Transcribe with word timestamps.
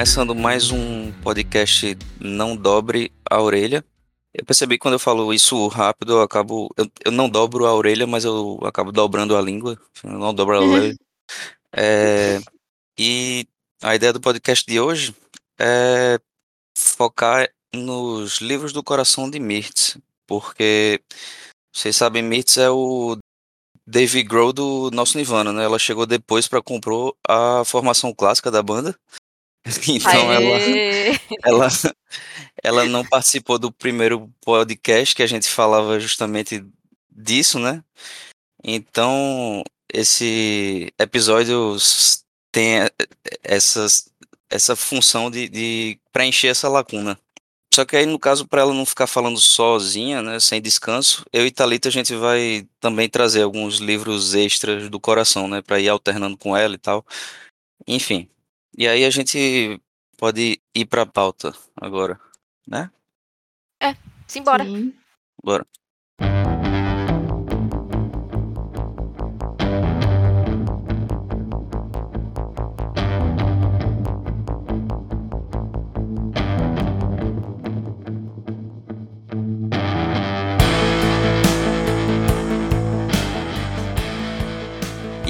começando 0.00 0.34
mais 0.34 0.70
um 0.70 1.12
podcast 1.20 1.94
Não 2.18 2.56
Dobre 2.56 3.12
a 3.30 3.38
Orelha. 3.38 3.84
Eu 4.32 4.46
percebi 4.46 4.76
que 4.76 4.78
quando 4.78 4.94
eu 4.94 4.98
falo 4.98 5.30
isso 5.34 5.68
rápido, 5.68 6.14
eu 6.14 6.22
acabo. 6.22 6.72
Eu, 6.74 6.90
eu 7.04 7.12
não 7.12 7.28
dobro 7.28 7.66
a 7.66 7.74
orelha, 7.74 8.06
mas 8.06 8.24
eu 8.24 8.58
acabo 8.62 8.92
dobrando 8.92 9.36
a 9.36 9.42
língua. 9.42 9.78
Eu 10.02 10.12
não 10.12 10.32
dobro 10.32 10.56
a 10.56 10.60
orelha. 10.62 10.96
É, 11.76 12.40
e 12.98 13.46
a 13.82 13.94
ideia 13.94 14.10
do 14.10 14.22
podcast 14.22 14.64
de 14.66 14.80
hoje 14.80 15.14
é 15.60 16.18
focar 16.74 17.50
nos 17.74 18.38
livros 18.38 18.72
do 18.72 18.82
coração 18.82 19.28
de 19.28 19.38
Mirtz, 19.38 19.98
porque 20.26 21.02
vocês 21.70 21.94
sabem, 21.94 22.22
Mirtz 22.22 22.56
é 22.56 22.70
o 22.70 23.18
Dave 23.86 24.22
Grohl 24.22 24.54
do 24.54 24.90
nosso 24.92 25.18
Nirvana, 25.18 25.52
né? 25.52 25.62
Ela 25.62 25.78
chegou 25.78 26.06
depois 26.06 26.48
para 26.48 26.62
comprar 26.62 27.12
a 27.28 27.66
formação 27.66 28.14
clássica 28.14 28.50
da 28.50 28.62
banda. 28.62 28.98
Então 29.88 30.32
ela, 30.32 30.58
ela, 31.44 31.68
ela 32.62 32.84
não 32.86 33.04
participou 33.04 33.58
do 33.58 33.70
primeiro 33.70 34.32
podcast 34.44 35.14
que 35.14 35.22
a 35.22 35.26
gente 35.26 35.48
falava 35.48 36.00
justamente 36.00 36.64
disso, 37.10 37.58
né? 37.58 37.82
Então 38.64 39.62
esse 39.92 40.92
episódio 40.98 41.76
tem 42.52 42.88
essas, 43.42 44.10
essa 44.48 44.74
função 44.76 45.30
de, 45.30 45.48
de 45.48 45.98
preencher 46.12 46.48
essa 46.48 46.68
lacuna. 46.68 47.18
Só 47.72 47.84
que 47.84 47.96
aí, 47.96 48.04
no 48.04 48.18
caso, 48.18 48.48
para 48.48 48.62
ela 48.62 48.74
não 48.74 48.84
ficar 48.84 49.06
falando 49.06 49.38
sozinha, 49.38 50.20
né, 50.22 50.40
sem 50.40 50.60
descanso, 50.60 51.24
eu 51.32 51.46
e 51.46 51.52
Thalita 51.52 51.88
a 51.88 51.92
gente 51.92 52.14
vai 52.16 52.66
também 52.80 53.08
trazer 53.08 53.42
alguns 53.42 53.76
livros 53.76 54.34
extras 54.34 54.88
do 54.90 54.98
coração, 54.98 55.46
né, 55.46 55.62
para 55.62 55.78
ir 55.78 55.88
alternando 55.88 56.36
com 56.36 56.56
ela 56.56 56.74
e 56.74 56.78
tal. 56.78 57.06
Enfim. 57.86 58.28
E 58.76 58.88
aí 58.88 59.04
a 59.04 59.10
gente 59.10 59.80
pode 60.16 60.60
ir 60.74 60.86
para 60.86 61.02
a 61.02 61.06
pauta 61.06 61.54
agora, 61.76 62.18
né? 62.66 62.90
É, 63.82 63.96
simbora. 64.26 64.64
Sim. 64.64 64.94
Bora. 65.42 65.66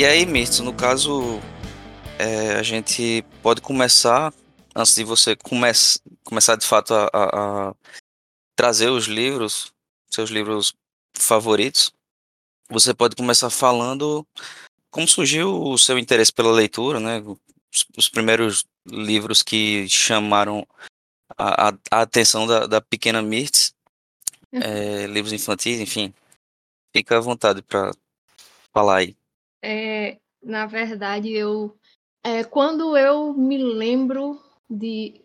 E 0.01 0.05
aí, 0.07 0.25
Mirtz, 0.25 0.61
no 0.61 0.73
caso, 0.73 1.41
é, 2.21 2.55
a 2.57 2.63
gente 2.63 3.25
pode 3.43 3.63
começar, 3.63 4.33
antes 4.77 4.95
de 4.95 5.05
você 5.05 5.35
come 5.35 5.67
começar 6.23 6.57
de 6.57 6.67
fato 6.67 6.93
a, 6.95 7.09
a, 7.12 7.69
a, 7.71 7.75
trazer 8.55 8.91
os 8.91 9.07
livros, 9.07 9.73
seus 10.11 10.29
livros 10.29 10.75
favoritos, 11.17 11.93
você 12.69 12.93
pode 12.93 13.17
começar 13.17 13.49
falando 13.49 14.27
como 14.91 15.09
surgiu 15.09 15.62
o 15.62 15.79
seu 15.79 15.99
interesse 15.99 16.33
pela 16.33 16.53
leitura, 16.53 17.01
né? 17.01 17.21
Os, 17.21 17.87
os 17.97 18.09
primeiros 18.09 18.67
livros 18.87 19.43
que 19.43 19.89
chamaram 19.89 20.67
a, 21.39 21.73
a 21.91 22.03
atenção 22.03 22.47
da, 22.47 22.67
da 22.67 22.81
pequena 22.83 23.23
Mirtz, 23.23 23.75
uhum. 24.53 24.61
é, 24.61 25.07
livros 25.07 25.33
infantis, 25.33 25.81
enfim. 25.81 26.12
Fica 26.95 27.17
à 27.17 27.21
vontade 27.21 27.62
para 27.62 27.93
falar 28.75 28.99
aí. 28.99 29.17
É, 29.62 30.19
na 30.43 30.67
verdade, 30.67 31.31
eu 31.31 31.78
é, 32.25 32.44
quando 32.44 32.97
eu 32.97 33.32
me 33.34 33.58
lembro 33.58 34.41
de 34.69 35.20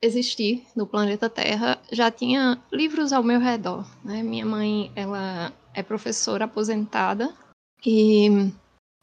existir 0.00 0.64
no 0.76 0.86
planeta 0.86 1.28
Terra, 1.28 1.80
já 1.90 2.10
tinha 2.10 2.62
livros 2.72 3.12
ao 3.12 3.22
meu 3.22 3.40
redor. 3.40 3.86
Né? 4.04 4.22
Minha 4.22 4.46
mãe, 4.46 4.92
ela 4.94 5.52
é 5.74 5.82
professora 5.82 6.44
aposentada 6.44 7.34
e 7.84 8.28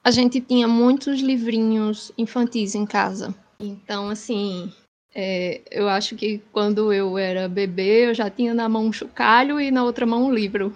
a 0.03 0.11
gente 0.11 0.41
tinha 0.41 0.67
muitos 0.67 1.19
livrinhos 1.19 2.11
infantis 2.17 2.75
em 2.75 2.85
casa. 2.85 3.33
Então, 3.59 4.09
assim, 4.09 4.71
é, 5.13 5.61
eu 5.71 5.87
acho 5.87 6.15
que 6.15 6.39
quando 6.51 6.91
eu 6.91 7.17
era 7.17 7.47
bebê, 7.47 8.09
eu 8.09 8.13
já 8.13 8.29
tinha 8.29 8.53
na 8.53 8.67
mão 8.67 8.85
um 8.85 8.93
chocalho 8.93 9.59
e 9.59 9.71
na 9.71 9.83
outra 9.83 10.05
mão 10.05 10.25
um 10.25 10.33
livro. 10.33 10.75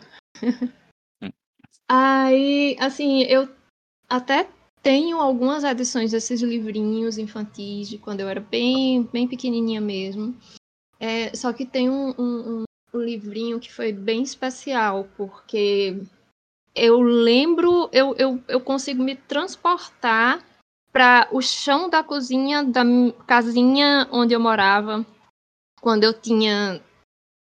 Hum. 1.22 1.29
Aí, 1.89 2.75
assim, 2.79 3.23
eu 3.23 3.47
até 4.09 4.47
tenho 4.82 5.20
algumas 5.20 5.64
edições 5.64 6.12
desses 6.12 6.42
livrinhos 6.42 7.18
infantis 7.18 7.90
de 7.90 7.98
quando 7.98 8.22
eu 8.22 8.30
era 8.30 8.40
bem, 8.40 9.04
bem 9.12 9.28
pequenininha 9.28 9.82
mesmo. 9.82 10.36
É, 11.00 11.36
só 11.36 11.54
que 11.54 11.66
tem 11.66 11.90
um, 11.90 12.14
um, 12.18 12.64
um, 12.94 13.00
livrinho 13.00 13.60
que 13.60 13.72
foi 13.72 13.92
bem 13.92 14.24
especial, 14.24 15.08
porque 15.16 16.02
eu 16.74 17.02
lembro, 17.02 17.90
eu, 17.92 18.16
eu, 18.16 18.44
eu 18.48 18.60
consigo 18.62 19.04
me 19.04 19.16
transportar 19.16 20.44
para 20.92 21.28
o 21.32 21.42
chão 21.42 21.90
da 21.90 22.02
cozinha 22.02 22.64
da 22.64 22.84
casinha 23.28 24.08
onde 24.12 24.34
eu 24.34 24.40
morava 24.40 25.06
quando 25.80 26.04
eu 26.04 26.14
tinha 26.14 26.82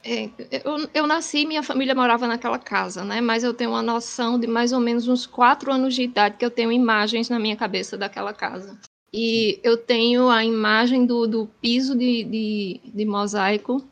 é, 0.04 0.30
eu, 0.64 0.90
eu 0.94 1.08
nasci, 1.08 1.46
minha 1.46 1.64
família 1.64 1.94
morava 1.94 2.28
naquela 2.28 2.58
casa, 2.58 3.04
né? 3.04 3.22
Mas 3.22 3.44
eu 3.44 3.54
tenho 3.54 3.72
uma 3.72 3.82
noção 3.82 4.40
de 4.40 4.48
mais 4.48 4.72
ou 4.72 4.80
menos 4.80 5.08
uns 5.08 5.26
quatro 5.26 5.72
anos 5.72 5.94
de 5.94 6.04
idade 6.04 6.38
que 6.38 6.46
eu 6.46 6.52
tenho 6.52 6.72
imagens 6.72 7.30
na 7.30 7.40
minha 7.40 7.56
cabeça 7.56 7.98
daquela 7.98 8.34
casa. 8.34 8.80
E 9.14 9.60
eu 9.64 9.78
tenho 9.78 10.30
a 10.30 10.44
imagem 10.44 11.06
do, 11.06 11.28
do 11.28 11.46
piso 11.62 11.98
de, 11.98 12.24
de, 12.24 12.82
de 12.84 13.06
mosaico. 13.06 13.86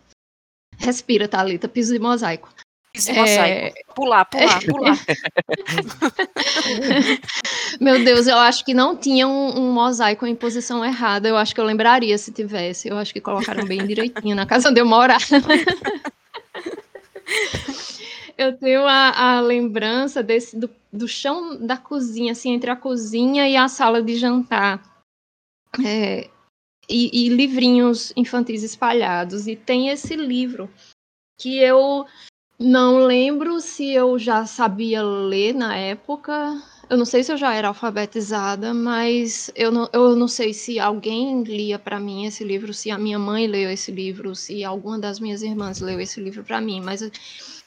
Respira, 0.77 1.27
Thalita, 1.27 1.67
piso 1.67 1.93
de 1.93 1.99
mosaico. 1.99 2.49
É... 3.07 3.71
Pular, 3.93 4.25
pular, 4.25 4.59
pular. 4.65 4.97
Meu 7.79 8.03
Deus, 8.03 8.25
eu 8.25 8.37
acho 8.37 8.65
que 8.65 8.73
não 8.73 8.97
tinha 8.97 9.27
um, 9.27 9.59
um, 9.59 9.71
mosaico 9.71 10.25
em 10.25 10.35
posição 10.35 10.83
errada. 10.83 11.27
Eu 11.27 11.37
acho 11.37 11.53
que 11.53 11.61
eu 11.61 11.65
lembraria 11.65 12.17
se 12.17 12.31
tivesse. 12.31 12.89
Eu 12.89 12.97
acho 12.97 13.13
que 13.13 13.21
colocaram 13.21 13.65
bem 13.65 13.85
direitinho 13.85 14.35
na 14.35 14.45
casa 14.45 14.69
onde 14.69 14.81
eu 14.81 14.85
morava. 14.85 15.23
eu 18.37 18.57
tenho 18.57 18.87
a, 18.87 19.37
a 19.37 19.41
lembrança 19.41 20.23
desse 20.23 20.57
do, 20.57 20.69
do, 20.91 21.07
chão 21.07 21.63
da 21.63 21.77
cozinha, 21.77 22.31
assim, 22.31 22.53
entre 22.53 22.71
a 22.71 22.75
cozinha 22.75 23.47
e 23.47 23.55
a 23.55 23.67
sala 23.67 24.01
de 24.01 24.15
jantar. 24.15 24.81
É, 25.85 26.27
e, 26.89 27.25
e 27.25 27.29
livrinhos 27.29 28.11
infantis 28.15 28.63
espalhados. 28.63 29.45
E 29.45 29.55
tem 29.55 29.89
esse 29.89 30.15
livro 30.15 30.67
que 31.39 31.59
eu 31.59 32.07
não 32.59 33.05
lembro 33.05 33.61
se 33.61 33.89
eu 33.89 34.19
já 34.19 34.45
sabia 34.45 35.01
ler 35.01 35.53
na 35.53 35.77
época. 35.77 36.61
Eu 36.89 36.97
não 36.97 37.05
sei 37.05 37.23
se 37.23 37.31
eu 37.31 37.37
já 37.37 37.53
era 37.53 37.69
alfabetizada, 37.69 38.73
mas 38.73 39.49
eu 39.55 39.71
não, 39.71 39.87
eu 39.93 40.15
não 40.15 40.27
sei 40.27 40.53
se 40.53 40.79
alguém 40.79 41.43
lia 41.43 41.79
para 41.79 41.99
mim 41.99 42.25
esse 42.25 42.43
livro, 42.43 42.73
se 42.73 42.91
a 42.91 42.97
minha 42.97 43.17
mãe 43.17 43.47
leu 43.47 43.69
esse 43.71 43.91
livro, 43.91 44.35
se 44.35 44.63
alguma 44.63 44.99
das 44.99 45.19
minhas 45.19 45.41
irmãs 45.41 45.79
leu 45.79 46.01
esse 46.01 46.19
livro 46.19 46.43
para 46.43 46.59
mim. 46.59 46.81
Mas 46.81 47.01
é, 47.01 47.11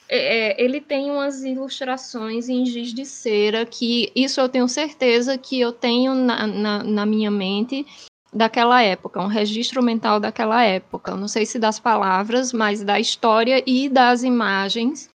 é, 0.08 0.62
ele 0.62 0.80
tem 0.80 1.10
umas 1.10 1.42
ilustrações 1.42 2.48
em 2.48 2.66
giz 2.66 2.92
de 2.92 3.06
cera 3.06 3.64
que 3.64 4.12
isso 4.14 4.40
eu 4.40 4.48
tenho 4.48 4.68
certeza 4.68 5.38
que 5.38 5.58
eu 5.58 5.72
tenho 5.72 6.14
na, 6.14 6.46
na, 6.46 6.82
na 6.82 7.06
minha 7.06 7.30
mente 7.30 7.86
daquela 8.32 8.82
época, 8.82 9.20
um 9.20 9.26
registro 9.26 9.82
mental 9.82 10.18
daquela 10.18 10.64
época. 10.64 11.14
Não 11.14 11.28
sei 11.28 11.44
se 11.44 11.58
das 11.58 11.78
palavras, 11.78 12.52
mas 12.52 12.82
da 12.82 12.98
história 12.98 13.62
e 13.66 13.88
das 13.88 14.22
imagens 14.22 15.10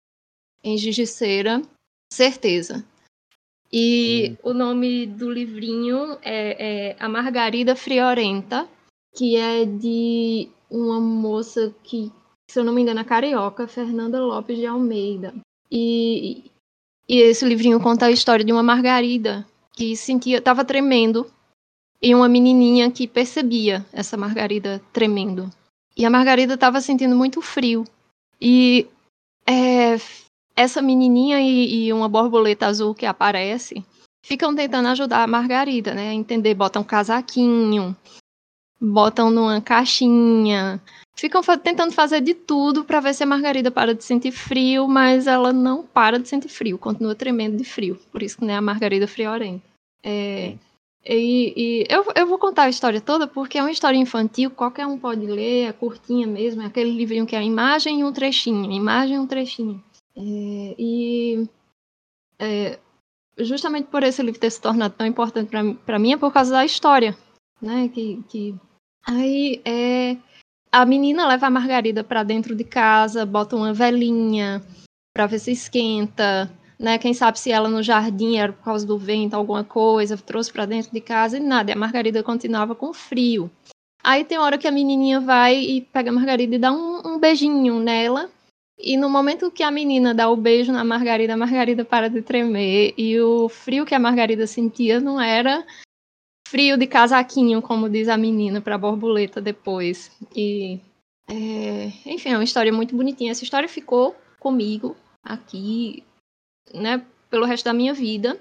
em 0.64 0.78
cera, 1.06 1.62
certeza. 2.12 2.86
E 3.72 4.38
hum. 4.44 4.50
o 4.52 4.54
nome 4.54 5.06
do 5.06 5.32
livrinho 5.32 6.18
é, 6.22 6.92
é, 6.92 6.96
A 7.00 7.10
Margarida 7.10 7.76
Friorenta, 7.76 8.68
que 9.16 9.36
é 9.36 9.66
de 9.66 10.48
uma 10.70 11.00
moça 11.00 11.74
que, 11.84 12.12
se 12.50 12.60
eu 12.60 12.64
não 12.64 12.74
me 12.74 12.82
engano, 12.82 13.00
é 13.00 13.04
carioca, 13.04 13.68
Fernanda 13.68 14.22
Lopes 14.22 14.58
de 14.58 14.66
Almeida. 14.66 15.34
E, 15.72 16.52
e 17.10 17.18
esse 17.18 17.46
livrinho 17.46 17.80
conta 17.80 18.06
a 18.06 18.12
história 18.12 18.46
de 18.46 18.54
uma 18.54 18.64
Margarida 18.64 19.46
que 19.76 19.98
sentia, 19.98 20.38
estava 20.38 20.64
tremendo, 20.64 21.26
e 22.04 22.14
uma 22.14 22.28
menininha 22.28 22.92
que 22.92 23.08
percebia 23.08 23.86
essa 23.94 24.18
Margarida 24.18 24.82
tremendo. 24.92 25.50
E 25.96 26.06
a 26.06 26.10
Margarida 26.10 26.56
estava 26.56 26.82
sentindo 26.82 27.16
muito 27.16 27.42
frio. 27.42 27.86
E 28.42 28.86
é, 29.48 29.96
essa 30.54 30.82
menininha 30.82 31.40
e, 31.40 31.86
e, 31.86 31.94
uma 31.94 32.10
borboleta 32.10 32.68
azul 32.68 32.94
que 32.94 33.06
aparece 33.06 33.86
ficam 34.22 34.54
tentando 34.54 34.90
ajudar 34.90 35.24
a 35.24 35.28
Margarida, 35.28 35.94
né? 35.94 36.10
A 36.10 36.14
entender, 36.14 36.54
botam 36.54 36.82
um 36.82 36.86
casaquinho, 36.86 37.96
botam 38.82 39.32
numa 39.32 39.62
caixinha, 39.62 40.82
ficam 41.16 41.42
tentando 41.58 41.94
fazer 41.94 42.20
de 42.20 42.34
tudo 42.34 42.84
para 42.84 43.00
ver 43.00 43.14
se 43.14 43.24
a 43.24 43.26
Margarida 43.26 43.72
para 43.72 43.96
de 43.96 44.04
sentir 44.04 44.32
frio, 44.32 44.90
mas 44.90 45.26
ela 45.26 45.54
não 45.54 45.84
para 45.84 46.20
de 46.20 46.28
sentir 46.28 46.50
frio, 46.50 46.78
continua 46.78 47.16
tremendo 47.16 47.56
de 47.56 47.64
frio. 47.64 47.98
Por 48.12 48.22
isso 48.22 48.38
que 48.38 48.46
não 48.46 48.54
é 48.54 48.58
a 48.58 48.62
Margarida 48.62 49.08
friorenta. 49.08 49.64
É, 50.04 50.58
E, 51.06 51.54
e 51.56 51.86
eu, 51.90 52.06
eu 52.16 52.26
vou 52.26 52.40
contar 52.40 52.64
a 52.64 52.70
história 52.70 53.02
toda 53.02 53.28
porque 53.28 53.58
é 53.58 53.62
uma 53.62 53.72
história 53.72 53.98
infantil, 53.98 54.50
qualquer 54.50 54.88
um 54.88 54.98
pode 54.98 55.26
ler, 55.26 55.68
é 55.68 55.74
curtinha 55.74 56.26
mesmo, 56.26 56.62
é 56.62 56.66
aquele 56.66 56.92
livrinho 56.92 57.26
que 57.26 57.36
é 57.36 57.40
a 57.40 57.44
imagem 57.44 58.00
e 58.00 58.04
um 58.04 58.14
trechinho, 58.14 58.72
imagem 58.72 59.18
e 59.18 59.20
um 59.20 59.28
trechinho. 59.28 59.84
É, 60.16 60.76
e 60.80 61.50
é, 62.40 62.80
justamente 63.38 63.88
por 63.88 64.04
esse 64.04 64.22
livro 64.22 64.40
ter 64.40 64.50
se 64.50 64.62
tornado 64.62 64.96
tão 64.96 65.06
importante 65.06 65.50
para 65.86 66.00
mim 66.00 66.14
é 66.14 66.18
por 66.18 66.32
causa 66.32 66.52
da 66.52 66.66
história, 66.66 67.18
né? 67.62 67.90
Que, 67.90 68.24
que... 68.30 68.56
aí 69.06 69.62
é 69.66 70.16
a 70.72 70.86
menina 70.86 71.28
leva 71.28 71.48
a 71.48 71.52
Margarida 71.52 72.04
para 72.04 72.24
dentro 72.24 72.56
de 72.56 72.64
casa, 72.64 73.26
bota 73.26 73.56
uma 73.56 73.74
velinha 73.74 74.64
para 75.14 75.28
ver 75.28 75.40
se 75.40 75.52
esquenta, 75.52 76.52
né? 76.84 76.98
Quem 76.98 77.14
sabe 77.14 77.40
se 77.40 77.50
ela 77.50 77.70
no 77.70 77.82
jardim 77.82 78.38
era 78.38 78.52
por 78.52 78.66
causa 78.66 78.86
do 78.86 78.98
vento, 78.98 79.36
alguma 79.36 79.64
coisa, 79.64 80.18
trouxe 80.18 80.52
para 80.52 80.66
dentro 80.66 80.92
de 80.92 81.00
casa 81.00 81.38
e 81.38 81.40
nada. 81.40 81.72
E 81.72 81.74
a 81.74 81.78
Margarida 81.78 82.22
continuava 82.22 82.76
com 82.76 82.94
frio. 82.94 83.50
Aí 84.04 84.26
tem 84.26 84.38
hora 84.38 84.58
que 84.58 84.68
a 84.68 84.72
menininha 84.72 85.22
vai 85.22 85.56
e 85.58 85.80
pega 85.80 86.10
a 86.10 86.14
Margarida 86.14 86.56
e 86.56 86.60
dá 86.60 86.74
um, 86.74 87.02
um 87.06 87.18
beijinho 87.18 87.80
nela. 87.80 88.30
E 88.78 88.98
no 88.98 89.10
momento 89.10 89.50
que 89.50 89.64
a 89.64 89.72
menina 89.72 90.14
dá 90.14 90.30
o 90.30 90.36
beijo 90.36 90.74
na 90.74 90.84
Margarida, 90.84 91.36
a 91.36 91.38
Margarida 91.38 91.86
para 91.86 92.10
de 92.10 92.22
tremer. 92.22 92.94
E 92.98 93.18
o 93.18 93.48
frio 93.48 93.86
que 93.86 93.96
a 93.96 94.00
Margarida 94.00 94.46
sentia 94.46 95.00
não 95.00 95.22
era 95.22 95.66
frio 96.50 96.78
de 96.78 96.86
casaquinho, 96.86 97.62
como 97.62 97.90
diz 97.90 98.10
a 98.10 98.18
menina 98.18 98.60
para 98.60 98.76
a 98.76 98.78
borboleta 98.78 99.40
depois. 99.40 100.12
E, 100.36 100.82
é, 101.30 101.94
enfim, 102.06 102.32
é 102.32 102.38
uma 102.38 102.44
história 102.44 102.74
muito 102.74 102.94
bonitinha. 102.94 103.32
Essa 103.32 103.46
história 103.46 103.70
ficou 103.70 104.14
comigo 104.38 104.98
aqui, 105.24 106.04
né, 106.74 107.04
pelo 107.30 107.46
resto 107.46 107.66
da 107.66 107.74
minha 107.74 107.94
vida. 107.94 108.40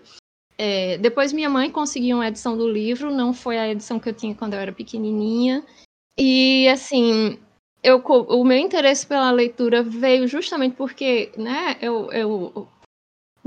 É, 0.58 0.98
depois 0.98 1.32
minha 1.32 1.48
mãe 1.48 1.70
conseguiu 1.70 2.19
uma 2.19 2.28
edição 2.28 2.56
do 2.56 2.69
livro, 2.69 3.10
não 3.10 3.32
foi 3.32 3.58
a 3.58 3.69
edição 3.69 3.98
que 3.98 4.08
eu 4.08 4.12
tinha 4.12 4.34
quando 4.34 4.54
eu 4.54 4.60
era 4.60 4.72
pequenininha. 4.72 5.64
E 6.19 6.69
assim, 6.69 7.38
eu, 7.82 7.98
o 7.98 8.44
meu 8.44 8.58
interesse 8.58 9.06
pela 9.06 9.30
leitura 9.30 9.82
veio 9.82 10.28
justamente 10.28 10.76
porque, 10.76 11.32
né, 11.36 11.76
eu, 11.80 12.12
eu 12.12 12.69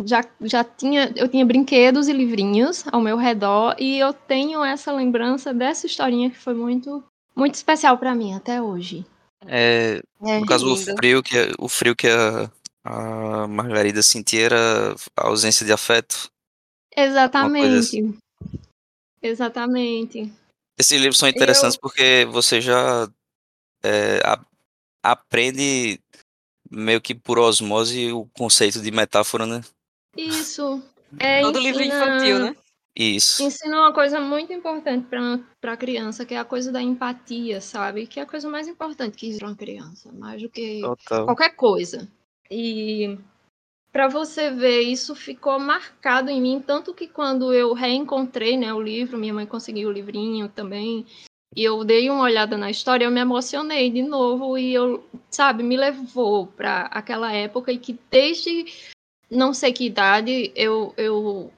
já, 0.04 0.26
já 0.42 0.64
tinha, 0.64 1.12
eu 1.16 1.30
tinha 1.30 1.46
brinquedos 1.46 2.08
e 2.08 2.14
livrinhos 2.14 2.84
ao 2.92 3.00
meu 3.00 3.18
redor 3.18 3.76
e 3.80 3.98
eu 3.98 4.12
tenho 4.12 4.64
essa 4.64 4.92
lembrança 4.92 5.54
dessa 5.54 5.86
historinha 5.86 6.30
que 6.30 6.38
foi 6.38 6.54
muito, 6.54 7.04
muito 7.36 7.56
especial 7.56 7.98
para 7.98 8.16
mim 8.16 8.34
até 8.34 8.62
hoje. 8.62 9.06
É, 9.48 10.02
é 10.22 10.40
no 10.40 10.46
caso, 10.46 10.74
o 10.74 10.76
frio 10.76 11.22
que, 11.22 11.36
o 11.60 11.70
frio 11.70 11.96
que 11.96 12.08
a, 12.08 12.52
a 12.86 13.48
Margarida 13.48 14.04
sentia 14.04 14.46
era 14.46 14.96
a 15.18 15.28
ausência 15.28 15.66
de 15.66 15.74
afeto. 15.74 16.30
Exatamente. 16.96 17.78
Assim. 17.78 18.18
Exatamente. 19.22 20.32
Esses 20.78 21.00
livros 21.00 21.18
são 21.18 21.28
interessantes 21.28 21.76
eu... 21.76 21.82
porque 21.82 22.28
você 22.30 22.62
já 22.62 23.10
é, 23.84 24.20
a, 24.24 24.40
aprende 25.04 26.00
meio 26.70 27.02
que 27.02 27.16
por 27.16 27.40
osmose 27.40 28.12
o 28.12 28.28
conceito 28.38 28.80
de 28.80 28.92
metáfora, 28.92 29.48
né? 29.48 29.62
Isso. 30.16 30.80
É, 31.18 31.42
Todo 31.42 31.58
ensina... 31.58 31.78
livro 31.78 31.84
infantil, 31.84 32.40
né? 32.40 32.56
Isso. 32.96 33.44
Ensina 33.44 33.78
uma 33.78 33.94
coisa 33.94 34.22
muito 34.22 34.54
importante 34.54 35.08
para 35.60 35.74
a 35.74 35.78
criança, 35.78 36.24
que 36.24 36.36
é 36.36 36.38
a 36.38 36.46
coisa 36.46 36.72
da 36.72 36.82
empatia, 36.82 37.60
sabe? 37.60 38.06
Que 38.06 38.20
é 38.20 38.24
a 38.24 38.28
coisa 38.28 38.48
mais 38.48 38.68
importante 38.68 39.18
que 39.18 39.28
existe 39.28 39.44
uma 39.44 39.56
criança, 39.56 40.12
mais 40.14 40.42
do 40.42 40.50
que 40.50 40.82
Total. 40.82 41.26
qualquer 41.26 41.56
coisa. 41.56 42.08
E 42.50 43.18
para 43.92 44.08
você 44.08 44.52
ver, 44.52 44.82
isso 44.82 45.16
ficou 45.16 45.58
marcado 45.58 46.30
em 46.30 46.42
mim, 46.42 46.62
tanto 46.66 46.94
que 46.94 47.08
quando 47.08 47.54
eu 47.54 47.74
reencontrei 47.74 48.58
né, 48.58 48.74
o 48.74 48.82
livro, 48.82 49.18
minha 49.18 49.34
mãe 49.34 49.46
conseguiu 49.46 49.90
o 49.90 49.92
livrinho 49.92 50.50
também, 50.50 51.06
e 51.56 51.64
eu 51.64 51.84
dei 51.86 52.10
uma 52.10 52.24
olhada 52.24 52.58
na 52.58 52.70
história, 52.70 53.06
eu 53.06 53.12
me 53.12 53.22
emocionei 53.22 53.90
de 53.90 54.02
novo 54.02 54.58
e 54.58 54.74
eu, 54.74 55.02
sabe, 55.32 55.64
me 55.64 55.78
levou 55.78 56.48
para 56.48 56.82
aquela 56.88 57.32
época 57.32 57.72
e 57.72 57.78
que 57.78 57.98
desde 58.12 58.66
não 59.32 59.54
sei 59.54 59.72
que 59.72 59.86
idade 59.86 60.52
eu, 60.56 60.94
eu 60.98 61.52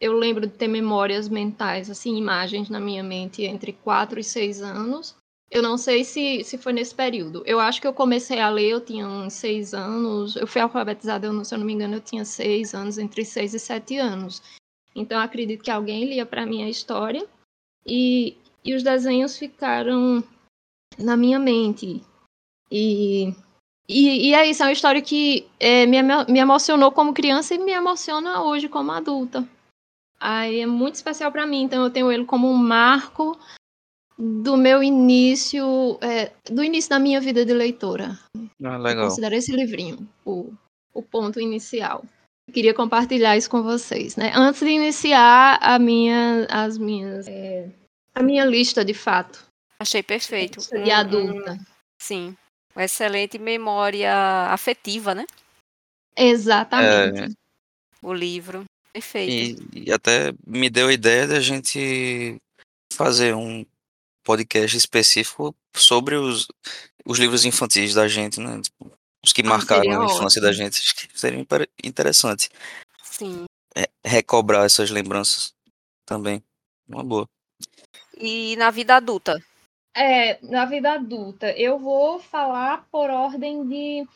eu 0.00 0.12
lembro 0.16 0.46
de 0.46 0.52
ter 0.52 0.68
memórias 0.68 1.28
mentais, 1.28 1.90
assim, 1.90 2.16
imagens 2.16 2.68
na 2.70 2.78
minha 2.78 3.02
mente 3.02 3.42
entre 3.42 3.72
4 3.72 4.20
e 4.20 4.24
6 4.24 4.62
anos. 4.62 5.16
Eu 5.50 5.62
não 5.62 5.78
sei 5.78 6.04
se, 6.04 6.44
se 6.44 6.58
foi 6.58 6.72
nesse 6.72 6.94
período. 6.94 7.42
Eu 7.46 7.58
acho 7.58 7.80
que 7.80 7.86
eu 7.86 7.94
comecei 7.94 8.38
a 8.38 8.50
ler, 8.50 8.68
eu 8.68 8.80
tinha 8.80 9.06
uns 9.06 9.32
6 9.34 9.72
anos. 9.72 10.36
Eu 10.36 10.46
fui 10.46 10.60
alfabetizada, 10.60 11.28
se 11.44 11.54
eu 11.54 11.58
não 11.58 11.66
me 11.66 11.72
engano, 11.72 11.94
eu 11.94 12.00
tinha 12.00 12.24
6 12.24 12.74
anos, 12.74 12.98
entre 12.98 13.24
6 13.24 13.54
e 13.54 13.58
7 13.58 13.96
anos. 13.96 14.42
Então, 14.94 15.18
acredito 15.18 15.62
que 15.64 15.70
alguém 15.70 16.04
lia 16.04 16.26
para 16.26 16.44
mim 16.44 16.62
a 16.62 16.68
história. 16.68 17.26
E, 17.86 18.36
e 18.62 18.74
os 18.74 18.82
desenhos 18.82 19.38
ficaram 19.38 20.22
na 20.98 21.16
minha 21.16 21.38
mente. 21.38 22.02
E, 22.70 23.34
e, 23.88 24.28
e 24.28 24.34
é 24.34 24.46
isso, 24.46 24.62
é 24.62 24.66
uma 24.66 24.72
história 24.72 25.00
que 25.00 25.48
é, 25.58 25.86
me, 25.86 26.02
me 26.28 26.38
emocionou 26.38 26.92
como 26.92 27.14
criança 27.14 27.54
e 27.54 27.58
me 27.58 27.72
emociona 27.72 28.42
hoje 28.42 28.68
como 28.68 28.92
adulta. 28.92 29.48
Aí 30.20 30.60
é 30.60 30.66
muito 30.66 30.96
especial 30.96 31.32
para 31.32 31.46
mim, 31.46 31.62
então 31.62 31.82
eu 31.82 31.90
tenho 31.90 32.10
ele 32.10 32.24
como 32.24 32.50
um 32.50 32.56
marco 32.56 33.38
do 34.18 34.56
meu 34.56 34.82
início, 34.82 35.96
é, 36.02 36.32
do 36.50 36.64
início 36.64 36.90
da 36.90 36.98
minha 36.98 37.20
vida 37.20 37.46
de 37.46 37.54
leitora. 37.54 38.18
Ah, 38.64 38.76
legal. 38.76 39.04
Eu 39.04 39.08
considero 39.10 39.34
esse 39.36 39.52
livrinho 39.52 40.08
o, 40.24 40.52
o 40.92 41.02
ponto 41.02 41.40
inicial. 41.40 42.04
Eu 42.48 42.54
queria 42.54 42.74
compartilhar 42.74 43.36
isso 43.36 43.48
com 43.48 43.62
vocês, 43.62 44.16
né? 44.16 44.32
Antes 44.34 44.60
de 44.60 44.70
iniciar 44.70 45.58
a 45.62 45.78
minha, 45.78 46.46
as 46.50 46.76
minhas, 46.76 47.28
é, 47.28 47.70
a 48.14 48.22
minha 48.22 48.44
lista 48.44 48.84
de 48.84 48.94
fato. 48.94 49.46
Achei 49.78 50.02
perfeito. 50.02 50.58
De 50.82 50.90
adulta. 50.90 51.56
sim, 52.02 52.36
uma 52.74 52.84
excelente 52.84 53.38
memória 53.38 54.12
afetiva, 54.50 55.14
né? 55.14 55.24
Exatamente. 56.16 57.32
É... 57.32 57.38
O 58.02 58.12
livro. 58.12 58.64
Perfeito. 58.92 59.62
E, 59.72 59.84
e 59.86 59.92
até 59.92 60.32
me 60.44 60.68
deu 60.68 60.88
a 60.88 60.92
ideia 60.92 61.26
da 61.28 61.40
gente 61.40 62.36
fazer 62.92 63.34
um 63.34 63.64
podcast 64.28 64.76
específico 64.76 65.54
sobre 65.74 66.16
os, 66.16 66.46
os 67.06 67.18
livros 67.18 67.46
infantis 67.46 67.94
da 67.94 68.06
gente, 68.06 68.38
né? 68.38 68.60
Tipo, 68.60 68.92
os 69.24 69.32
que 69.32 69.40
ah, 69.40 69.48
marcaram 69.48 70.02
a 70.02 70.04
infância 70.04 70.38
ótimo. 70.38 70.42
da 70.42 70.52
gente. 70.52 70.78
Acho 70.78 70.94
que 70.94 71.18
seria 71.18 71.46
interessante. 71.82 72.50
Sim. 73.02 73.46
É, 73.74 73.88
recobrar 74.04 74.66
essas 74.66 74.90
lembranças 74.90 75.54
também. 76.04 76.42
Uma 76.86 77.02
boa. 77.02 77.26
E 78.18 78.54
na 78.56 78.70
vida 78.70 78.96
adulta? 78.96 79.42
É, 79.96 80.38
na 80.42 80.66
vida 80.66 80.92
adulta, 80.92 81.50
eu 81.52 81.78
vou 81.78 82.20
falar 82.20 82.86
por 82.92 83.08
ordem 83.08 83.66
de 83.66 84.06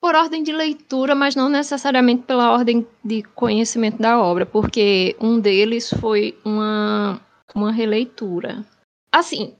por 0.00 0.14
ordem 0.14 0.42
de 0.42 0.52
leitura, 0.52 1.14
mas 1.14 1.34
não 1.34 1.48
necessariamente 1.48 2.24
pela 2.24 2.52
ordem 2.52 2.86
de 3.04 3.22
conhecimento 3.22 3.98
da 3.98 4.20
obra, 4.20 4.44
porque 4.44 5.16
um 5.20 5.40
deles 5.40 5.90
foi 6.00 6.36
uma, 6.44 7.20
uma 7.54 7.72
releitura. 7.72 8.66
Assim, 9.12 9.54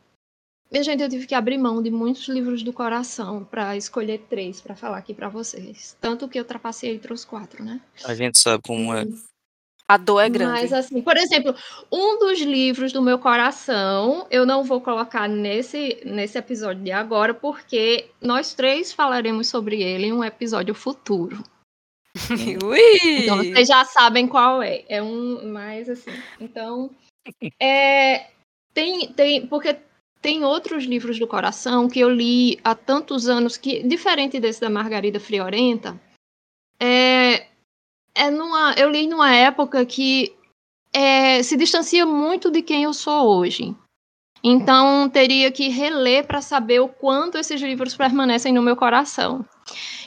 minha 0.72 0.82
gente, 0.82 1.02
eu 1.02 1.08
tive 1.08 1.26
que 1.26 1.34
abrir 1.34 1.58
mão 1.58 1.82
de 1.82 1.90
muitos 1.90 2.26
livros 2.28 2.62
do 2.62 2.72
coração 2.72 3.44
para 3.44 3.76
escolher 3.76 4.24
três 4.30 4.58
para 4.58 4.74
falar 4.74 4.96
aqui 4.96 5.12
para 5.12 5.28
vocês. 5.28 5.94
Tanto 6.00 6.26
que 6.26 6.40
eu 6.40 6.46
trapacei 6.46 6.94
e 6.94 6.98
trouxe 6.98 7.26
quatro, 7.26 7.62
né? 7.62 7.78
A 8.06 8.14
gente 8.14 8.40
sabe 8.40 8.62
como 8.62 8.94
é. 8.94 9.04
A 9.86 9.98
dor 9.98 10.20
é 10.20 10.30
grande. 10.30 10.52
Mas, 10.52 10.72
assim, 10.72 11.02
por 11.02 11.18
exemplo, 11.18 11.54
um 11.92 12.18
dos 12.18 12.40
livros 12.40 12.90
do 12.90 13.02
meu 13.02 13.18
coração, 13.18 14.26
eu 14.30 14.46
não 14.46 14.64
vou 14.64 14.80
colocar 14.80 15.28
nesse, 15.28 16.00
nesse 16.06 16.38
episódio 16.38 16.82
de 16.82 16.90
agora, 16.90 17.34
porque 17.34 18.08
nós 18.18 18.54
três 18.54 18.94
falaremos 18.94 19.48
sobre 19.48 19.82
ele 19.82 20.06
em 20.06 20.12
um 20.14 20.24
episódio 20.24 20.74
futuro. 20.74 21.44
então, 23.14 23.36
vocês 23.36 23.68
já 23.68 23.84
sabem 23.84 24.26
qual 24.26 24.62
é. 24.62 24.84
É 24.88 25.02
um 25.02 25.52
mais 25.52 25.90
assim. 25.90 26.12
Então, 26.40 26.90
é, 27.60 28.30
tem, 28.72 29.12
tem, 29.12 29.46
porque 29.46 29.76
tem 30.22 30.44
outros 30.44 30.84
livros 30.84 31.18
do 31.18 31.26
coração 31.26 31.88
que 31.88 31.98
eu 31.98 32.08
li 32.08 32.58
há 32.62 32.76
tantos 32.76 33.28
anos 33.28 33.56
que, 33.56 33.82
diferente 33.82 34.38
desse 34.38 34.60
da 34.60 34.70
Margarida 34.70 35.18
Friorenta, 35.18 36.00
é, 36.78 37.48
é 38.14 38.30
numa, 38.30 38.72
eu 38.78 38.88
li 38.88 39.08
numa 39.08 39.34
época 39.34 39.84
que 39.84 40.32
é, 40.92 41.42
se 41.42 41.56
distancia 41.56 42.06
muito 42.06 42.52
de 42.52 42.62
quem 42.62 42.84
eu 42.84 42.94
sou 42.94 43.36
hoje. 43.36 43.74
Então, 44.44 45.08
teria 45.08 45.50
que 45.52 45.68
reler 45.68 46.26
para 46.26 46.40
saber 46.40 46.80
o 46.80 46.88
quanto 46.88 47.38
esses 47.38 47.60
livros 47.60 47.96
permanecem 47.96 48.52
no 48.52 48.62
meu 48.62 48.76
coração. 48.76 49.44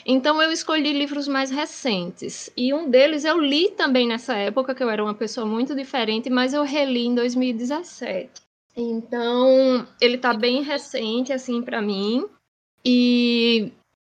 Então, 0.04 0.40
eu 0.40 0.52
escolhi 0.52 0.92
livros 0.92 1.26
mais 1.26 1.50
recentes. 1.50 2.50
E 2.56 2.72
um 2.72 2.88
deles 2.88 3.24
eu 3.24 3.38
li 3.40 3.70
também 3.70 4.06
nessa 4.06 4.34
época, 4.34 4.74
que 4.74 4.82
eu 4.82 4.90
era 4.90 5.02
uma 5.02 5.14
pessoa 5.14 5.46
muito 5.46 5.74
diferente, 5.74 6.28
mas 6.28 6.52
eu 6.52 6.62
reli 6.62 7.06
em 7.06 7.14
2017. 7.14 8.45
Então, 8.76 9.86
ele 10.00 10.16
está 10.16 10.34
bem 10.34 10.62
recente, 10.62 11.32
assim, 11.32 11.62
para 11.62 11.80
mim. 11.80 12.28
E 12.84 13.72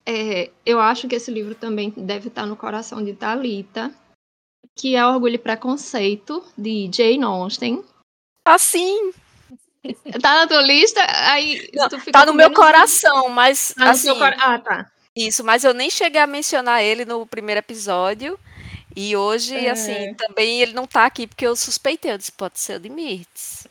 é, 0.06 0.52
eu 0.66 0.80
acho 0.80 1.08
que 1.08 1.16
esse 1.16 1.32
livro 1.32 1.56
também 1.56 1.92
deve 1.96 2.28
estar 2.28 2.46
no 2.46 2.58
coração 2.58 3.04
de 3.04 3.14
Talita, 3.14 3.92
que 4.76 4.96
é 4.96 5.06
Orgulho 5.06 5.36
e 5.36 5.40
Preconceito, 5.40 6.44
de 6.58 6.90
Jane 6.94 7.24
Austen. 7.24 7.84
Tá 8.44 8.58
sim. 8.58 9.12
Tá 10.22 10.36
na 10.36 10.48
tua 10.48 10.62
lista? 10.62 11.00
Aí 11.32 11.70
Não, 11.74 11.88
Tá 12.12 12.26
no 12.26 12.34
meu 12.34 12.52
coração, 12.54 13.30
mas 13.30 13.74
Tá 13.78 13.92
assim, 13.92 14.14
cora- 14.14 14.36
Ah, 14.38 14.60
tá. 14.60 14.92
isso, 15.16 15.42
mas 15.42 15.64
eu 15.64 15.74
nem 15.74 15.90
cheguei 15.90 16.20
a 16.20 16.28
mencionar 16.28 16.84
ele 16.84 17.06
no 17.06 17.26
primeiro 17.26 17.60
episódio. 17.60 18.38
E 18.96 19.16
hoje, 19.16 19.56
É. 19.56 19.70
assim, 19.70 20.14
também 20.16 20.62
ele 20.62 20.74
não 20.74 20.88
tá 20.88 21.06
aqui 21.06 21.28
porque 21.28 21.46
eu 21.46 21.56
suspeitei, 21.56 22.12
eu 22.12 22.18
disse, 22.18 22.32
pode 22.32 22.60
ser 22.60 22.78
o 22.78 22.80
de 22.80 22.90
Mirtz. 22.90 23.68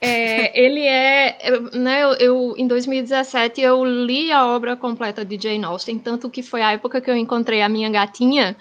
É, 0.00 0.58
ele 0.58 0.84
é, 0.86 1.38
né, 1.74 2.02
eu, 2.02 2.12
eu- 2.14 2.54
em 2.56 2.66
2017 2.66 3.60
eu 3.60 3.84
li 3.84 4.30
a 4.32 4.46
obra 4.46 4.76
completa 4.76 5.24
de 5.24 5.38
Jane 5.40 5.64
Austen, 5.64 5.98
tanto 5.98 6.30
que 6.30 6.42
foi 6.42 6.62
a 6.62 6.72
época 6.72 7.00
que 7.00 7.10
eu 7.10 7.16
encontrei 7.16 7.60
a 7.62 7.68
minha 7.68 7.90
gatinha 7.90 8.56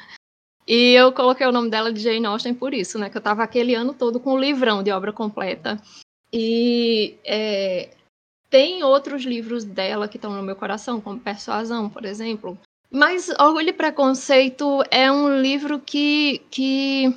e 0.67 0.93
eu 0.93 1.11
coloquei 1.13 1.45
o 1.47 1.51
nome 1.51 1.69
dela 1.69 1.91
de 1.93 1.99
Jane 2.01 2.25
Austen 2.25 2.53
por 2.53 2.73
isso, 2.73 2.97
né, 2.99 3.09
que 3.09 3.17
eu 3.17 3.21
tava 3.21 3.43
aquele 3.43 3.73
ano 3.75 3.93
todo 3.93 4.19
com 4.19 4.33
o 4.33 4.39
livrão 4.39 4.83
de 4.83 4.91
obra 4.91 5.11
completa. 5.13 5.81
E 6.31 7.17
é, 7.25 7.89
tem 8.49 8.83
outros 8.83 9.23
livros 9.23 9.63
dela 9.63 10.07
que 10.07 10.17
estão 10.17 10.31
no 10.33 10.43
meu 10.43 10.55
coração, 10.55 10.99
como 11.01 11.19
Persuasão, 11.19 11.89
por 11.89 12.05
exemplo. 12.05 12.57
Mas 12.91 13.29
Orgulho 13.39 13.69
e 13.69 13.73
Preconceito 13.73 14.83
é 14.89 15.11
um 15.11 15.39
livro 15.41 15.79
que, 15.79 16.39
que 16.49 17.15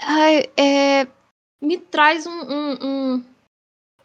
ai, 0.00 0.44
é, 0.56 1.06
me 1.60 1.76
traz 1.78 2.26
um- 2.26 2.30
um- 2.42 2.78
um, 3.16 3.24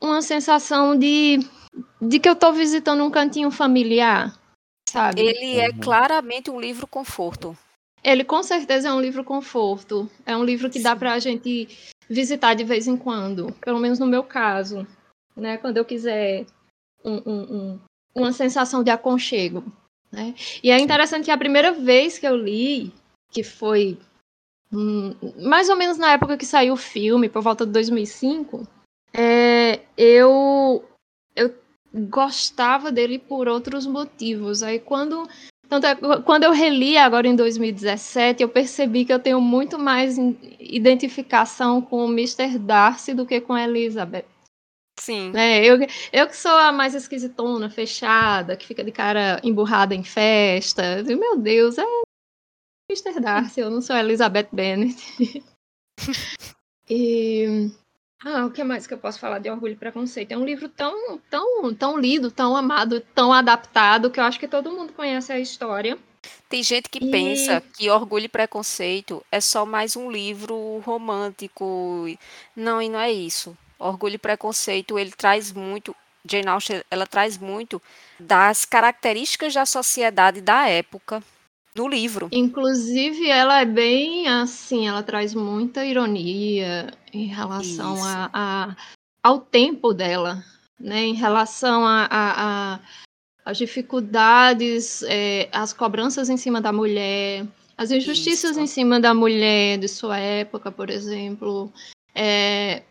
uma 0.02 0.22
sensação 0.22 0.98
de, 0.98 1.40
de 2.02 2.20
que 2.20 2.28
eu 2.28 2.36
tô 2.36 2.52
visitando 2.52 3.04
um 3.04 3.10
cantinho 3.10 3.50
familiar, 3.50 4.38
sabe? 4.90 5.22
Ele, 5.22 5.38
Ele 5.38 5.60
é 5.60 5.70
Uhum. 5.70 5.80
claramente 5.80 6.52
um 6.52 6.60
livro 6.60 6.86
conforto. 6.86 7.58
com 8.28 8.44
certeza 8.44 8.90
é 8.90 8.94
um 8.94 9.02
livro 9.02 9.24
conforto. 9.24 10.10
É 10.26 10.36
um 10.36 10.44
livro 10.44 10.70
que 10.70 10.80
dá 10.80 10.92
Sim. 10.94 11.00
pra 11.00 11.18
gente 11.20 11.68
visitar 12.10 12.54
de 12.54 12.64
vez 12.64 12.88
em 12.88 12.96
quando. 12.98 13.52
Pelo 13.62 13.80
menos 13.80 13.98
no 14.00 14.06
meu 14.06 14.24
caso. 14.24 14.86
Né? 15.36 15.58
Quando 15.58 15.78
eu 15.78 15.86
quiser 15.86 16.46
um- 17.04 17.22
um- 17.26 17.56
um- 17.56 17.80
uma 18.14 18.32
sensação 18.32 18.84
de 18.84 18.92
aconchego. 18.92 19.64
Né? 20.12 20.34
E 20.64 20.72
é 20.72 20.80
interessante 20.80 21.26
que 21.26 21.32
a 21.32 21.38
primeira 21.38 21.72
vez 21.72 22.18
que 22.18 22.28
eu 22.28 22.36
li, 22.36 22.94
que 23.32 23.44
foi 23.44 23.98
hum, 24.72 25.14
mais 25.42 25.70
ou 25.70 25.76
menos 25.76 25.98
na 25.98 26.14
época 26.14 26.38
que 26.38 26.46
saiu 26.46 26.74
o 26.74 26.78
filme, 26.78 27.30
por 27.30 27.42
volta 27.42 27.66
de 27.66 27.72
2005, 27.72 28.68
é, 29.14 29.82
eu, 29.98 30.84
eu 31.36 31.54
gostava 31.94 32.92
dele 32.92 33.18
por 33.18 33.48
outros 33.48 33.86
motivos. 33.86 34.62
Aí 34.62 34.80
quando, 34.80 35.28
tanto 35.70 35.88
é, 35.88 35.96
quando 36.24 36.44
eu 36.44 36.52
reli 36.52 36.98
agora 36.98 37.28
em 37.28 37.36
2017, 37.36 38.44
eu 38.44 38.50
percebi 38.50 39.06
que 39.06 39.14
eu 39.14 39.20
tenho 39.20 39.40
muito 39.40 39.80
mais 39.80 40.18
identificação 40.60 41.82
com 41.82 42.06
o 42.06 42.12
Mr. 42.12 42.58
Darcy 42.60 43.14
do 43.14 43.26
que 43.26 43.40
com 43.40 43.54
a 43.54 43.64
Elizabeth. 43.64 44.35
Sim. 45.00 45.32
né? 45.32 45.64
eu, 45.64 45.78
eu 46.14 46.28
que 46.28 46.36
sou 46.38 46.52
a 46.52 46.72
mais 46.72 46.96
esquisitona, 46.96 47.70
fechada, 47.70 48.56
que 48.56 48.66
fica 48.66 48.84
de 48.84 48.92
cara 48.92 49.40
emburrada 49.44 49.94
em 49.94 50.04
festa. 50.04 51.04
Digo, 51.04 51.20
Meu 51.20 51.38
Deus, 51.38 51.78
é 51.78 51.84
Mr. 52.90 53.20
Darcy, 53.20 53.60
eu 53.62 53.70
não 53.70 53.82
sou 53.82 53.96
a 53.96 54.00
Elizabeth 54.00 54.48
Bennet. 54.52 54.96
e 56.90 57.70
ah, 58.24 58.46
o 58.46 58.52
que 58.52 58.64
mais 58.64 58.88
que 58.88 58.94
eu 58.94 58.98
posso 58.98 59.20
falar 59.20 59.40
de 59.40 59.50
Orgulho 59.50 59.74
e 59.74 59.78
Preconceito? 59.78 60.32
É 60.32 60.38
um 60.38 60.46
livro 60.46 60.70
tão, 60.70 61.20
tão, 61.30 61.74
tão 61.74 61.98
lido, 62.00 62.32
tão 62.32 62.56
amado, 62.56 63.02
tão 63.14 63.32
adaptado, 63.34 64.10
que 64.10 64.20
eu 64.20 64.24
acho 64.24 64.40
que 64.40 64.48
todo 64.48 64.72
mundo 64.72 64.94
conhece 64.94 65.32
a 65.32 65.40
história. 65.40 65.98
Tem 66.50 66.64
gente 66.64 66.90
que 66.90 67.04
E- 67.06 67.12
pensa 67.12 67.62
que 67.62 67.90
Orgulho 67.90 68.26
e 68.26 68.30
Preconceito 68.30 69.24
é 69.32 69.40
só 69.40 69.66
mais 69.66 69.96
um 69.96 70.10
livro 70.10 70.80
romântico. 70.80 72.06
Não, 72.56 72.82
e 72.82 72.90
não 72.90 73.00
é 73.00 73.12
isso. 73.12 73.56
Orgulho 73.80 74.16
e 74.16 74.18
Preconceito, 74.20 74.98
ele 74.98 75.12
traz 75.12 75.52
muito, 75.52 75.96
Jane 76.28 76.48
Austen, 76.48 76.82
ela 76.90 77.06
traz 77.06 77.38
muito 77.38 77.82
das 78.20 78.66
características 78.66 79.54
da 79.54 79.66
sociedade 79.66 80.42
da 80.42 80.68
época 80.68 81.22
no 81.76 81.88
livro. 81.88 82.30
Inclusive, 82.32 83.30
ela 83.30 83.60
é 83.62 83.66
bem 83.66 84.28
assim, 84.28 84.88
ela 84.88 85.04
traz 85.04 85.34
muita 85.34 85.86
ironia 85.86 86.92
em 87.14 87.26
relação 87.26 88.02
a, 88.04 88.30
a- 88.34 88.76
ao 89.22 89.40
tempo 89.40 89.94
dela, 89.94 90.44
né? 90.80 91.02
Em 91.04 91.14
relação 91.14 91.86
a, 91.86 92.06
a- 92.10 92.76
a- 92.76 92.80
às 93.44 93.58
dificuldades, 93.58 95.04
é, 95.04 95.50
as 95.52 95.74
cobranças 95.74 96.30
em 96.30 96.38
cima 96.38 96.62
da 96.62 96.72
mulher, 96.72 97.46
as 97.78 97.92
injustiças 97.92 98.52
Isso. 98.52 98.60
em 98.60 98.68
cima 98.68 99.00
da 99.00 99.14
mulher 99.14 99.78
de 99.78 99.88
sua 99.90 100.18
época, 100.18 100.72
por 100.72 100.90
exemplo. 100.90 101.72
É, 102.14 102.84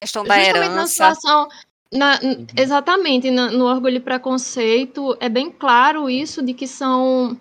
questão 0.00 0.24
da 0.24 0.34
justamente 0.38 0.58
na 0.58 0.74
herança. 0.74 0.88
situação. 0.88 1.48
na- 1.92 2.20
n- 2.22 2.46
Exatamente, 2.56 3.30
na- 3.30 3.50
no 3.50 3.64
Orgulho 3.66 3.96
e 3.96 4.00
Preconceito, 4.00 5.16
é 5.20 5.28
bem 5.28 5.50
claro 5.50 6.08
isso 6.10 6.42
de 6.42 6.52
que 6.54 6.66
são. 6.66 7.40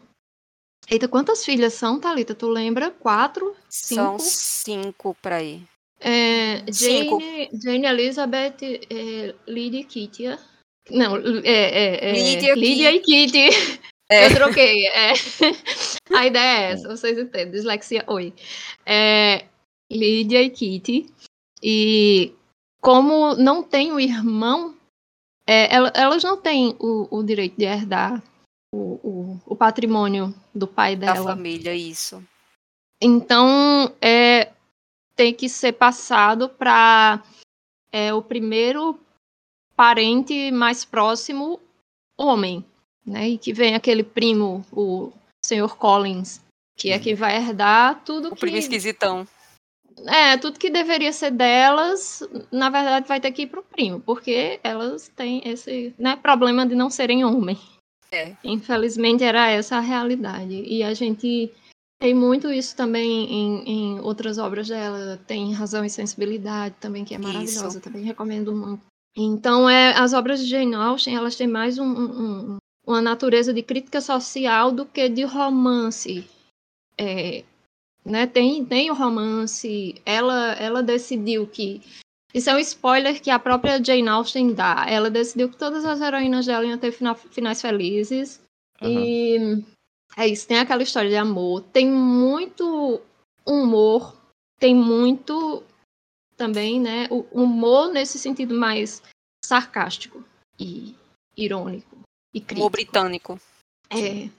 Eita, 0.89 1.07
quantas 1.07 1.43
filhas 1.43 1.73
são, 1.73 1.99
Thalita? 1.99 2.33
Tu 2.33 2.47
lembra? 2.47 2.89
Quatro? 2.91 3.53
São 3.67 4.17
cinco? 4.17 4.21
cinco 4.21 5.17
para 5.21 5.35
aí. 5.37 5.61
É, 5.99 6.63
Cinco. 6.71 7.19
Jane, 7.19 7.49
Jane 7.61 7.85
Elizabeth, 7.87 8.55
é, 8.89 9.35
Lydia 9.47 9.79
e 9.81 9.83
Kitty. 9.83 10.23
Não, 10.91 11.17
é, 11.17 11.41
é, 11.43 12.09
é, 12.09 12.13
Lydia, 12.13 12.55
Lydia 12.55 12.91
e 12.93 12.99
Kitty. 12.99 13.49
É. 14.09 14.27
Eu 14.27 14.35
troquei. 14.35 14.87
é. 14.87 15.11
A 16.15 16.25
ideia 16.25 16.69
é 16.69 16.71
essa, 16.71 16.87
vocês 16.87 17.17
entendem. 17.19 17.51
Dislexia, 17.51 18.05
oi. 18.07 18.33
É, 18.85 19.43
Lydia 19.91 20.41
e 20.41 20.49
Kitty. 20.49 21.07
E 21.61 22.33
como 22.81 23.35
não 23.35 23.63
tem 23.63 23.91
o 23.91 23.99
irmão, 23.99 24.75
é, 25.45 25.73
ela- 25.73 25.91
elas 25.95 26.23
não 26.23 26.37
têm 26.37 26.75
o, 26.79 27.07
o 27.17 27.23
direito 27.23 27.57
de 27.57 27.65
herdar 27.65 28.21
o, 28.73 28.99
o, 29.03 29.41
o 29.45 29.55
patrimônio 29.55 30.33
do 30.53 30.67
pai 30.67 30.95
Da 30.95 31.13
dela. 31.13 31.31
família, 31.35 31.73
isso. 31.75 32.23
Então, 33.01 33.93
é, 34.01 34.51
tem 35.15 35.33
que 35.33 35.47
ser 35.47 35.73
passado 35.73 36.49
para 36.49 37.23
o 38.15 38.21
primeiro 38.21 38.99
parente 39.75 40.51
mais 40.51 40.83
próximo, 40.85 41.59
homem, 42.17 42.63
né? 43.05 43.29
E 43.29 43.37
que 43.37 43.53
vem 43.53 43.73
aquele 43.75 44.03
primo, 44.03 44.65
o 44.71 45.11
Sr. 45.43 45.75
Collins, 45.77 46.41
que 46.77 46.91
é 46.91 46.99
quem 46.99 47.15
vai 47.15 47.35
herdar 47.37 48.03
tudo 48.03 48.27
O 48.29 48.31
que 48.35 48.41
primo 48.41 48.57
esquisitão. 48.57 49.27
É, 50.05 50.37
tudo 50.37 50.59
que 50.59 50.69
deveria 50.69 51.11
ser 51.11 51.31
delas, 51.31 52.21
na 52.51 52.69
verdade 52.69 53.07
vai 53.07 53.19
ter 53.19 53.31
que 53.31 53.43
ir 53.43 53.47
pro 53.47 53.63
primo, 53.63 53.99
porque 53.99 54.59
elas 54.63 55.07
têm 55.15 55.41
esse, 55.47 55.93
né, 55.97 56.15
problema 56.15 56.65
de 56.65 56.75
não 56.75 56.89
serem 56.89 57.23
homem. 57.25 57.57
É. 58.11 58.35
Infelizmente 58.43 59.23
era 59.23 59.49
essa 59.49 59.77
a 59.77 59.81
realidade. 59.81 60.63
E 60.65 60.81
a 60.83 60.93
gente 60.93 61.51
tem 61.99 62.13
muito 62.13 62.51
isso 62.51 62.75
também 62.75 63.09
em, 63.33 63.63
em 63.69 63.99
outras 63.99 64.37
obras 64.37 64.67
dela. 64.67 65.19
Tem 65.27 65.51
Razão 65.53 65.83
e 65.83 65.89
Sensibilidade 65.89 66.75
também, 66.79 67.03
que 67.03 67.13
é 67.13 67.17
Isso. 67.17 67.27
maravilhosa, 67.27 67.81
também 67.81 68.03
recomendo 68.03 68.55
muito. 68.55 68.85
Então, 69.17 69.67
é, 69.69 69.97
as 69.97 70.13
obras 70.13 70.39
de 70.39 70.45
Jane 70.45 70.75
Austen, 70.75 71.15
elas 71.15 71.35
têm 71.35 71.47
mais 71.47 71.79
um- 71.79 71.85
um- 71.85 72.57
uma 72.85 73.01
natureza 73.01 73.51
de 73.53 73.63
crítica 73.63 73.99
social 73.99 74.71
do 74.71 74.85
que 74.85 75.09
de 75.09 75.23
romance. 75.23 76.23
É, 76.97 77.43
né, 78.09 78.25
tem, 78.25 78.65
tem 78.65 78.89
o 78.89 78.93
romance, 78.93 80.01
ela, 80.05 80.53
ela 80.53 80.81
decidiu 80.81 81.47
que. 81.47 81.81
Isso 82.33 82.49
é 82.49 82.55
um 82.55 82.59
spoiler 82.59 83.21
que 83.21 83.29
a 83.29 83.39
própria 83.39 83.83
Jane 83.83 84.07
Austen 84.07 84.53
dá. 84.53 84.85
Ela 84.87 85.09
decidiu 85.09 85.49
que 85.49 85.57
todas 85.57 85.85
as 85.85 86.01
heroínas 86.01 86.45
dela 86.45 86.65
iam 86.65 86.77
ter 86.77 86.91
fina- 86.91 87.15
finais 87.15 87.61
felizes. 87.61 88.41
E 88.81 89.63
é 90.15 90.27
isso, 90.27 90.47
tem 90.47 90.59
aquela 90.59 90.83
história 90.83 91.09
de 91.09 91.15
amor. 91.15 91.61
Tem 91.61 91.89
muito 91.89 93.01
humor, 93.45 94.15
tem 94.59 94.75
muito 94.75 95.63
também, 96.35 96.79
né? 96.79 97.07
O 97.09 97.25
humor 97.31 97.89
nesse 97.91 98.19
sentido 98.19 98.53
mais 98.53 99.01
sarcástico 99.43 100.23
e 100.59 100.93
irônico 101.35 101.97
e 102.33 102.39
crítico. 102.39 102.61
Humor 102.61 102.71
britânico. 102.71 103.39
É. 103.89 104.29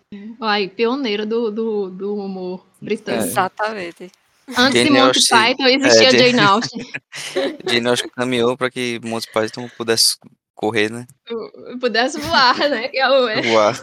Ai, 0.40 0.68
pioneira 0.68 1.24
do, 1.26 1.50
do, 1.50 1.90
do 1.90 2.14
humor 2.16 2.66
britânico. 2.80 3.24
Exatamente. 3.26 4.10
Antes 4.56 4.82
de 4.84 4.90
Monty 4.90 5.18
Austen- 5.20 5.38
Python 5.56 5.66
existia 5.66 6.08
é, 6.08 6.10
Jane- 6.10 6.30
Jane 6.30 6.40
Austen. 6.40 6.86
Jane 7.66 7.88
que 8.02 8.08
caminhou 8.10 8.56
para 8.56 8.70
que 8.70 8.98
pais 9.26 9.50
não 9.56 9.68
pudessem 9.68 10.16
correr, 10.54 10.90
né? 10.90 11.06
Pudesse 11.80 12.18
voar, 12.18 12.56
né? 12.68 12.88
Que 12.88 12.98
é 12.98 13.08
o- 13.08 13.28
é. 13.28 13.42
Voar. 13.42 13.74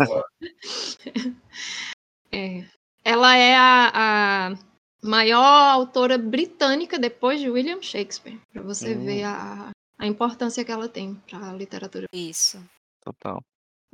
É. 2.31 2.63
Ela 3.03 3.36
é 3.38 3.55
a, 3.55 3.91
a 3.93 4.55
maior 5.03 5.43
autora 5.72 6.17
britânica 6.17 6.98
depois 6.98 7.39
de 7.39 7.50
William 7.50 7.81
Shakespeare. 7.81 8.39
Pra 8.51 8.62
você 8.63 8.95
Hum. 8.95 9.05
ver 9.05 9.24
a, 9.24 9.69
a 10.00 10.07
importância 10.07 10.65
que 10.65 10.72
ela 10.72 10.89
tem 10.89 11.15
pra 11.29 11.53
literatura. 11.53 12.05
Isso. 12.13 12.60
Total. 13.03 13.41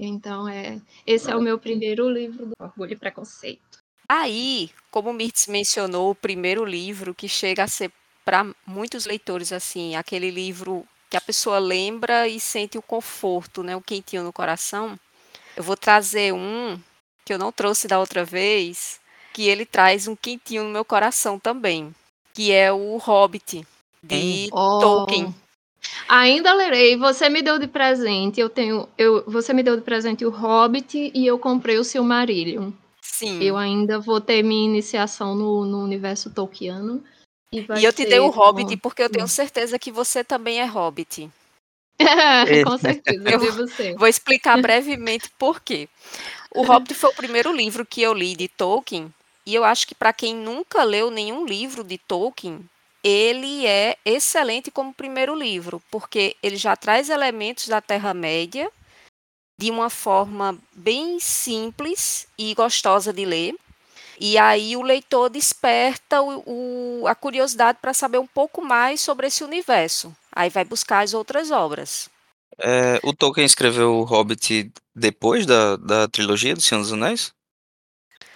Então, 0.03 0.48
é, 0.48 0.81
esse 1.05 1.29
é 1.29 1.36
o 1.36 1.41
meu 1.41 1.60
primeiro 1.60 2.10
livro 2.10 2.48
do 2.48 2.53
Orgulho 2.60 2.93
e 2.93 2.98
Preconceito. 2.98 3.79
Aí, 4.10 4.72
como 4.89 5.12
o 5.12 5.13
Mirtz 5.13 5.46
mencionou, 5.48 6.10
o 6.10 6.15
primeiro 6.15 6.65
livro 6.65 7.13
que 7.13 7.29
chega 7.29 7.63
a 7.63 7.67
ser 7.67 7.91
para 8.25 8.46
muitos 8.65 9.05
leitores 9.05 9.53
assim, 9.53 9.96
aquele 9.96 10.31
livro 10.31 10.86
que 11.10 11.15
a 11.15 11.22
pessoa 11.22 11.60
lembra 11.60 12.27
e 12.27 12.39
sente 12.39 12.77
o 12.77 12.81
conforto, 12.81 13.62
né, 13.62 13.75
o 13.75 13.81
quentinho 13.81 14.24
no 14.24 14.34
coração. 14.34 15.00
Eu 15.55 15.63
vou 15.63 15.77
trazer 15.77 16.34
um 16.34 16.79
que 17.24 17.34
eu 17.34 17.38
não 17.38 17.51
trouxe 17.51 17.88
da 17.88 18.00
outra 18.00 18.25
vez, 18.25 19.00
que 19.34 19.48
ele 19.48 19.65
traz 19.65 20.08
um 20.08 20.15
quentinho 20.15 20.63
no 20.63 20.72
meu 20.72 20.84
coração 20.84 21.38
também, 21.38 21.93
que 22.34 22.51
é 22.51 22.72
o 22.72 22.98
Hobbit 22.98 23.65
de 24.03 24.50
oh. 24.51 24.79
Tolkien. 24.79 25.36
Ainda 26.07 26.53
lerei. 26.53 26.97
Você 26.97 27.29
me 27.29 27.41
deu 27.41 27.57
de 27.57 27.67
presente. 27.67 28.39
Eu 28.39 28.50
tenho, 28.50 28.88
eu, 28.97 29.23
você 29.25 29.53
me 29.53 29.63
deu 29.63 29.75
de 29.75 29.81
presente 29.81 30.25
o 30.25 30.29
Hobbit 30.29 31.11
e 31.13 31.25
eu 31.25 31.39
comprei 31.39 31.77
o 31.77 31.83
Silmarillion. 31.83 32.71
Sim. 33.01 33.41
Eu 33.41 33.57
ainda 33.57 34.00
vou 34.00 34.19
ter 34.19 34.43
minha 34.43 34.65
iniciação 34.65 35.35
no, 35.35 35.65
no 35.65 35.83
universo 35.83 36.29
Tolkiano. 36.29 37.03
E, 37.53 37.65
e 37.79 37.83
eu 37.83 37.91
te 37.91 38.05
dei 38.05 38.19
o 38.19 38.29
Hobbit 38.29 38.77
porque 38.77 39.03
eu 39.03 39.09
tenho 39.09 39.27
certeza 39.27 39.77
que 39.77 39.91
você 39.91 40.23
também 40.23 40.59
é 40.59 40.65
Hobbit. 40.65 41.29
Com 42.65 42.77
certeza, 42.77 43.29
eu 43.29 43.39
você. 43.39 43.93
Vou 43.95 44.07
explicar 44.07 44.59
brevemente 44.61 45.29
por 45.38 45.59
quê. 45.61 45.88
O 46.53 46.63
Hobbit 46.63 46.93
foi 46.93 47.09
o 47.09 47.15
primeiro 47.15 47.55
livro 47.55 47.85
que 47.85 48.01
eu 48.01 48.13
li 48.13 48.35
de 48.35 48.47
Tolkien, 48.47 49.13
e 49.45 49.55
eu 49.55 49.63
acho 49.63 49.88
que 49.88 49.95
para 49.95 50.11
quem 50.11 50.35
nunca 50.35 50.83
leu 50.83 51.09
nenhum 51.09 51.45
livro 51.45 51.83
de 51.83 51.97
Tolkien, 51.97 52.59
ele 53.03 53.65
é 53.65 53.98
excelente 54.05 54.70
como 54.70 54.93
primeiro 54.93 55.36
livro, 55.36 55.81
porque 55.89 56.36
ele 56.41 56.55
já 56.55 56.75
traz 56.75 57.10
elementos 57.10 57.67
da 57.67 57.81
Terra-média 57.81 58.70
de 59.60 59.70
uma 59.70 59.89
forma 59.89 60.58
bem 60.74 61.20
simples 61.20 62.27
e 62.38 62.53
gostosa 62.53 63.13
de 63.13 63.25
ler. 63.25 63.55
E 64.20 64.38
aí 64.38 64.75
o 64.75 64.81
leitor 64.81 65.29
desperta 65.29 66.22
o, 66.22 66.43
o, 67.01 67.08
a 67.08 67.15
curiosidade 67.15 67.79
para 67.81 67.93
saber 67.93 68.20
um 68.20 68.27
pouco 68.27 68.62
mais 68.62 69.01
sobre 69.01 69.27
esse 69.27 69.43
universo. 69.43 70.15
Aí 70.31 70.50
vai 70.50 70.63
buscar 70.63 71.03
as 71.03 71.13
outras 71.13 71.50
obras. 71.50 72.10
É, 72.60 73.00
o 73.03 73.13
Tolkien 73.13 73.46
escreveu 73.46 73.96
o 73.96 74.03
Hobbit 74.03 74.72
depois 74.96 75.46
da, 75.46 75.75
da 75.77 76.08
trilogia 76.08 76.53
do 76.53 76.62
Senhor 76.62 76.81
dos 76.81 76.93
Anéis? 76.93 77.34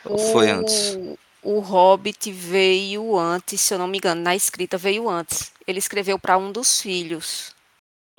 Ou 0.04 0.18
foi 0.18 0.50
antes? 0.50 0.98
O 1.46 1.60
Hobbit 1.60 2.32
veio 2.32 3.16
antes, 3.16 3.62
se 3.62 3.72
eu 3.72 3.78
não 3.78 3.88
me 3.88 4.00
engano, 4.00 4.20
na 4.20 4.36
escrita 4.36 4.80
veio 4.80 5.08
antes. 5.08 5.52
Ele 5.68 5.78
escreveu 5.78 6.18
para 6.18 6.40
um 6.40 6.52
dos 6.52 6.82
filhos. 6.82 7.54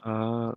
Ah, 0.00 0.54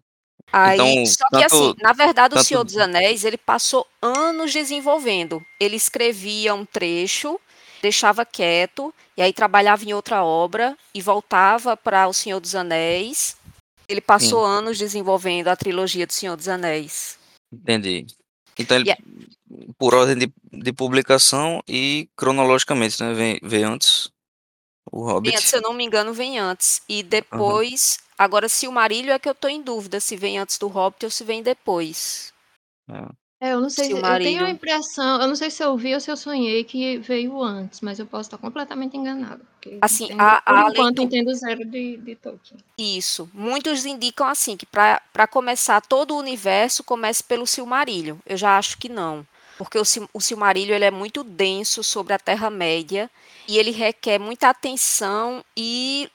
Aí, 0.51 0.79
então, 0.79 1.05
só 1.07 1.25
que 1.29 1.39
tanto, 1.41 1.45
assim, 1.45 1.75
na 1.81 1.93
verdade, 1.93 2.35
tanto... 2.35 2.43
o 2.43 2.45
Senhor 2.45 2.63
dos 2.63 2.77
Anéis, 2.77 3.23
ele 3.23 3.37
passou 3.37 3.87
anos 3.99 4.53
desenvolvendo. 4.53 5.43
Ele 5.59 5.75
escrevia 5.75 6.53
um 6.53 6.63
trecho, 6.63 7.39
deixava 7.81 8.23
quieto, 8.23 8.93
e 9.17 9.21
aí 9.23 9.33
trabalhava 9.33 9.83
em 9.83 9.93
outra 9.93 10.23
obra 10.23 10.77
e 10.93 11.01
voltava 11.01 11.75
para 11.75 12.07
o 12.07 12.13
Senhor 12.13 12.39
dos 12.39 12.53
Anéis. 12.53 13.35
Ele 13.87 14.01
passou 14.01 14.45
Sim. 14.45 14.51
anos 14.51 14.77
desenvolvendo 14.77 15.47
a 15.47 15.55
trilogia 15.55 16.05
do 16.05 16.13
Senhor 16.13 16.35
dos 16.35 16.47
Anéis. 16.47 17.17
Entendi. 17.51 18.05
Então 18.57 18.77
ele. 18.77 18.95
Por 19.77 19.95
ordem 19.95 20.17
de, 20.17 20.33
de, 20.51 20.73
publicação 20.73 21.63
e 21.67 22.09
cronologicamente, 22.15 23.01
né? 23.01 23.13
Vem, 23.13 23.39
vem 23.41 23.63
antes 23.63 24.11
o 24.91 25.03
Hobbit. 25.03 25.31
Vem 25.31 25.37
antes, 25.37 25.49
se 25.49 25.55
eu 25.55 25.61
não 25.61 25.73
me 25.73 25.83
engano, 25.83 26.13
vem 26.13 26.39
antes. 26.39 26.81
E 26.87 27.03
depois 27.03 27.97
uhum. 27.99 28.09
Agora, 28.19 28.49
se 28.49 28.67
o 28.67 28.71
Marílio 28.73 29.13
é 29.13 29.17
que 29.17 29.29
eu 29.29 29.31
estou 29.31 29.49
em 29.49 29.61
dúvida 29.61 30.01
se 30.01 30.17
vem 30.17 30.37
antes 30.37 30.57
do 30.57 30.67
Hobbit 30.67 31.05
ou 31.05 31.09
se 31.09 31.23
vem 31.23 31.41
depois. 31.41 32.33
É, 32.89 33.47
é 33.47 33.53
eu 33.53 33.61
não 33.61 33.69
sei 33.69 33.85
se, 33.85 33.91
se 33.91 33.97
eu 33.97 34.17
tenho 34.17 34.45
a 34.45 34.49
impressão, 34.49 35.21
eu 35.21 35.27
não 35.29 35.37
sei 35.37 35.49
se 35.49 35.63
eu 35.63 35.77
vi 35.77 35.93
ou 35.93 36.01
se 36.01 36.11
eu 36.11 36.17
sonhei 36.17 36.65
que 36.65 36.97
veio 36.97 37.41
antes, 37.41 37.79
mas 37.79 37.97
eu 37.97 38.05
posso 38.05 38.27
estar 38.27 38.37
completamente 38.37 38.97
enganado. 38.97 39.41
Assim, 39.79 40.03
entendo, 40.03 40.19
a, 40.19 40.41
a 40.45 40.63
por 40.63 40.71
enquanto 40.71 41.01
entendo 41.01 41.33
zero 41.33 41.63
de, 41.63 41.95
de 41.95 42.15
Tolkien. 42.17 42.59
Isso. 42.77 43.29
Muitos 43.33 43.85
indicam 43.85 44.27
assim 44.27 44.57
que 44.57 44.65
para 44.65 45.27
começar 45.29 45.79
todo 45.79 46.13
o 46.13 46.19
universo 46.19 46.83
comece 46.83 47.23
pelo 47.23 47.47
Silmarillion. 47.47 48.17
Eu 48.25 48.35
já 48.35 48.57
acho 48.57 48.77
que 48.77 48.89
não 48.89 49.25
porque 49.59 49.77
o, 49.77 49.83
o 50.13 50.21
Silmarillion 50.21 50.73
ele 50.73 50.85
é 50.85 50.91
muito 50.91 51.21
denso 51.21 51.83
sobre 51.83 52.13
a 52.13 52.17
Terra-média 52.17 53.11
e 53.45 53.57
ele 53.57 53.71
requer 53.71 54.17
muita 54.17 54.47
atenção 54.47 55.43
e 55.55 56.09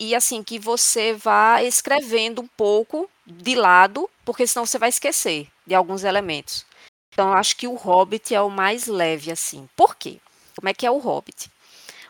e 0.00 0.14
assim 0.14 0.42
que 0.42 0.58
você 0.58 1.12
vá 1.12 1.62
escrevendo 1.62 2.40
um 2.40 2.46
pouco 2.46 3.08
de 3.26 3.54
lado, 3.54 4.08
porque 4.24 4.46
senão 4.46 4.64
você 4.64 4.78
vai 4.78 4.88
esquecer 4.88 5.46
de 5.66 5.74
alguns 5.74 6.04
elementos. 6.04 6.66
Então, 7.12 7.32
acho 7.32 7.56
que 7.56 7.66
o 7.66 7.74
Hobbit 7.74 8.34
é 8.34 8.40
o 8.40 8.50
mais 8.50 8.86
leve 8.86 9.30
assim. 9.30 9.68
Por 9.74 9.96
quê? 9.96 10.18
Como 10.54 10.68
é 10.68 10.74
que 10.74 10.86
é 10.86 10.90
o 10.90 10.98
Hobbit? 10.98 11.50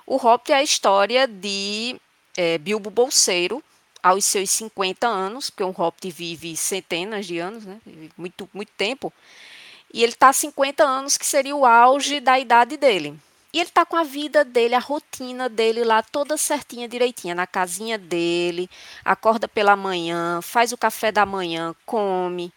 O 0.05 0.16
Hobbit 0.16 0.53
é 0.53 0.57
a 0.57 0.62
história 0.64 1.29
de 1.29 1.96
é, 2.37 2.59
Bilbo 2.59 2.90
Bolseiro 2.90 3.62
aos 4.03 4.25
seus 4.25 4.51
50 4.51 5.07
anos, 5.07 5.51
porque 5.51 5.64
um 5.64 5.70
Hobbit 5.70 6.11
vive 6.11 6.57
centenas 6.57 7.27
de 7.27 7.38
anos, 7.38 7.64
né? 7.64 7.81
Muito, 8.16 8.49
muito 8.53 8.72
tempo. 8.77 9.12
E 9.92 10.03
ele 10.03 10.12
está 10.12 10.33
50 10.33 10.85
anos, 10.85 11.16
que 11.16 11.27
seria 11.27 11.55
o 11.55 11.64
auge 11.64 12.20
da 12.20 12.38
idade 12.38 12.77
dele. 12.77 13.18
E 13.57 13.61
ele 13.61 13.70
tá 13.70 13.87
com 13.87 13.96
a 13.96 14.03
vida 14.03 14.44
dele, 14.44 14.75
a 14.75 14.79
rotina 14.79 15.49
dele 15.49 15.83
lá 15.83 16.03
toda 16.03 16.37
certinha, 16.37 16.87
direitinha, 16.87 17.35
na 17.35 17.46
casinha 17.46 17.96
dele, 17.96 18.68
acorda 19.03 19.49
pela 19.49 19.75
manhã, 19.75 20.42
faz 20.42 20.72
o 20.72 20.77
café 20.77 21.11
da 21.11 21.25
manhã, 21.25 21.75
come, 21.87 22.53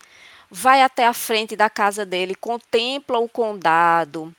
vai 0.51 0.81
até 0.81 1.07
a 1.07 1.13
frente 1.13 1.55
da 1.55 1.69
casa 1.69 2.05
dele, 2.05 2.35
contempla 2.35 3.17
o 3.17 3.29
condado, 3.29 4.35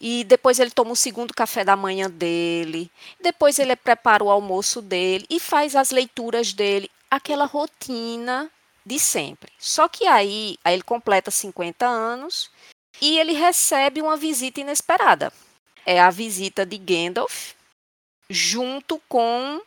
e 0.00 0.22
depois 0.22 0.60
ele 0.60 0.70
toma 0.70 0.92
o 0.92 0.96
segundo 0.96 1.34
café 1.34 1.64
da 1.64 1.74
manhã 1.74 2.08
dele, 2.08 2.88
depois 3.20 3.58
ele 3.58 3.74
prepara 3.74 4.22
o 4.22 4.30
almoço 4.30 4.80
dele 4.80 5.26
e 5.28 5.40
faz 5.40 5.74
as 5.74 5.90
leituras 5.90 6.52
dele, 6.52 6.88
aquela 7.10 7.44
rotina 7.44 8.48
de 8.84 8.98
sempre. 8.98 9.52
Só 9.58 9.88
que 9.88 10.06
aí, 10.06 10.56
aí 10.64 10.74
ele 10.74 10.82
completa 10.82 11.30
50 11.30 11.86
anos 11.86 12.50
e 13.00 13.18
ele 13.18 13.32
recebe 13.32 14.02
uma 14.02 14.16
visita 14.16 14.60
inesperada 14.60 15.32
é 15.84 16.00
a 16.00 16.10
visita 16.10 16.64
de 16.64 16.78
Gandalf 16.78 17.52
junto 18.28 19.00
com 19.08 19.60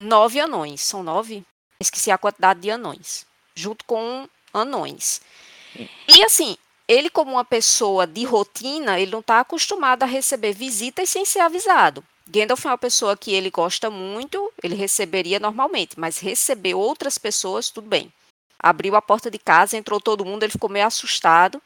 nove 0.00 0.40
anões. 0.40 0.80
São 0.80 1.02
nove? 1.02 1.44
Esqueci 1.80 2.10
a 2.10 2.18
quantidade 2.18 2.60
de 2.60 2.70
anões. 2.70 3.26
Junto 3.54 3.84
com 3.84 4.28
anões. 4.52 5.20
E 6.08 6.22
assim, 6.24 6.56
ele 6.86 7.10
como 7.10 7.32
uma 7.32 7.44
pessoa 7.44 8.06
de 8.06 8.24
rotina, 8.24 8.98
ele 8.98 9.10
não 9.10 9.20
está 9.20 9.40
acostumado 9.40 10.02
a 10.02 10.06
receber 10.06 10.52
visitas 10.52 11.08
sem 11.10 11.24
ser 11.24 11.40
avisado. 11.40 12.04
Gandalf 12.28 12.64
é 12.64 12.68
uma 12.68 12.78
pessoa 12.78 13.16
que 13.16 13.32
ele 13.32 13.50
gosta 13.50 13.90
muito, 13.90 14.52
ele 14.62 14.76
receberia 14.76 15.40
normalmente, 15.40 15.98
mas 15.98 16.18
receber 16.18 16.74
outras 16.74 17.18
pessoas, 17.18 17.70
tudo 17.70 17.88
bem. 17.88 18.12
Abriu 18.62 18.94
a 18.94 19.02
porta 19.02 19.30
de 19.30 19.38
casa, 19.38 19.76
entrou 19.76 20.00
todo 20.00 20.24
mundo, 20.24 20.42
ele 20.42 20.52
ficou 20.52 20.68
meio 20.68 20.86
assustado. 20.86 21.60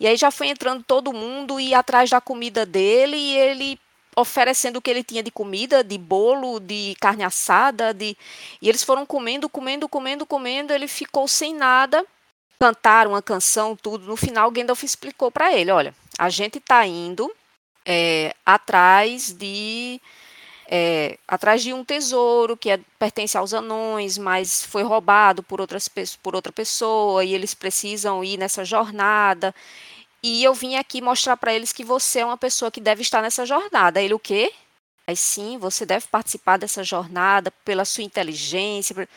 E 0.00 0.06
aí 0.06 0.16
já 0.16 0.30
foi 0.30 0.48
entrando 0.48 0.82
todo 0.82 1.12
mundo 1.12 1.60
e 1.60 1.74
atrás 1.74 2.08
da 2.10 2.20
comida 2.20 2.64
dele 2.64 3.16
e 3.16 3.36
ele 3.36 3.80
oferecendo 4.16 4.78
o 4.78 4.82
que 4.82 4.90
ele 4.90 5.04
tinha 5.04 5.22
de 5.22 5.30
comida, 5.30 5.84
de 5.84 5.96
bolo, 5.96 6.58
de 6.58 6.96
carne 7.00 7.22
assada, 7.22 7.94
de 7.94 8.16
e 8.60 8.68
eles 8.68 8.82
foram 8.82 9.06
comendo, 9.06 9.48
comendo, 9.48 9.88
comendo, 9.88 10.26
comendo, 10.26 10.72
ele 10.72 10.88
ficou 10.88 11.28
sem 11.28 11.54
nada. 11.54 12.04
Cantaram 12.58 13.12
uma 13.12 13.22
canção, 13.22 13.76
tudo. 13.76 14.06
No 14.06 14.16
final, 14.16 14.50
Gandalf 14.50 14.82
explicou 14.82 15.30
para 15.30 15.52
ele: 15.54 15.70
olha, 15.70 15.94
a 16.18 16.28
gente 16.28 16.58
está 16.58 16.84
indo 16.84 17.32
é, 17.86 18.34
atrás 18.44 19.32
de 19.32 20.00
é, 20.70 21.18
atrás 21.26 21.62
de 21.62 21.72
um 21.72 21.82
tesouro 21.82 22.56
que 22.56 22.70
é, 22.70 22.78
pertence 22.98 23.38
aos 23.38 23.54
anões, 23.54 24.18
mas 24.18 24.62
foi 24.62 24.82
roubado 24.82 25.42
por, 25.42 25.60
outras, 25.60 25.88
por 26.22 26.36
outra 26.36 26.52
pessoa 26.52 27.24
e 27.24 27.34
eles 27.34 27.54
precisam 27.54 28.22
ir 28.22 28.36
nessa 28.36 28.64
jornada. 28.64 29.54
E 30.22 30.44
eu 30.44 30.52
vim 30.52 30.76
aqui 30.76 31.00
mostrar 31.00 31.36
para 31.38 31.54
eles 31.54 31.72
que 31.72 31.84
você 31.84 32.20
é 32.20 32.24
uma 32.26 32.36
pessoa 32.36 32.70
que 32.70 32.80
deve 32.80 33.00
estar 33.00 33.22
nessa 33.22 33.46
jornada. 33.46 34.02
Ele 34.02 34.12
o 34.12 34.18
quê? 34.18 34.52
Aí 35.06 35.16
sim, 35.16 35.56
você 35.56 35.86
deve 35.86 36.06
participar 36.08 36.58
dessa 36.58 36.84
jornada 36.84 37.50
pela 37.64 37.86
sua 37.86 38.04
inteligência. 38.04 39.08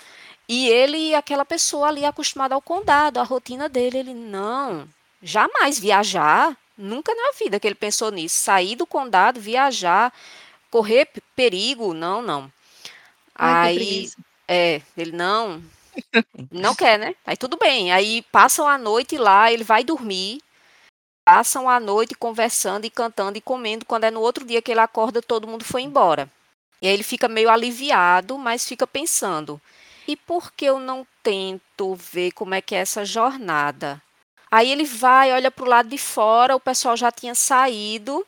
E 0.48 0.70
ele, 0.70 1.14
aquela 1.14 1.44
pessoa 1.44 1.90
ali 1.90 2.06
acostumada 2.06 2.56
ao 2.56 2.62
condado, 2.62 3.20
a 3.20 3.24
rotina 3.24 3.68
dele, 3.68 3.98
ele 3.98 4.14
não, 4.14 4.88
jamais 5.22 5.78
viajar, 5.78 6.56
nunca 6.78 7.14
na 7.14 7.32
vida 7.38 7.60
que 7.60 7.68
ele 7.68 7.76
pensou 7.76 8.12
nisso, 8.12 8.38
sair 8.38 8.76
do 8.76 8.86
condado, 8.86 9.40
viajar, 9.40 10.14
correr 10.72 11.08
perigo, 11.36 11.94
não, 11.94 12.22
não. 12.22 12.52
Ai, 13.36 13.78
Aí, 13.78 14.12
é, 14.48 14.82
ele 14.98 15.12
não, 15.12 15.62
não 16.50 16.74
quer, 16.74 16.98
né? 16.98 17.16
Aí 17.26 17.38
tudo 17.38 17.58
bem. 17.58 17.92
Aí 17.92 18.24
passam 18.32 18.68
a 18.68 18.78
noite 18.78 19.18
lá, 19.18 19.52
ele 19.52 19.64
vai 19.64 19.84
dormir, 19.84 20.42
passam 21.26 21.70
a 21.70 21.80
noite 21.80 22.16
conversando 22.16 22.86
e 22.86 22.90
cantando 22.90 23.38
e 23.38 23.42
comendo. 23.42 23.86
Quando 23.86 24.06
é 24.06 24.12
no 24.12 24.22
outro 24.22 24.46
dia 24.46 24.62
que 24.62 24.72
ele 24.72 24.80
acorda, 24.80 25.22
todo 25.22 25.48
mundo 25.48 25.66
foi 25.66 25.82
embora. 25.82 26.30
E 26.82 26.88
aí 26.88 26.94
ele 26.94 27.04
fica 27.04 27.28
meio 27.28 27.50
aliviado, 27.50 28.38
mas 28.38 28.68
fica 28.68 28.88
pensando: 28.88 29.62
e 30.08 30.16
por 30.16 30.52
que 30.52 30.66
eu 30.66 30.80
não 30.80 31.06
tento 31.22 31.96
ver 31.96 32.32
como 32.32 32.56
é 32.56 32.62
que 32.62 32.74
é 32.74 32.80
essa 32.80 33.06
jornada? 33.06 34.02
Aí 34.50 34.70
ele 34.70 34.84
vai, 34.84 35.32
olha 35.32 35.50
para 35.50 35.64
o 35.64 35.70
lado 35.70 35.88
de 35.88 35.98
fora, 35.98 36.56
o 36.56 36.60
pessoal 36.60 36.98
já 36.98 37.10
tinha 37.10 37.34
saído, 37.34 38.26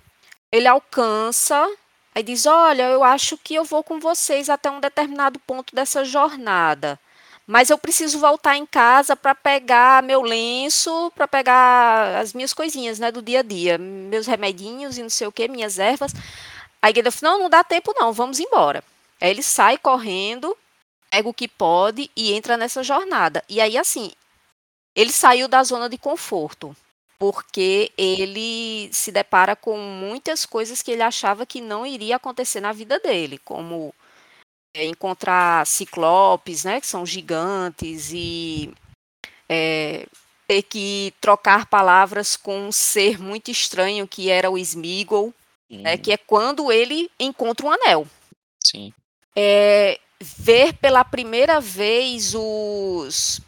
ele 0.50 0.68
alcança 0.68 1.70
Aí 2.16 2.24
diz: 2.24 2.46
Olha, 2.46 2.84
eu 2.84 3.04
acho 3.04 3.38
que 3.38 3.56
eu 3.56 3.64
vou 3.64 3.84
com 3.84 4.00
vocês 4.00 4.50
até 4.50 4.70
um 4.70 4.80
determinado 4.80 5.40
ponto 5.40 5.76
dessa 5.76 6.06
jornada. 6.06 7.00
Mas 7.46 7.70
eu 7.70 7.78
preciso 7.78 8.20
voltar 8.20 8.56
em 8.56 8.66
casa 8.66 9.16
para 9.16 9.36
pegar 9.36 10.02
meu 10.02 10.22
lenço, 10.22 11.12
para 11.14 11.28
pegar 11.28 12.20
as 12.20 12.34
minhas 12.34 12.54
coisinhas, 12.54 13.00
né, 13.00 13.12
do 13.12 13.22
dia 13.22 13.40
a 13.40 13.44
dia, 13.44 13.78
meus 13.78 14.28
remedinhos 14.28 14.98
e 14.98 15.04
não 15.04 15.10
sei 15.10 15.28
o 15.28 15.32
que, 15.32 15.48
minhas 15.50 15.78
ervas. 15.78 16.14
Aí 16.82 16.94
Gandalf, 16.94 17.22
não, 17.22 17.40
não 17.40 17.50
dá 17.50 17.64
tempo 17.64 17.94
não, 17.98 18.14
vamos 18.14 18.40
embora. 18.40 18.84
Aí 19.20 19.30
ele 19.30 19.44
sai 19.44 19.78
correndo, 19.78 20.58
pega 21.10 21.30
o 21.30 21.34
que 21.34 21.48
pode 21.48 22.10
e 22.16 22.34
entra 22.34 22.58
nessa 22.58 22.82
jornada. 22.82 23.44
E 23.48 23.62
aí, 23.62 23.78
assim, 23.78 24.12
ele 24.96 25.12
saiu 25.12 25.48
da 25.48 25.64
zona 25.64 25.90
de 25.90 25.98
conforto, 25.98 26.76
porque 27.18 27.92
ele 27.98 28.90
se 28.92 29.12
depara 29.12 29.56
com 29.56 29.78
muitas 29.78 30.46
coisas 30.46 30.82
que 30.82 30.92
ele 30.92 31.02
achava 31.02 31.46
que 31.46 31.62
não 31.62 31.86
iria 31.86 32.18
acontecer 32.18 32.60
na 32.60 32.74
vida 32.74 33.00
dele, 33.00 33.38
como 33.40 33.94
é, 34.76 34.86
encontrar 34.86 35.66
ciclopes, 35.68 36.64
né, 36.64 36.82
que 36.82 36.88
são 36.88 37.06
gigantes, 37.06 38.12
e 38.12 38.74
é, 39.48 40.06
ter 40.48 40.64
que 40.64 41.14
trocar 41.22 41.66
palavras 41.68 42.36
com 42.36 42.68
um 42.68 42.72
ser 42.72 43.20
muito 43.20 43.50
estranho 43.52 44.08
que 44.08 44.30
era 44.30 44.50
o 44.50 44.58
Smeagol, 44.58 45.34
né, 45.70 45.98
que 45.98 46.12
é 46.12 46.18
quando 46.18 46.72
ele 46.72 47.10
encontra 47.20 47.66
um 47.66 47.72
anel. 47.72 48.08
Sim. 48.64 48.94
É, 49.36 50.00
ver 50.20 50.74
pela 50.74 51.04
primeira 51.04 51.60
vez 51.60 52.34
os, 52.36 53.42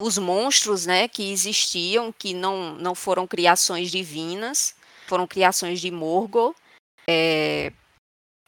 os 0.00 0.16
monstros 0.16 0.86
né, 0.86 1.06
que 1.06 1.30
existiam, 1.30 2.10
que 2.10 2.32
não, 2.32 2.74
não 2.74 2.94
foram 2.94 3.26
criações 3.26 3.90
divinas, 3.90 4.74
foram 5.06 5.26
criações 5.26 5.80
de 5.80 5.90
Morgul. 5.90 6.56
É, 7.06 7.70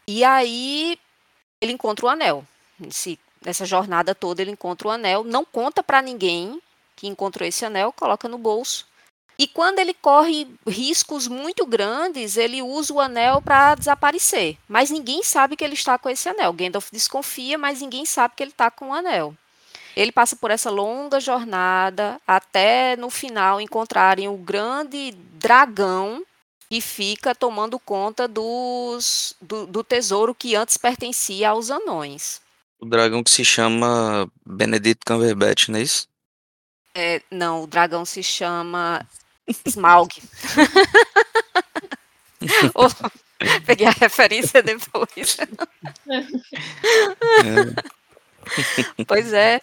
e 0.08 0.24
aí 0.24 0.98
ele 1.60 1.72
encontra 1.72 2.06
o 2.06 2.08
anel. 2.08 2.44
Nessa 3.44 3.66
jornada 3.66 4.14
toda 4.14 4.40
ele 4.40 4.50
encontra 4.50 4.88
o 4.88 4.90
anel, 4.90 5.22
não 5.22 5.44
conta 5.44 5.82
para 5.82 6.00
ninguém 6.00 6.60
que 6.96 7.06
encontrou 7.06 7.46
esse 7.46 7.64
anel, 7.64 7.92
coloca 7.92 8.28
no 8.28 8.38
bolso. 8.38 8.86
E 9.38 9.46
quando 9.46 9.78
ele 9.78 9.92
corre 9.92 10.48
riscos 10.66 11.26
muito 11.26 11.66
grandes, 11.66 12.36
ele 12.36 12.62
usa 12.62 12.92
o 12.92 13.00
anel 13.00 13.42
para 13.42 13.74
desaparecer. 13.74 14.56
Mas 14.68 14.90
ninguém 14.90 15.22
sabe 15.22 15.56
que 15.56 15.64
ele 15.64 15.74
está 15.74 15.98
com 15.98 16.08
esse 16.08 16.28
anel. 16.28 16.52
Gandalf 16.52 16.90
desconfia, 16.92 17.58
mas 17.58 17.80
ninguém 17.80 18.06
sabe 18.06 18.34
que 18.36 18.42
ele 18.42 18.52
está 18.52 18.70
com 18.70 18.90
o 18.90 18.92
anel. 18.92 19.34
Ele 19.96 20.12
passa 20.12 20.36
por 20.36 20.50
essa 20.50 20.70
longa 20.70 21.20
jornada 21.20 22.20
até 22.26 22.96
no 22.96 23.10
final 23.10 23.60
encontrarem 23.60 24.28
o 24.28 24.36
grande 24.36 25.12
dragão 25.34 26.24
que 26.68 26.80
fica 26.80 27.34
tomando 27.34 27.78
conta 27.78 28.26
dos, 28.26 29.36
do, 29.40 29.66
do 29.66 29.84
tesouro 29.84 30.34
que 30.34 30.56
antes 30.56 30.78
pertencia 30.78 31.50
aos 31.50 31.70
anões. 31.70 32.40
O 32.80 32.86
dragão 32.86 33.22
que 33.22 33.30
se 33.30 33.44
chama 33.44 34.26
Benedict 34.44 35.04
Cumberbatch, 35.04 35.68
não 35.68 35.78
é 35.78 35.82
isso? 35.82 36.08
É, 36.94 37.22
não, 37.30 37.62
o 37.62 37.66
dragão 37.66 38.04
se 38.04 38.22
chama 38.22 39.06
Smaug. 39.66 40.10
Oh, 42.74 42.88
peguei 43.64 43.86
a 43.86 43.92
referência 43.92 44.62
depois. 44.62 45.36
É. 45.38 46.22
Pois 49.06 49.32
é. 49.32 49.60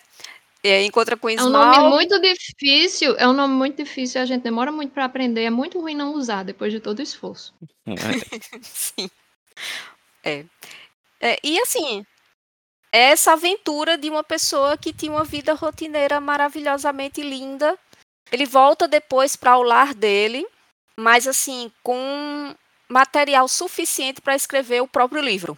E 0.63 0.67
aí 0.67 0.85
encontra 0.85 1.15
com 1.15 1.29
É 1.29 1.41
um 1.41 1.49
nome 1.49 1.89
muito 1.89 2.19
difícil, 2.19 3.15
é 3.17 3.27
um 3.27 3.33
nome 3.33 3.53
muito 3.53 3.77
difícil, 3.77 4.21
a 4.21 4.25
gente 4.25 4.43
demora 4.43 4.71
muito 4.71 4.91
para 4.91 5.05
aprender, 5.05 5.43
é 5.43 5.49
muito 5.49 5.79
ruim 5.79 5.95
não 5.95 6.13
usar 6.13 6.43
depois 6.43 6.71
de 6.71 6.79
todo 6.79 6.99
o 6.99 7.01
esforço. 7.01 7.53
É. 7.87 7.93
Sim. 8.61 9.09
É. 10.23 10.43
É, 11.21 11.37
E 11.43 11.59
assim, 11.61 12.05
é 12.91 13.11
essa 13.11 13.33
aventura 13.33 13.97
de 13.97 14.09
uma 14.09 14.23
pessoa 14.23 14.77
que 14.77 14.91
tinha 14.91 15.11
uma 15.11 15.23
vida 15.23 15.53
rotineira 15.53 16.19
maravilhosamente 16.19 17.21
linda. 17.21 17.77
Ele 18.31 18.45
volta 18.45 18.87
depois 18.87 19.35
para 19.35 19.57
o 19.57 19.63
lar 19.63 19.93
dele, 19.93 20.45
mas 20.97 21.27
assim, 21.27 21.71
com 21.81 22.53
material 22.89 23.47
suficiente 23.47 24.21
para 24.21 24.35
escrever 24.35 24.81
o 24.81 24.87
próprio 24.87 25.21
livro, 25.21 25.57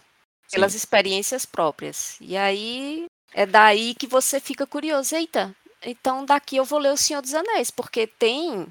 pelas 0.50 0.74
experiências 0.74 1.44
próprias. 1.44 2.16
E 2.20 2.36
aí 2.36 3.06
é 3.34 3.46
daí 3.46 3.94
que 3.94 4.06
você 4.06 4.40
fica 4.40 4.66
curioso. 4.66 5.14
Eita, 5.14 5.54
então 5.84 6.24
daqui 6.24 6.56
eu 6.56 6.64
vou 6.64 6.78
ler 6.78 6.92
O 6.92 6.96
Senhor 6.96 7.20
dos 7.22 7.34
Anéis, 7.34 7.70
porque 7.70 8.06
tem. 8.06 8.66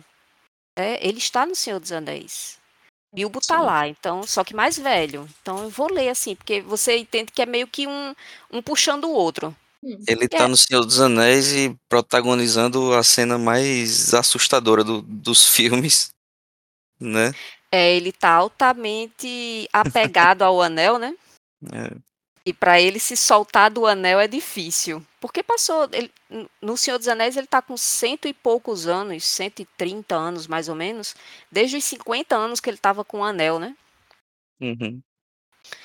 é, 0.78 1.06
ele 1.06 1.18
está 1.20 1.46
no 1.46 1.56
Senhor 1.56 1.80
dos 1.80 1.92
Anéis. 1.92 2.60
Bilbo 3.14 3.42
tá 3.42 3.60
Sim. 3.60 3.66
lá, 3.66 3.88
então, 3.90 4.24
só 4.24 4.42
que 4.44 4.56
mais 4.56 4.78
velho. 4.80 5.28
Então 5.42 5.64
eu 5.64 5.70
vou 5.70 5.92
ler 5.92 6.08
assim, 6.10 6.34
porque 6.36 6.62
você 6.62 6.98
entende 6.98 7.32
que 7.32 7.42
é 7.42 7.46
meio 7.46 7.68
que 7.68 7.86
um, 7.86 8.16
um 8.50 8.62
puxando 8.62 9.04
o 9.06 9.12
outro. 9.14 9.54
Ele 10.08 10.30
tá 10.30 10.46
É. 10.46 10.48
no 10.48 10.56
Senhor 10.56 10.86
dos 10.86 11.02
Anéis 11.02 11.52
e 11.52 11.76
protagonizando 11.90 12.94
a 12.94 13.04
cena 13.04 13.38
mais 13.38 14.14
assustadora 14.14 14.84
do- 14.84 15.02
dos 15.02 15.44
filmes, 15.50 16.10
né? 17.00 17.34
É, 17.74 17.96
ele 17.96 18.12
tá 18.14 18.30
altamente 18.32 19.68
apegado 19.74 20.44
ao 20.44 20.62
anel, 20.62 20.98
né? 21.00 21.14
É. 21.74 21.96
E 22.46 22.52
para 22.54 22.82
ele 22.82 23.00
se 23.00 23.16
soltar 23.16 23.70
do 23.70 23.86
anel 23.86 24.20
é 24.20 24.28
difícil. 24.28 25.06
Porque 25.20 25.44
passou. 25.44 25.88
ele- 25.92 26.12
no 26.62 26.76
Senhor 26.76 26.98
dos 26.98 27.08
Anéis 27.08 27.38
ele 27.38 27.46
tá 27.46 27.62
com 27.62 27.78
cento 27.78 28.28
e 28.28 28.34
poucos 28.34 28.88
anos, 28.88 29.24
130 29.24 30.16
anos 30.16 30.48
mais 30.48 30.68
ou 30.68 30.74
menos, 30.76 31.16
desde 31.52 31.78
os 31.78 31.84
50 31.84 32.36
anos 32.36 32.60
que 32.60 32.70
ele 32.70 32.78
tava 32.78 33.04
com 33.06 33.20
o 33.20 33.24
anel, 33.24 33.60
né? 33.60 33.76
Uhum. 34.60 35.02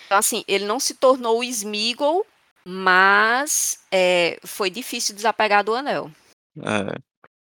Então, 0.07 0.17
assim, 0.19 0.45
ele 0.49 0.65
não 0.65 0.81
se 0.81 0.95
tornou 0.95 1.41
o 1.41 1.45
Smeagol, 1.45 2.25
mas 2.65 3.79
é, 3.93 4.39
foi 4.45 4.71
difícil 4.71 5.15
desapegar 5.15 5.63
do 5.65 5.75
anel. 5.75 6.11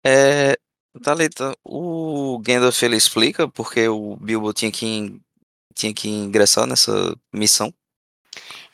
É. 0.03 0.51
É, 0.51 0.57
Thalita, 1.03 1.55
o 1.63 2.39
Gandalf 2.39 2.81
ele 2.83 2.95
explica 2.95 3.47
porque 3.47 3.87
o 3.87 4.15
Bilbo 4.15 4.53
tinha 4.53 4.71
que, 4.71 4.85
in- 4.85 5.21
tinha 5.73 5.93
que 5.93 6.07
ingressar 6.09 6.65
nessa 6.65 7.15
missão. 7.33 7.73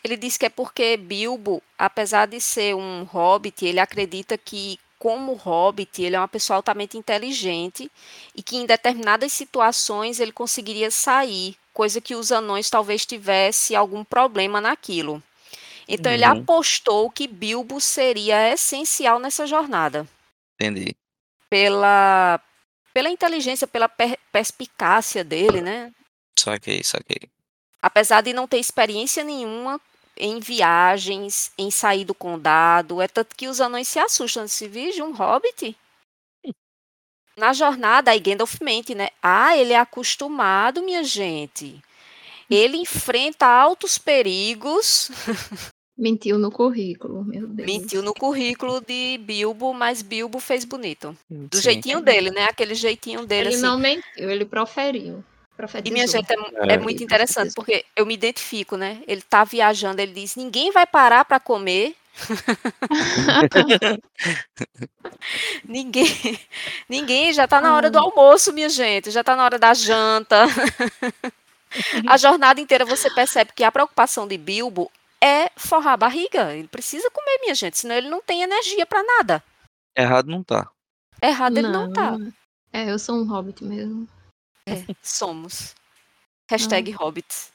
Ele 0.04 0.18
diz 0.18 0.38
que 0.38 0.46
é 0.46 0.50
porque 0.50 0.98
Bilbo, 0.98 1.62
apesar 1.78 2.26
de 2.28 2.40
ser 2.42 2.76
um 2.76 3.04
hobbit, 3.04 3.66
ele 3.66 3.80
acredita 3.80 4.38
que, 4.38 4.80
como 4.98 5.34
hobbit, 5.34 6.02
ele 6.02 6.16
é 6.16 6.20
uma 6.20 6.28
pessoa 6.28 6.58
altamente 6.58 6.98
inteligente 6.98 7.92
e 8.36 8.42
que 8.42 8.58
em 8.58 8.66
determinadas 8.66 9.32
situações 9.32 10.20
ele 10.20 10.32
conseguiria 10.32 10.90
sair, 10.90 11.56
coisa 11.74 12.02
que 12.02 12.16
os 12.16 12.32
anões 12.32 12.70
talvez 12.70 13.06
tivesse 13.06 13.76
algum 13.76 14.04
problema 14.04 14.60
naquilo. 14.60 15.22
Então 15.88 16.12
ele 16.12 16.26
Uhum. 16.26 16.32
apostou 16.32 17.10
que 17.12 17.28
Bilbo 17.28 17.80
seria 17.82 18.50
essencial 18.54 19.20
nessa 19.20 19.46
jornada, 19.46 20.08
Entendi. 20.60 20.96
pela 21.50 22.40
pela 22.94 23.10
inteligência, 23.10 23.66
pela 23.68 23.88
per- 23.88 24.20
perspicácia 24.34 25.24
dele, 25.24 25.62
né? 25.62 25.94
Saquei, 26.38 26.84
saquei. 26.84 27.30
apesar 27.82 28.22
de 28.22 28.34
não 28.34 28.48
ter 28.48 28.58
experiência 28.60 29.24
nenhuma 29.24 29.80
em 30.22 30.40
viagens, 30.40 31.52
em 31.58 31.72
sair 31.72 32.06
do 32.06 32.14
condado, 32.14 33.02
é 33.02 33.08
tanto 33.08 33.36
que 33.36 33.48
os 33.48 33.60
anões 33.60 33.88
se 33.88 33.98
assustam. 33.98 34.48
Se 34.48 34.68
virgem 34.68 35.02
um 35.04 35.12
hobbit? 35.12 35.76
Na 37.36 37.54
jornada, 37.54 38.12
aí 38.12 38.20
Gandalf 38.20 38.62
mente, 38.62 38.94
né? 38.94 39.10
Ah, 39.22 39.58
ele 39.58 39.74
é 39.74 39.80
acostumado, 39.80 40.84
minha 40.84 41.04
gente. 41.04 41.82
Ele 42.50 42.78
enfrenta 42.78 43.48
altos 43.48 43.98
perigos. 43.98 45.10
Mentiu 45.98 46.38
no 46.38 46.52
currículo, 46.52 47.24
meu 47.24 47.48
Deus. 47.48 47.68
Mentiu 47.68 48.04
no 48.04 48.14
currículo 48.14 48.80
de 48.82 49.18
Bilbo, 49.20 49.74
mas 49.74 50.02
Bilbo 50.02 50.40
fez 50.40 50.66
bonito. 50.66 51.18
Do 51.30 51.58
Sim. 51.58 51.64
jeitinho 51.64 52.02
dele, 52.02 52.30
né? 52.30 52.46
Aquele 52.46 52.76
jeitinho 52.76 53.26
dele, 53.26 53.50
Ele 53.50 53.56
assim. 53.56 53.64
não 53.64 53.80
mentiu, 53.80 54.30
ele 54.30 54.46
proferiu. 54.46 55.24
E 55.84 55.92
minha 55.92 56.08
gente, 56.08 56.32
é, 56.32 56.36
É. 56.70 56.74
é 56.74 56.78
muito 56.78 57.04
interessante, 57.04 57.54
porque 57.54 57.86
eu 57.96 58.06
me 58.06 58.14
identifico, 58.14 58.76
né? 58.78 59.02
Ele 59.08 59.22
tá 59.22 59.44
viajando, 59.44 60.02
ele 60.02 60.14
diz: 60.14 60.36
ninguém 60.36 60.72
vai 60.72 60.86
parar 60.86 61.26
para 61.26 61.40
comer. 61.40 61.96
ninguém, 65.64 66.40
ninguém, 66.90 67.34
já 67.34 67.48
tá 67.48 67.62
na 67.62 67.76
hora 67.76 67.90
do 67.90 67.98
almoço, 67.98 68.52
minha 68.54 68.70
gente, 68.70 69.12
já 69.12 69.24
tá 69.24 69.36
na 69.36 69.46
hora 69.46 69.58
da 69.58 69.74
janta. 69.74 70.46
a 72.08 72.18
jornada 72.18 72.60
inteira 72.60 72.86
você 72.86 73.10
percebe 73.10 73.52
que 73.56 73.64
a 73.64 73.72
preocupação 73.72 74.28
de 74.28 74.38
Bilbo 74.38 74.92
é 75.24 75.50
forrar 75.56 75.94
a 75.94 75.98
barriga. 75.98 76.54
Ele 76.56 76.68
precisa 76.68 77.10
comer, 77.12 77.40
minha 77.42 77.56
gente, 77.56 77.78
senão 77.78 77.96
ele 77.96 78.10
não 78.10 78.22
tem 78.22 78.42
energia 78.42 78.86
para 78.86 79.04
nada. 79.04 79.44
Errado 79.96 80.28
não 80.28 80.44
tá. 80.44 80.70
Errado 81.22 81.58
ele 81.58 81.68
não 81.68 81.92
tá. 81.92 82.18
É, 82.74 82.90
eu 82.90 82.98
sou 82.98 83.16
um 83.16 83.28
hobbit 83.28 83.64
mesmo. 83.64 84.08
É, 84.72 84.96
somos. 85.02 85.76
Hashtag 86.50 86.92
hobbits. 86.92 87.52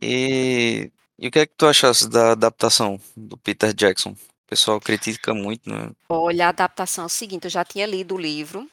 E, 0.00 0.90
e 1.18 1.28
o 1.28 1.30
que 1.30 1.38
é 1.38 1.46
que 1.46 1.54
tu 1.56 1.66
achaste 1.66 2.08
da 2.08 2.32
adaptação 2.32 3.00
do 3.16 3.36
Peter 3.36 3.72
Jackson? 3.72 4.10
O 4.10 4.48
pessoal 4.48 4.80
critica 4.80 5.32
muito, 5.32 5.70
né? 5.70 5.90
Olha, 6.08 6.46
a 6.46 6.48
adaptação 6.50 7.04
é 7.04 7.06
o 7.06 7.10
seguinte, 7.10 7.44
eu 7.44 7.50
já 7.50 7.64
tinha 7.64 7.86
lido 7.86 8.14
o 8.14 8.18
livro. 8.20 8.68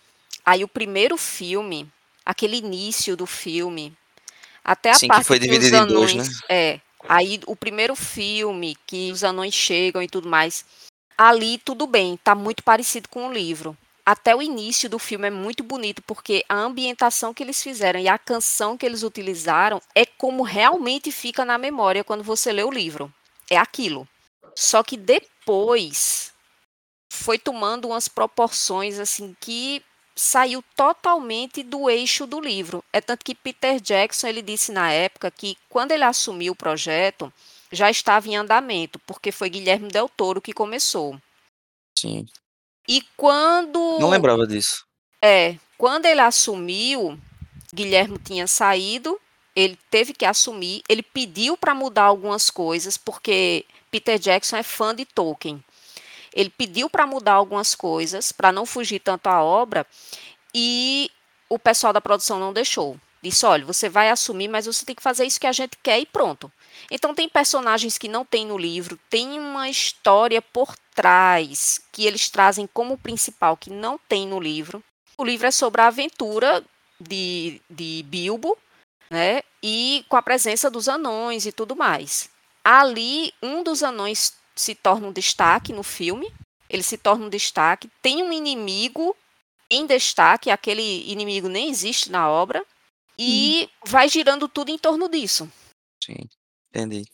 Aí 0.46 0.64
o 0.64 0.68
primeiro 0.68 1.18
filme, 1.18 1.90
aquele 2.26 2.58
início 2.58 3.16
do 3.16 3.26
filme, 3.26 3.94
Até 4.64 4.92
a 4.92 4.94
Sim, 4.96 5.08
que 5.08 5.08
parte 5.08 5.26
foi 5.26 5.40
que 5.40 5.46
os 5.46 5.52
dividido 5.52 5.78
em 5.78 5.88
dois, 5.88 6.12
anões. 6.12 6.28
né? 6.28 6.34
É. 6.50 6.80
Aí 7.08 7.40
o 7.48 7.56
primeiro 7.56 7.96
filme, 7.96 8.76
que 8.86 9.12
os 9.12 9.24
anões 9.24 9.54
chegam 9.54 10.04
e 10.04 10.08
tudo 10.08 10.28
mais. 10.28 10.66
Ali 11.18 11.58
tudo 11.60 11.88
bem, 11.88 12.18
tá 12.18 12.36
muito 12.36 12.64
parecido 12.64 13.08
com 13.10 13.28
o 13.28 13.34
livro. 13.34 13.78
Até 14.10 14.36
o 14.36 14.42
início 14.42 14.90
do 14.90 14.98
filme 14.98 15.28
é 15.28 15.30
muito 15.30 15.64
bonito, 15.64 16.02
porque 16.02 16.44
a 16.50 16.56
ambientação 16.56 17.32
que 17.32 17.44
eles 17.44 17.62
fizeram 17.62 18.00
e 18.00 18.08
a 18.08 18.18
canção 18.18 18.76
que 18.76 18.84
eles 18.84 19.04
utilizaram 19.04 19.80
é 19.94 20.04
como 20.04 20.42
realmente 20.42 21.12
fica 21.12 21.46
na 21.46 21.60
memória 21.60 22.04
quando 22.04 22.24
você 22.24 22.52
lê 22.52 22.64
o 22.64 22.72
livro. 22.72 23.14
É 23.48 23.56
aquilo. 23.56 24.08
Só 24.56 24.82
que 24.82 24.98
depois 24.98 26.34
foi 27.14 27.38
tomando 27.38 27.90
umas 27.90 28.08
proporções 28.08 28.98
assim 28.98 29.36
que 29.40 29.84
saiu 30.16 30.64
totalmente 30.76 31.62
do 31.62 31.88
eixo 31.88 32.26
do 32.26 32.42
livro. 32.42 32.84
É 32.92 33.00
tanto 33.00 33.24
que 33.24 33.36
Peter 33.36 33.80
Jackson 33.80 34.26
ele 34.26 34.42
disse 34.42 34.72
na 34.72 34.92
época 34.92 35.30
que 35.30 35.56
quando 35.70 35.92
ele 35.92 36.04
assumiu 36.04 36.54
o 36.54 36.56
projeto 36.56 37.32
já 37.72 37.92
estava 37.92 38.28
em 38.28 38.36
andamento, 38.36 38.98
porque 39.06 39.32
foi 39.32 39.52
Guilherme 39.52 39.90
Del 39.90 40.10
Toro 40.10 40.42
que 40.42 40.52
começou. 40.52 41.16
Sim. 41.96 42.26
E 42.90 43.04
quando 43.16 44.00
Não 44.00 44.10
lembrava 44.10 44.48
disso. 44.48 44.84
é, 45.22 45.56
quando 45.78 46.06
ele 46.08 46.22
assumiu, 46.22 47.20
Guilherme 47.72 48.18
tinha 48.18 48.48
saído, 48.48 49.20
ele 49.56 49.78
teve 49.92 50.12
que 50.12 50.26
assumir, 50.26 50.82
ele 50.90 51.04
pediu 51.04 51.56
para 51.56 51.76
mudar 51.76 52.04
algumas 52.06 52.50
coisas, 52.50 52.98
porque 52.98 53.64
Peter 53.92 54.18
Jackson 54.18 54.58
é 54.58 54.64
fã 54.64 54.96
de 54.96 55.06
Tolkien. 55.06 55.64
Ele 56.34 56.50
pediu 56.50 56.90
para 56.90 57.06
mudar 57.06 57.34
algumas 57.34 57.76
coisas, 57.76 58.32
para 58.32 58.52
não 58.52 58.66
fugir 58.66 59.00
tanto 59.00 59.28
à 59.28 59.44
obra, 59.44 59.86
e 60.54 61.12
o 61.48 61.60
pessoal 61.60 61.94
da 61.94 62.02
produção 62.02 62.40
não 62.40 62.52
deixou. 62.54 63.00
Disse: 63.22 63.46
olha, 63.46 63.66
você 63.66 63.88
vai 63.88 64.10
assumir, 64.10 64.48
mas 64.48 64.66
você 64.66 64.84
tem 64.84 64.96
que 64.96 65.04
fazer 65.04 65.26
isso 65.26 65.40
que 65.40 65.48
a 65.48 65.52
gente 65.52 65.78
quer 65.84 66.00
e 66.00 66.06
pronto. 66.06 66.52
Então, 66.90 67.14
tem 67.14 67.30
personagens 67.30 67.98
que 67.98 68.08
não 68.08 68.26
tem 68.26 68.46
no 68.46 68.58
livro, 68.58 69.00
tem 69.10 69.40
uma 69.40 69.70
história 69.70 70.42
por 70.42 70.76
trás 70.94 71.82
que 71.92 72.06
eles 72.06 72.30
trazem 72.30 72.68
como 72.68 72.98
principal 72.98 73.56
que 73.56 73.70
não 73.70 73.98
tem 73.98 74.28
no 74.28 74.40
livro. 74.40 74.84
O 75.18 75.24
livro 75.24 75.48
é 75.48 75.52
sobre 75.52 75.82
a 75.82 75.88
aventura 75.88 76.64
de, 77.00 77.62
de 77.70 78.04
Bilbo, 78.08 78.58
né? 79.10 79.42
E 79.64 80.06
com 80.08 80.16
a 80.16 80.22
presença 80.22 80.70
dos 80.70 80.88
anões 80.88 81.46
e 81.46 81.52
tudo 81.52 81.76
mais. 81.76 82.30
Ali, 82.64 83.34
um 83.42 83.64
dos 83.64 83.84
anões 83.84 84.34
se 84.56 84.76
torna 84.76 85.08
um 85.08 85.12
destaque 85.12 85.74
no 85.74 85.84
filme. 85.84 86.32
Ele 86.70 86.84
se 86.84 86.98
torna 86.98 87.26
um 87.26 87.30
destaque. 87.30 87.90
Tem 88.02 88.22
um 88.22 88.32
inimigo 88.32 89.16
em 89.70 89.86
destaque, 89.86 90.52
aquele 90.52 91.10
inimigo 91.10 91.48
nem 91.48 91.70
existe 91.70 92.12
na 92.12 92.30
obra. 92.30 92.64
E 93.18 93.70
vai 93.86 94.08
girando 94.08 94.48
tudo 94.48 94.70
em 94.70 94.78
torno 94.78 95.10
disso. 95.10 95.52
Sim. 96.04 96.28
Entendi. 96.70 97.06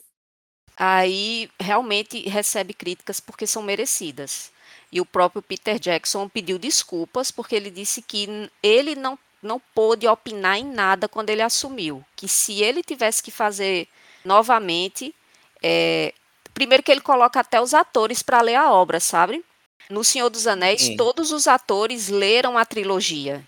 Aí 0.78 1.50
realmente 1.60 2.28
recebe 2.28 2.74
críticas 2.74 3.20
porque 3.20 3.48
são 3.48 3.64
merecidas. 3.64 4.52
E 4.92 5.00
o 5.00 5.06
próprio 5.06 5.42
Peter 5.42 5.80
Jackson 5.80 6.28
pediu 6.28 6.58
desculpas 6.58 7.32
porque 7.32 7.56
ele 7.56 7.70
disse 7.70 8.02
que 8.02 8.50
ele 8.62 8.96
não, 8.96 9.18
não 9.42 9.60
pôde 9.74 10.08
opinar 10.08 10.58
em 10.58 10.66
nada 10.66 11.08
quando 11.08 11.30
ele 11.30 11.42
assumiu. 11.42 12.04
Que 12.16 12.28
se 12.28 12.62
ele 12.62 12.84
tivesse 12.84 13.24
que 13.24 13.32
fazer 13.32 13.88
novamente, 14.24 15.16
é, 15.64 16.14
primeiro 16.54 16.84
que 16.84 16.92
ele 16.92 17.02
coloca 17.02 17.40
até 17.40 17.60
os 17.62 17.74
atores 17.74 18.22
para 18.22 18.42
ler 18.42 18.56
a 18.56 18.72
obra, 18.72 19.00
sabe? 19.00 19.44
No 19.90 20.04
Senhor 20.04 20.30
dos 20.30 20.48
Anéis, 20.48 20.82
Sim. 20.82 20.98
todos 20.98 21.32
os 21.32 21.48
atores 21.48 22.10
leram 22.10 22.58
a 22.58 22.66
trilogia. 22.66 23.44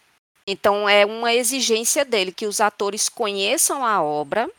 Então 0.45 0.87
é 0.87 1.05
uma 1.05 1.33
exigência 1.33 2.05
dele 2.05 2.31
que 2.31 2.45
os 2.45 2.61
atores 2.61 3.09
conheçam 3.09 3.85
a 3.85 4.01
obra 4.01 4.49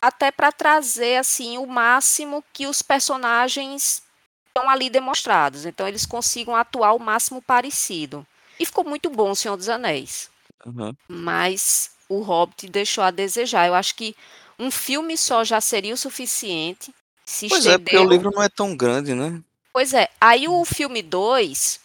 até 0.00 0.30
para 0.30 0.52
trazer 0.52 1.16
assim 1.16 1.58
o 1.58 1.66
máximo 1.66 2.44
que 2.52 2.66
os 2.66 2.82
personagens 2.82 4.02
estão 4.48 4.68
ali 4.68 4.88
demonstrados. 4.90 5.66
Então 5.66 5.86
eles 5.86 6.06
consigam 6.06 6.54
atuar 6.56 6.92
o 6.92 6.98
máximo 6.98 7.42
parecido. 7.42 8.26
E 8.58 8.64
ficou 8.64 8.84
muito 8.84 9.10
bom 9.10 9.30
o 9.30 9.36
Senhor 9.36 9.56
dos 9.56 9.68
Anéis, 9.68 10.30
Aham. 10.66 10.96
mas 11.08 11.90
o 12.08 12.20
Hobbit 12.20 12.68
deixou 12.68 13.04
a 13.04 13.10
desejar. 13.10 13.66
Eu 13.66 13.74
acho 13.74 13.94
que 13.94 14.16
um 14.58 14.70
filme 14.70 15.16
só 15.16 15.44
já 15.44 15.60
seria 15.60 15.92
o 15.92 15.98
suficiente. 15.98 16.94
Se 17.24 17.48
Pois 17.48 17.66
é, 17.66 17.76
porque 17.76 17.96
o 17.96 18.00
estendeu. 18.00 18.10
livro 18.10 18.30
não 18.34 18.42
é 18.42 18.48
tão 18.48 18.74
grande, 18.76 19.12
né? 19.14 19.42
Pois 19.72 19.92
é. 19.92 20.08
Aí 20.20 20.48
o 20.48 20.64
filme 20.64 21.02
2 21.02 21.80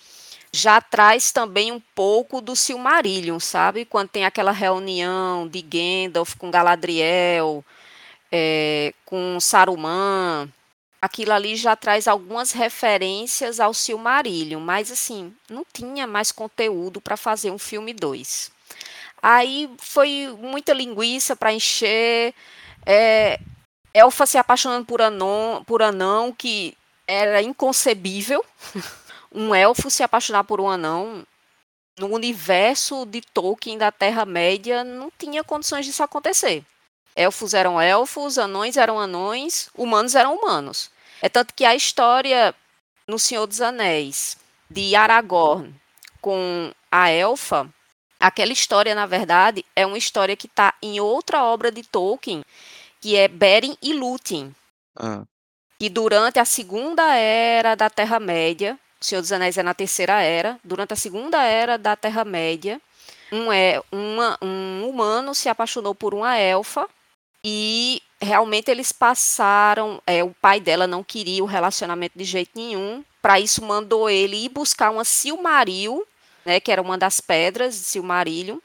já 0.53 0.79
traz 0.79 1.31
também 1.31 1.71
um 1.71 1.79
pouco 1.93 2.39
do 2.39 2.55
Silmarillion, 2.55 3.39
sabe? 3.39 3.83
Quando 3.85 4.09
tem 4.09 4.25
aquela 4.25 4.51
reunião 4.51 5.47
de 5.47 5.61
Gandalf 5.61 6.35
com 6.37 6.51
Galadriel, 6.51 7.65
é, 8.31 8.93
com 9.05 9.39
Saruman. 9.39 10.49
Aquilo 11.01 11.33
ali 11.33 11.55
já 11.55 11.75
traz 11.75 12.07
algumas 12.07 12.51
referências 12.51 13.59
ao 13.59 13.73
Silmarillion, 13.73 14.59
mas 14.59 14.91
assim, 14.91 15.33
não 15.49 15.65
tinha 15.73 16.05
mais 16.05 16.31
conteúdo 16.31 17.01
para 17.01 17.17
fazer 17.17 17.49
um 17.49 17.57
filme 17.57 17.91
2. 17.91 18.51
Aí 19.21 19.69
foi 19.79 20.35
muita 20.39 20.73
linguiça 20.73 21.35
para 21.35 21.53
encher. 21.53 22.33
É, 22.85 23.39
Elfa 23.93 24.25
se 24.25 24.37
apaixonando 24.37 24.85
por 24.85 25.01
anão, 25.01 25.63
por 25.65 25.81
anão, 25.81 26.31
que 26.31 26.77
era 27.07 27.41
inconcebível. 27.41 28.43
um 29.33 29.53
elfo 29.53 29.89
se 29.89 30.03
apaixonar 30.03 30.43
por 30.43 30.61
um 30.61 30.69
anão. 30.69 31.25
No 31.99 32.07
universo 32.07 33.05
de 33.05 33.21
Tolkien 33.21 33.77
da 33.77 33.91
Terra-média, 33.91 34.83
não 34.83 35.11
tinha 35.17 35.43
condições 35.43 35.85
disso 35.85 36.01
acontecer. 36.01 36.63
Elfos 37.15 37.53
eram 37.53 37.81
elfos, 37.81 38.37
anões 38.37 38.77
eram 38.77 38.99
anões, 38.99 39.69
humanos 39.75 40.15
eram 40.15 40.35
humanos. 40.35 40.89
É 41.21 41.29
tanto 41.29 41.53
que 41.53 41.65
a 41.65 41.75
história 41.75 42.55
no 43.07 43.19
Senhor 43.19 43.45
dos 43.45 43.61
Anéis, 43.61 44.37
de 44.69 44.95
Aragorn 44.95 45.73
com 46.21 46.71
a 46.89 47.09
elfa, 47.09 47.67
aquela 48.19 48.53
história, 48.53 48.95
na 48.95 49.05
verdade, 49.05 49.65
é 49.75 49.85
uma 49.85 49.97
história 49.97 50.35
que 50.35 50.47
está 50.47 50.73
em 50.81 50.99
outra 50.99 51.43
obra 51.43 51.71
de 51.71 51.83
Tolkien, 51.83 52.43
que 53.01 53.17
é 53.17 53.27
Beren 53.27 53.75
e 53.81 53.93
Lúthien, 53.93 54.55
Ah, 54.95 55.23
que 55.79 55.89
durante 55.89 56.39
a 56.39 56.45
segunda 56.45 57.15
era 57.15 57.75
da 57.75 57.89
Terra-média, 57.89 58.77
o 59.01 59.05
Senhor 59.05 59.21
dos 59.21 59.31
Anéis 59.31 59.57
é 59.57 59.63
na 59.63 59.73
terceira 59.73 60.21
era, 60.21 60.59
durante 60.63 60.93
a 60.93 60.95
segunda 60.95 61.41
era 61.43 61.77
da 61.77 61.95
Terra-média, 61.95 62.79
um, 63.31 63.51
é, 63.51 63.81
uma, 63.91 64.37
um 64.41 64.87
humano 64.87 65.33
se 65.33 65.49
apaixonou 65.49 65.95
por 65.95 66.13
uma 66.13 66.37
elfa 66.37 66.87
e 67.43 68.01
realmente 68.19 68.69
eles 68.69 68.91
passaram. 68.91 70.01
É, 70.05 70.23
o 70.23 70.33
pai 70.41 70.59
dela 70.59 70.87
não 70.87 71.03
queria 71.03 71.43
o 71.43 71.47
relacionamento 71.47 72.17
de 72.17 72.23
jeito 72.23 72.51
nenhum. 72.55 73.03
Para 73.21 73.39
isso, 73.39 73.63
mandou 73.63 74.09
ele 74.09 74.45
ir 74.45 74.49
buscar 74.49 74.89
uma 74.91 75.03
Silmaril, 75.03 76.05
né, 76.45 76.59
que 76.59 76.71
era 76.71 76.81
uma 76.81 76.97
das 76.97 77.21
pedras 77.21 77.73
de 77.75 77.81
Silmarillion, 77.81 78.57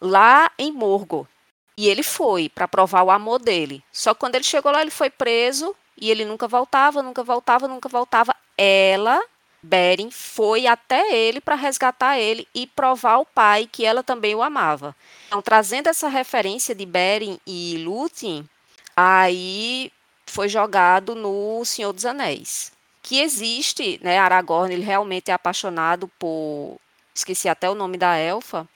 lá 0.00 0.50
em 0.58 0.72
Morgoth. 0.72 1.28
E 1.76 1.88
ele 1.88 2.02
foi 2.02 2.48
para 2.48 2.68
provar 2.68 3.02
o 3.02 3.10
amor 3.10 3.38
dele. 3.38 3.82
Só 3.92 4.12
que 4.12 4.20
quando 4.20 4.34
ele 4.34 4.44
chegou 4.44 4.70
lá, 4.70 4.82
ele 4.82 4.90
foi 4.90 5.08
preso 5.08 5.74
e 5.96 6.10
ele 6.10 6.24
nunca 6.24 6.46
voltava, 6.46 7.02
nunca 7.02 7.22
voltava, 7.22 7.66
nunca 7.66 7.88
voltava. 7.88 8.34
Ela, 8.58 9.22
Beren, 9.62 10.10
foi 10.10 10.66
até 10.66 11.14
ele 11.14 11.40
para 11.40 11.54
resgatar 11.54 12.18
ele 12.18 12.48
e 12.54 12.66
provar 12.66 13.12
ao 13.12 13.24
pai 13.26 13.68
que 13.70 13.84
ela 13.84 14.02
também 14.02 14.34
o 14.34 14.42
amava. 14.42 14.94
Então, 15.28 15.40
trazendo 15.40 15.88
essa 15.88 16.08
referência 16.08 16.74
de 16.74 16.84
Beren 16.84 17.38
e 17.46 17.76
Lúthien, 17.78 18.48
aí 18.96 19.92
foi 20.26 20.48
jogado 20.48 21.14
no 21.14 21.64
Senhor 21.64 21.92
dos 21.92 22.04
Anéis. 22.04 22.72
Que 23.02 23.20
existe, 23.20 24.00
né? 24.02 24.18
Aragorn, 24.18 24.72
ele 24.72 24.84
realmente 24.84 25.30
é 25.30 25.34
apaixonado 25.34 26.08
por. 26.18 26.78
Esqueci 27.14 27.48
até 27.48 27.68
o 27.68 27.74
nome 27.74 27.98
da 27.98 28.16
elfa, 28.16 28.66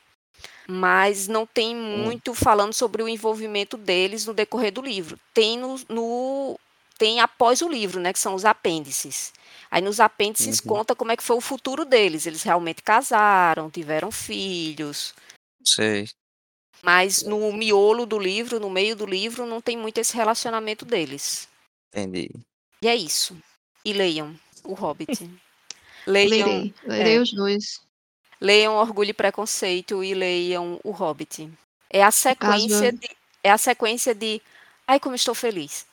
mas 0.68 1.28
não 1.28 1.46
tem 1.46 1.74
muito 1.74 2.34
falando 2.34 2.72
sobre 2.72 3.02
o 3.02 3.08
envolvimento 3.08 3.76
deles 3.76 4.26
no 4.26 4.34
decorrer 4.34 4.72
do 4.72 4.82
livro. 4.82 5.18
Tem 5.32 5.56
no, 5.58 5.76
no- 5.88 6.58
tem 6.98 7.20
após 7.20 7.60
o 7.62 7.68
livro, 7.68 8.00
né, 8.00 8.12
que 8.12 8.18
são 8.18 8.34
os 8.34 8.44
apêndices. 8.44 9.32
Aí 9.70 9.82
nos 9.82 10.00
apêndices 10.00 10.60
Uhum. 10.60 10.66
conta 10.66 10.94
como 10.94 11.12
é 11.12 11.16
que 11.16 11.22
foi 11.22 11.36
o 11.36 11.40
futuro 11.40 11.84
deles. 11.84 12.26
Eles 12.26 12.42
realmente 12.42 12.82
casaram, 12.82 13.70
tiveram 13.70 14.10
filhos, 14.10 15.14
sei. 15.64 16.08
mas 16.82 17.22
no 17.22 17.52
miolo 17.52 18.06
do 18.06 18.18
livro, 18.18 18.60
no 18.60 18.70
meio 18.70 18.94
do 18.96 19.04
livro, 19.06 19.44
não 19.46 19.60
tem 19.60 19.76
muito 19.76 19.98
esse 19.98 20.14
relacionamento 20.16 20.84
deles. 20.84 21.48
Entendi. 21.92 22.30
E 22.82 22.88
é 22.88 22.94
isso. 22.94 23.36
E 23.84 23.92
leiam 23.92 24.38
O 24.64 24.74
Hobbit. 24.74 25.08
Leiam, 26.06 26.46
Lerei, 26.48 26.74
lerei 26.84 27.16
é. 27.16 27.20
os 27.20 27.32
dois. 27.32 27.80
leiam 28.40 28.76
Orgulho 28.76 29.10
e 29.10 29.12
Preconceito 29.14 30.04
e 30.04 30.14
leiam 30.14 30.78
O 30.84 30.92
Hobbit. 30.92 31.50
É 31.90 32.00
a 32.04 32.12
sequência 32.12 32.92
caso- 32.92 32.98
de 32.98 33.16
é 33.42 33.50
a 33.50 33.58
sequência 33.58 34.14
de 34.14 34.40
Ai, 34.88 35.00
como 35.00 35.14
estou 35.16 35.34
feliz. 35.34 35.86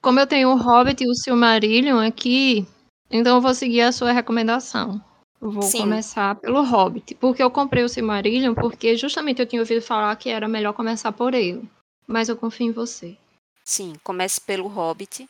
Como 0.00 0.18
eu 0.18 0.26
tenho 0.26 0.50
o 0.50 0.56
Hobbit 0.56 1.04
e 1.04 1.08
o 1.08 1.14
Silmarillion 1.14 1.98
aqui, 1.98 2.66
então 3.10 3.36
eu 3.36 3.40
vou 3.40 3.54
seguir 3.54 3.82
a 3.82 3.92
sua 3.92 4.12
recomendação. 4.12 5.02
Vou 5.40 5.62
Sim. 5.62 5.78
começar 5.78 6.34
pelo 6.36 6.62
Hobbit. 6.62 7.14
Porque 7.16 7.42
eu 7.42 7.50
comprei 7.50 7.82
o 7.84 7.88
Silmarillion 7.88 8.54
porque 8.54 8.96
justamente 8.96 9.40
eu 9.40 9.46
tinha 9.46 9.62
ouvido 9.62 9.82
falar 9.82 10.14
que 10.16 10.28
era 10.28 10.46
melhor 10.48 10.72
começar 10.72 11.12
por 11.12 11.34
ele. 11.34 11.68
Mas 12.06 12.28
eu 12.28 12.36
confio 12.36 12.66
em 12.66 12.72
você. 12.72 13.16
Sim, 13.64 13.94
comece 14.02 14.40
pelo 14.40 14.66
Hobbit, 14.66 15.28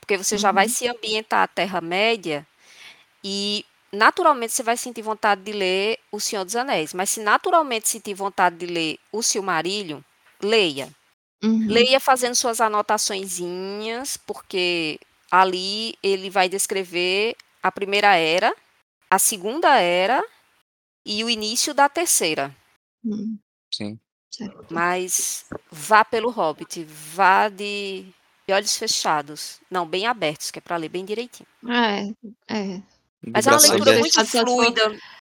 porque 0.00 0.16
você 0.18 0.36
já 0.36 0.52
vai 0.52 0.66
Uhum. 0.66 0.70
se 0.72 0.86
ambientar 0.88 1.42
à 1.44 1.46
Terra-média 1.48 2.46
e 3.24 3.64
naturalmente 3.92 4.52
você 4.52 4.62
vai 4.62 4.76
sentir 4.76 5.02
vontade 5.02 5.42
de 5.42 5.52
ler 5.52 5.98
O 6.10 6.20
Senhor 6.20 6.44
dos 6.44 6.56
Anéis. 6.56 6.94
Mas 6.94 7.10
se 7.10 7.20
naturalmente 7.20 7.88
sentir 7.88 8.14
vontade 8.14 8.56
de 8.56 8.66
ler 8.66 8.98
O 9.12 9.22
Silmarillion, 9.22 10.00
leia. 10.42 10.88
Uhum. 11.42 11.66
Leia 11.68 11.98
fazendo 11.98 12.34
suas 12.34 12.60
anotaçõezinhas, 12.60 14.16
porque 14.16 15.00
ali 15.30 15.94
ele 16.02 16.28
vai 16.28 16.48
descrever 16.48 17.36
a 17.62 17.70
primeira 17.70 18.16
era, 18.16 18.54
a 19.10 19.18
segunda 19.18 19.76
era 19.76 20.22
e 21.04 21.24
o 21.24 21.30
início 21.30 21.72
da 21.72 21.88
terceira. 21.88 22.54
Uhum. 23.04 23.38
Sim. 23.72 23.98
Certo. 24.30 24.66
Mas 24.72 25.44
vá 25.70 26.04
pelo 26.04 26.30
Hobbit, 26.30 26.84
vá 26.84 27.48
de, 27.48 28.06
de 28.46 28.54
olhos 28.54 28.76
fechados. 28.76 29.60
Não, 29.70 29.86
bem 29.86 30.06
abertos, 30.06 30.50
que 30.50 30.58
é 30.58 30.62
para 30.62 30.76
ler 30.76 30.88
bem 30.88 31.04
direitinho. 31.04 31.48
É, 31.68 32.54
é. 32.54 32.82
Mas 33.26 33.46
é 33.46 33.50
uma 33.50 33.60
leitura 33.60 33.98
muito 33.98 34.24
fluida. 34.26 34.96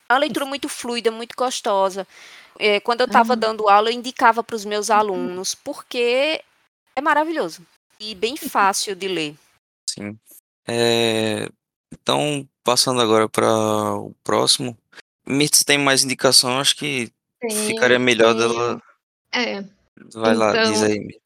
É 0.10 0.14
uma 0.14 0.20
leitura 0.20 0.46
muito 0.46 0.70
fluida, 0.70 1.12
muito 1.12 1.36
gostosa. 1.36 2.08
É, 2.60 2.80
quando 2.80 3.02
eu 3.02 3.08
estava 3.08 3.34
Uhum. 3.34 3.40
dando 3.40 3.70
aula, 3.70 3.90
eu 3.90 3.94
indicava 3.94 4.44
para 4.44 4.56
os 4.56 4.66
meus 4.66 4.90
alunos, 4.90 5.56
porque 5.56 6.42
é 6.96 7.02
maravilhoso 7.02 7.66
e 8.00 8.14
bem 8.14 8.36
fácil 8.38 8.96
de 8.96 9.08
ler. 9.08 9.36
Sim. 9.90 10.18
É, 10.68 11.50
então, 11.92 12.48
passando 12.64 13.02
agora 13.02 13.28
para 13.28 13.96
o 13.96 14.14
próximo. 14.24 14.78
Mirtz 15.26 15.64
tem 15.64 15.78
mais 15.78 16.04
indicação, 16.04 16.60
acho 16.60 16.76
que 16.76 17.12
Tenho, 17.40 17.68
ficaria 17.68 17.98
melhor 18.00 18.34
dela. 18.34 18.82
É. 19.32 19.64
Vai 20.14 20.36
lá, 20.36 20.52
diz 20.64 20.82
Então, 20.82 20.86
aí. 20.88 21.20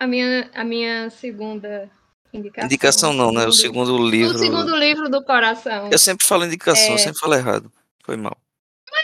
A 0.00 0.06
minha, 0.06 0.50
a 0.54 0.64
minha 0.64 1.10
segunda 1.10 1.88
indicação. 2.32 2.66
Indicação 2.66 3.12
não, 3.12 3.32
né? 3.32 3.46
O 3.46 3.52
segundo- 3.52 3.96
livro. 4.08 4.34
O 4.36 4.38
segundo 4.38 4.76
livro 4.76 5.08
do 5.08 5.22
coração. 5.24 5.88
Eu 5.90 5.98
sempre 5.98 6.26
falo 6.26 6.44
indicação, 6.44 6.88
eu 6.88 6.94
É. 6.94 6.98
sempre 6.98 7.18
falo 7.18 7.34
errado. 7.34 7.72
Foi 8.04 8.16
mal. 8.16 8.36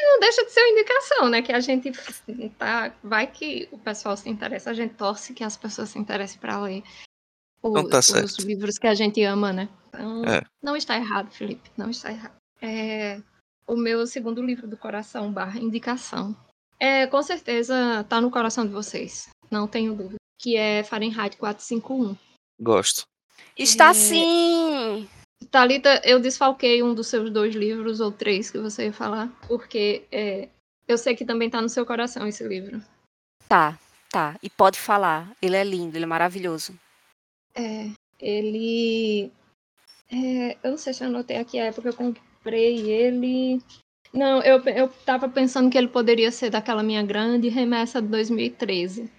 Não 0.01 0.21
deixa 0.21 0.45
de 0.45 0.51
ser 0.51 0.61
uma 0.61 0.69
indicação, 0.71 1.29
né? 1.29 1.41
Que 1.43 1.53
a 1.53 1.61
gente 1.61 1.93
tá. 2.59 2.93
Vai 3.03 3.27
que 3.27 3.69
o 3.71 3.79
pessoal 3.79 4.17
se 4.17 4.29
interessa, 4.29 4.71
a 4.71 4.75
gente 4.75 4.95
torce 4.95 5.33
que 5.33 5.45
as 5.45 5.57
pessoas 5.57 5.91
se 5.91 5.99
interessem 5.99 6.39
para 6.41 6.61
ler 6.61 6.83
o- 7.63 7.71
Então 7.71 7.89
tá 7.89 7.99
os 8.01 8.37
livros 8.39 8.77
que 8.79 8.87
a 8.87 8.95
gente 8.95 9.23
ama, 9.23 9.53
né? 9.53 9.69
Então, 9.89 10.25
É. 10.25 10.43
não 10.63 10.77
está 10.77 10.97
errado, 10.97 11.31
Felipe. 11.31 11.71
Não 11.77 11.91
está 11.91 12.11
errado. 12.11 12.35
É, 12.61 13.21
o 13.67 13.77
meu 13.77 14.07
segundo 14.07 14.43
livro 14.43 14.67
do 14.69 14.77
coração, 14.77 15.33
barra 15.33 15.59
indicação. 15.59 16.37
É, 16.81 17.07
com 17.07 17.23
certeza 17.23 18.05
tá 18.09 18.21
no 18.21 18.31
coração 18.31 18.67
de 18.67 18.73
vocês. 18.73 19.29
Não 19.51 19.67
tenho 19.67 19.95
dúvida. 19.95 20.17
Que 20.41 20.57
é 20.57 20.85
Fahrenheit 20.85 21.37
451. 21.37 22.17
Gosto. 22.61 23.03
Está 23.57 23.93
sim! 23.93 25.09
Thalita, 25.51 26.01
eu 26.05 26.21
desfalquei 26.21 26.83
um 26.83 26.95
dos 26.95 27.07
seus 27.07 27.31
dois 27.31 27.55
livros, 27.55 28.01
ou 28.01 28.13
três, 28.13 28.51
que 28.51 28.59
você 28.59 28.87
ia 28.87 28.93
falar, 28.93 29.29
porque 29.47 30.05
é, 30.13 30.49
eu 30.87 30.99
sei 30.99 31.15
que 31.15 31.25
também 31.25 31.49
tá 31.49 31.61
no 31.61 31.69
seu 31.69 31.87
coração 31.87 32.27
esse 32.27 32.43
livro. 32.47 32.83
Tá, 33.49 33.79
tá. 34.11 34.37
E 34.43 34.51
pode 34.51 34.79
falar. 34.79 35.31
Ele 35.41 35.57
é 35.57 35.65
lindo, 35.65 35.97
ele 35.97 36.05
é 36.05 36.09
maravilhoso. 36.09 36.79
É, 37.55 37.91
ele. 38.21 39.33
é, 40.11 40.57
eu 40.63 40.71
não 40.71 40.79
sei 40.79 40.93
se 40.93 41.03
eu 41.03 41.09
anotei 41.09 41.37
aqui 41.37 41.59
a 41.59 41.67
época 41.67 41.93
que 41.93 42.03
eu 42.03 42.15
comprei 42.15 42.91
ele. 42.91 43.63
Não, 44.13 44.43
eu, 44.43 44.61
eu 44.65 44.89
tava 45.05 45.29
pensando 45.29 45.71
que 45.71 45.77
ele 45.77 45.89
poderia 45.89 46.31
ser 46.31 46.51
daquela 46.51 46.83
minha 46.83 47.03
grande 47.03 47.49
remessa 47.49 48.01
de 48.01 48.09
2013. 48.09 49.11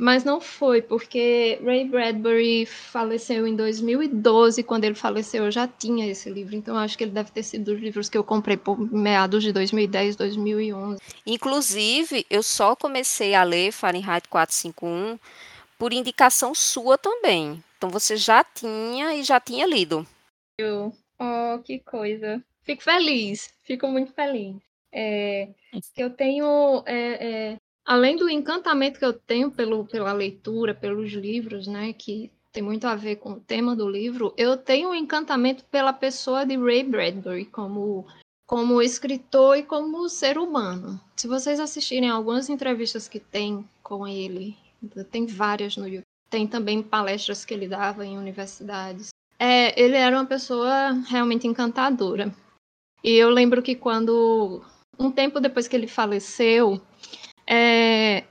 Mas 0.00 0.24
não 0.24 0.40
foi, 0.40 0.80
porque 0.80 1.60
Ray 1.62 1.84
Bradbury 1.84 2.64
faleceu 2.64 3.46
em 3.46 3.54
2012. 3.54 4.62
Quando 4.62 4.84
ele 4.84 4.94
faleceu, 4.94 5.44
eu 5.44 5.50
já 5.50 5.68
tinha 5.68 6.10
esse 6.10 6.30
livro. 6.30 6.56
Então, 6.56 6.74
eu 6.74 6.80
acho 6.80 6.96
que 6.96 7.04
ele 7.04 7.10
deve 7.10 7.30
ter 7.30 7.42
sido 7.42 7.66
dos 7.66 7.78
livros 7.78 8.08
que 8.08 8.16
eu 8.16 8.24
comprei 8.24 8.56
por 8.56 8.80
meados 8.80 9.42
de 9.42 9.52
2010, 9.52 10.16
2011. 10.16 11.02
Inclusive, 11.26 12.24
eu 12.30 12.42
só 12.42 12.74
comecei 12.74 13.34
a 13.34 13.42
ler 13.42 13.72
Fahrenheit 13.72 14.26
451 14.26 15.18
por 15.78 15.92
indicação 15.92 16.54
sua 16.54 16.96
também. 16.96 17.62
Então 17.76 17.90
você 17.90 18.16
já 18.16 18.42
tinha 18.42 19.14
e 19.14 19.22
já 19.22 19.38
tinha 19.38 19.66
lido. 19.66 20.06
Oh, 21.18 21.58
que 21.62 21.78
coisa. 21.78 22.42
Fico 22.62 22.82
feliz, 22.82 23.52
fico 23.64 23.86
muito 23.86 24.14
feliz. 24.14 24.56
É, 24.90 25.50
que 25.94 26.02
eu 26.02 26.08
tenho, 26.08 26.82
é, 26.86 27.52
é, 27.52 27.58
além 27.90 28.14
do 28.14 28.30
encantamento 28.30 29.00
que 29.00 29.04
eu 29.04 29.12
tenho 29.12 29.50
pelo, 29.50 29.84
pela 29.84 30.12
leitura, 30.12 30.72
pelos 30.72 31.10
livros, 31.10 31.66
né, 31.66 31.92
que 31.92 32.30
tem 32.52 32.62
muito 32.62 32.86
a 32.86 32.94
ver 32.94 33.16
com 33.16 33.32
o 33.32 33.40
tema 33.40 33.74
do 33.74 33.88
livro, 33.88 34.32
eu 34.36 34.56
tenho 34.56 34.90
um 34.90 34.94
encantamento 34.94 35.64
pela 35.64 35.92
pessoa 35.92 36.46
de 36.46 36.56
Ray 36.56 36.84
Bradbury 36.84 37.46
como, 37.46 38.06
como 38.46 38.80
escritor 38.80 39.56
e 39.56 39.64
como 39.64 40.08
ser 40.08 40.38
humano. 40.38 41.00
Se 41.16 41.26
vocês 41.26 41.58
assistirem 41.58 42.08
algumas 42.08 42.48
entrevistas 42.48 43.08
que 43.08 43.18
tem 43.18 43.68
com 43.82 44.06
ele, 44.06 44.56
tem 45.10 45.26
várias 45.26 45.76
no 45.76 45.88
YouTube, 45.88 46.04
tem 46.30 46.46
também 46.46 46.80
palestras 46.84 47.44
que 47.44 47.52
ele 47.52 47.66
dava 47.66 48.06
em 48.06 48.16
universidades. 48.16 49.08
É, 49.36 49.80
ele 49.80 49.96
era 49.96 50.16
uma 50.16 50.26
pessoa 50.26 50.92
realmente 51.08 51.48
encantadora. 51.48 52.32
E 53.02 53.16
eu 53.16 53.30
lembro 53.30 53.60
que 53.60 53.74
quando, 53.74 54.62
um 54.96 55.10
tempo 55.10 55.40
depois 55.40 55.66
que 55.66 55.74
ele 55.74 55.88
faleceu, 55.88 56.80
é, 57.50 58.24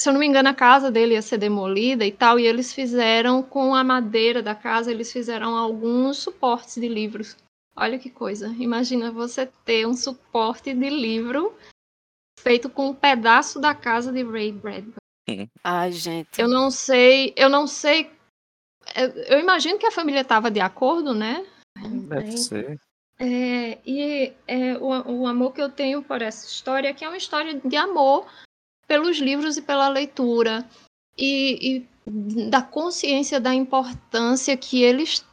se 0.00 0.08
eu 0.08 0.12
não 0.12 0.18
me 0.18 0.26
engano, 0.26 0.48
a 0.48 0.54
casa 0.54 0.90
dele 0.90 1.14
ia 1.14 1.22
ser 1.22 1.38
demolida 1.38 2.04
e 2.04 2.10
tal, 2.10 2.38
e 2.38 2.46
eles 2.46 2.72
fizeram 2.72 3.42
com 3.42 3.74
a 3.74 3.84
madeira 3.84 4.42
da 4.42 4.54
casa, 4.54 4.90
eles 4.90 5.12
fizeram 5.12 5.56
alguns 5.56 6.18
suportes 6.18 6.74
de 6.74 6.88
livros. 6.88 7.36
Olha 7.76 7.98
que 7.98 8.10
coisa. 8.10 8.48
Imagina 8.58 9.12
você 9.12 9.46
ter 9.64 9.86
um 9.86 9.94
suporte 9.94 10.74
de 10.74 10.90
livro 10.90 11.56
feito 12.40 12.68
com 12.68 12.88
um 12.88 12.94
pedaço 12.94 13.60
da 13.60 13.74
casa 13.74 14.12
de 14.12 14.22
Ray 14.24 14.52
Bradbury. 14.52 15.48
Ai, 15.62 15.92
gente. 15.92 16.40
Eu 16.40 16.48
não 16.48 16.70
sei, 16.70 17.32
eu 17.36 17.48
não 17.48 17.66
sei. 17.66 18.10
Eu, 18.94 19.08
eu 19.24 19.40
imagino 19.40 19.78
que 19.78 19.86
a 19.86 19.92
família 19.92 20.20
estava 20.20 20.50
de 20.50 20.60
acordo, 20.60 21.14
né? 21.14 21.46
Deve 22.08 22.36
ser. 22.36 22.78
É, 23.18 23.78
e 23.86 24.32
é, 24.46 24.76
o, 24.78 25.20
o 25.20 25.26
amor 25.26 25.52
que 25.52 25.62
eu 25.62 25.70
tenho 25.70 26.02
por 26.02 26.20
essa 26.20 26.46
história, 26.46 26.92
que 26.92 27.04
é 27.04 27.08
uma 27.08 27.16
história 27.16 27.60
de 27.64 27.76
amor 27.76 28.26
pelos 28.86 29.18
livros 29.18 29.56
e 29.56 29.62
pela 29.62 29.88
leitura, 29.88 30.68
e, 31.16 31.76
e 31.76 32.50
da 32.50 32.60
consciência 32.60 33.40
da 33.40 33.54
importância 33.54 34.56
que 34.56 34.82
eles 34.82 35.24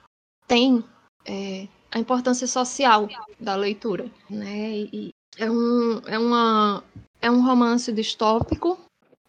têm, 0.48 0.84
é, 1.26 1.68
a 1.92 2.00
importância 2.00 2.48
social 2.48 3.08
da 3.40 3.56
leitura. 3.56 4.10
Né? 4.30 4.88
E 4.92 5.10
é, 5.38 5.50
um, 5.50 6.02
é, 6.08 6.18
uma, 6.18 6.84
é 7.22 7.30
um 7.30 7.44
romance 7.44 7.92
distópico 7.92 8.80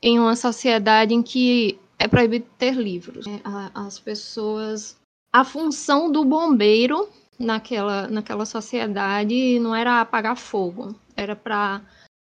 em 0.00 0.18
uma 0.18 0.36
sociedade 0.36 1.14
em 1.14 1.22
que 1.22 1.78
é 1.98 2.06
proibido 2.06 2.46
ter 2.58 2.74
livros. 2.74 3.26
né? 3.26 3.40
As 3.74 3.98
pessoas. 3.98 4.96
A 5.34 5.44
função 5.44 6.12
do 6.12 6.24
bombeiro 6.24 7.08
naquela, 7.42 8.06
naquela 8.08 8.46
sociedade 8.46 9.58
não 9.58 9.74
era 9.74 10.00
apagar 10.00 10.36
fogo, 10.36 10.94
era 11.16 11.36
para 11.36 11.82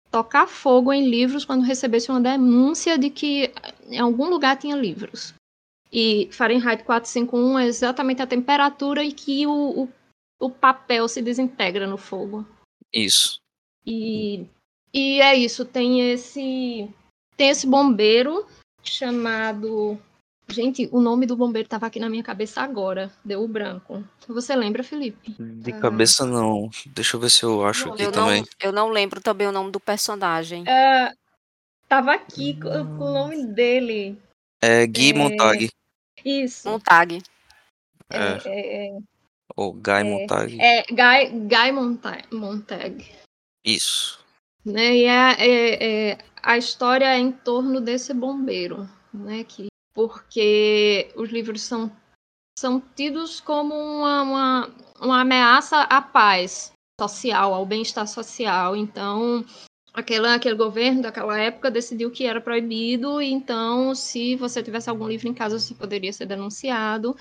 tocar 0.09 0.47
fogo 0.47 0.93
em 0.93 1.09
livros 1.09 1.43
quando 1.43 1.63
recebesse 1.63 2.09
uma 2.09 2.21
denúncia 2.21 2.97
de 2.97 3.09
que 3.09 3.51
em 3.87 3.99
algum 3.99 4.29
lugar 4.29 4.57
tinha 4.57 4.75
livros. 4.75 5.33
E 5.91 6.27
Fahrenheit 6.31 6.83
451 6.83 7.59
é 7.59 7.65
exatamente 7.67 8.21
a 8.21 8.27
temperatura 8.27 9.03
em 9.03 9.11
que 9.11 9.45
o, 9.45 9.83
o, 9.83 9.89
o 10.39 10.49
papel 10.49 11.07
se 11.07 11.21
desintegra 11.21 11.85
no 11.85 11.97
fogo. 11.97 12.45
Isso. 12.91 13.39
E, 13.85 14.45
e 14.93 15.21
é 15.21 15.35
isso, 15.35 15.65
tem 15.65 16.11
esse 16.11 16.89
tem 17.35 17.49
esse 17.49 17.65
bombeiro 17.65 18.45
chamado 18.83 19.99
Gente, 20.49 20.87
o 20.91 20.99
nome 20.99 21.25
do 21.25 21.35
bombeiro 21.37 21.65
estava 21.65 21.85
aqui 21.87 21.99
na 21.99 22.09
minha 22.09 22.21
cabeça 22.23 22.61
agora, 22.61 23.11
deu 23.23 23.43
o 23.43 23.47
branco. 23.47 24.03
Você 24.27 24.55
lembra, 24.55 24.83
Felipe? 24.83 25.31
De 25.39 25.71
Ah. 25.71 25.79
cabeça 25.79 26.25
não. 26.25 26.69
Deixa 26.87 27.15
eu 27.15 27.19
ver 27.21 27.29
se 27.31 27.43
eu 27.43 27.65
acho 27.65 27.87
Não, 27.87 27.93
aqui 27.93 28.03
Eu 28.03 28.11
também. 28.11 28.41
não, 28.41 28.47
eu 28.61 28.71
não 28.71 28.89
lembro 28.89 29.21
também 29.21 29.47
o 29.47 29.51
nome 29.51 29.71
do 29.71 29.79
personagem. 29.79 30.63
Ah, 30.67 31.13
tava 31.87 32.13
aqui 32.13 32.59
com 32.59 32.69
com 32.97 33.05
o 33.05 33.13
nome 33.13 33.45
dele. 33.47 34.19
É 34.61 34.85
Gui 34.85 35.11
É, 35.11 35.13
Montag. 35.13 35.69
Isso. 36.23 36.69
Montag. 36.69 37.21
É. 38.09 38.17
É, 38.45 38.87
é, 38.87 38.97
Ou 39.55 39.73
Guy 39.73 40.03
Montag. 40.03 40.57
é 40.61 40.83
Guy, 40.83 41.39
Guy 41.47 41.71
Montag, 41.71 42.23
Montag. 42.35 43.05
Isso. 43.65 44.19
né? 44.65 44.95
E 44.95 45.03
é, 45.05 45.33
é- 45.39 46.09
é- 46.11 46.17
a 46.41 46.57
história 46.57 47.05
é 47.05 47.17
em 47.17 47.31
torno 47.31 47.81
desse 47.81 48.13
bombeiro, 48.13 48.87
né? 49.13 49.43
Que, 49.43 49.67
porque 49.93 51.11
os 51.15 51.29
livros 51.29 51.61
são, 51.61 51.91
são 52.57 52.81
tidos 52.95 53.39
como 53.39 53.73
uma, 53.75 54.21
uma, 54.21 54.75
uma 54.99 55.21
ameaça 55.21 55.81
à 55.81 56.01
paz. 56.01 56.71
social, 56.99 57.53
ao 57.53 57.65
bem-estar 57.65 58.07
social. 58.07 58.75
Então, 58.75 59.43
aquela, 59.93 60.35
aquele 60.35 60.55
governo 60.55 61.01
daquela 61.01 61.37
época 61.37 61.71
decidiu 61.71 62.11
que 62.11 62.25
era 62.25 62.41
proibido, 62.41 63.21
então, 63.21 63.93
se 63.95 64.35
você 64.35 64.63
tivesse 64.63 64.89
algum 64.89 65.07
livro 65.07 65.27
em 65.27 65.33
casa, 65.33 65.59
você 65.59 65.73
poderia 65.73 66.13
ser 66.13 66.25
denunciado, 66.25 67.15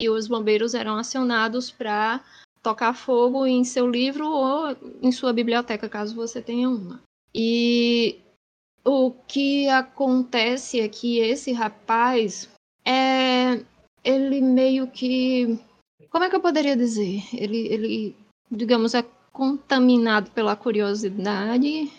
e 0.00 0.08
os 0.08 0.28
bombeiros 0.28 0.74
eram 0.74 0.96
acionados 0.96 1.70
para 1.70 2.22
tocar 2.62 2.94
fogo 2.94 3.46
em 3.46 3.64
seu 3.64 3.88
livro 3.88 4.28
ou 4.28 4.76
em 5.02 5.12
sua 5.12 5.32
biblioteca, 5.32 5.88
caso 5.88 6.14
você 6.14 6.42
tenha 6.42 6.68
uma. 6.68 7.00
E 7.34 8.20
o 8.88 9.10
que 9.26 9.68
acontece 9.68 10.80
é 10.80 10.88
que 10.88 11.18
esse 11.18 11.52
rapaz 11.52 12.48
é 12.84 13.62
ele 14.04 14.40
meio 14.40 14.86
que 14.86 15.58
como 16.10 16.24
é 16.24 16.30
que 16.30 16.36
eu 16.36 16.40
poderia 16.40 16.76
dizer? 16.76 17.22
Ele, 17.34 17.68
ele 17.68 18.16
digamos, 18.50 18.94
é 18.94 19.04
contaminado 19.32 20.30
pela 20.30 20.56
curiosidade. 20.56 21.90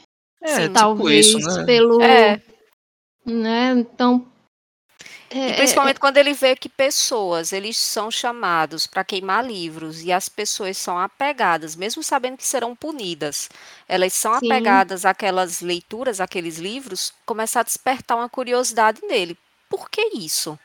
É, 0.42 0.62
tipo 0.62 0.74
talvez 0.74 1.28
isso, 1.28 1.38
né? 1.40 1.66
pelo. 1.66 2.02
É. 2.02 2.42
Né? 3.26 3.72
Então. 3.72 4.26
E 5.32 5.40
é- 5.40 5.54
principalmente 5.54 6.00
quando 6.00 6.18
ele 6.18 6.34
vê 6.34 6.56
que 6.56 6.68
pessoas, 6.68 7.54
eles 7.54 7.78
são 7.78 8.10
chamados 8.10 8.88
para 8.88 9.04
queimar 9.04 9.46
livros 9.46 10.04
e 10.04 10.12
as 10.12 10.28
pessoas 10.28 10.78
são 10.78 10.98
apegadas, 10.98 11.76
mesmo 11.76 12.02
sabendo 12.02 12.38
que 12.38 12.46
serão 12.46 12.76
punidas, 12.76 13.50
elas 13.88 14.14
são 14.14 14.38
Sim. 14.40 14.48
apegadas 14.52 15.06
àquelas 15.06 15.62
leituras, 15.62 16.20
àqueles 16.20 16.58
livros, 16.58 17.14
começa 17.26 17.60
a 17.60 17.64
despertar 17.64 18.18
uma 18.18 18.30
curiosidade 18.30 19.02
nele. 19.04 19.38
Por 19.70 19.90
que 19.90 20.02
isso? 20.16 20.58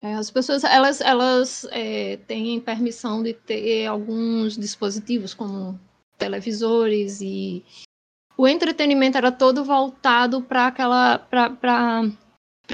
É, 0.00 0.14
as 0.14 0.30
pessoas 0.30 0.64
elas, 0.64 1.00
elas 1.00 1.66
é, 1.70 2.18
têm 2.28 2.60
permissão 2.60 3.22
de 3.22 3.34
ter 3.34 3.86
alguns 3.86 4.56
dispositivos 4.56 5.32
como 5.34 5.78
televisores 6.18 7.20
e 7.20 7.64
o 8.36 8.46
entretenimento 8.46 9.16
era 9.16 9.30
todo 9.30 9.64
voltado 9.64 10.42
para 10.42 10.66
aquela 10.66 11.18
para 11.18 12.04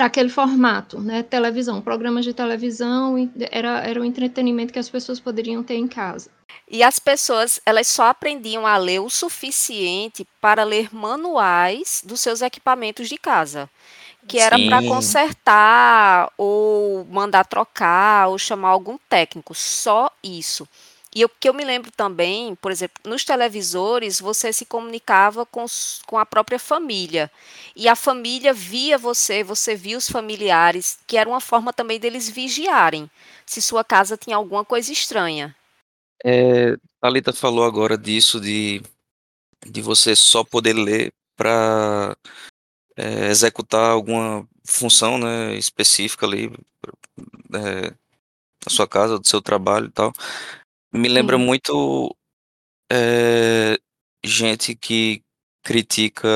aquele 0.07 0.28
formato, 0.28 1.01
né? 1.01 1.22
Televisão, 1.22 1.80
programas 1.80 2.24
de 2.24 2.32
televisão 2.32 3.30
era, 3.51 3.80
era 3.80 4.01
o 4.01 4.05
entretenimento 4.05 4.72
que 4.72 4.78
as 4.78 4.88
pessoas 4.88 5.20
poderiam 5.20 5.62
ter 5.62 5.76
em 5.76 5.88
casa. 5.88 6.30
E 6.70 6.82
as 6.82 6.99
pessoas, 6.99 7.61
elas 7.64 7.86
só 7.88 8.05
aprendiam 8.05 8.66
a 8.66 8.76
ler 8.76 9.01
o 9.01 9.09
suficiente 9.09 10.26
para 10.40 10.64
ler 10.64 10.94
manuais 10.94 12.03
dos 12.05 12.20
seus 12.20 12.42
equipamentos 12.42 13.09
de 13.09 13.16
casa, 13.16 13.70
que 14.26 14.38
era 14.38 14.59
para 14.59 14.82
consertar 14.82 16.30
ou 16.36 17.07
mandar 17.07 17.44
trocar 17.44 18.28
ou 18.28 18.38
chamar 18.38 18.68
algum 18.68 18.99
técnico, 19.09 19.55
só 19.55 20.11
isso. 20.22 20.68
E 21.14 21.24
o 21.24 21.28
que 21.28 21.48
eu 21.48 21.54
me 21.54 21.64
lembro 21.64 21.90
também, 21.90 22.54
por 22.56 22.70
exemplo, 22.70 23.00
nos 23.04 23.24
televisores 23.24 24.20
você 24.20 24.52
se 24.52 24.66
comunicava 24.66 25.46
com, 25.46 25.64
com 26.06 26.18
a 26.18 26.26
própria 26.26 26.59
família. 26.59 27.30
E 27.74 27.88
a 27.88 27.96
família 27.96 28.52
via 28.52 28.98
você, 28.98 29.42
você 29.42 29.74
via 29.74 29.96
os 29.96 30.09
familiares, 30.09 30.98
que 31.06 31.16
era 31.16 31.28
uma 31.28 31.40
forma 31.40 31.72
também 31.72 31.98
deles 31.98 32.28
vigiarem 32.28 33.11
se 33.46 33.62
sua 33.62 33.82
casa 33.82 34.16
tinha 34.16 34.36
alguma 34.36 34.64
coisa 34.64 34.92
estranha. 34.92 35.56
É, 36.24 36.76
Thalita 37.00 37.32
falou 37.32 37.64
agora 37.64 37.96
disso, 37.96 38.40
de, 38.40 38.82
de 39.66 39.80
você 39.80 40.14
só 40.14 40.44
poder 40.44 40.74
ler 40.74 41.12
para 41.36 42.16
executar 43.30 43.90
alguma 43.90 44.46
função 44.64 45.16
né, 45.18 45.54
específica 45.54 46.26
ali 46.26 46.52
é, 47.54 47.90
da 47.90 48.70
sua 48.70 48.88
casa, 48.88 49.18
do 49.18 49.26
seu 49.26 49.40
trabalho 49.40 49.86
e 49.86 49.92
tal. 49.92 50.12
Me 50.93 51.09
lembra 51.09 51.36
Sim. 51.36 51.45
muito 51.45 52.16
é, 52.91 53.78
gente 54.24 54.74
que 54.74 55.22
critica 55.62 56.28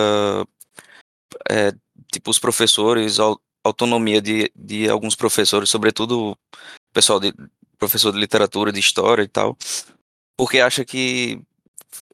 é, 1.49 1.73
tipo 2.13 2.31
os 2.31 2.39
professores, 2.39 3.19
a 3.19 3.25
au- 3.25 3.41
autonomia 3.65 4.21
de, 4.21 4.51
de 4.55 4.89
alguns 4.89 5.15
professores, 5.15 5.71
sobretudo 5.71 6.37
pessoal 6.93 7.19
de 7.19 7.33
professor 7.79 8.13
de 8.13 8.19
literatura, 8.19 8.71
de 8.71 8.79
história 8.81 9.23
e 9.23 9.29
tal, 9.29 9.57
porque 10.37 10.61
acha 10.61 10.85
que 10.85 11.41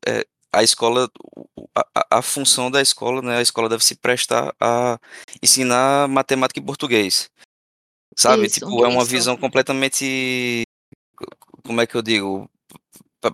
é, 0.06 0.24
a 0.52 0.62
escola, 0.62 1.10
a, 1.74 2.18
a- 2.18 2.22
função 2.22 2.70
da 2.70 2.80
escola, 2.80 3.20
né, 3.20 3.38
a 3.38 3.42
escola 3.42 3.68
deve 3.68 3.84
se 3.84 3.96
prestar 3.96 4.54
a 4.60 4.98
ensinar 5.42 6.08
matemática 6.08 6.60
e 6.60 6.64
português. 6.64 7.28
Sabe? 8.16 8.46
Isso, 8.46 8.60
Tipo, 8.60 8.84
é 8.84 8.88
uma 8.88 9.04
visão 9.04 9.36
completamente, 9.36 10.62
como 11.64 11.80
é 11.80 11.86
que 11.86 11.94
eu 11.96 12.02
digo? 12.02 12.48
Pra- 13.20 13.32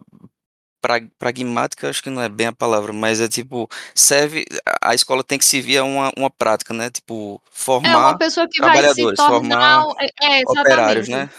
pragmática, 1.18 1.88
acho 1.88 2.02
que 2.02 2.10
não 2.10 2.20
é 2.20 2.28
bem 2.28 2.48
a 2.48 2.52
palavra, 2.52 2.92
mas 2.92 3.18
é 3.18 3.26
tipo, 3.26 3.68
serve, 3.94 4.44
a 4.66 4.90
a 4.90 4.94
escola 4.94 5.24
tem 5.24 5.38
que 5.38 5.44
servir 5.46 5.78
a 5.78 5.84
uma, 5.84 6.12
uma 6.14 6.28
prática, 6.30 6.74
né? 6.74 6.90
Tipo, 6.90 7.14
É 7.14 7.28
uma 7.30 7.40
formar 7.50 8.18
pessoa 8.18 8.46
que 8.46 8.60
vai 8.60 8.76
se 8.76 8.82
trabalhadores, 8.82 9.16
tornar. 9.16 9.82
formar 9.82 9.94
É, 10.20 10.40
é, 10.40 10.42
operários, 10.46 11.08
né? 11.08 11.30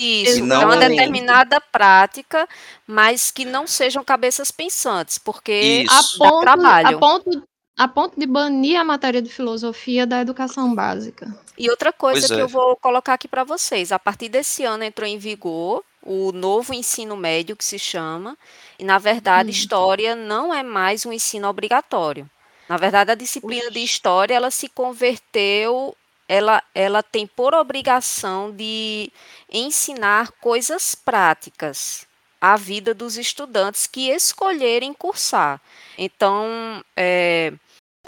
Isso, 0.00 0.38
E 0.38 0.40
é 0.40 0.58
uma 0.58 0.74
não- 0.76 0.78
determinada 0.88 1.60
prática, 1.60 2.48
mas 2.88 3.30
que 3.30 3.44
não 3.44 3.66
sejam 3.68 4.02
cabeças 4.04 4.50
pensantes, 4.50 5.16
porque 5.18 5.86
A 5.88 6.00
Isso. 6.00 6.18
dá 6.18 6.28
ponto, 6.28 6.40
trabalho. 6.42 6.96
a, 6.96 6.98
ponto, 7.00 7.42
a 7.78 7.88
ponto 7.88 8.18
de 8.18 8.26
banir 8.26 8.80
a 8.80 8.84
matéria 8.84 9.22
de 9.22 9.28
filosofia 9.30 10.06
da 10.08 10.20
educação 10.20 10.74
básica. 10.74 11.32
E 11.56 11.68
outra 11.70 11.92
coisa 11.92 12.20
Pois 12.20 12.30
que 12.32 12.36
é. 12.38 12.42
eu 12.42 12.48
vou 12.48 12.76
colocar 12.76 13.14
aqui 13.14 13.26
para 13.28 13.44
vocês, 13.44 13.92
a 13.92 13.98
partir 13.98 14.28
desse 14.28 14.64
ano 14.64 14.82
entrou 14.84 15.06
em 15.08 15.18
vigor 15.18 15.84
o 16.02 16.32
novo 16.32 16.72
ensino 16.74 17.16
médio 17.16 17.56
que 17.56 17.64
se 17.64 17.78
chama, 17.78 18.36
e 18.78 18.84
na 18.84 18.98
verdade 18.98 19.50
Hum. 19.50 19.50
história 19.50 20.14
não 20.16 20.52
é 20.54 20.62
mais 20.62 21.04
um 21.06 21.12
ensino 21.12 21.48
obrigatório. 21.48 22.28
Na 22.68 22.76
verdade 22.76 23.10
a 23.12 23.14
disciplina 23.14 23.70
de 23.70 23.80
história 23.80 24.34
ela 24.34 24.50
se 24.50 24.68
converteu, 24.68 25.96
ela 26.28 26.62
ela 26.74 27.02
tem 27.02 27.26
por 27.26 27.54
obrigação 27.54 28.50
de 28.52 29.10
ensinar 29.50 30.30
coisas 30.40 30.94
práticas 30.94 32.06
à 32.40 32.56
vida 32.56 32.94
dos 32.94 33.16
estudantes 33.18 33.86
que 33.86 34.10
escolherem 34.10 34.92
cursar. 34.94 35.60
Então, 35.96 36.82
é, 36.96 37.52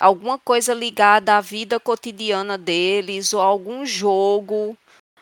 alguma 0.01 0.39
coisa 0.39 0.75
ligada 0.75 1.37
à 1.37 1.41
vida 1.41 1.81
cotidiana 1.81 2.57
deles, 2.59 3.33
ou 3.35 3.41
algum 3.41 3.85
jogo 3.87 4.77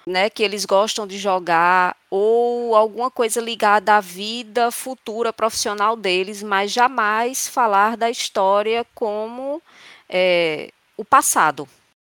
né, 0.09 0.30
que 0.30 0.42
eles 0.42 0.64
gostam 0.64 1.06
de 1.06 1.18
jogar, 1.18 1.94
ou 2.11 2.74
alguma 2.74 3.11
coisa 3.11 3.40
ligada 3.40 3.94
à 3.96 4.00
vida 4.00 4.70
futura 4.70 5.32
profissional 5.32 5.94
deles, 5.94 6.42
mas 6.42 6.72
jamais 6.72 7.46
falar 7.46 7.94
da 7.96 8.09
história 8.11 8.86
como 8.94 9.61
é, 10.09 10.70
o 10.96 11.04
passado. 11.04 11.68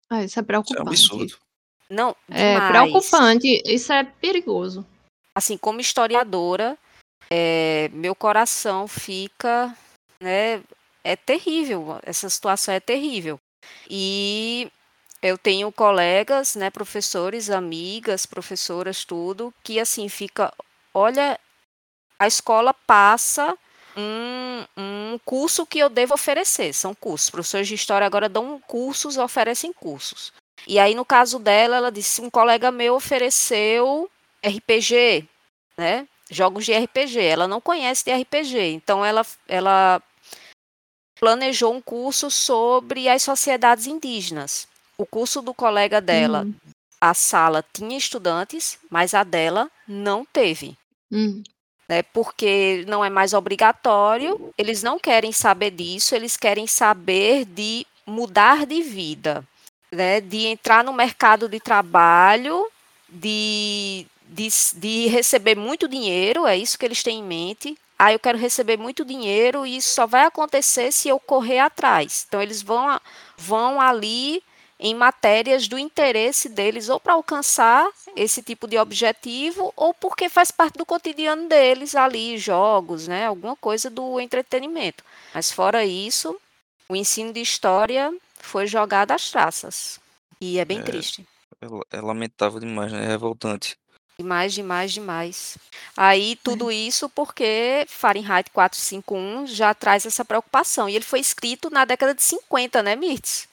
Ah, 0.10 0.18
isso 0.24 0.24
é 0.24 0.26
Isso 0.26 0.40
é 0.40 0.42
um 0.42 0.46
preocupante. 0.46 0.88
absurdo. 0.90 1.38
Não, 1.90 2.16
É 2.30 2.54
demais. 2.54 2.70
preocupante, 2.70 3.64
isso 3.66 3.92
é 3.92 4.04
perigoso. 4.04 4.86
assim, 5.36 5.58
como 5.58 5.80
historiadora, 5.80 6.78
é, 7.30 7.90
meu 7.94 8.14
coração 8.14 8.88
fica, 8.88 9.76
né, 10.22 10.62
é 11.04 11.16
terrível, 11.16 12.00
essa 12.04 12.30
situação 12.30 12.74
é 12.74 12.80
terrível. 12.80 13.40
E 13.90 14.70
eu 15.22 15.38
tenho 15.38 15.72
colegas, 15.72 16.56
né, 16.56 16.70
professores, 16.70 17.50
amigas, 17.50 18.26
professoras, 18.26 19.04
tudo, 19.04 19.54
que 19.64 19.80
assim 19.80 20.08
fica, 20.10 20.54
olha, 20.94 21.40
a 22.20 22.28
escola 22.28 22.74
passa 22.74 23.58
um, 23.96 24.66
um 24.78 25.20
curso 25.26 25.66
que 25.66 25.80
eu 25.80 25.90
devo 25.90 26.14
oferecer, 26.14 26.74
são 26.74 26.94
cursos. 26.94 27.30
Professores 27.30 27.68
de 27.68 27.76
história 27.76 28.06
agora 28.06 28.30
dão 28.30 28.60
cursos, 28.68 29.18
oferecem 29.18 29.74
cursos. 29.74 30.32
E 30.68 30.80
aí, 30.80 30.94
no 30.94 31.06
caso 31.06 31.40
dela, 31.40 31.78
ela 31.78 31.92
disse: 31.92 32.22
um 32.22 32.30
colega 32.30 32.72
meu 32.72 32.96
ofereceu 32.96 34.10
RPG, 34.44 35.28
né? 35.78 36.08
Jogos 36.30 36.66
de 36.66 36.74
RPG. 36.74 37.20
Ela 37.20 37.48
não 37.48 37.62
conhece 37.62 38.06
de 38.06 38.14
RPG, 38.14 38.74
então 38.74 39.04
ela, 39.04 39.26
ela 39.48 40.02
planejou 41.20 41.74
um 41.74 41.82
curso 41.82 42.30
sobre 42.30 43.10
as 43.10 43.24
sociedades 43.24 43.88
indígenas. 43.88 44.68
O 45.00 45.06
curso 45.06 45.42
do 45.44 45.54
colega 45.54 46.02
dela, 46.02 46.44
Hum, 46.44 46.54
a 47.00 47.14
sala 47.14 47.64
tinha 47.72 47.96
estudantes, 47.98 48.80
mas 48.90 49.14
a 49.14 49.24
dela 49.24 49.70
não 49.88 50.26
teve. 50.26 50.76
hum. 51.12 51.44
Né, 51.90 52.02
porque 52.04 52.84
não 52.86 53.06
é 53.06 53.10
mais 53.10 53.34
obrigatório, 53.34 54.52
eles 54.58 54.84
não 54.84 55.00
querem 55.00 55.32
saber 55.32 55.72
disso, 55.72 56.14
eles 56.16 56.36
querem 56.36 56.68
saber 56.68 57.46
de 57.46 57.86
mudar 58.06 58.66
de 58.66 58.82
vida, 58.82 59.42
né, 59.90 60.20
de 60.20 60.48
entrar 60.48 60.84
no 60.84 60.92
mercado 60.92 61.48
de 61.48 61.62
trabalho, 61.62 62.68
de, 63.08 64.06
de, 64.28 64.50
de 64.76 65.08
receber 65.08 65.56
muito 65.56 65.88
dinheiro, 65.88 66.46
é 66.46 66.58
isso 66.58 66.78
que 66.78 66.86
eles 66.86 67.02
têm 67.02 67.20
em 67.20 67.24
mente. 67.24 67.78
Ah, 67.98 68.12
eu 68.12 68.20
quero 68.20 68.38
receber 68.38 68.78
muito 68.78 69.06
dinheiro 69.06 69.66
e 69.66 69.78
isso 69.78 69.96
só 69.96 70.06
vai 70.06 70.24
acontecer 70.26 70.92
se 70.92 71.08
eu 71.08 71.18
correr 71.20 71.60
atrás. 71.60 72.26
Então, 72.28 72.42
eles 72.42 72.62
vão, 72.62 73.00
vão 73.38 73.80
ali 73.80 74.44
em 74.80 74.94
matérias 74.94 75.68
do 75.68 75.78
interesse 75.78 76.48
deles, 76.50 76.88
ou 76.90 77.00
para 77.00 77.14
alcançar 77.14 77.88
esse 78.16 78.44
tipo 78.44 78.68
de 78.68 78.78
objetivo, 78.78 79.74
ou 79.76 79.94
porque 79.94 80.30
faz 80.30 80.52
parte 80.52 80.78
do 80.78 80.86
cotidiano 80.86 81.48
deles 81.48 81.96
ali, 81.96 82.38
jogos, 82.38 83.08
né? 83.08 83.26
Alguma 83.26 83.56
coisa 83.56 83.90
do 83.90 84.20
entretenimento. 84.20 85.04
Mas 85.34 85.52
fora 85.52 85.84
isso, 85.86 86.40
o 86.88 86.96
ensino 86.96 87.34
de 87.34 87.42
história 87.42 88.14
foi 88.40 88.68
jogado 88.68 89.12
às 89.12 89.30
traças. 89.32 90.00
E 90.40 90.60
é 90.60 90.66
bem 90.66 90.80
É. 90.80 90.84
triste. 90.84 91.26
É, 91.60 91.98
é 91.98 92.02
lamentável 92.02 92.60
demais, 92.60 92.92
né? 92.92 93.06
É 93.06 93.08
revoltante. 93.08 93.76
Demais, 94.20 94.54
demais, 94.54 94.92
demais. 94.94 95.58
Aí 95.96 96.36
tudo 96.44 96.72
isso 96.72 97.08
porque 97.10 97.86
Fahrenheit 97.88 98.50
451 98.52 99.46
já 99.46 99.74
traz 99.76 100.06
essa 100.08 100.26
preocupação. 100.26 100.90
E 100.90 100.96
ele 100.96 101.06
foi 101.06 101.20
escrito 101.20 101.70
na 101.70 101.86
década 101.86 102.16
de 102.16 102.24
50, 102.24 102.82
né, 102.82 102.96
Mirtz? 102.96 103.48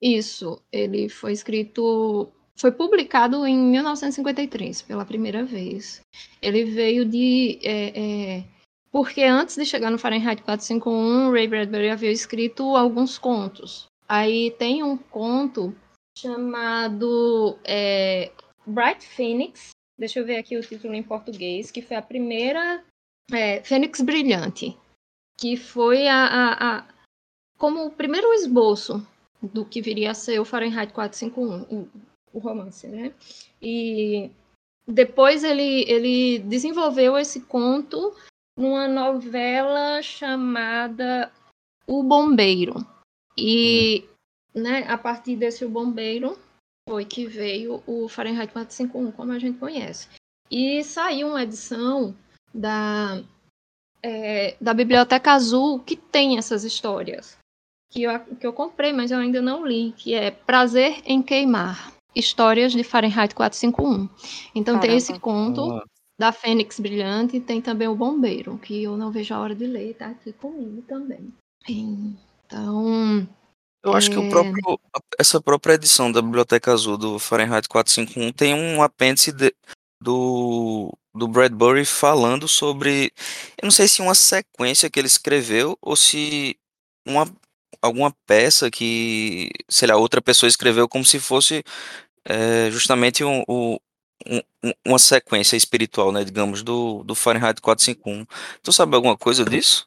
Isso, 0.00 0.62
ele 0.72 1.08
foi 1.08 1.32
escrito, 1.32 2.32
foi 2.56 2.72
publicado 2.72 3.46
em 3.46 3.56
1953 3.56 4.82
pela 4.82 5.04
primeira 5.04 5.44
vez. 5.44 6.00
Ele 6.40 6.64
veio 6.64 7.04
de, 7.04 7.58
é, 7.62 8.38
é, 8.38 8.44
porque 8.90 9.22
antes 9.22 9.56
de 9.56 9.66
chegar 9.66 9.90
no 9.90 9.98
Fahrenheit 9.98 10.42
451, 10.42 11.30
Ray 11.30 11.46
Bradbury 11.46 11.90
havia 11.90 12.10
escrito 12.10 12.76
alguns 12.76 13.18
contos. 13.18 13.86
Aí 14.08 14.50
tem 14.52 14.82
um 14.82 14.96
conto 14.96 15.74
chamado 16.16 17.58
é, 17.62 18.32
Bright 18.66 19.06
Phoenix. 19.06 19.70
Deixa 19.98 20.18
eu 20.18 20.24
ver 20.24 20.38
aqui 20.38 20.56
o 20.56 20.62
título 20.62 20.94
em 20.94 21.02
português, 21.02 21.70
que 21.70 21.82
foi 21.82 21.96
a 21.96 22.02
primeira 22.02 22.82
é, 23.30 23.62
Fênix 23.62 24.00
Brilhante, 24.00 24.76
que 25.38 25.56
foi 25.56 26.08
a, 26.08 26.24
a, 26.24 26.78
a 26.78 26.88
como 27.58 27.84
o 27.84 27.90
primeiro 27.90 28.32
esboço 28.32 29.06
do 29.42 29.64
que 29.64 29.80
viria 29.80 30.10
a 30.10 30.14
ser 30.14 30.38
o 30.38 30.44
Fahrenheit 30.44 30.92
451, 30.92 31.62
o, 31.74 31.88
o 32.32 32.38
romance, 32.38 32.86
né? 32.86 33.12
E 33.60 34.30
depois 34.86 35.44
ele, 35.44 35.84
ele 35.88 36.38
desenvolveu 36.40 37.16
esse 37.16 37.40
conto 37.42 38.14
numa 38.56 38.86
novela 38.88 40.02
chamada 40.02 41.32
O 41.86 42.02
Bombeiro. 42.02 42.74
E 43.36 44.04
né, 44.54 44.84
a 44.88 44.98
partir 44.98 45.36
desse 45.36 45.64
O 45.64 45.70
Bombeiro 45.70 46.38
foi 46.88 47.04
que 47.04 47.26
veio 47.26 47.82
o 47.86 48.08
Fahrenheit 48.08 48.52
451, 48.52 49.12
como 49.12 49.32
a 49.32 49.38
gente 49.38 49.58
conhece. 49.58 50.08
E 50.50 50.82
saiu 50.82 51.28
uma 51.28 51.42
edição 51.42 52.14
da, 52.52 53.22
é, 54.02 54.56
da 54.60 54.74
Biblioteca 54.74 55.32
Azul 55.32 55.78
que 55.78 55.96
tem 55.96 56.36
essas 56.36 56.64
histórias 56.64 57.39
que 57.90 58.04
eu, 58.04 58.18
que 58.36 58.46
eu 58.46 58.52
comprei, 58.52 58.92
mas 58.92 59.10
eu 59.10 59.18
ainda 59.18 59.42
não 59.42 59.66
li, 59.66 59.92
que 59.96 60.14
é 60.14 60.30
Prazer 60.30 61.02
em 61.04 61.20
Queimar. 61.22 61.92
Histórias 62.14 62.72
de 62.72 62.82
Fahrenheit 62.82 63.34
451. 63.34 64.08
Então 64.54 64.74
tem 64.80 64.90
Caramba. 64.90 64.96
esse 64.96 65.18
conto 65.18 65.82
da 66.18 66.32
Fênix 66.32 66.80
Brilhante 66.80 67.36
e 67.36 67.40
tem 67.40 67.60
também 67.62 67.86
o 67.88 67.94
Bombeiro, 67.94 68.58
que 68.58 68.82
eu 68.82 68.96
não 68.96 69.10
vejo 69.12 69.32
a 69.34 69.38
hora 69.38 69.54
de 69.54 69.66
ler, 69.66 69.94
tá 69.94 70.06
aqui 70.08 70.32
comigo 70.32 70.82
também. 70.82 71.32
Então, 71.68 73.26
Eu 73.82 73.94
acho 73.94 74.10
que 74.10 74.18
o 74.18 74.24
É. 74.24 74.28
próprio, 74.28 74.78
essa 75.18 75.40
própria 75.40 75.72
edição 75.74 76.12
da 76.12 76.20
Biblioteca 76.20 76.70
Azul 76.70 76.98
do 76.98 77.18
Fahrenheit 77.18 77.66
451 77.66 78.30
tem 78.30 78.52
um 78.54 78.82
apêndice 78.82 79.32
de- 79.32 79.54
do, 80.02 80.92
do 81.14 81.26
Bradbury 81.26 81.86
falando 81.86 82.46
sobre. 82.46 83.10
Eu 83.56 83.64
não 83.64 83.70
sei 83.70 83.88
se 83.88 84.02
uma 84.02 84.14
sequência 84.14 84.90
que 84.90 84.98
ele 85.00 85.06
escreveu 85.06 85.78
ou 85.80 85.96
se 85.96 86.58
uma, 87.08 87.24
alguma 87.80 88.14
peça 88.26 88.70
que, 88.70 89.50
sei 89.68 89.88
lá, 89.88 89.96
outra 89.96 90.20
pessoa 90.22 90.48
escreveu 90.48 90.88
como 90.88 91.04
se 91.04 91.18
fosse 91.18 91.62
é, 92.24 92.70
justamente 92.70 93.24
um, 93.24 93.42
um- 93.48 93.78
um- 94.62 94.72
uma 94.86 94.98
sequência 94.98 95.56
espiritual, 95.56 96.12
né, 96.12 96.22
digamos, 96.24 96.62
do, 96.62 97.02
do 97.04 97.14
Fahrenheit 97.14 97.60
451. 97.60 98.26
Tu 98.62 98.72
sabe 98.72 98.94
alguma 98.94 99.16
coisa 99.16 99.44
disso? 99.44 99.86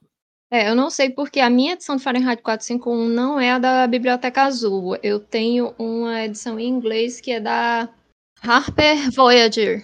é, 0.51 0.69
eu 0.69 0.75
não 0.75 0.89
sei 0.91 1.09
porque 1.09 1.39
a 1.39 1.49
minha 1.49 1.73
edição 1.73 1.95
de 1.95 2.03
Fahrenheit 2.03 2.41
451 2.43 3.07
não 3.07 3.39
é 3.39 3.51
a 3.53 3.59
da 3.59 3.87
Biblioteca 3.87 4.43
Azul. 4.43 4.95
Eu 5.01 5.19
tenho 5.19 5.73
uma 5.79 6.23
edição 6.23 6.59
em 6.59 6.67
inglês 6.69 7.19
que 7.19 7.31
é 7.31 7.39
da 7.39 7.89
Harper 8.41 9.09
Voyager. 9.11 9.83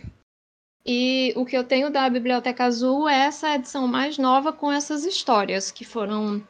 E 0.85 1.33
o 1.35 1.45
que 1.45 1.57
eu 1.57 1.63
tenho 1.63 1.89
da 1.91 2.09
Biblioteca 2.09 2.65
Azul 2.65 3.07
é 3.09 3.25
essa 3.25 3.55
edição 3.55 3.87
mais 3.87 4.17
nova 4.17 4.51
com 4.53 4.71
essas 4.71 5.05
histórias 5.05 5.69
que 5.71 5.83
foram 5.85 6.41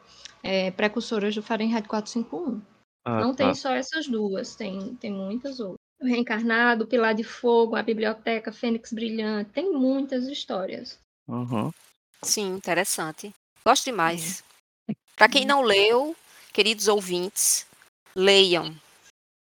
é, 0.42 0.70
precursoras 0.70 1.34
do 1.34 1.42
Fahrenheit 1.42 1.86
451. 1.88 2.60
Ah, 3.04 3.20
Não 3.20 3.34
tá. 3.34 3.44
tem 3.44 3.54
só 3.54 3.72
essas 3.72 4.06
duas, 4.06 4.54
tem, 4.54 4.94
tem 4.96 5.12
muitas 5.12 5.58
outras. 5.60 5.78
O 6.00 6.06
Reencarnado, 6.06 6.84
o 6.84 6.86
Pilar 6.86 7.14
de 7.14 7.22
Fogo, 7.24 7.76
a 7.76 7.82
Biblioteca, 7.82 8.52
Fênix 8.52 8.92
Brilhante, 8.92 9.50
tem 9.50 9.70
muitas 9.72 10.26
histórias. 10.26 10.98
Uhum. 11.28 11.70
Sim, 12.22 12.54
interessante. 12.54 13.34
Gosto 13.64 13.84
demais. 13.84 14.42
Para 15.16 15.28
quem 15.28 15.44
não 15.44 15.60
leu, 15.62 16.16
queridos 16.52 16.88
ouvintes, 16.88 17.66
leiam. 18.16 18.74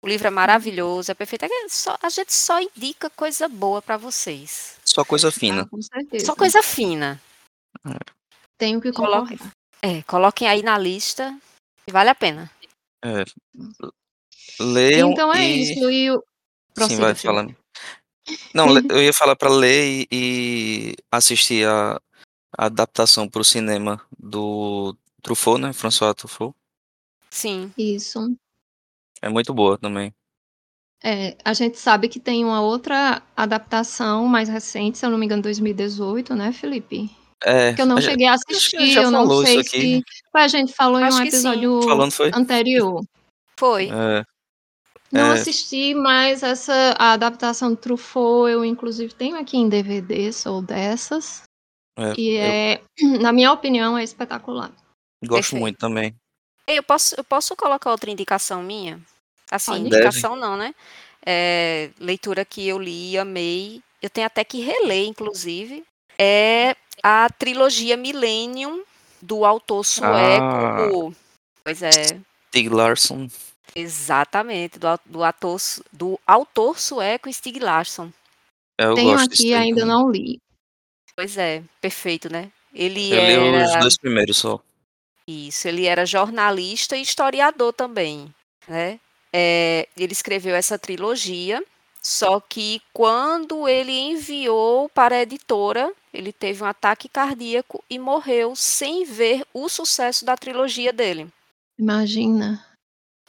O 0.03 0.07
livro 0.07 0.27
é 0.27 0.29
maravilhoso, 0.29 1.09
é 1.11 1.15
perfeito. 1.15 1.45
É 1.45 1.69
só- 1.69 1.97
a 2.01 2.09
gente 2.09 2.33
só 2.33 2.59
indica 2.59 3.09
coisa 3.09 3.47
boa 3.47 3.81
para 3.81 3.95
vocês. 3.95 4.77
Só 4.83 5.05
coisa 5.05 5.29
Ah, 5.29 5.31
fina. 5.31 5.65
com 5.65 5.81
certeza. 5.81 6.25
Só 6.25 6.35
coisa 6.35 6.61
fina. 6.61 7.21
Tenho 8.57 8.81
que 8.81 8.91
concordar. 8.91 9.52
É, 9.83 10.01
coloquem 10.03 10.47
aí 10.47 10.63
na 10.63 10.77
lista 10.77 11.37
e 11.85 11.91
vale 11.91 12.09
a 12.09 12.15
pena. 12.15 12.49
É. 13.03 13.25
Leiam 14.57 15.11
Então 15.11 15.33
é 15.33 15.45
e... 15.45 15.61
isso. 15.61 15.91
E 15.91 16.09
o... 16.09 16.23
Sim, 16.77 16.95
vai 16.95 17.13
Felipe. 17.13 17.21
falando. 17.21 17.55
Não, 18.53 18.67
eu 18.89 19.03
ia 19.03 19.11
falar 19.11 19.35
para 19.35 19.49
ler 19.49 19.85
e, 19.85 20.07
e 20.09 20.95
assistir 21.11 21.67
a, 21.67 21.99
a 22.57 22.65
adaptação 22.67 23.27
para 23.27 23.41
o 23.41 23.45
cinema 23.45 24.01
do 24.17 24.95
Truffaut, 25.21 25.59
né? 25.61 25.73
François 25.73 26.15
Truffaut. 26.15 26.55
Sim. 27.29 27.73
Isso. 27.77 28.33
É 29.21 29.27
muito 29.27 29.53
boa 29.53 29.77
também. 29.77 30.13
É, 31.03 31.35
a 31.43 31.53
gente 31.53 31.77
sabe 31.77 32.07
que 32.07 32.21
tem 32.21 32.45
uma 32.45 32.61
outra 32.61 33.21
adaptação 33.35 34.25
mais 34.27 34.47
recente, 34.47 34.97
se 34.97 35.05
eu 35.05 35.09
não 35.09 35.17
me 35.17 35.25
engano, 35.25 35.41
2018, 35.41 36.33
né, 36.33 36.53
Felipe? 36.53 37.11
É, 37.43 37.73
Que 37.73 37.81
eu 37.81 37.85
não 37.85 37.99
cheguei 37.99 38.25
a 38.27 38.33
assistir, 38.33 38.91
já 38.93 39.03
eu 39.03 39.11
não 39.11 39.21
falou 39.27 39.45
sei 39.45 39.59
aqui. 39.59 39.67
se. 39.69 40.03
A 40.33 40.47
gente 40.47 40.73
falou 40.73 40.99
em 40.99 41.03
Acho 41.03 41.17
um 41.17 41.23
que 41.23 41.31
sim. 41.31 41.37
episódio 41.37 41.81
Falando 41.83 42.11
foi? 42.11 42.31
anterior. 42.33 43.03
Foi. 43.59 43.89
É, 43.89 44.23
Não 45.11 45.31
É. 45.31 45.33
assisti, 45.33 45.93
mas 45.93 46.41
essa 46.41 46.95
a 46.97 47.13
adaptação 47.13 47.69
do 47.71 47.75
Truffaut 47.77 48.49
eu 48.51 48.65
inclusive 48.65 49.13
tenho 49.13 49.35
aqui 49.37 49.57
em 49.57 49.69
DVD, 49.69 50.31
sou 50.33 50.61
dessas. 50.61 51.43
é, 51.99 52.13
E 52.17 52.29
eu 52.31 52.41
é, 52.43 52.81
na 53.21 53.31
minha 53.31 53.51
opinião, 53.51 53.97
é 53.97 54.03
espetacular. 54.03 54.71
gosto 55.23 55.35
Perfeito. 55.35 55.61
muito 55.61 55.77
também. 55.77 56.15
Eu 56.65 56.81
posso, 56.81 57.13
eu 57.17 57.23
posso 57.23 57.55
colocar 57.55 57.91
outra 57.91 58.09
indicação 58.09 58.63
minha? 58.63 58.99
Assim, 59.51 59.71
Pode. 59.71 59.85
indicação 59.87 60.35
não, 60.35 60.55
né? 60.57 60.73
É, 61.25 61.91
leitura 61.99 62.43
que 62.45 62.67
eu 62.67 62.79
li, 62.79 63.17
amei. 63.17 63.81
Eu 64.01 64.09
tenho 64.09 64.25
até 64.27 64.43
que 64.43 64.61
reler, 64.61 65.05
inclusive. 65.07 65.83
É 66.17 66.75
a 67.01 67.27
trilogia 67.29 67.97
Millennium 67.97 68.83
do 69.21 69.45
autor 69.45 69.83
sueco. 69.83 71.15
Pois 71.63 71.81
é, 71.81 71.91
Stig 72.49 72.69
Larsson. 72.69 73.27
exatamente, 73.75 74.77
do, 74.77 74.87
do, 75.05 75.23
ator, 75.23 75.59
do 75.91 76.19
autor 76.27 76.79
sueco 76.79 77.31
Stig 77.31 77.59
Larsson. 77.59 78.11
Eu 78.77 78.95
Tenho 78.95 79.17
aqui, 79.17 79.53
ainda 79.53 79.85
não 79.85 80.09
li. 80.09 80.39
Pois 81.15 81.37
é, 81.37 81.63
perfeito, 81.79 82.31
né? 82.31 82.51
Ele 82.73 83.11
Eu 83.11 83.49
li 83.49 83.63
os 83.63 83.71
era 83.71 83.79
dois 83.79 83.97
primeiros 83.97 84.37
só. 84.37 84.59
Isso, 85.27 85.67
ele 85.67 85.85
era 85.85 86.05
jornalista 86.05 86.97
e 86.97 87.01
historiador 87.01 87.71
também, 87.71 88.33
né? 88.67 88.99
É, 89.31 89.87
ele 89.97 90.11
escreveu 90.11 90.55
essa 90.55 90.77
trilogia, 90.77 91.63
só 92.01 92.39
que 92.39 92.81
quando 92.91 93.67
ele 93.67 93.97
enviou 93.97 94.89
para 94.89 95.15
a 95.15 95.21
editora, 95.21 95.91
ele 96.13 96.31
teve 96.31 96.63
um 96.63 96.67
ataque 96.67 97.09
cardíaco 97.09 97.83
e 97.89 97.97
morreu 97.97 98.55
sem 98.55 99.03
ver 99.05 99.45
o 99.53 99.67
sucesso 99.67 100.23
da 100.25 100.37
trilogia 100.37 100.93
dele, 100.93 101.27
Imagina. 101.77 102.63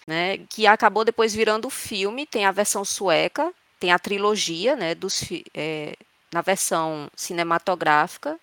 né? 0.06 0.38
Que 0.48 0.66
acabou 0.66 1.04
depois 1.04 1.34
virando 1.34 1.70
filme, 1.70 2.26
tem 2.26 2.44
a 2.44 2.52
versão 2.52 2.84
sueca, 2.84 3.52
tem 3.80 3.90
a 3.92 3.98
trilogia, 3.98 4.76
né? 4.76 4.94
Dos, 4.94 5.22
é, 5.54 5.96
na 6.32 6.40
versão 6.40 7.08
cinematográfica 7.16 8.38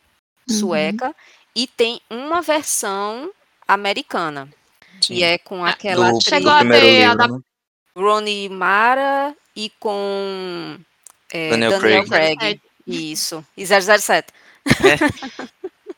Uhum. 0.50 0.56
sueca 0.56 1.16
e 1.56 1.68
tem 1.68 2.02
uma 2.10 2.42
versão 2.42 3.32
americana. 3.68 4.50
Sim. 5.00 5.16
E 5.16 5.24
é 5.24 5.38
com 5.38 5.64
aquela 5.64 6.10
do, 6.10 6.18
atriz 6.18 6.24
Chegou 6.24 6.52
do 6.52 6.58
a 6.58 6.60
ter 6.60 6.82
livro, 6.82 7.12
adap- 7.12 7.32
né? 7.32 7.39
Ronnie 7.96 8.50
Mara 8.50 9.36
e 9.56 9.70
com 9.80 10.78
é, 11.32 11.50
Daniel 11.50 11.72
Daniel, 11.80 12.06
Craig. 12.06 12.38
Craig. 12.38 12.62
Isso. 12.88 13.46
E 13.56 13.66
007. 13.66 14.32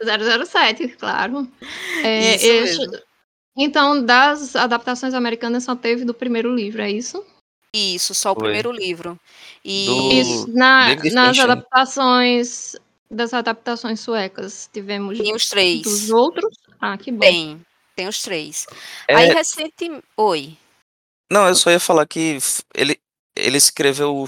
007, 0.02 0.88
claro. 0.90 1.48
É, 2.04 2.36
Isso 2.36 2.48
mesmo. 2.48 2.98
Então, 3.56 4.04
das 4.04 4.56
adaptações 4.56 5.14
americanas 5.14 5.64
só 5.64 5.76
teve 5.76 6.04
do 6.06 6.14
primeiro 6.14 6.54
livro, 6.54 6.82
é 6.82 6.90
isso? 6.90 7.24
Isso, 7.76 8.14
só 8.16 8.32
o 8.32 8.36
Foi. 8.36 8.44
primeiro 8.46 8.72
livro. 8.72 9.20
E 9.64 9.86
Do- 9.86 10.12
Isso, 10.12 10.48
na- 10.52 10.96
nas 11.12 11.40
adaptações 11.40 12.76
das 13.10 13.34
adaptações 13.34 14.00
suecas, 14.00 14.70
tivemos 14.74 15.20
tem 15.20 15.34
os 15.36 15.48
três. 15.48 15.84
dos 15.84 16.10
outros? 16.10 16.56
Ah, 16.82 16.98
que 16.98 17.12
bom. 17.12 17.20
Tem, 17.20 17.64
tem 17.96 18.08
os 18.08 18.22
três. 18.24 18.66
É, 19.08 19.16
Aí 19.16 19.28
recente. 19.30 19.92
Oi. 20.18 20.58
Não, 21.32 21.48
eu 21.48 21.56
só 21.56 21.70
ia 21.70 21.80
falar 21.80 22.08
que 22.08 22.38
ele, 22.76 23.00
ele 23.36 23.58
escreveu 23.58 24.26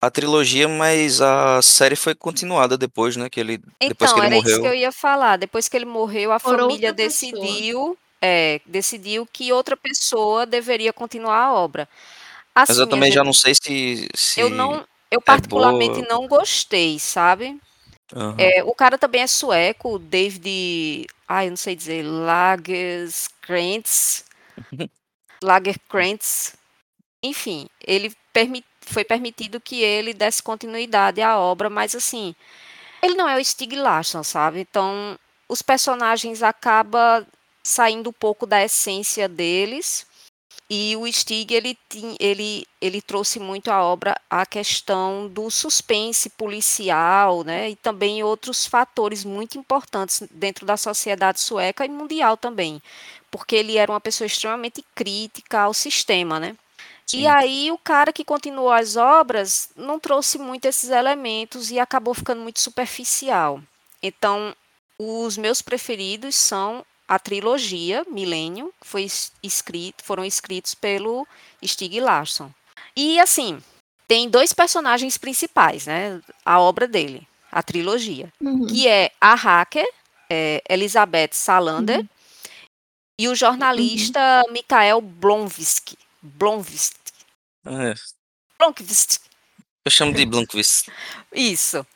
a 0.00 0.10
trilogia, 0.10 0.68
mas 0.68 1.20
a 1.20 1.60
série 1.62 1.96
foi 1.96 2.14
continuada 2.14 2.78
depois, 2.78 3.16
né? 3.16 3.28
Que 3.28 3.40
ele, 3.40 3.58
depois 3.58 4.12
que 4.12 4.18
Então, 4.18 4.20
ele 4.24 4.26
era 4.26 4.36
isso 4.36 4.42
morreu. 4.42 4.60
que 4.62 4.68
eu 4.68 4.74
ia 4.74 4.92
falar. 4.92 5.36
Depois 5.36 5.68
que 5.68 5.76
ele 5.76 5.84
morreu, 5.84 6.30
a 6.32 6.38
Por 6.38 6.56
família 6.58 6.92
decidiu, 6.92 7.98
é, 8.20 8.60
decidiu 8.66 9.26
que 9.32 9.52
outra 9.52 9.76
pessoa 9.76 10.46
deveria 10.46 10.92
continuar 10.92 11.38
a 11.38 11.52
obra. 11.52 11.88
Assim, 12.54 12.72
Mas 12.72 12.78
eu 12.78 12.86
minha 12.86 12.96
também 12.96 13.12
já 13.12 13.24
não 13.24 13.32
sei 13.32 13.54
se, 13.54 14.08
se 14.14 14.40
eu 14.40 14.50
não, 14.50 14.86
eu 15.10 15.20
particularmente 15.20 16.00
boa. 16.00 16.06
não 16.08 16.28
gostei, 16.28 16.98
sabe? 16.98 17.58
Aham. 18.14 18.34
É, 18.38 18.62
o 18.64 18.74
cara 18.74 18.96
também 18.96 19.20
é 19.22 19.26
sueco, 19.26 19.94
o 19.94 19.98
David, 19.98 21.06
ai, 21.28 21.46
eu 21.46 21.50
não 21.50 21.56
sei 21.56 21.74
dizer, 21.76 22.02
Lagerkrantz, 22.04 24.24
Lagerkrantz. 25.42 26.54
Enfim, 27.22 27.68
ele 27.84 28.12
permi- 28.32 28.64
foi 28.88 29.04
permitido 29.04 29.60
que 29.60 29.82
ele 29.82 30.14
desse 30.14 30.42
continuidade 30.42 31.20
à 31.22 31.38
obra, 31.38 31.70
mas 31.70 31.94
assim, 31.94 32.34
ele 33.02 33.14
não 33.14 33.28
é 33.28 33.36
o 33.38 33.44
Stieg 33.44 33.76
Larsson, 33.76 34.22
sabe? 34.22 34.60
Então, 34.60 35.18
os 35.48 35.62
personagens 35.62 36.42
acabam 36.42 37.26
saindo 37.62 38.10
um 38.10 38.12
pouco 38.12 38.46
da 38.46 38.62
essência 38.64 39.28
deles. 39.28 40.06
E 40.70 40.94
o 40.96 41.10
Stig, 41.10 41.54
ele, 41.54 41.78
ele, 42.20 42.66
ele 42.78 43.00
trouxe 43.00 43.40
muito 43.40 43.70
à 43.70 43.82
obra 43.82 44.14
a 44.28 44.44
questão 44.44 45.26
do 45.26 45.50
suspense 45.50 46.28
policial, 46.30 47.42
né? 47.42 47.70
E 47.70 47.76
também 47.76 48.22
outros 48.22 48.66
fatores 48.66 49.24
muito 49.24 49.56
importantes 49.56 50.22
dentro 50.30 50.66
da 50.66 50.76
sociedade 50.76 51.40
sueca 51.40 51.86
e 51.86 51.88
mundial 51.88 52.36
também. 52.36 52.82
Porque 53.30 53.56
ele 53.56 53.78
era 53.78 53.90
uma 53.90 54.00
pessoa 54.00 54.26
extremamente 54.26 54.84
crítica 54.94 55.60
ao 55.60 55.72
sistema, 55.72 56.38
né? 56.38 56.54
E 57.14 57.20
Sim. 57.22 57.26
aí 57.26 57.72
o 57.72 57.78
cara 57.78 58.12
que 58.12 58.24
continuou 58.24 58.70
as 58.70 58.96
obras 58.96 59.70
não 59.76 59.98
trouxe 59.98 60.38
muito 60.38 60.66
esses 60.66 60.90
elementos 60.90 61.70
e 61.70 61.78
acabou 61.78 62.12
ficando 62.14 62.42
muito 62.42 62.60
superficial. 62.60 63.62
Então, 64.02 64.54
os 64.98 65.36
meus 65.38 65.62
preferidos 65.62 66.34
são 66.34 66.84
a 67.06 67.18
trilogia 67.18 68.04
Milênio, 68.08 68.72
que 68.80 68.86
foi 68.86 69.04
es- 69.04 69.32
escrito, 69.42 70.04
foram 70.04 70.24
escritos 70.24 70.74
pelo 70.74 71.26
Stieg 71.64 71.98
Larsson. 72.00 72.50
E 72.94 73.18
assim, 73.18 73.58
tem 74.06 74.28
dois 74.28 74.52
personagens 74.52 75.16
principais, 75.16 75.86
né? 75.86 76.20
A 76.44 76.60
obra 76.60 76.86
dele, 76.86 77.26
a 77.50 77.62
trilogia, 77.62 78.30
Uhum. 78.40 78.66
que 78.66 78.86
é 78.86 79.10
a 79.18 79.34
hacker 79.34 79.86
é, 80.28 80.62
Elizabeth 80.68 81.30
Salander 81.32 82.04
e 83.18 83.28
o 83.28 83.34
jornalista 83.34 84.20
Mikael 84.50 85.00
Blomvist. 85.00 85.96
Blomvist. 86.28 86.94
É, 87.66 87.94
Blomqvist. 88.58 89.18
eu 89.84 89.90
chamo 89.90 90.12
de 90.12 90.24
Blomqvist. 90.26 90.88
Isso, 91.32 91.86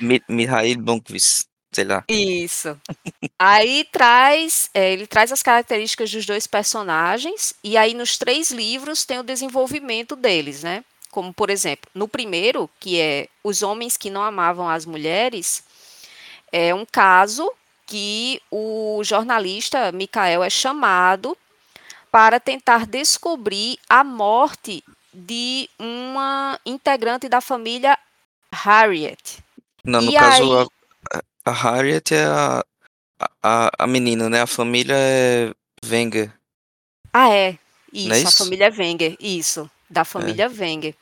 Mi- 0.00 0.22
Mihail 0.28 0.78
Blomqvist, 0.78 1.46
sei 1.72 1.84
lá. 1.84 2.04
isso. 2.08 2.80
Aí 3.38 3.84
traz, 3.90 4.70
é, 4.74 4.92
ele 4.92 5.06
traz 5.06 5.32
as 5.32 5.42
características 5.42 6.10
dos 6.10 6.24
dois 6.26 6.46
personagens 6.46 7.54
e 7.64 7.76
aí 7.76 7.94
nos 7.94 8.16
três 8.16 8.50
livros 8.50 9.04
tem 9.04 9.18
o 9.18 9.22
desenvolvimento 9.24 10.14
deles, 10.16 10.62
né? 10.62 10.84
Como 11.10 11.32
por 11.32 11.50
exemplo, 11.50 11.90
no 11.94 12.06
primeiro, 12.06 12.68
que 12.78 13.00
é 13.00 13.28
Os 13.42 13.62
Homens 13.62 13.96
que 13.96 14.10
Não 14.10 14.22
Amavam 14.22 14.68
as 14.68 14.84
Mulheres, 14.84 15.62
é 16.52 16.74
um 16.74 16.84
caso 16.86 17.50
que 17.86 18.40
o 18.50 19.00
jornalista 19.02 19.90
Mikael 19.90 20.44
é 20.44 20.50
chamado 20.50 21.36
para 22.10 22.40
tentar 22.40 22.86
descobrir 22.86 23.78
a 23.88 24.02
morte 24.02 24.82
de 25.12 25.68
uma 25.78 26.58
integrante 26.64 27.28
da 27.28 27.40
família 27.40 27.98
Harriet. 28.52 29.38
Não, 29.84 30.00
no 30.02 30.10
E 30.10 30.14
caso, 30.14 30.58
aí- 30.58 30.66
a, 31.12 31.50
a 31.50 31.52
Harriet 31.52 32.12
é 32.14 32.24
a, 32.26 32.64
a, 33.42 33.70
a 33.78 33.86
menina, 33.86 34.28
né? 34.28 34.42
A 34.42 34.46
família 34.46 34.94
é 34.96 35.52
Wenger. 35.84 36.32
Ah, 37.12 37.30
é. 37.30 37.58
Isso, 37.92 38.12
é 38.12 38.16
a 38.16 38.18
isso? 38.20 38.44
família 38.44 38.70
Wenger. 38.76 39.16
Isso, 39.18 39.70
da 39.88 40.04
família 40.04 40.48
Wenger. 40.48 40.94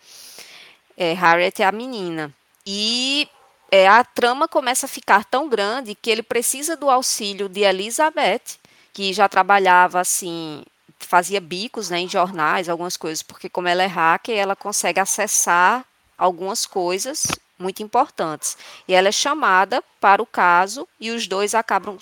É, 0.96 1.12
Harriet 1.14 1.60
é 1.60 1.66
a 1.66 1.72
menina. 1.72 2.32
E 2.64 3.28
é, 3.70 3.86
a 3.88 4.02
trama 4.04 4.46
começa 4.48 4.86
a 4.86 4.88
ficar 4.88 5.24
tão 5.24 5.48
grande 5.48 5.94
que 5.94 6.08
ele 6.10 6.22
precisa 6.22 6.76
do 6.76 6.88
auxílio 6.88 7.48
de 7.48 7.60
Elizabeth, 7.62 8.56
que 8.92 9.12
já 9.12 9.28
trabalhava 9.28 10.00
assim, 10.00 10.62
fazia 10.98 11.40
bicos 11.40 11.90
né, 11.90 12.00
em 12.00 12.08
jornais, 12.08 12.68
algumas 12.68 12.96
coisas, 12.96 13.22
porque 13.22 13.48
como 13.48 13.68
ela 13.68 13.82
é 13.82 13.86
hacker, 13.86 14.36
ela 14.36 14.56
consegue 14.56 15.00
acessar 15.00 15.84
algumas 16.16 16.66
coisas 16.66 17.26
muito 17.58 17.82
importantes. 17.82 18.56
E 18.86 18.94
ela 18.94 19.08
é 19.08 19.12
chamada 19.12 19.82
para 20.00 20.22
o 20.22 20.26
caso 20.26 20.86
e 21.00 21.10
os 21.10 21.26
dois 21.26 21.54
acabam 21.54 21.98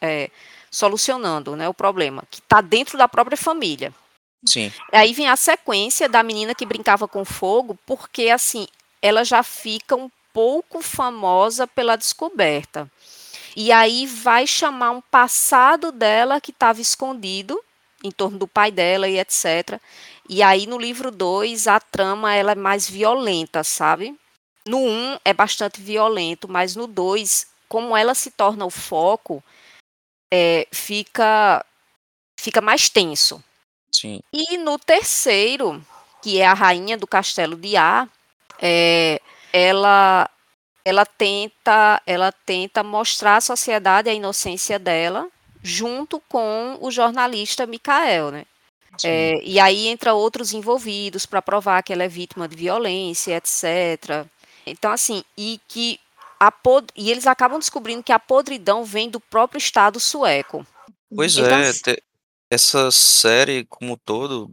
é, 0.00 0.30
solucionando 0.70 1.56
né, 1.56 1.68
o 1.68 1.74
problema, 1.74 2.24
que 2.30 2.40
está 2.40 2.60
dentro 2.60 2.96
da 2.96 3.08
própria 3.08 3.36
família. 3.36 3.92
Sim. 4.46 4.72
Aí 4.90 5.12
vem 5.12 5.28
a 5.28 5.36
sequência 5.36 6.08
da 6.08 6.22
menina 6.22 6.54
que 6.54 6.66
brincava 6.66 7.06
com 7.06 7.24
fogo, 7.24 7.78
porque 7.86 8.28
assim, 8.28 8.66
ela 9.00 9.24
já 9.24 9.42
fica 9.42 9.94
um 9.94 10.10
pouco 10.32 10.82
famosa 10.82 11.66
pela 11.66 11.96
descoberta. 11.96 12.90
E 13.54 13.70
aí 13.70 14.06
vai 14.06 14.46
chamar 14.46 14.92
um 14.92 15.00
passado 15.00 15.92
dela 15.92 16.40
que 16.40 16.50
estava 16.50 16.80
escondido 16.80 17.60
em 18.02 18.10
torno 18.10 18.38
do 18.38 18.48
pai 18.48 18.70
dela 18.70 19.08
e 19.08 19.18
etc. 19.18 19.80
E 20.28 20.42
aí 20.42 20.66
no 20.66 20.78
livro 20.78 21.10
2 21.10 21.66
a 21.66 21.80
trama 21.80 22.34
ela 22.34 22.52
é 22.52 22.56
mais 22.56 22.88
violenta, 22.88 23.64
sabe? 23.64 24.16
No 24.66 24.78
1 24.78 24.80
um, 24.88 25.18
é 25.24 25.32
bastante 25.32 25.80
violento, 25.80 26.48
mas 26.48 26.76
no 26.76 26.86
2, 26.86 27.46
como 27.68 27.96
ela 27.96 28.14
se 28.14 28.30
torna 28.30 28.64
o 28.64 28.70
foco, 28.70 29.42
é, 30.32 30.66
fica 30.72 31.64
fica 32.38 32.60
mais 32.60 32.88
tenso. 32.88 33.42
Sim. 33.94 34.20
E 34.32 34.56
no 34.58 34.78
terceiro, 34.78 35.84
que 36.22 36.40
é 36.40 36.46
a 36.46 36.54
rainha 36.54 36.96
do 36.96 37.06
castelo 37.06 37.56
de 37.56 37.76
Ar, 37.76 38.08
é, 38.60 39.20
ela 39.52 40.30
ela 40.84 41.04
tenta 41.04 42.00
ela 42.06 42.32
tenta 42.32 42.82
mostrar 42.82 43.36
à 43.36 43.40
sociedade 43.40 44.08
a 44.08 44.14
inocência 44.14 44.78
dela 44.78 45.28
junto 45.62 46.20
com 46.28 46.78
o 46.80 46.90
jornalista 46.90 47.66
Mikael, 47.66 48.30
né? 48.30 48.44
É, 49.04 49.40
e 49.42 49.58
aí 49.58 49.86
entra 49.86 50.12
outros 50.12 50.52
envolvidos 50.52 51.24
para 51.24 51.40
provar 51.40 51.82
que 51.82 51.92
ela 51.92 52.04
é 52.04 52.08
vítima 52.08 52.46
de 52.46 52.56
violência, 52.56 53.36
etc. 53.36 54.26
Então 54.66 54.92
assim, 54.92 55.24
e 55.36 55.58
que 55.66 55.98
a 56.38 56.50
pod... 56.52 56.88
e 56.96 57.10
eles 57.10 57.26
acabam 57.26 57.58
descobrindo 57.58 58.02
que 58.02 58.12
a 58.12 58.18
podridão 58.18 58.84
vem 58.84 59.08
do 59.08 59.18
próprio 59.18 59.58
Estado 59.58 59.98
sueco. 59.98 60.66
Pois 61.14 61.36
Então, 61.36 61.58
é, 61.58 61.68
assim- 61.68 61.96
essa 62.50 62.90
série 62.90 63.64
como 63.64 63.96
todo, 63.96 64.50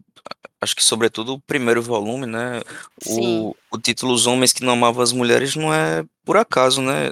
acho 0.62 0.76
que 0.76 0.84
sobretudo 0.84 1.34
o 1.34 1.42
primeiro 1.42 1.82
volume, 1.82 2.26
né? 2.26 2.62
O, 3.06 3.56
o 3.72 3.78
título 3.78 4.14
Os 4.14 4.26
Homens 4.26 4.54
que 4.54 4.64
Não 4.64 4.74
Amavam 4.74 5.02
as 5.04 5.12
Mulheres 5.12 5.56
não 5.56 5.74
é 5.74 6.06
por 6.24 6.38
acaso, 6.38 6.82
né? 6.82 7.12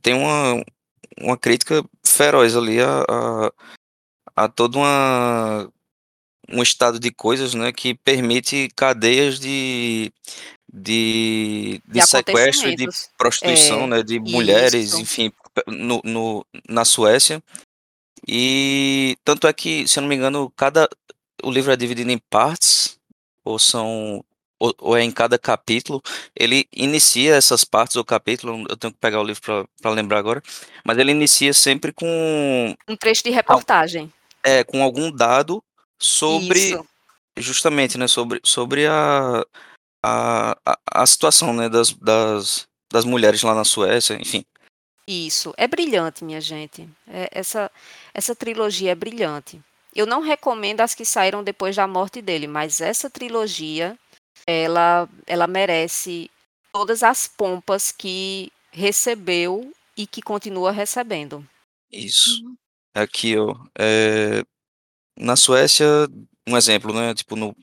Tem 0.00 0.14
uma, 0.14 0.64
uma 1.20 1.36
crítica 1.36 1.84
feroz 2.04 2.56
ali 2.56 2.80
a, 2.80 3.04
a, 3.08 3.52
a 4.36 4.48
todo 4.48 4.76
uma, 4.76 5.70
um 6.48 6.62
estado 6.62 6.98
de 6.98 7.10
coisas, 7.10 7.54
né? 7.54 7.72
Que 7.72 7.94
permite 7.94 8.68
cadeias 8.76 9.38
de, 9.38 10.12
de, 10.72 11.80
de, 11.86 12.00
De 12.00 12.06
sequestro 12.06 12.68
e 12.68 12.76
de 12.76 12.86
prostituição, 13.18 13.84
É, 13.84 13.86
né? 13.86 14.02
De 14.02 14.18
mulheres, 14.20 14.92
isso. 14.92 15.00
enfim, 15.00 15.32
no, 15.66 16.00
no, 16.04 16.46
na 16.68 16.84
Suécia. 16.84 17.42
E 18.26 19.16
tanto 19.24 19.46
é 19.46 19.52
que, 19.52 19.86
se 19.86 19.98
eu 19.98 20.02
não 20.02 20.08
me 20.08 20.16
engano, 20.16 20.50
cada 20.56 20.88
o 21.42 21.50
livro 21.50 21.70
é 21.70 21.76
dividido 21.76 22.10
em 22.10 22.18
partes, 22.18 22.98
ou 23.44 23.58
são 23.58 24.24
ou, 24.58 24.74
ou 24.78 24.96
é 24.96 25.02
em 25.02 25.10
cada 25.10 25.38
capítulo. 25.38 26.02
Ele 26.34 26.66
inicia 26.72 27.34
essas 27.34 27.64
partes 27.64 27.96
do 27.96 28.04
capítulo, 28.04 28.66
eu 28.68 28.76
tenho 28.76 28.92
que 28.92 28.98
pegar 28.98 29.20
o 29.20 29.24
livro 29.24 29.68
para 29.80 29.90
lembrar 29.90 30.18
agora, 30.18 30.42
mas 30.84 30.98
ele 30.98 31.12
inicia 31.12 31.52
sempre 31.52 31.92
com 31.92 32.74
Um 32.88 32.96
trecho 32.96 33.24
de 33.24 33.30
reportagem. 33.30 34.12
é 34.42 34.64
com 34.64 34.82
algum 34.82 35.10
dado 35.10 35.62
sobre 35.98 36.58
Isso. 36.58 36.86
justamente, 37.36 37.98
né, 37.98 38.06
sobre 38.06 38.40
sobre 38.44 38.86
a 38.86 39.44
a, 40.02 40.56
a, 40.92 41.04
situação, 41.06 41.52
né, 41.52 41.68
das, 41.68 41.92
das 41.92 42.68
das 42.92 43.04
mulheres 43.04 43.42
lá 43.42 43.54
na 43.54 43.64
Suécia, 43.64 44.14
enfim. 44.14 44.44
Isso. 45.06 45.54
É 45.56 45.66
brilhante, 45.68 46.24
minha 46.24 46.40
gente. 46.40 46.88
É- 47.06 47.28
essa, 47.32 47.70
essa 48.12 48.34
trilogia 48.34 48.92
é 48.92 48.94
brilhante. 48.94 49.60
Eu 49.94 50.06
não 50.06 50.20
recomendo 50.20 50.80
as 50.80 50.94
que 50.94 51.04
saíram 51.04 51.42
depois 51.42 51.76
da 51.76 51.86
morte 51.86 52.20
dele, 52.20 52.46
mas 52.46 52.80
essa 52.80 53.08
trilogia, 53.08 53.96
ela, 54.46 55.08
ela 55.26 55.46
merece 55.46 56.30
todas 56.72 57.02
as 57.02 57.26
pompas 57.26 57.90
que 57.92 58.52
recebeu 58.70 59.72
e 59.96 60.06
que 60.06 60.20
continua 60.22 60.70
recebendo. 60.72 61.46
Isso. 61.90 62.42
Aqui, 62.94 63.36
ó. 63.38 63.54
é, 63.78 64.42
Na 65.18 65.36
Suécia, 65.36 65.86
um 66.46 66.56
exemplo, 66.56 66.92
né? 66.92 67.14
Tipo, 67.14 67.36
no... 67.36 67.56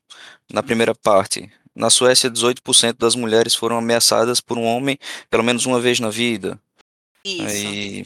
na 0.52 0.64
primeira 0.64 0.94
parte. 0.96 1.52
Na 1.76 1.90
Suécia, 1.90 2.30
18% 2.30 2.98
das 2.98 3.16
mulheres 3.16 3.56
foram 3.56 3.78
ameaçadas 3.78 4.40
por 4.40 4.58
um 4.58 4.64
homem 4.64 4.98
pelo 5.30 5.44
menos 5.44 5.66
uma 5.66 5.80
vez 5.80 6.00
na 6.00 6.10
vida. 6.10 6.60
Isso. 7.26 7.46
Aí, 7.46 8.06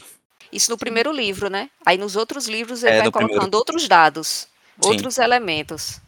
Isso 0.52 0.70
no 0.70 0.78
primeiro 0.78 1.12
livro, 1.12 1.50
né? 1.50 1.70
Aí 1.84 1.98
nos 1.98 2.16
outros 2.16 2.46
livros 2.48 2.82
ele 2.82 2.96
É, 2.96 2.96
vai 2.98 3.06
no 3.06 3.12
primeiro. 3.12 3.34
colocando 3.34 3.54
outros 3.54 3.86
dados, 3.88 4.48
Sim. 4.82 4.90
outros 4.90 5.18
elementos, 5.18 6.00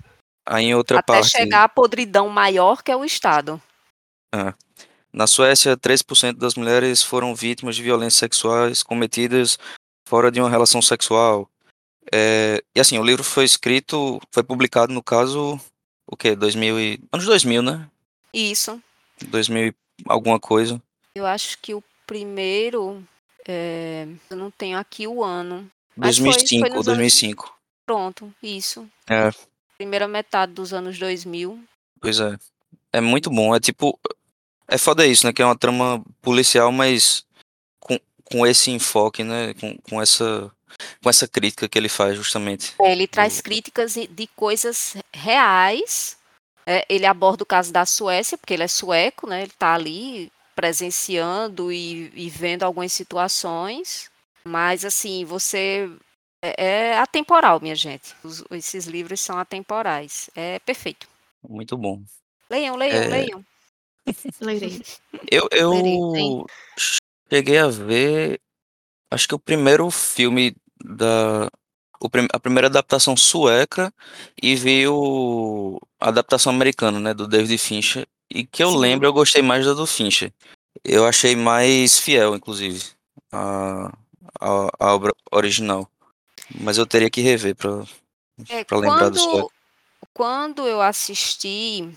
aí 0.51 0.67
em 0.67 0.75
outra 0.75 0.99
até 0.99 1.13
parte. 1.15 1.31
chegar 1.31 1.65
à 1.65 1.69
podridão 1.69 2.29
maior 2.29 2.83
que 2.83 2.91
é 2.91 2.97
o 2.97 3.05
Estado. 3.05 3.61
Na 5.13 5.27
Suécia, 5.27 5.77
13% 5.77 6.35
das 6.35 6.55
mulheres 6.55 7.03
foram 7.03 7.35
vítimas 7.35 7.75
de 7.77 7.83
violências 7.83 8.15
sexuais 8.19 8.83
cometidas 8.83 9.59
fora 10.07 10.31
de 10.31 10.41
uma 10.41 10.51
relação 10.51 10.81
sexual. 10.83 11.49
É, 12.13 12.63
e 12.75 12.81
assim, 12.81 12.99
o 12.99 13.05
livro 13.05 13.23
foi 13.25 13.45
escrito, 13.45 14.21
foi 14.33 14.43
publicado 14.43 14.93
no 14.93 15.03
caso, 15.03 15.61
o 16.07 16.17
quê? 16.17 16.35
2000 16.35 16.79
e... 16.81 17.01
Anos 17.13 17.27
2000, 17.27 17.63
né? 17.63 17.89
Isso. 18.33 18.81
2000 19.27 19.69
e 19.69 19.75
alguma 20.07 20.39
coisa. 20.41 20.81
Eu 21.15 21.27
acho 21.27 21.59
que 21.59 21.75
o 21.75 21.83
primeiro, 22.07 23.03
é, 23.47 24.07
eu 24.29 24.37
não 24.37 24.51
tenho 24.51 24.79
aqui 24.79 25.07
o 25.07 25.23
ano. 25.25 25.69
Mas 25.97 26.19
foi- 26.19 26.27
foi 26.27 26.35
2005, 26.35 26.69
nos 26.69 26.75
anos- 26.75 26.87
2005. 26.87 27.55
Pronto, 27.85 28.33
isso. 28.41 28.89
É, 29.09 29.31
Primeira 29.81 30.07
metade 30.07 30.53
dos 30.53 30.75
anos 30.75 30.99
2000. 30.99 31.59
pois 32.03 32.21
é. 32.21 32.37
É 32.93 33.01
muito 33.01 33.31
bom, 33.31 33.57
é 33.57 33.59
tipo... 33.59 33.99
É 34.69 34.77
foda 34.77 35.07
isso, 35.07 35.27
né? 35.27 35.33
Que 35.33 35.41
é 35.41 35.45
uma 35.47 35.57
trama 35.57 36.05
policial, 36.21 36.71
mas 36.71 37.25
com, 37.79 37.99
com 38.23 38.47
esse 38.47 38.71
enfoque, 38.71 39.25
né? 39.25 39.55
Com, 39.55 39.79
com 39.79 40.03
essa... 40.03 40.53
Com 41.03 41.09
essa 41.09 41.27
crítica 41.27 41.67
que 41.67 41.79
ele 41.79 41.89
faz, 41.89 42.15
justamente. 42.15 42.75
Ele 42.79 43.07
traz 43.07 43.41
críticas 43.41 43.95
de 43.95 44.27
coisas 44.37 44.99
reais. 45.15 46.19
É, 46.67 46.85
ele 46.87 47.07
aborda 47.07 47.43
o 47.43 47.47
caso 47.47 47.73
da 47.73 47.87
Suécia, 47.87 48.37
porque 48.37 48.53
ele 48.53 48.65
é 48.65 48.69
sueco, 48.69 49.27
né? 49.27 49.43
Ele 49.45 49.51
está 49.51 49.73
ali 49.73 50.31
presenciando 50.55 51.73
e, 51.73 52.13
e 52.15 52.29
vendo 52.29 52.65
algumas 52.65 52.93
situações. 52.93 54.11
Mas, 54.45 54.85
assim, 54.85 55.25
você. 55.25 55.91
É, 56.43 56.65
é 56.93 56.99
atemporal, 56.99 57.61
minha 57.61 57.75
gente. 57.75 58.15
Os- 58.25 58.45
esses 58.51 58.87
livros 58.87 59.21
são 59.21 59.39
atemporais. 59.39 60.31
É 60.35 60.59
perfeito. 60.61 61.07
Muito 61.47 61.77
bom. 61.77 62.03
Leiam, 62.49 62.77
leiam, 62.77 62.97
É, 63.03 63.09
leiam. 63.09 63.45
Eu, 65.31 65.49
eu 65.53 65.71
Lerei, 65.71 66.45
cheguei 67.29 67.59
a 67.59 67.69
ver, 67.69 68.41
acho 69.11 69.29
que 69.29 69.35
o 69.35 69.39
primeiro 69.39 69.91
filme 69.91 70.57
da, 70.83 71.51
o 72.01 72.09
prim- 72.09 72.29
a 72.33 72.41
primeira 72.41 72.67
adaptação 72.69 73.17
sueca 73.17 73.93
e 74.43 74.57
vi 74.57 74.89
o, 74.89 75.79
a 76.01 76.09
adaptação 76.09 76.53
americana, 76.53 76.99
né, 76.99 77.15
do 77.15 77.29
David 77.29 77.59
Fincher, 77.59 78.07
e 78.31 78.45
que 78.47 78.63
eu 78.63 78.71
Sim. 78.73 78.79
lembro, 78.79 79.07
eu 79.07 79.13
gostei 79.13 79.43
mais 79.43 79.65
da 79.65 79.75
do 79.75 79.87
Fincher. 79.87 80.33
Eu 80.83 81.07
achei 81.07 81.37
mais 81.37 81.99
fiel, 81.99 82.35
inclusive, 82.35 82.83
a, 83.31 83.89
a, 84.41 84.69
a 84.79 84.95
obra 84.95 85.13
original. 85.31 85.89
Mas 86.59 86.79
eu 86.79 86.87
teria 86.87 87.11
que 87.11 87.21
rever 87.21 87.55
pra, 87.55 87.85
É, 88.49 88.65
pra 88.65 88.79
lembrar 88.79 89.11
do 89.11 89.19
quando, 89.19 89.31
sueco. 89.31 89.53
quando 90.15 90.67
eu 90.67 90.81
assisti, 90.81 91.89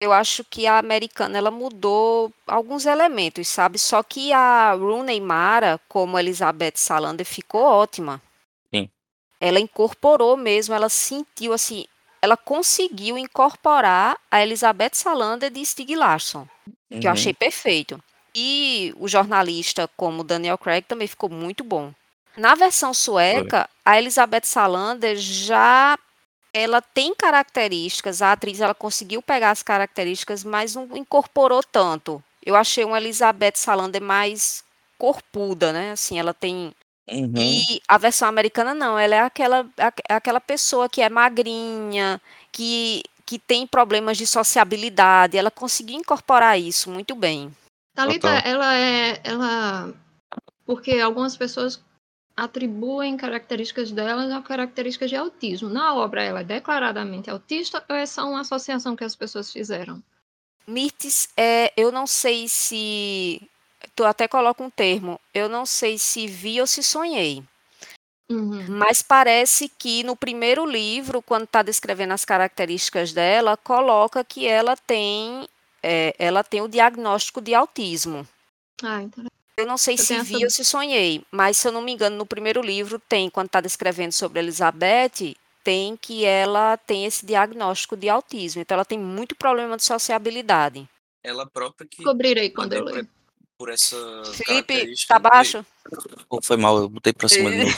eu 0.00 0.12
acho 0.12 0.44
que 0.44 0.66
a 0.66 0.78
americana 0.78 1.38
ela 1.38 1.50
mudou 1.50 2.32
alguns 2.46 2.86
elementos, 2.86 3.48
sabe? 3.48 3.78
Só 3.78 4.02
que 4.02 4.32
a 4.32 4.72
Rooney 4.72 5.20
Mara, 5.20 5.80
como 5.88 6.18
Elizabeth 6.18 6.72
Salander, 6.76 7.24
ficou 7.26 7.62
ótima. 7.62 8.20
Sim. 8.74 8.88
Ela 9.40 9.58
incorporou 9.60 10.36
mesmo, 10.36 10.74
ela 10.74 10.88
sentiu 10.88 11.52
assim, 11.52 11.84
ela 12.20 12.36
conseguiu 12.36 13.18
incorporar 13.18 14.16
a 14.30 14.42
Elizabeth 14.42 14.90
Salander 14.94 15.50
de 15.50 15.64
Stieg 15.64 15.96
Larsson, 15.96 16.46
que 16.88 16.96
eu 16.98 17.10
Uhum. 17.10 17.12
achei 17.12 17.32
perfeito. 17.34 18.02
E 18.34 18.94
o 18.96 19.08
jornalista, 19.08 19.88
como 19.96 20.22
Daniel 20.24 20.56
Craig, 20.56 20.84
também 20.86 21.08
ficou 21.08 21.28
muito 21.28 21.62
bom. 21.64 21.92
Na 22.36 22.54
versão 22.54 22.94
sueca, 22.94 23.68
a 23.84 23.98
Elizabeth 23.98 24.44
Salander 24.44 25.16
já 25.16 25.98
ela 26.54 26.82
tem 26.82 27.14
características, 27.14 28.20
a 28.20 28.32
atriz 28.32 28.60
ela 28.60 28.74
conseguiu 28.74 29.22
pegar 29.22 29.50
as 29.50 29.62
características, 29.62 30.44
mas 30.44 30.74
não 30.74 30.86
incorporou 30.96 31.62
tanto. 31.62 32.22
Eu 32.44 32.54
achei 32.56 32.84
uma 32.84 32.98
Elizabeth 32.98 33.52
Salander 33.56 34.02
mais 34.02 34.62
corpuda, 34.98 35.72
né? 35.72 35.92
Assim, 35.92 36.18
ela 36.18 36.34
tem 36.34 36.74
Uhum. 37.10 37.32
e 37.36 37.80
a 37.88 37.98
versão 37.98 38.28
americana 38.28 38.72
não, 38.74 38.98
ela 38.98 39.14
é 39.16 39.20
aquela, 39.20 39.66
aque- 39.78 40.02
aquela 40.08 40.40
pessoa 40.40 40.88
que 40.88 41.02
é 41.02 41.08
magrinha, 41.08 42.20
que, 42.52 43.02
que 43.26 43.38
tem 43.38 43.66
problemas 43.66 44.16
de 44.16 44.26
sociabilidade. 44.26 45.36
Ela 45.36 45.50
conseguiu 45.50 45.96
incorporar 45.98 46.58
isso 46.58 46.90
muito 46.90 47.14
bem. 47.14 47.50
Thalita, 47.94 48.28
Total. 48.28 48.42
ela 48.50 48.74
é. 48.74 49.20
Ela. 49.24 49.92
Porque 50.64 50.92
algumas 51.00 51.36
pessoas 51.36 51.82
atribuem 52.42 53.16
características 53.16 53.92
delas 53.92 54.32
a 54.32 54.42
características 54.42 55.10
de 55.10 55.16
autismo. 55.16 55.68
Na 55.68 55.94
obra, 55.94 56.24
ela 56.24 56.40
é 56.40 56.44
declaradamente 56.44 57.30
autista 57.30 57.84
ou 57.88 57.94
é 57.94 58.04
só 58.04 58.28
uma 58.28 58.40
associação 58.40 58.96
que 58.96 59.04
as 59.04 59.14
pessoas 59.14 59.52
fizeram? 59.52 60.02
Mirtes, 60.66 61.28
é, 61.36 61.72
eu 61.76 61.92
não 61.92 62.06
sei 62.06 62.48
se. 62.48 63.40
Tu 63.94 64.04
até 64.04 64.26
coloca 64.26 64.62
um 64.62 64.70
termo. 64.70 65.20
Eu 65.32 65.48
não 65.48 65.64
sei 65.64 65.98
se 65.98 66.26
vi 66.26 66.60
ou 66.60 66.66
se 66.66 66.82
sonhei. 66.82 67.44
Uhum. 68.28 68.64
Mas 68.68 69.02
parece 69.02 69.68
que 69.68 70.02
no 70.02 70.16
primeiro 70.16 70.64
livro, 70.64 71.22
quando 71.22 71.44
está 71.44 71.62
descrevendo 71.62 72.14
as 72.14 72.24
características 72.24 73.12
dela, 73.12 73.56
coloca 73.56 74.24
que 74.24 74.46
ela 74.46 74.76
tem, 74.76 75.46
é, 75.82 76.14
ela 76.18 76.42
tem 76.42 76.60
o 76.60 76.68
diagnóstico 76.68 77.40
de 77.40 77.54
autismo. 77.54 78.26
Ah, 78.82 79.02
então. 79.02 79.26
Eu 79.62 79.66
não 79.66 79.78
sei 79.78 79.94
Eu 79.94 79.98
se 79.98 80.20
vi 80.22 80.36
essa- 80.36 80.44
ou 80.44 80.50
se 80.50 80.64
sonhei, 80.64 81.22
mas 81.30 81.56
se 81.56 81.66
eu 81.68 81.72
não 81.72 81.82
me 81.82 81.92
engano, 81.92 82.16
no 82.16 82.26
primeiro 82.26 82.60
livro 82.60 82.98
tem, 82.98 83.30
quando 83.30 83.46
está 83.46 83.60
descrevendo 83.60 84.12
sobre 84.12 84.40
Elizabeth, 84.40 85.34
tem 85.64 85.96
que 85.96 86.24
ela 86.24 86.76
tem 86.76 87.04
esse 87.06 87.24
diagnóstico 87.24 87.96
de 87.96 88.08
autismo. 88.08 88.60
Então 88.62 88.74
ela 88.74 88.84
tem 88.84 88.98
muito 88.98 89.34
problema 89.36 89.76
de 89.76 89.84
sociabilidade. 89.84 90.88
Ela 91.22 91.46
própria 91.46 91.86
que 91.88 91.98
Descobrirei 91.98 92.50
quando 92.50 92.72
eu 92.72 92.84
ler. 92.84 93.08
por 93.56 93.70
essa 93.70 93.96
Felipe, 94.34 94.92
tá 95.06 95.18
baixo? 95.20 95.64
Pô, 96.28 96.40
foi 96.42 96.56
mal, 96.56 96.78
eu 96.78 96.88
botei 96.88 97.12
pra 97.12 97.28
cima 97.28 97.50
de 97.52 97.58
novo. 97.58 97.76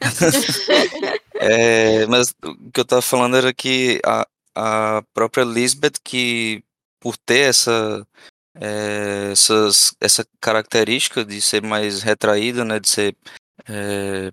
É, 1.36 2.06
mas 2.06 2.32
o 2.44 2.70
que 2.70 2.80
eu 2.80 2.84
tava 2.84 3.02
falando 3.02 3.36
era 3.36 3.52
que 3.52 4.00
a, 4.04 4.26
a 4.54 5.02
própria 5.12 5.44
Lisbeth, 5.44 5.94
que 6.02 6.62
por 7.00 7.16
ter 7.16 7.50
essa, 7.50 8.06
é, 8.60 9.30
essas, 9.32 9.94
essa 10.00 10.26
característica 10.40 11.24
de 11.24 11.40
ser 11.40 11.62
mais 11.62 12.02
retraída, 12.02 12.64
né, 12.64 12.78
de 12.78 12.88
ser, 12.88 13.16
é, 13.68 14.30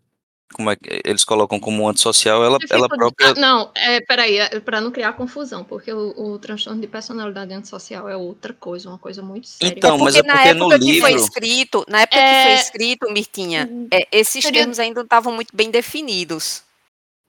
como 0.54 0.70
é 0.70 0.76
que 0.76 1.02
eles 1.06 1.24
colocam 1.24 1.60
como 1.60 1.88
antissocial, 1.88 2.44
ela, 2.44 2.58
ela 2.70 2.88
própria... 2.90 3.30
Ah, 3.30 3.34
não, 3.36 3.72
é, 3.74 4.02
peraí, 4.02 4.38
é, 4.38 4.60
para 4.60 4.82
não 4.82 4.92
criar 4.92 5.14
confusão, 5.14 5.64
porque 5.64 5.92
o, 5.94 6.14
o 6.34 6.40
transtorno 6.40 6.82
de 6.82 6.88
personalidade 6.88 7.54
antissocial 7.54 8.10
é 8.10 8.16
outra 8.18 8.54
coisa, 8.54 8.90
uma 8.90 8.98
coisa 8.98 9.22
muito 9.22 9.48
séria. 9.48 9.74
Então, 9.78 9.98
mas 9.98 10.16
é 10.16 10.22
na 10.24 10.34
porque 10.34 10.54
no 10.54 10.66
época 10.74 10.80
que 10.86 11.00
foi 11.00 11.12
livro... 11.12 11.24
escrito, 11.24 11.86
na 11.88 12.02
época 12.02 12.18
que 12.18 12.42
foi 12.44 12.52
É- 12.52 12.56
escrito, 12.56 13.12
Mirtinha, 13.12 13.70
Hum, 13.72 13.88
é, 13.92 14.08
esses 14.12 14.44
seria- 14.44 14.60
termos 14.62 14.78
ainda 14.80 14.96
não 14.96 15.04
estavam 15.04 15.34
muito 15.34 15.56
bem 15.56 15.72
definidos. 15.72 16.64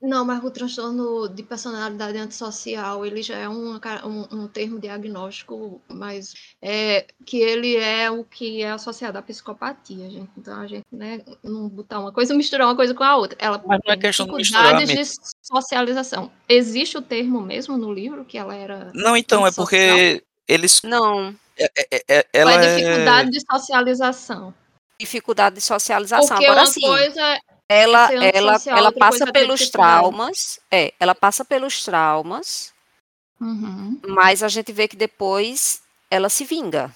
Não, 0.03 0.25
mas 0.25 0.43
o 0.43 0.51
transtorno 0.51 1.29
de 1.29 1.41
personalidade 1.43 2.17
antissocial, 2.17 3.05
ele 3.05 3.23
já 3.23 3.37
é 3.37 3.47
um, 3.47 3.75
um, 4.03 4.27
um 4.31 4.47
termo 4.49 4.77
diagnóstico, 4.77 5.81
mas 5.87 6.33
é, 6.61 7.05
que 7.25 7.37
ele 7.37 7.77
é 7.77 8.11
o 8.11 8.25
que 8.25 8.61
é 8.61 8.71
associado 8.71 9.17
à 9.17 9.21
psicopatia, 9.21 10.09
gente. 10.09 10.29
Então 10.37 10.59
a 10.59 10.67
gente, 10.67 10.85
né, 10.91 11.21
não 11.41 11.69
botar 11.69 12.01
uma 12.01 12.11
coisa, 12.11 12.33
misturar 12.33 12.67
uma 12.67 12.75
coisa 12.75 12.93
com 12.93 13.01
a 13.01 13.15
outra. 13.15 13.37
Ela 13.39 13.63
Mas 13.65 13.79
não 13.85 13.93
é 13.93 13.97
questão 13.97 14.25
de 14.25 14.33
misturar, 14.33 14.75
dificuldades 14.75 15.13
de 15.13 15.31
socialização. 15.41 16.29
Existe 16.49 16.97
o 16.97 17.01
termo 17.01 17.39
mesmo 17.41 17.77
no 17.77 17.93
livro 17.93 18.25
que 18.25 18.37
ela 18.37 18.53
era. 18.53 18.91
Não, 18.93 19.15
então, 19.15 19.47
é 19.47 19.53
porque 19.53 20.21
eles... 20.49 20.81
Não, 20.83 21.33
é- 21.57 21.71
é- 21.77 22.03
é- 22.09 22.17
Ou 22.19 22.25
ela 22.33 22.51
é 22.51 22.65
é... 22.65 22.75
dificuldade 22.75 23.31
de 23.31 23.39
socialização? 23.49 24.53
dificuldade 24.99 25.55
de 25.55 25.61
socialização. 25.61 26.27
Porque 26.27 26.45
Agora 26.45 26.61
uma 26.61 26.67
sim, 26.67 26.81
coisa 26.81 27.39
ela, 27.69 28.07
ser 28.07 28.35
ela, 28.35 28.57
ela 28.67 28.91
passa 28.91 29.23
é 29.27 29.31
pelos 29.31 29.69
traumas, 29.69 30.59
é, 30.71 30.93
ela 30.99 31.15
passa 31.15 31.43
pelos 31.45 31.83
traumas, 31.83 32.73
Uhum. 33.39 33.99
mas 34.07 34.43
a 34.43 34.47
gente 34.47 34.71
vê 34.71 34.87
que 34.87 34.95
depois 34.95 35.81
ela 36.09 36.29
se 36.29 36.45
vinga. 36.45 36.93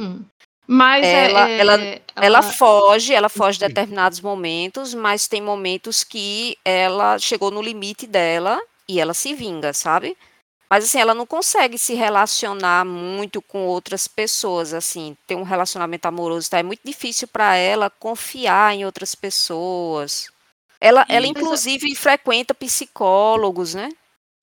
Hum. 0.00 0.24
Mas 0.66 1.04
é- 1.06 1.30
Ela, 1.30 1.48
é- 1.48 1.58
ela, 1.58 1.80
é- 1.82 2.02
ela 2.16 2.42
foge, 2.42 3.14
ela 3.14 3.30
foge 3.30 3.56
em 3.56 3.66
determinados 3.68 4.20
momentos, 4.20 4.92
mas 4.92 5.26
tem 5.26 5.40
momentos 5.40 6.04
que 6.04 6.58
ela 6.62 7.18
chegou 7.18 7.50
no 7.50 7.62
limite 7.62 8.06
dela 8.06 8.60
e 8.86 9.00
ela 9.00 9.14
se 9.14 9.32
vinga, 9.32 9.72
sabe? 9.72 10.14
Mas 10.70 10.84
assim, 10.84 10.98
ela 11.00 11.14
não 11.14 11.26
consegue 11.26 11.78
se 11.78 11.94
relacionar 11.94 12.84
muito 12.84 13.40
com 13.40 13.66
outras 13.66 14.06
pessoas, 14.06 14.74
assim, 14.74 15.16
ter 15.26 15.34
um 15.34 15.42
relacionamento 15.42 16.06
amoroso, 16.06 16.50
tá? 16.50 16.58
É 16.58 16.62
muito 16.62 16.82
difícil 16.84 17.26
para 17.26 17.56
ela 17.56 17.88
confiar 17.88 18.74
em 18.74 18.84
outras 18.84 19.14
pessoas. 19.14 20.30
Ela, 20.80 21.06
ela 21.08 21.26
E- 21.26 21.30
inclusive 21.30 21.94
frequenta 21.94 22.54
psicólogos, 22.54 23.74
né? 23.74 23.88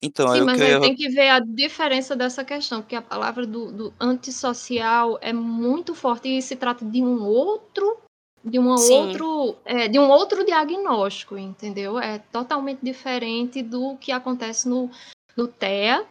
Então, 0.01 0.28
Sim, 0.28 0.41
mas 0.41 0.59
eu 0.59 0.65
aí 0.65 0.71
ia- 0.73 0.80
tem 0.80 0.95
que 0.95 1.09
ver 1.09 1.30
a 1.30 1.39
diferença 1.39 2.15
dessa 2.15 2.43
questão, 2.43 2.82
porque 2.82 2.95
a 2.95 3.01
palavra 3.01 3.45
do, 3.45 3.71
do 3.71 3.93
antissocial 3.99 5.17
é 5.21 5.32
muito 5.32 5.95
forte 5.95 6.28
e 6.28 6.41
se 6.41 6.55
trata 6.55 6.84
de 6.84 7.01
um 7.01 7.23
outro, 7.23 7.97
de 8.43 8.59
um 8.59 8.76
Sim. 8.78 8.93
outro, 8.93 9.55
é, 9.65 9.88
de 9.88 9.97
um 9.99 10.09
outro 10.09 10.45
diagnóstico, 10.45 11.38
entendeu? 11.38 11.97
É 11.99 12.19
totalmente 12.19 12.80
diferente 12.84 13.61
do 13.63 13.95
que 13.97 14.11
acontece 14.11 14.67
no, 14.67 14.89
no 15.38 15.47
TEA 15.47 16.05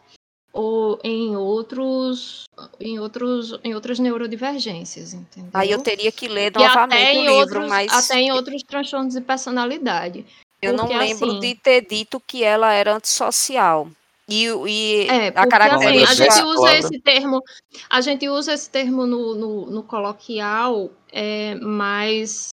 ou 0.55 1.01
em 1.03 1.37
outros, 1.37 2.45
em 2.79 3.01
outros, 3.01 3.59
em 3.65 3.75
outras 3.75 3.99
neurodivergências, 3.99 5.13
entendeu? 5.13 5.51
Aí 5.53 5.73
eu 5.73 5.83
teria 5.83 6.13
que 6.13 6.29
ler 6.29 6.53
novamente 6.55 7.19
o 7.19 7.21
livro, 7.21 7.35
outros, 7.35 7.69
mas 7.69 7.93
até 7.93 8.21
em 8.21 8.31
outros 8.31 8.63
transtornos 8.63 9.15
de 9.15 9.21
personalidade. 9.21 10.25
eu 10.63 10.73
não 10.73 10.87
porque, 10.87 10.97
lembro 10.97 11.29
assim, 11.29 11.41
de 11.41 11.55
ter 11.57 11.85
dito 11.85 12.23
que 12.25 12.45
ela 12.45 12.73
era 12.73 12.95
antissocial. 12.95 13.89
E, 14.29 14.45
e 14.47 15.07
É, 15.09 15.29
a 15.29 15.33
porque 15.33 15.39
assim, 15.41 15.49
característica. 15.49 16.25
a 16.25 16.31
gente 16.31 16.43
usa 16.45 16.75
esse 16.79 17.01
termo, 17.01 17.43
a 17.91 18.01
gente 18.01 18.29
usa 18.29 18.55
esse 18.55 18.71
termo 18.71 19.07
no, 19.07 19.35
no, 19.35 19.67
no 19.67 19.83
coloquial, 19.83 20.89
é, 21.13 21.57
mas 21.57 22.51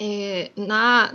é, 0.00 0.50
na, 0.56 1.12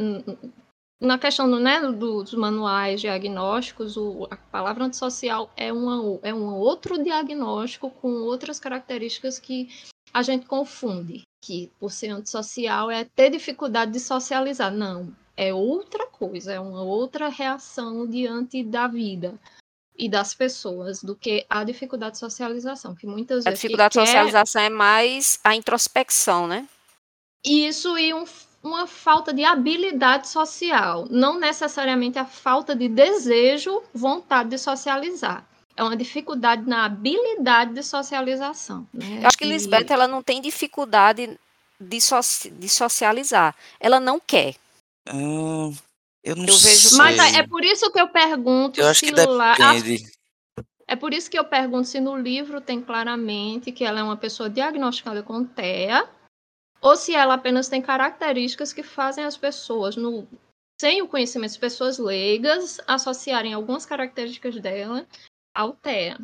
na 0.99 1.17
questão 1.17 1.49
do, 1.49 1.59
né, 1.59 1.79
do- 1.81 2.23
dos 2.23 2.33
manuais 2.33 3.01
diagnósticos, 3.01 3.95
o- 3.97 4.27
a 4.31 4.35
palavra 4.35 4.85
antissocial 4.85 5.51
é, 5.55 5.71
uma, 5.71 6.19
é 6.23 6.33
um 6.33 6.53
outro 6.55 7.01
diagnóstico 7.03 7.89
com 7.89 8.09
outras 8.23 8.59
características 8.59 9.37
que 9.39 9.69
a 10.13 10.21
gente 10.21 10.45
confunde. 10.45 11.21
Que 11.43 11.71
por 11.79 11.91
ser 11.91 12.09
antissocial 12.09 12.89
é 12.89 13.05
ter 13.05 13.29
dificuldade 13.29 13.91
de 13.91 13.99
socializar. 13.99 14.71
Não, 14.71 15.15
é 15.35 15.53
outra 15.53 16.07
coisa, 16.07 16.51
é 16.53 16.59
uma 16.59 16.81
outra 16.81 17.29
reação 17.29 18.07
diante 18.07 18.63
da 18.63 18.87
vida 18.87 19.35
e 19.95 20.09
das 20.09 20.33
pessoas 20.33 21.01
do 21.03 21.15
que 21.15 21.45
a 21.47 21.63
dificuldade 21.63 22.13
de 22.13 22.19
socialização, 22.19 22.95
que 22.95 23.05
muitas 23.05 23.45
A 23.45 23.49
vezes 23.51 23.61
que 23.61 23.67
dificuldade 23.67 23.93
de 23.93 23.99
quer 23.99 24.05
socialização 24.07 24.61
é 24.63 24.69
mais 24.69 25.39
a 25.43 25.55
introspecção, 25.55 26.47
né? 26.47 26.67
isso 27.45 27.97
e 27.97 28.13
um- 28.13 28.25
uma 28.63 28.85
falta 28.87 29.33
de 29.33 29.43
habilidade 29.45 30.27
social, 30.27 31.07
não 31.09 31.39
necessariamente 31.39 32.17
a 32.19 32.25
falta 32.25 32.75
de 32.75 32.87
desejo, 32.89 33.81
vontade 33.93 34.49
de 34.49 34.57
socializar. 34.57 35.45
É 35.75 35.83
uma 35.83 35.95
dificuldade 35.95 36.67
na 36.67 36.85
habilidade 36.85 37.73
de 37.73 37.83
socialização. 37.83 38.87
Né? 38.93 39.19
Eu 39.21 39.27
acho 39.27 39.37
que 39.37 39.45
E- 39.45 39.49
Lisbeth 39.49 39.85
ela 39.89 40.07
não 40.07 40.23
tem 40.23 40.41
dificuldade 40.41 41.39
de, 41.79 42.01
soci- 42.01 42.49
de 42.49 42.67
socializar. 42.67 43.55
Ela 43.79 43.99
não 43.99 44.19
quer. 44.19 44.55
Ah, 45.07 45.13
eu 46.23 46.35
não 46.35 46.45
Eu 46.45 46.57
vejo- 46.57 46.89
sei. 46.89 46.97
Mas 46.97 47.19
é 47.19 47.39
é 47.39 47.47
por 47.47 47.63
isso 47.63 47.91
que 47.91 48.01
eu 48.01 48.07
pergunto 48.07 48.81
Eu 48.81 48.87
acho 48.87 49.01
se 49.05 49.11
que 49.13 49.21
lá. 49.25 49.53
depende. 49.53 50.03
É 50.87 50.95
por 50.95 51.13
isso 51.13 51.29
que 51.29 51.37
eu 51.37 51.43
pergunto 51.43 51.87
se 51.87 51.99
no 51.99 52.15
livro 52.17 52.59
tem 52.59 52.81
claramente 52.81 53.71
que 53.71 53.83
ela 53.83 53.99
é 53.99 54.03
uma 54.03 54.17
pessoa 54.17 54.49
diagnosticada 54.49 55.21
com 55.21 55.43
TEA 55.43 56.07
ou 56.81 56.95
se 56.95 57.13
ela 57.15 57.33
apenas 57.35 57.67
tem 57.67 57.81
características 57.81 58.71
que 58.73 58.83
fazem 58.83 59.23
as 59.25 59.35
pessoas, 59.37 59.95
no, 59.95 60.27
sem 60.79 61.01
o 61.01 61.07
conhecimento, 61.07 61.51
as 61.51 61.57
pessoas 61.57 61.97
leigas, 61.97 62.79
associarem 62.87 63.53
algumas 63.53 63.85
características 63.85 64.59
dela 64.59 65.05
ao 65.55 65.73
TEA. 65.73 66.17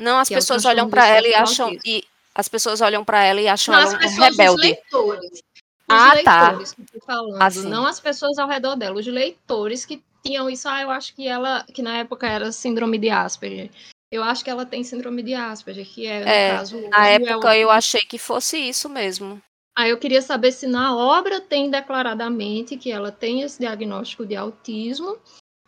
Não, 0.00 0.18
as 0.18 0.28
Que 0.28 0.34
é 0.34 0.36
pessoas 0.38 0.64
olham 0.64 0.88
para 0.88 1.06
ela 1.06 1.26
e 1.26 1.34
acham 1.34 1.76
e 1.84 2.04
as 2.34 2.48
pessoas 2.48 2.80
olham 2.80 3.04
para 3.04 3.24
ela 3.24 3.40
e 3.40 3.48
acham 3.48 3.74
Não, 3.74 3.80
ela 3.82 3.88
as 3.90 3.94
um 3.96 3.98
pessoas, 3.98 4.28
os 4.30 4.36
rebelde. 4.36 4.62
leitores. 4.62 5.30
Os 5.30 5.42
Ah, 5.88 6.22
tá. 6.22 6.40
leitores 6.48 6.72
que 6.74 6.82
eu 6.82 6.86
tô 6.92 7.00
falando, 7.06 7.42
Ah, 7.42 7.50
sim. 7.50 7.68
não 7.68 7.86
as 7.86 7.98
pessoas 7.98 8.38
ao 8.38 8.46
redor 8.48 8.76
dela, 8.76 8.98
os 8.98 9.06
leitores 9.06 9.84
que 9.84 10.02
tinham 10.22 10.48
isso, 10.50 10.68
ah, 10.68 10.82
eu 10.82 10.90
acho 10.90 11.14
que 11.14 11.26
ela, 11.26 11.64
que 11.64 11.82
na 11.82 11.96
época 11.98 12.26
era 12.28 12.52
síndrome 12.52 12.98
de 12.98 13.08
Asperger. 13.10 13.70
Eu 14.12 14.22
acho 14.22 14.42
que 14.44 14.50
ela 14.50 14.64
tem 14.64 14.84
síndrome 14.84 15.22
de 15.22 15.34
Asperger, 15.34 15.86
que 15.86 16.06
é, 16.06 16.20
no 16.20 16.28
É, 16.28 16.56
caso... 16.56 16.80
Na 16.88 17.00
o- 17.00 17.04
época 17.04 17.54
é 17.54 17.58
eu 17.64 17.70
achei 17.70 18.00
que 18.02 18.18
fosse 18.18 18.56
isso 18.58 18.88
mesmo. 18.88 19.42
Aí 19.78 19.90
eu 19.90 19.96
queria 19.96 20.20
saber 20.20 20.50
se 20.50 20.66
na 20.66 20.96
obra 20.96 21.40
tem 21.40 21.70
declaradamente 21.70 22.76
que 22.76 22.90
ela 22.90 23.12
tem 23.12 23.42
esse 23.42 23.60
diagnóstico 23.60 24.26
de 24.26 24.34
autismo 24.34 25.16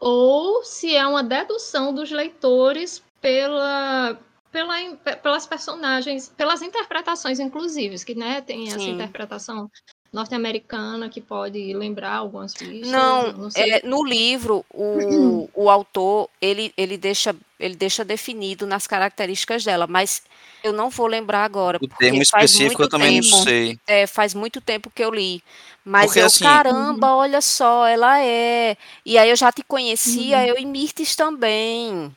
ou 0.00 0.64
se 0.64 0.96
é 0.96 1.06
uma 1.06 1.22
dedução 1.22 1.94
dos 1.94 2.10
leitores 2.10 3.00
pela, 3.20 4.18
pela, 4.50 4.96
pelas 5.22 5.46
personagens, 5.46 6.28
pelas 6.28 6.60
interpretações, 6.60 7.38
inclusive, 7.38 8.04
que 8.04 8.16
né, 8.16 8.40
tem 8.40 8.66
essa 8.66 8.80
Sim. 8.80 8.94
interpretação 8.94 9.70
norte-americana 10.12 11.08
que 11.08 11.20
pode 11.20 11.72
lembrar 11.74 12.14
algumas 12.14 12.54
pistas. 12.54 12.90
Não, 12.90 13.26
eu 13.28 13.32
não 13.34 13.50
sei. 13.50 13.70
é, 13.74 13.86
no 13.86 14.04
livro 14.04 14.64
o, 14.72 15.48
o 15.54 15.70
autor 15.70 16.28
ele, 16.40 16.72
ele 16.76 16.96
deixa 16.96 17.34
ele 17.58 17.76
deixa 17.76 18.04
definido 18.04 18.66
nas 18.66 18.86
características 18.86 19.62
dela, 19.64 19.86
mas 19.86 20.22
eu 20.64 20.72
não 20.72 20.88
vou 20.90 21.06
lembrar 21.06 21.44
agora 21.44 21.78
O 21.78 21.80
porque 21.86 22.04
termo 22.04 22.24
faz 22.24 22.50
específico 22.50 22.82
muito 22.82 22.82
eu 22.82 22.88
também 22.88 23.20
tempo. 23.20 23.36
não 23.36 23.44
sei. 23.44 23.78
É, 23.86 24.06
faz 24.06 24.34
muito 24.34 24.60
tempo 24.60 24.90
que 24.90 25.02
eu 25.04 25.10
li. 25.10 25.42
Mas 25.84 26.06
Porque, 26.06 26.20
eu, 26.20 26.26
assim- 26.26 26.44
caramba, 26.44 27.14
olha 27.14 27.40
só, 27.40 27.86
ela 27.86 28.20
é. 28.20 28.76
E 29.04 29.16
aí 29.18 29.30
eu 29.30 29.36
já 29.36 29.50
te 29.52 29.62
conhecia, 29.62 30.38
Uhum. 30.38 30.44
eu 30.48 30.58
e 30.58 30.64
Mirtes 30.66 31.14
também. 31.16 32.12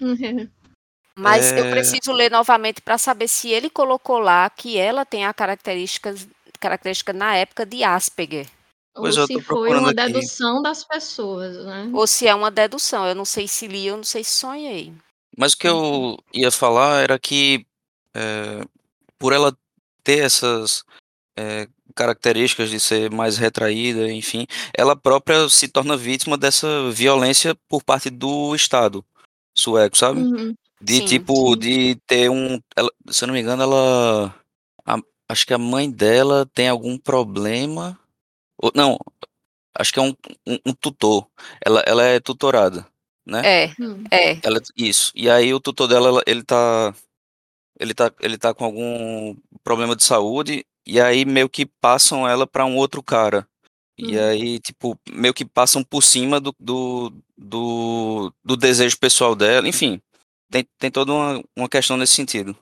Uhum. 0.00 0.48
Mas 1.16 1.52
eu 1.56 1.64
É. 1.64 1.70
preciso 1.70 2.12
ler 2.12 2.30
novamente 2.30 2.80
para 2.80 2.96
saber 2.96 3.26
se 3.28 3.48
ele 3.50 3.68
colocou 3.68 4.18
lá 4.18 4.48
que 4.50 4.78
ela 4.78 5.04
tem 5.04 5.24
a 5.26 5.34
características, 5.34 6.28
característica 6.60 7.12
na 7.12 7.36
época 7.36 7.64
de 7.64 7.82
Asperger. 7.84 8.46
Pois 8.94 9.16
ou 9.16 9.26
se 9.26 9.40
foi 9.42 9.70
uma 9.70 9.90
aqui. 9.90 9.94
dedução 9.94 10.60
das 10.60 10.84
pessoas, 10.84 11.64
né? 11.64 11.88
Ou 11.92 12.06
se 12.06 12.26
é 12.26 12.34
uma 12.34 12.50
dedução. 12.50 13.06
Eu 13.06 13.14
não 13.14 13.24
sei 13.24 13.46
se 13.46 13.68
li, 13.68 13.86
eu 13.86 13.96
não 13.96 14.04
sei 14.04 14.24
se 14.24 14.32
sonhei. 14.32 14.92
Mas 15.36 15.52
o 15.52 15.58
que 15.58 15.68
eu 15.68 16.18
ia 16.34 16.50
falar 16.50 17.02
era 17.02 17.18
que 17.18 17.64
é, 18.12 18.60
por 19.18 19.32
ela 19.32 19.56
ter 20.02 20.24
essas 20.24 20.82
é, 21.38 21.68
características 21.94 22.70
de 22.70 22.80
ser 22.80 23.10
mais 23.10 23.38
retraída, 23.38 24.10
enfim, 24.10 24.46
ela 24.76 24.96
própria 24.96 25.48
se 25.48 25.68
torna 25.68 25.96
vítima 25.96 26.36
dessa 26.36 26.90
violência 26.90 27.54
por 27.68 27.84
parte 27.84 28.10
do 28.10 28.52
Estado 28.54 29.04
sueco, 29.56 29.96
sabe? 29.96 30.20
Uhum. 30.20 30.54
De 30.80 30.98
Sim, 30.98 31.04
tipo, 31.06 31.52
sim. 31.54 31.58
de 31.58 31.94
ter 32.06 32.30
um. 32.30 32.60
ela- 32.76 32.90
se 33.10 33.22
eu 33.24 33.26
não 33.26 33.34
me 33.34 33.40
engano, 33.40 33.62
ela. 33.62 34.34
a- 34.86 34.98
acho 35.28 35.46
que 35.46 35.54
a 35.54 35.58
mãe 35.58 35.90
dela 35.90 36.46
tem 36.54 36.68
algum 36.68 36.96
problema. 36.98 37.98
Ou, 38.60 38.72
não, 38.74 38.98
acho 39.76 39.92
que 39.92 39.98
é 39.98 40.02
um, 40.02 40.14
um, 40.46 40.58
um 40.66 40.72
tutor. 40.74 41.28
Ela, 41.64 41.80
ela 41.86 42.02
é 42.04 42.18
tutorada, 42.20 42.86
né? 43.26 43.42
É, 43.64 43.74
Hum. 43.80 44.02
é. 44.10 44.38
Ela, 44.42 44.60
isso. 44.76 45.12
E 45.14 45.28
aí 45.30 45.52
o 45.54 45.60
tutor 45.60 45.86
dela, 45.88 46.08
ela- 46.08 46.22
ele 46.26 46.42
tá. 46.42 46.94
Ele 47.80 47.94
tá, 47.94 48.12
ele 48.20 48.36
tá 48.36 48.52
com 48.52 48.64
algum 48.64 49.36
problema 49.62 49.94
de 49.94 50.02
saúde. 50.02 50.64
E 50.84 51.00
aí 51.00 51.24
meio 51.24 51.48
que 51.48 51.64
passam 51.80 52.26
ela 52.26 52.46
pra 52.46 52.64
um 52.64 52.76
outro 52.76 53.02
cara. 53.02 53.46
E 53.96 54.16
Hum. 54.16 54.22
aí, 54.24 54.58
tipo, 54.60 54.98
meio 55.10 55.34
que 55.34 55.44
passam 55.44 55.84
por 55.84 56.02
cima 56.02 56.40
do, 56.40 56.54
do, 56.58 57.12
do, 57.36 58.32
do 58.44 58.56
desejo 58.56 58.98
pessoal 58.98 59.34
dela. 59.36 59.68
Enfim, 59.68 60.00
tem, 60.50 60.66
tem 60.78 60.90
toda 60.90 61.12
uma, 61.12 61.44
uma 61.56 61.68
questão 61.68 61.96
nesse 61.96 62.14
sentido. 62.14 62.56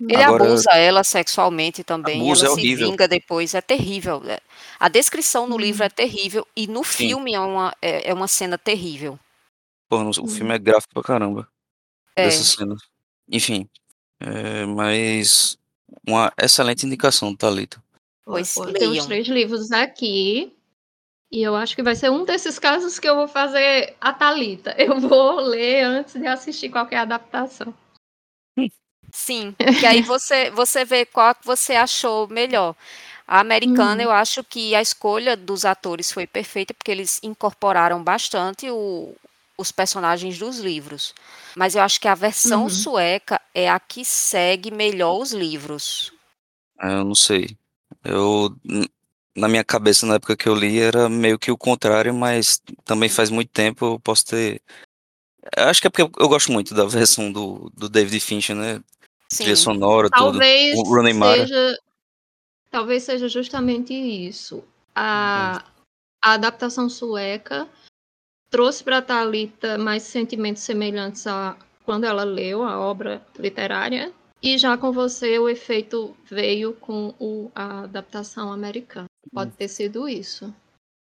Ele 0.00 0.22
Agora- 0.22 0.44
abusa 0.44 0.70
ela 0.72 1.02
sexualmente 1.02 1.82
também. 1.82 2.20
Ela 2.22 2.32
é 2.32 2.36
se 2.36 2.46
horrível. 2.46 2.88
vinga 2.90 3.08
depois. 3.08 3.54
É 3.54 3.60
terrível. 3.60 4.22
É- 4.26 4.40
A 4.78 4.88
descrição 4.88 5.46
no 5.48 5.56
Hum. 5.56 5.58
livro 5.58 5.82
é 5.84 5.88
terrível. 5.88 6.46
E 6.54 6.66
no 6.66 6.84
Sim. 6.84 7.08
filme 7.08 7.34
é 7.34 7.40
uma, 7.40 7.74
é, 7.82 8.10
é 8.10 8.14
uma 8.14 8.28
cena 8.28 8.56
terrível. 8.56 9.18
Pô, 9.88 10.02
no- 10.02 10.10
o 10.10 10.28
filme 10.28 10.54
é 10.54 10.58
gráfico 10.58 10.94
pra 10.94 11.02
caramba. 11.02 11.48
É. 12.14 12.24
Dessas 12.24 12.48
cenas. 12.48 12.80
Enfim. 13.30 13.68
é, 14.18 14.64
mas 14.64 15.58
uma 16.08 16.32
excelente 16.40 16.86
indicação, 16.86 17.36
Thalita. 17.36 17.82
Pois 18.24 18.54
Pô, 18.54 18.66
Tem 18.72 18.88
os 18.88 19.04
três 19.04 19.26
livros 19.28 19.70
aqui. 19.72 20.52
E 21.30 21.42
eu 21.42 21.54
acho 21.54 21.74
que 21.76 21.82
vai 21.82 21.94
ser 21.94 22.10
um 22.10 22.24
desses 22.24 22.58
casos 22.58 22.98
que 22.98 23.06
eu 23.08 23.14
vou 23.16 23.28
fazer 23.28 23.94
a 24.00 24.12
Thalita. 24.14 24.74
Eu 24.78 24.98
vou 25.00 25.40
ler 25.40 25.82
antes 25.82 26.14
de 26.14 26.26
assistir 26.26 26.70
qualquer 26.70 26.98
adaptação. 26.98 27.74
Sim, 29.18 29.56
que 29.78 29.86
aí 29.86 30.02
você, 30.02 30.50
você 30.50 30.84
vê 30.84 31.06
qual 31.06 31.34
que 31.34 31.46
você 31.46 31.74
achou 31.74 32.28
melhor. 32.28 32.74
A 33.26 33.40
americana, 33.40 34.02
Uhum. 34.02 34.08
eu 34.08 34.12
acho 34.12 34.44
que 34.44 34.74
a 34.74 34.82
escolha 34.82 35.36
dos 35.36 35.64
atores 35.64 36.12
foi 36.12 36.26
perfeita, 36.26 36.74
porque 36.74 36.90
eles 36.90 37.18
incorporaram 37.22 38.02
bastante 38.02 38.70
o- 38.70 39.14
os 39.58 39.72
personagens 39.72 40.38
dos 40.38 40.58
livros. 40.58 41.14
Mas 41.56 41.74
eu 41.74 41.82
acho 41.82 42.00
que 42.00 42.08
a 42.08 42.14
versão 42.14 42.64
Uhum. 42.64 42.68
sueca 42.68 43.40
é 43.54 43.68
a 43.70 43.80
que 43.80 44.04
segue 44.04 44.70
melhor 44.70 45.18
os 45.18 45.32
livros. 45.32 46.12
É, 46.80 46.86
Eu 46.94 47.04
não 47.04 47.14
sei. 47.14 47.56
Eu, 48.04 48.50
na 49.36 49.48
minha 49.48 49.64
cabeça, 49.64 50.06
na 50.06 50.14
época 50.16 50.36
que 50.36 50.48
eu 50.48 50.54
li, 50.54 50.78
era 50.80 51.08
meio 51.08 51.38
que 51.38 51.50
o 51.50 51.58
contrário, 51.58 52.14
mas 52.14 52.60
também 52.84 53.08
faz 53.08 53.30
muito 53.30 53.50
tempo, 53.52 53.84
eu 53.86 54.00
posso 54.00 54.26
ter. 54.26 54.62
Eu 55.56 55.64
acho 55.64 55.80
que 55.80 55.86
é 55.86 55.90
porque 55.90 56.02
eu, 56.02 56.10
eu 56.18 56.28
gosto 56.28 56.52
muito 56.52 56.74
da 56.74 56.84
versão 56.86 57.32
do, 57.32 57.70
do 57.74 57.88
David 57.88 58.20
Fincher, 58.20 58.56
né? 58.56 58.82
Trilha 59.28 59.56
Sim. 59.56 59.62
sonora, 59.62 60.08
tudo. 60.10 60.32
Talvez 60.32 60.78
O 60.78 61.14
Mara. 61.14 61.46
seja, 61.46 61.78
talvez 62.70 63.02
seja 63.02 63.28
justamente 63.28 63.92
isso. 63.92 64.64
A, 64.94 65.64
a 66.22 66.32
adaptação 66.32 66.88
sueca 66.88 67.68
trouxe 68.50 68.82
para 68.84 69.02
Talita 69.02 69.76
mais 69.76 70.02
sentimentos 70.04 70.62
semelhantes 70.62 71.26
a 71.26 71.56
quando 71.86 72.04
ela 72.04 72.24
leu 72.24 72.64
a 72.64 72.78
obra 72.80 73.24
literária, 73.38 74.12
e 74.42 74.58
já 74.58 74.76
com 74.76 74.90
você 74.90 75.38
o 75.38 75.48
efeito 75.48 76.14
veio 76.24 76.74
com 76.74 77.14
o, 77.18 77.50
a 77.54 77.84
adaptação 77.84 78.52
americana. 78.52 79.06
Pode 79.32 79.52
ter 79.52 79.68
sido 79.68 80.08
isso. 80.08 80.52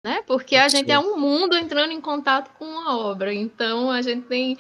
Né? 0.06 0.22
Porque 0.22 0.56
a 0.56 0.70
gente 0.70 0.92
é 0.92 1.00
um 1.00 1.18
mundo 1.18 1.56
entrando 1.56 1.92
em 1.92 2.00
contato 2.00 2.56
com 2.58 2.80
a 2.80 2.96
obra, 2.96 3.34
então 3.34 3.90
a 3.90 4.02
gente 4.04 4.28
tem 4.28 4.58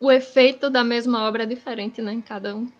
o 0.00 0.10
efeito 0.10 0.70
da 0.70 0.82
mesma 0.82 1.28
obra 1.28 1.42
é 1.42 1.46
diferente 1.46 2.00
né, 2.00 2.14
em 2.14 2.22
cada 2.22 2.56
um. 2.56 2.72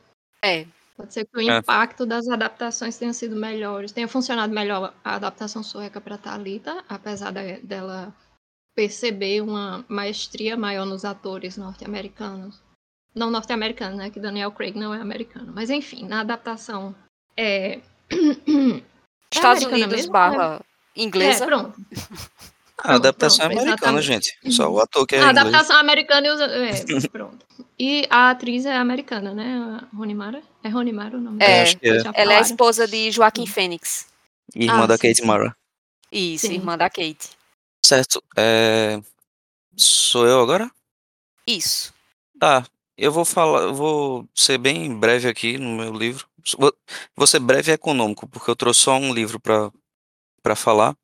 É. 0.42 0.66
Pode 0.96 1.12
ser 1.12 1.26
que 1.26 1.36
o 1.36 1.40
É. 1.40 1.58
impacto 1.58 2.06
das 2.06 2.26
adaptações 2.28 2.96
tenha 2.96 3.12
sido 3.12 3.36
melhores. 3.36 3.92
Tenha 3.92 4.08
funcionado 4.08 4.52
melhor 4.54 4.94
a 5.04 5.16
adaptação 5.16 5.62
sueca 5.62 6.00
para 6.00 6.16
Talita, 6.16 6.82
apesar 6.88 7.32
de- 7.32 7.58
dela 7.60 8.14
perceber 8.74 9.42
uma 9.42 9.84
maestria 9.88 10.56
maior 10.56 10.86
nos 10.86 11.04
atores 11.04 11.56
norte-americanos. 11.56 12.62
Não 13.14 13.30
norte-americanos, 13.30 13.98
né? 13.98 14.10
Que 14.10 14.20
Daniel 14.20 14.52
Craig 14.52 14.74
não 14.78 14.94
é 14.94 15.00
americano. 15.00 15.52
Mas 15.54 15.68
enfim, 15.70 16.06
na 16.06 16.20
adaptação 16.20 16.94
é. 17.36 17.80
Estados 19.32 19.64
americana 19.64 19.74
Unidos 19.76 19.96
mesmo? 19.96 20.12
barra 20.12 20.60
É, 20.96 21.02
inglesa. 21.02 21.44
pronto. 21.46 21.78
A 22.78 22.94
adaptação 22.96 23.46
pronto, 23.46 23.58
é 23.58 23.62
americana, 23.62 23.98
exatamente. 24.00 24.36
gente. 24.42 24.54
Só 24.54 24.68
o 24.70 24.78
ator 24.80 25.06
que 25.06 25.14
é 25.16 25.18
a 25.18 25.30
inglês. 25.30 25.38
adaptação 25.46 25.76
americana 25.78 26.26
e 26.26 26.30
os. 26.30 26.40
É, 26.40 27.08
pronto. 27.08 27.46
E 27.78 28.06
a 28.10 28.30
atriz 28.30 28.66
é 28.66 28.76
americana, 28.76 29.32
né? 29.34 29.80
A 29.92 29.96
Rony 29.96 30.14
Mara? 30.14 30.42
É 30.62 30.68
Rony 30.68 30.92
Mara 30.92 31.16
o 31.16 31.20
nome 31.20 31.42
É, 31.42 31.46
dela? 31.46 31.62
acho 31.62 31.78
que 31.78 31.88
é. 31.88 32.02
Ela 32.14 32.32
é 32.34 32.38
a 32.38 32.40
esposa 32.42 32.86
de 32.86 33.10
Joaquim 33.10 33.46
Fênix. 33.46 34.06
Irmã 34.54 34.84
Ah, 34.84 34.86
da 34.86 34.96
sim, 34.96 35.08
Kate. 35.08 35.24
Mara. 35.24 35.56
Isso, 36.12 36.46
Sim. 36.46 36.54
irmã 36.54 36.76
da 36.78 36.88
Kate. 36.88 37.30
Certo. 37.84 38.22
É... 38.36 39.00
Sou 39.76 40.26
eu 40.26 40.40
agora? 40.40 40.70
Isso. 41.46 41.92
Tá. 42.38 42.64
Eu 42.96 43.12
vou 43.12 43.24
falar, 43.24 43.62
eu 43.62 43.74
vou 43.74 44.26
ser 44.34 44.56
bem 44.58 44.94
breve 44.98 45.28
aqui 45.28 45.58
no 45.58 45.70
meu 45.76 45.92
livro. 45.92 46.26
Vou 46.58 46.72
vou 47.14 47.26
ser 47.26 47.40
breve 47.40 47.70
e 47.72 47.74
econômico, 47.74 48.26
porque 48.28 48.50
eu 48.50 48.56
trouxe 48.56 48.80
só 48.82 48.96
um 48.96 49.12
livro 49.12 49.38
para 49.40 49.70
para 50.42 50.54
falar, 50.56 50.96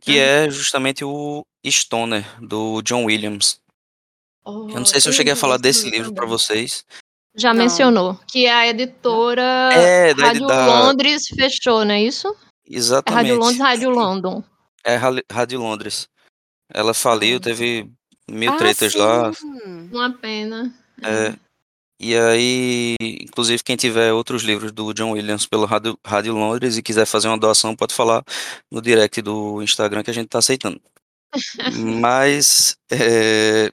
que 0.00 0.18
é 0.18 0.48
justamente 0.50 1.04
o 1.04 1.44
Stoner, 1.66 2.24
do 2.40 2.80
John 2.82 3.04
Williams. 3.04 3.60
Eu 4.46 4.68
não 4.68 4.84
sei 4.86 5.00
se 5.00 5.08
eu 5.08 5.12
Oh, 5.12 5.14
cheguei 5.16 5.32
a 5.32 5.36
falar 5.36 5.58
desse 5.58 5.86
esse 5.86 5.90
livro 5.90 6.14
para 6.14 6.24
vocês. 6.26 6.84
Já 7.36 7.52
Não. 7.52 7.62
mencionou. 7.62 8.18
Que 8.26 8.46
a 8.46 8.66
editora 8.66 9.42
É, 9.72 10.14
da, 10.14 10.26
Rádio 10.26 10.46
da 10.46 10.66
Londres 10.86 11.26
fechou, 11.28 11.84
não 11.84 11.94
é 11.94 12.02
isso? 12.02 12.28
É 12.28 12.30
Rádio 13.10 13.34
Londres, 13.36 13.56
exatamente. 13.56 13.58
Rádio 13.60 13.90
London. 13.90 14.44
É 14.84 14.96
Rádio 15.30 15.60
Londres. 15.60 16.08
Ela 16.72 16.94
faliu, 16.94 17.36
Ah. 17.36 17.40
teve 17.40 17.90
mil 18.30 18.52
Ah, 18.52 18.56
tretas 18.56 18.92
sim. 18.92 18.98
lá. 18.98 19.30
Uma 19.92 20.12
pena. 20.12 20.74
É, 21.02 21.34
e 22.00 22.16
aí, 22.16 22.96
inclusive, 23.22 23.62
quem 23.62 23.76
tiver 23.76 24.12
outros 24.12 24.42
livros 24.42 24.72
do 24.72 24.92
John 24.94 25.12
Williams 25.12 25.46
pelo 25.46 25.64
Rádio, 25.66 25.98
Rádio 26.04 26.34
Londres 26.34 26.76
e 26.76 26.82
quiser 26.82 27.06
fazer 27.06 27.28
uma 27.28 27.38
doação, 27.38 27.74
pode 27.76 27.94
falar 27.94 28.24
no 28.70 28.80
direct 28.82 29.20
do 29.22 29.62
Instagram 29.62 30.02
que 30.02 30.10
a 30.10 30.14
gente 30.14 30.28
tá 30.28 30.38
aceitando. 30.38 30.80
Mas 32.00 32.76
é, 32.90 33.72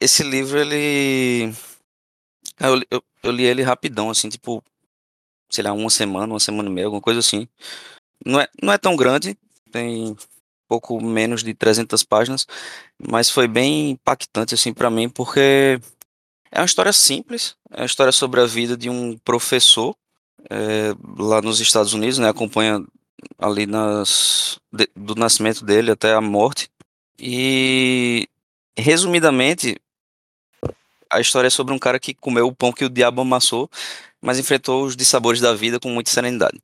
esse 0.00 0.22
livro, 0.22 0.58
ele. 0.58 1.52
Eu, 2.60 2.74
li- 2.76 2.86
eu, 2.90 3.02
eu 3.22 3.30
li 3.30 3.44
ele 3.44 3.62
rapidão, 3.62 4.10
assim, 4.10 4.28
tipo, 4.28 4.62
sei 5.50 5.64
lá, 5.64 5.72
uma 5.72 5.90
semana, 5.90 6.32
uma 6.32 6.40
semana 6.40 6.68
e 6.68 6.72
meia, 6.72 6.86
alguma 6.86 7.02
coisa 7.02 7.20
assim. 7.20 7.48
Não 8.24 8.40
é, 8.40 8.48
não 8.62 8.72
é 8.72 8.78
tão 8.78 8.96
grande, 8.96 9.36
tem 9.72 10.16
pouco 10.68 11.00
menos 11.02 11.42
de 11.44 11.54
300 11.54 12.02
páginas, 12.02 12.46
mas 12.98 13.30
foi 13.30 13.48
bem 13.48 13.90
impactante, 13.90 14.54
assim, 14.54 14.72
para 14.72 14.90
mim, 14.90 15.08
porque 15.08 15.80
é 16.52 16.60
uma 16.60 16.66
história 16.66 16.92
simples, 16.92 17.56
é 17.70 17.80
uma 17.80 17.86
história 17.86 18.12
sobre 18.12 18.40
a 18.40 18.46
vida 18.46 18.76
de 18.76 18.90
um 18.90 19.16
professor 19.18 19.96
é, 20.50 20.92
lá 21.18 21.40
nos 21.40 21.60
Estados 21.60 21.94
Unidos, 21.94 22.18
né? 22.18 22.28
Acompanha 22.28 22.84
ali 23.38 23.66
nas, 23.66 24.58
de- 24.70 24.90
do 24.94 25.14
nascimento 25.14 25.64
dele 25.64 25.90
até 25.90 26.12
a 26.12 26.20
morte. 26.20 26.68
E, 27.18 28.28
resumidamente, 28.76 29.80
a 31.10 31.20
história 31.20 31.46
é 31.46 31.50
sobre 31.50 31.72
um 31.72 31.78
cara 31.78 31.98
que 31.98 32.14
comeu 32.14 32.46
o 32.46 32.54
pão 32.54 32.72
que 32.72 32.84
o 32.84 32.90
diabo 32.90 33.22
amassou, 33.22 33.70
mas 34.20 34.38
enfrentou 34.38 34.84
os 34.84 34.94
dissabores 34.94 35.40
da 35.40 35.54
vida 35.54 35.80
com 35.80 35.88
muita 35.88 36.10
serenidade. 36.10 36.60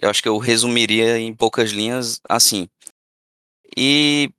Eu 0.00 0.08
acho 0.08 0.22
que 0.22 0.28
eu 0.28 0.38
resumiria 0.38 1.18
em 1.18 1.34
poucas 1.34 1.70
linhas 1.70 2.20
assim. 2.28 2.68
E 3.76 4.30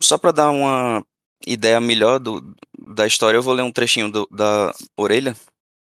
só 0.00 0.16
para 0.16 0.32
dar 0.32 0.50
uma 0.50 1.04
ideia 1.46 1.80
melhor 1.80 2.18
do, 2.18 2.54
da 2.86 3.06
história, 3.06 3.36
eu 3.38 3.42
vou 3.42 3.54
ler 3.54 3.62
um 3.62 3.72
trechinho 3.72 4.10
do- 4.10 4.28
da 4.30 4.72
orelha 4.96 5.36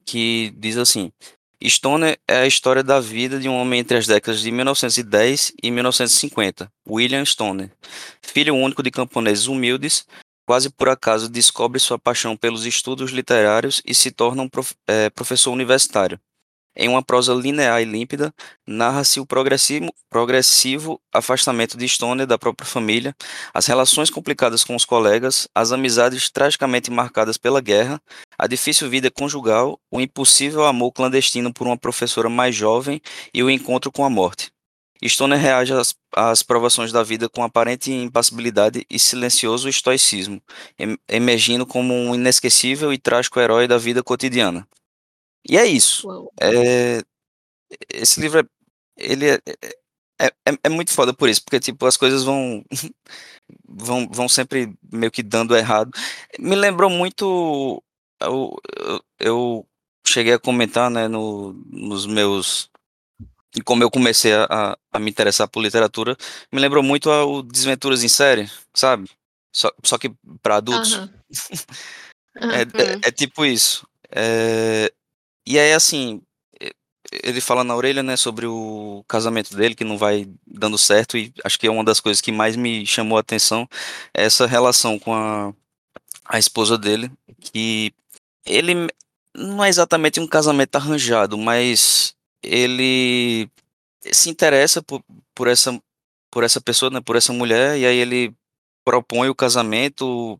que 0.07 0.53
diz 0.57 0.77
assim: 0.77 1.13
Stoner 1.65 2.19
é 2.27 2.39
a 2.39 2.47
história 2.47 2.83
da 2.83 3.01
vida 3.01 3.39
de 3.39 3.49
um 3.49 3.55
homem 3.55 3.81
entre 3.81 3.97
as 3.97 4.07
décadas 4.07 4.41
de 4.41 4.51
1910 4.51 5.53
e 5.63 5.71
1950, 5.71 6.71
William 6.89 7.25
Stoner. 7.25 7.71
Filho 8.23 8.55
único 8.55 8.83
de 8.83 8.91
camponeses 8.91 9.47
humildes, 9.47 10.05
quase 10.47 10.71
por 10.71 10.89
acaso 10.89 11.29
descobre 11.29 11.79
sua 11.79 11.99
paixão 11.99 12.37
pelos 12.37 12.67
estudos 12.67 13.11
literários 13.13 13.81
e 13.87 13.95
se 13.95 14.11
torna 14.11 14.43
um 14.43 14.49
prof- 14.49 14.75
eh, 14.89 15.11
professor 15.11 15.53
universitário. 15.53 16.19
Em 16.75 16.89
uma 16.89 17.03
prosa 17.03 17.35
linear 17.35 17.83
e 17.83 17.85
límpida, 17.85 18.33
narra-se 18.67 19.21
o 19.21 19.27
progressivo, 19.27 19.93
progressivo 20.09 21.01
afastamento 21.13 21.77
de 21.77 21.87
Stoner 21.87 22.27
da 22.27 22.39
própria 22.39 22.67
família, 22.67 23.15
as 23.53 23.67
relações 23.67 24.09
complicadas 24.09 24.65
com 24.65 24.75
os 24.75 24.85
colegas, 24.85 25.47
as 25.55 25.71
amizades 25.71 26.31
tragicamente 26.31 26.91
marcadas 26.91 27.37
pela 27.37 27.61
guerra, 27.61 28.01
a 28.39 28.47
difícil 28.47 28.89
vida 28.89 29.11
conjugal, 29.11 29.79
o 29.91 30.01
impossível 30.01 30.65
amor 30.65 30.93
clandestino 30.93 31.53
por 31.53 31.67
uma 31.67 31.77
professora 31.77 32.31
mais 32.31 32.55
jovem 32.55 33.01
e 33.35 33.43
o 33.43 33.51
encontro 33.51 33.93
com 33.93 34.05
a 34.05 34.11
morte. 34.11 34.51
Stoner 35.05 35.39
reage 35.39 35.73
às, 35.75 35.95
às 36.15 36.43
provações 36.43 36.93
da 36.93 37.03
vida 37.03 37.29
com 37.29 37.43
aparente 37.43 37.93
impassibilidade 37.93 38.87
e 38.89 38.99
silencioso 38.99 39.69
estoicismo, 39.69 40.41
em- 40.79 40.97
emergindo 41.09 41.67
como 41.67 41.93
um 41.93 42.15
inesquecível 42.15 42.93
e 42.93 42.99
trágico 42.99 43.41
herói 43.41 43.67
da 43.67 43.79
vida 43.79 44.03
cotidiana. 44.03 44.67
E 45.49 45.57
é 45.57 45.67
isso. 45.67 46.09
É, 46.41 47.03
esse 47.93 48.21
livro 48.21 48.41
é, 48.41 48.45
ele 48.97 49.29
é, 49.29 49.41
é, 50.21 50.27
é, 50.47 50.59
é 50.65 50.69
muito 50.69 50.93
foda 50.93 51.13
por 51.13 51.29
isso, 51.29 51.43
porque 51.43 51.59
tipo 51.59 51.85
as 51.87 51.97
coisas 51.97 52.23
vão 52.23 52.65
vão, 53.67 54.09
vão 54.11 54.29
sempre 54.29 54.75
meio 54.93 55.11
que 55.11 55.23
dando 55.23 55.57
errado. 55.57 55.91
Me 56.39 56.55
lembrou 56.55 56.91
muito 56.91 57.83
eu, 58.21 58.57
eu, 59.19 59.67
cheguei 60.07 60.35
a 60.35 60.39
comentar, 60.39 60.91
né, 60.91 61.09
no, 61.09 61.53
nos 61.71 62.07
meus 62.07 62.71
como 63.65 63.83
eu 63.83 63.91
comecei 63.91 64.33
a, 64.33 64.77
a, 64.91 64.99
me 64.99 65.11
interessar 65.11 65.47
por 65.47 65.63
literatura, 65.63 66.17
me 66.51 66.59
lembrou 66.59 66.83
muito 66.83 67.11
ao 67.11 67.43
Desventuras 67.43 68.03
em 68.03 68.09
Série, 68.09 68.51
sabe? 68.75 69.11
Só, 69.55 69.71
só 69.85 69.99
que 69.99 70.11
para 70.43 70.57
adultos. 70.57 70.95
Aham. 70.95 71.11
É, 72.35 72.63
Aham. 72.63 73.03
é, 73.05 73.09
é 73.09 73.13
tipo 73.13 73.45
isso. 73.45 73.87
É, 74.11 74.91
e 75.47 75.59
aí, 75.59 75.73
assim, 75.73 76.23
ele 77.23 77.41
fala 77.41 77.65
na 77.65 77.77
orelha, 77.77 78.03
né, 78.03 78.17
sobre 78.17 78.47
o 78.47 79.05
casamento 79.09 79.55
dele, 79.55 79.75
que 79.75 79.85
não 79.85 79.99
vai 79.99 80.27
dando 80.47 80.79
certo, 80.79 81.17
e 81.19 81.33
acho 81.45 81.59
que 81.59 81.67
é 81.67 81.71
uma 81.71 81.85
das 81.85 82.01
coisas 82.01 82.21
que 82.21 82.33
mais 82.33 82.57
me 82.57 82.87
chamou 82.87 83.19
a 83.19 83.21
atenção, 83.21 83.69
é 84.15 84.25
essa 84.25 84.47
relação 84.47 84.99
com 84.99 85.15
a, 85.15 85.53
a 86.25 86.39
esposa 86.39 86.79
dele, 86.79 87.11
que 87.41 87.93
ele 88.47 88.89
não 89.35 89.65
é 89.65 89.69
exatamente 89.69 90.21
um 90.21 90.27
casamento 90.27 90.77
arranjado, 90.77 91.37
mas 91.39 92.15
ele 92.43 93.49
se 94.13 94.31
interessa 94.31 94.83
por, 94.83 95.03
por 95.35 95.49
essa 95.49 95.81
por 96.31 96.45
essa 96.45 96.61
pessoa, 96.63 96.91
né, 96.91 97.01
por 97.01 97.15
essa 97.17 97.33
mulher, 97.33 97.79
e 97.79 97.85
aí 97.85 97.97
ele 97.99 98.35
propõe 98.85 99.29
o 99.29 99.35
casamento, 99.35 100.39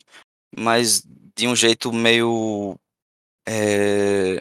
mas 0.57 1.05
de 1.37 1.47
um 1.47 1.55
jeito 1.55 1.93
meio 1.93 2.79
é, 3.47 4.41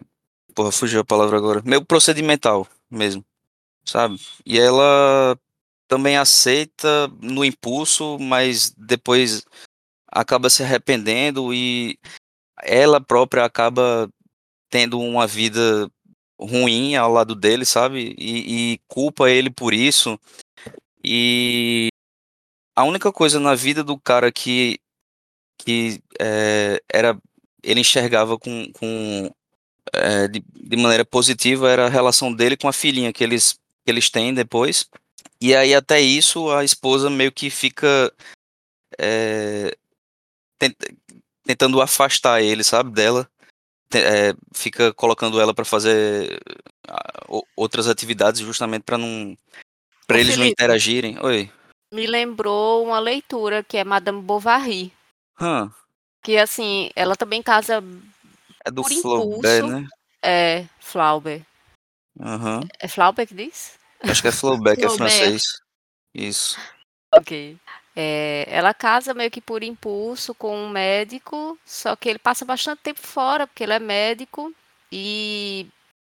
porra, 0.54 0.72
fugiu 0.72 1.02
a 1.02 1.06
palavra 1.06 1.38
agora, 1.38 1.62
meio 1.66 1.86
procedimental 1.86 2.68
mesmo, 2.90 3.24
sabe? 3.86 4.20
E 4.46 4.60
ela 4.60 5.38
também 5.88 6.18
aceita 6.18 7.08
no 7.22 7.44
impulso, 7.44 8.18
mas 8.20 8.72
depois 8.78 9.44
acaba 10.08 10.50
se 10.50 10.64
arrependendo 10.64 11.54
e 11.54 11.98
ela 12.64 13.02
própria 13.02 13.46
acaba 13.46 14.10
tendo 14.70 15.00
uma 15.00 15.28
vida 15.28 15.90
ruim 16.40 16.96
ao 16.96 17.12
lado 17.12 17.36
dele, 17.36 17.66
sabe? 17.66 18.16
E, 18.18 18.74
e 18.74 18.80
culpa 18.88 19.30
ele 19.30 19.50
por 19.50 19.74
isso. 19.74 20.20
E 21.04 21.90
a 22.76 22.84
única 22.84 23.12
coisa 23.12 23.40
na 23.40 23.56
vida 23.56 23.84
do 23.84 24.00
cara 24.00 24.32
que, 24.32 24.80
que 25.58 26.02
é, 26.20 26.82
era 26.92 27.20
ele 27.64 27.82
enxergava 27.82 28.38
com, 28.40 28.72
com 28.74 29.30
é, 29.94 30.28
de, 30.28 30.44
de, 30.54 30.78
maneira 30.78 31.06
positiva 31.06 31.70
era 31.70 31.86
a 31.86 31.90
relação 31.90 32.34
dele 32.34 32.58
com 32.58 32.68
a 32.68 32.74
filhinha 32.74 33.12
que 33.12 33.24
eles, 33.24 33.54
que 33.84 33.92
eles 33.92 34.10
têm 34.10 34.34
depois. 34.34 34.90
E 35.40 35.56
aí 35.56 35.74
até 35.74 36.00
isso 36.00 36.50
a 36.52 36.64
esposa 36.64 37.10
meio 37.10 37.32
que 37.32 37.50
fica 37.50 38.14
é, 39.00 39.76
tentando 41.46 41.82
afastar 41.82 42.42
ele, 42.42 42.64
sabe, 42.64 42.92
dela. 42.92 43.28
É, 43.94 44.34
fica 44.54 44.94
colocando 44.94 45.42
ela 45.42 45.54
para 45.54 45.66
fazer 45.66 46.40
outras 47.58 47.88
atividades 47.88 48.40
justamente 48.40 48.84
para 48.84 48.98
não 48.98 49.36
para 50.08 50.20
eles 50.20 50.36
Felipe, 50.36 50.40
não 50.40 50.52
interagirem. 50.52 51.18
Oi. 51.22 51.52
Me 51.94 52.08
lembrou 52.08 52.86
uma 52.86 53.00
leitura 53.00 53.64
que 53.64 53.78
é 53.78 53.84
Madame 53.84 54.22
Bovary. 54.22 54.94
Hum. 55.42 55.70
Que 56.24 56.38
assim, 56.38 56.90
ela 56.96 57.16
também 57.16 57.42
casa 57.42 57.84
é 58.66 58.72
do 58.72 58.84
Flaubert, 58.84 59.68
né? 59.68 59.88
É, 60.22 60.66
Flaubert. 60.80 61.44
Uhum. 62.20 62.62
É 62.80 62.88
Flaubert 62.88 63.28
que 63.28 63.36
diz? 63.36 63.80
Acho 64.04 64.22
que 64.22 64.28
é 64.28 64.32
Flaubert, 64.32 64.78
que 64.78 64.86
é 64.86 64.90
francês. 64.90 65.44
Isso. 66.14 66.60
Ok. 67.14 67.58
É, 67.96 68.46
ela 68.48 68.74
casa 68.74 69.14
meio 69.14 69.30
que 69.30 69.42
por 69.42 69.64
impulso 69.64 70.34
com 70.34 70.56
um 70.56 70.70
médico, 70.70 71.58
só 71.66 71.96
que 71.96 72.10
ele 72.10 72.20
passa 72.20 72.46
bastante 72.46 72.80
tempo 72.80 73.00
fora, 73.02 73.46
porque 73.46 73.64
ele 73.64 73.74
é 73.74 73.80
médico 73.80 74.54
e 74.92 75.68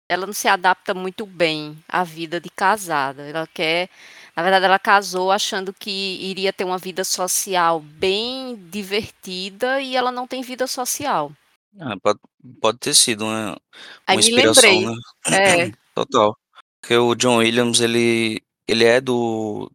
ela 0.09 0.27
não 0.27 0.33
se 0.33 0.49
adapta 0.49 0.93
muito 0.93 1.25
bem 1.25 1.83
à 1.89 2.05
vida 2.05 2.41
de 2.41 2.51
casada. 2.51 3.23
Ela 3.23 3.47
quer, 3.47 3.89
na 4.37 4.43
verdade, 4.43 4.65
ela 4.67 4.79
casou 4.79 5.31
achando 5.31 5.73
que 5.73 6.19
iria 6.21 6.53
ter 6.53 6.65
uma 6.65 6.79
vida 6.79 7.05
social 7.05 7.81
bem 7.81 8.57
divertida 8.71 9.81
e 9.81 9.97
ela 9.97 10.13
não 10.13 10.27
tem 10.27 10.43
vida 10.43 10.67
social. 10.67 11.33
Ah, 11.79 11.97
pode, 12.03 12.19
pode 12.61 12.79
ter 12.79 12.95
sido 12.95 13.25
uma, 13.25 13.61
uma 14.09 14.21
inspiração, 14.21 14.97
né? 15.29 15.69
É. 15.69 15.73
Total. 15.95 16.37
Porque 16.81 16.97
o 16.97 17.15
John 17.15 17.39
Williams, 17.39 17.81
ele, 17.81 18.43
ele 18.67 18.85
é 18.85 19.01
do, 19.01 19.71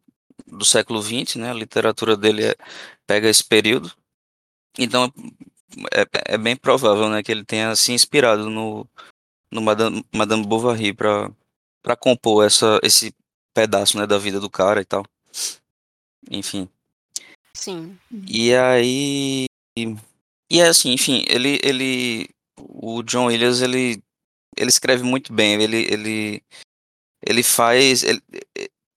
do 0.48 0.66
século 0.66 1.02
XX, 1.02 1.36
né? 1.36 1.52
A 1.52 1.54
literatura 1.54 2.18
dele 2.18 2.46
é, 2.46 2.56
pega 3.06 3.30
esse 3.30 3.44
período. 3.44 3.92
Então 4.78 5.12
é, 5.94 6.34
é 6.34 6.38
bem 6.38 6.56
provável, 6.56 7.10
né, 7.10 7.24
que 7.24 7.32
ele 7.32 7.44
tenha 7.44 7.76
se 7.76 7.92
inspirado 7.92 8.50
no, 8.50 8.88
no 9.52 9.62
Madame, 9.62 10.06
Madame 10.14 10.46
Bovary 10.46 10.94
para 10.94 11.32
para 11.82 11.96
compor 11.96 12.46
essa 12.46 12.80
esse 12.82 13.14
pedaço, 13.54 13.98
né, 13.98 14.08
da 14.08 14.18
vida 14.18 14.40
do 14.40 14.50
cara 14.50 14.82
e 14.82 14.86
tal. 14.86 15.06
Enfim. 16.30 16.68
Sim. 17.54 17.98
E 18.28 18.54
aí 18.54 19.46
e 20.50 20.62
é 20.62 20.68
assim, 20.68 20.92
enfim, 20.94 21.24
ele 21.28 21.60
ele 21.64 22.30
o 22.58 23.04
John 23.04 23.28
Williams, 23.28 23.62
ele 23.62 24.02
ele 24.58 24.70
escreve 24.70 25.04
muito 25.04 25.34
bem, 25.34 25.62
ele 25.62 25.88
ele 25.92 26.44
ele 27.26 27.44
faz 27.44 28.04
ele, 28.04 28.22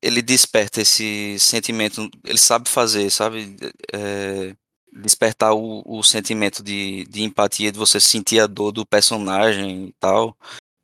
ele 0.02 0.22
desperta 0.22 0.80
esse 0.82 1.38
sentimento, 1.38 2.08
ele 2.24 2.38
sabe 2.38 2.68
fazer, 2.68 3.10
sabe? 3.10 3.56
É, 3.92 4.54
despertar 4.92 5.54
o, 5.54 5.82
o 5.86 6.02
sentimento 6.02 6.62
de, 6.62 7.04
de 7.06 7.22
empatia, 7.22 7.72
de 7.72 7.78
você 7.78 8.00
sentir 8.00 8.40
a 8.40 8.46
dor 8.46 8.72
do 8.72 8.86
personagem 8.86 9.86
e 9.86 9.92
tal. 10.00 10.36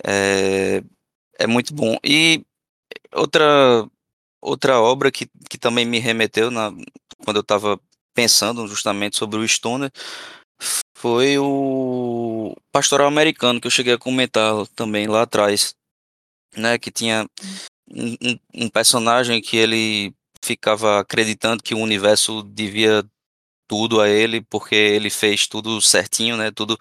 É, 0.05 0.83
é 1.39 1.47
muito 1.47 1.75
bom. 1.75 1.97
E 2.05 2.45
outra, 3.13 3.89
outra 4.41 4.81
obra 4.81 5.11
que, 5.13 5.29
que 5.49 5.59
também 5.59 5.87
me 5.87 5.99
remeteu 5.99 6.51
na, 6.51 6.73
quando 7.25 7.39
eu 7.39 7.43
estava 7.43 7.81
pensando 8.15 8.67
justamente 8.69 9.17
sobre 9.17 9.39
o 9.39 9.49
Stoner 9.49 9.91
foi 10.97 11.39
o 11.39 12.55
Pastoral 12.73 13.07
Americano, 13.07 13.61
que 13.61 13.67
eu 13.67 13.71
cheguei 13.71 13.95
a 13.95 13.99
comentar 13.99 14.67
também 14.69 15.07
lá 15.07 15.23
atrás, 15.23 15.75
né, 16.57 16.79
que 16.79 16.91
tinha 16.91 17.27
um, 17.91 18.39
um, 18.55 18.69
personagem 18.69 19.41
que 19.41 19.57
ele 19.57 20.15
ficava 20.43 21.01
acreditando 21.01 21.63
que 21.63 21.75
o 21.75 21.79
universo 21.79 22.43
devia 22.43 23.05
tudo 23.67 24.01
a 24.01 24.09
ele 24.09 24.41
porque 24.43 24.75
ele 24.75 25.11
fez 25.11 25.47
tudo 25.47 25.81
certinho, 25.81 26.37
né? 26.37 26.51
Tudo 26.51 26.79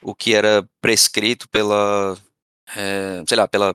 o 0.00 0.14
que 0.14 0.34
era 0.34 0.66
prescrito 0.80 1.48
pela, 1.48 2.16
é, 2.74 3.22
sei 3.26 3.36
lá, 3.36 3.46
pela, 3.46 3.74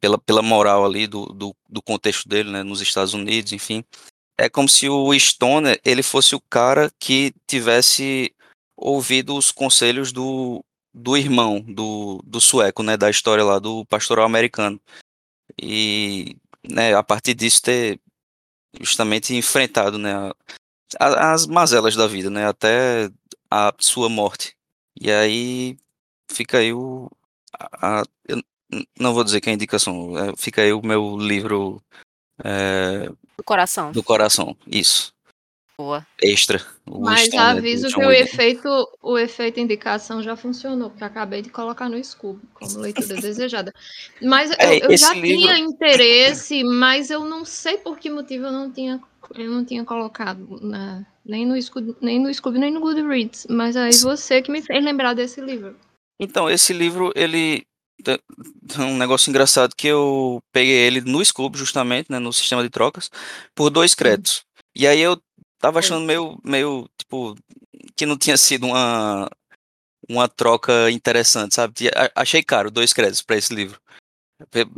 pela, 0.00 0.18
pela 0.18 0.42
moral 0.42 0.84
ali 0.84 1.06
do, 1.06 1.26
do, 1.26 1.56
do, 1.68 1.82
contexto 1.82 2.28
dele, 2.28 2.50
né? 2.50 2.62
Nos 2.62 2.80
Estados 2.80 3.14
Unidos, 3.14 3.52
enfim. 3.52 3.84
É 4.38 4.48
como 4.48 4.68
se 4.68 4.88
o 4.88 5.12
Stoner 5.18 5.80
ele 5.84 6.02
fosse 6.02 6.34
o 6.34 6.40
cara 6.50 6.90
que 6.98 7.32
tivesse 7.46 8.33
ouvido 8.76 9.36
os 9.36 9.50
conselhos 9.50 10.12
do, 10.12 10.64
do 10.92 11.16
irmão 11.16 11.60
do, 11.60 12.20
do 12.24 12.40
sueco, 12.40 12.82
né? 12.82 12.96
Da 12.96 13.10
história 13.10 13.44
lá 13.44 13.58
do 13.58 13.84
pastoral 13.86 14.26
americano 14.26 14.80
e 15.60 16.36
né, 16.62 16.94
a 16.94 17.02
partir 17.02 17.34
disso 17.34 17.62
ter 17.62 18.00
justamente 18.80 19.34
enfrentado 19.34 19.98
né, 19.98 20.14
as 20.98 21.46
mazelas 21.46 21.94
da 21.94 22.06
vida, 22.06 22.30
né, 22.30 22.46
até 22.46 23.10
a 23.50 23.72
sua 23.78 24.08
morte. 24.08 24.56
E 25.00 25.10
aí 25.10 25.76
fica 26.30 26.58
aí 26.58 26.72
o. 26.72 27.10
A, 27.58 28.00
a, 28.00 28.04
eu 28.26 28.42
não 28.98 29.14
vou 29.14 29.22
dizer 29.22 29.40
que 29.40 29.48
é 29.48 29.52
a 29.52 29.54
indicação, 29.54 30.16
é, 30.18 30.32
fica 30.36 30.62
aí 30.62 30.72
o 30.72 30.82
meu 30.82 31.16
livro. 31.16 31.82
É, 32.42 33.08
do 33.36 33.44
coração. 33.44 33.92
Do 33.92 34.02
coração, 34.02 34.56
isso. 34.66 35.13
Boa. 35.76 36.06
Extra. 36.22 36.64
Mas 36.86 37.26
já 37.26 37.50
aviso 37.50 37.88
que 37.88 38.04
o 38.04 38.12
efeito, 38.12 38.68
o 39.02 39.18
efeito 39.18 39.58
indicação 39.58 40.22
já 40.22 40.36
funcionou, 40.36 40.90
porque 40.90 41.02
acabei 41.02 41.42
de 41.42 41.50
colocar 41.50 41.88
no 41.88 42.02
Scoob 42.02 42.40
como 42.54 42.78
leitura 42.78 43.16
desejada. 43.20 43.72
Mas 44.22 44.52
é, 44.52 44.76
eu, 44.76 44.90
eu 44.90 44.96
já 44.96 45.12
livro... 45.12 45.26
tinha 45.26 45.58
interesse, 45.58 46.62
mas 46.62 47.10
eu 47.10 47.24
não 47.24 47.44
sei 47.44 47.78
por 47.78 47.98
que 47.98 48.08
motivo 48.08 48.46
eu 48.46 48.52
não 48.52 48.70
tinha, 48.70 49.00
eu 49.34 49.50
não 49.50 49.64
tinha 49.64 49.84
colocado 49.84 50.60
na, 50.62 51.04
nem 51.24 51.44
no 51.44 51.60
Scoob, 51.60 51.96
nem 52.00 52.20
no 52.20 52.32
Scoob, 52.32 52.56
nem 52.56 52.72
no 52.72 52.80
Goodreads. 52.80 53.46
Mas 53.50 53.76
aí 53.76 53.96
você 53.96 54.40
que 54.40 54.52
me 54.52 54.62
fez 54.62 54.84
lembrar 54.84 55.14
desse 55.14 55.40
livro. 55.40 55.76
Então, 56.20 56.48
esse 56.48 56.72
livro, 56.72 57.12
ele 57.16 57.66
um 58.78 58.96
negócio 58.96 59.30
engraçado 59.30 59.74
que 59.76 59.86
eu 59.86 60.40
peguei 60.52 60.74
ele 60.74 61.00
no 61.00 61.24
Scoob, 61.24 61.56
justamente, 61.56 62.10
né, 62.10 62.18
no 62.18 62.32
sistema 62.32 62.62
de 62.62 62.68
trocas, 62.68 63.10
por 63.54 63.70
dois 63.70 63.94
créditos. 63.94 64.44
E 64.76 64.86
aí 64.86 65.00
eu 65.00 65.16
Tava 65.64 65.78
achando 65.78 66.04
meio, 66.04 66.38
meio, 66.44 66.86
tipo, 66.98 67.34
que 67.96 68.04
não 68.04 68.18
tinha 68.18 68.36
sido 68.36 68.66
uma, 68.66 69.30
uma 70.06 70.28
troca 70.28 70.90
interessante, 70.90 71.54
sabe? 71.54 71.72
Achei 72.14 72.42
caro 72.42 72.70
dois 72.70 72.92
créditos 72.92 73.22
para 73.22 73.36
esse 73.36 73.54
livro. 73.54 73.80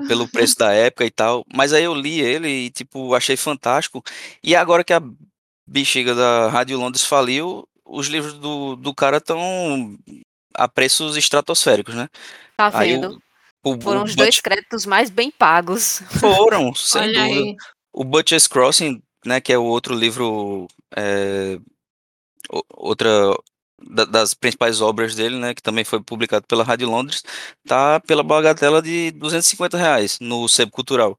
Pelo 0.06 0.28
preço 0.30 0.56
da 0.56 0.72
época 0.72 1.04
e 1.04 1.10
tal. 1.10 1.44
Mas 1.52 1.72
aí 1.72 1.82
eu 1.82 1.92
li 1.92 2.20
ele 2.20 2.48
e, 2.48 2.70
tipo, 2.70 3.16
achei 3.16 3.36
fantástico. 3.36 4.00
E 4.44 4.54
agora 4.54 4.84
que 4.84 4.92
a 4.92 5.02
bexiga 5.66 6.14
da 6.14 6.48
Rádio 6.50 6.78
Londres 6.78 7.02
faliu, 7.02 7.68
os 7.84 8.06
livros 8.06 8.34
do, 8.34 8.76
do 8.76 8.94
cara 8.94 9.16
estão 9.16 9.98
a 10.54 10.68
preços 10.68 11.16
estratosféricos, 11.16 11.96
né? 11.96 12.08
Tá 12.56 12.70
vendo? 12.70 13.20
o, 13.64 13.74
o, 13.74 13.80
Foram 13.80 14.02
o 14.02 14.04
os 14.04 14.12
Butch... 14.12 14.18
dois 14.18 14.40
créditos 14.40 14.86
mais 14.86 15.10
bem 15.10 15.32
pagos. 15.32 16.00
Foram, 16.20 16.72
sem 16.76 17.02
Olha 17.02 17.24
dúvida. 17.24 17.40
Aí. 17.40 17.56
O 17.92 18.04
Butcher's 18.04 18.46
Crossing 18.46 19.02
né, 19.26 19.40
que 19.40 19.52
é 19.52 19.58
o 19.58 19.64
outro 19.64 19.94
livro, 19.94 20.68
é, 20.96 21.58
outra 22.70 23.36
das 24.08 24.32
principais 24.32 24.80
obras 24.80 25.14
dele, 25.14 25.36
né, 25.38 25.54
que 25.54 25.62
também 25.62 25.84
foi 25.84 26.02
publicado 26.02 26.46
pela 26.46 26.64
Rádio 26.64 26.88
Londres, 26.88 27.22
tá 27.66 28.00
pela 28.00 28.22
bagatela 28.22 28.80
de 28.80 29.10
250 29.12 29.76
reais 29.76 30.18
no 30.20 30.48
Sebo 30.48 30.72
Cultural. 30.72 31.18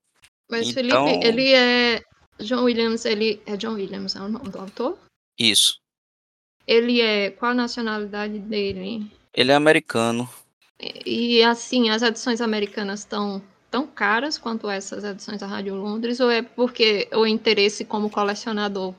Mas 0.49 0.69
então... 0.69 1.05
Felipe, 1.07 1.27
ele 1.27 1.53
é 1.53 2.01
John 2.39 2.63
Williams, 2.63 3.05
ele 3.05 3.41
é 3.45 3.55
John 3.57 3.73
Williams, 3.73 4.15
é 4.15 4.21
o 4.21 4.29
nome 4.29 4.49
do 4.49 4.59
autor? 4.59 4.97
Isso. 5.37 5.79
Ele 6.65 7.01
é 7.01 7.31
qual 7.31 7.51
a 7.51 7.55
nacionalidade 7.55 8.39
dele? 8.39 9.09
Ele 9.33 9.51
é 9.51 9.55
americano. 9.55 10.29
E, 10.79 11.37
e 11.37 11.43
assim, 11.43 11.89
as 11.89 12.01
edições 12.01 12.41
americanas 12.41 13.01
estão 13.01 13.41
tão 13.69 13.87
caras 13.87 14.37
quanto 14.37 14.69
essas 14.69 15.03
edições 15.03 15.39
da 15.39 15.47
Rádio 15.47 15.75
Londres, 15.75 16.19
ou 16.19 16.29
é 16.29 16.41
porque 16.41 17.07
o 17.13 17.25
interesse 17.25 17.85
como 17.85 18.09
colecionador? 18.09 18.93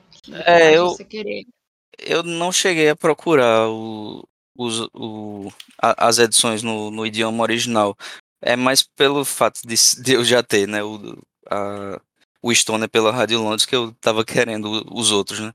É, 0.45 0.77
eu, 0.77 0.95
eu 1.99 2.23
não 2.23 2.51
cheguei 2.51 2.89
a 2.89 2.95
procurar 2.95 3.69
o, 3.69 4.23
os, 4.57 4.81
o, 4.93 5.51
a, 5.81 6.07
as 6.07 6.19
edições 6.19 6.63
no, 6.63 6.91
no, 6.91 7.05
idioma 7.05 7.43
original. 7.43 7.95
É 8.41 8.55
mais 8.55 8.83
pelo 8.83 9.25
fato 9.25 9.61
de, 9.65 9.75
de 10.01 10.13
eu 10.13 10.23
já 10.23 10.43
ter, 10.43 10.67
né, 10.67 10.83
o, 10.83 11.17
a, 11.49 11.99
o 12.41 12.53
Stoner 12.53 12.89
pela 12.89 13.11
Rádio 13.11 13.41
Londres 13.41 13.65
que 13.65 13.75
eu 13.75 13.93
tava 13.99 14.23
querendo 14.23 14.85
os 14.93 15.11
outros, 15.11 15.39
né? 15.39 15.53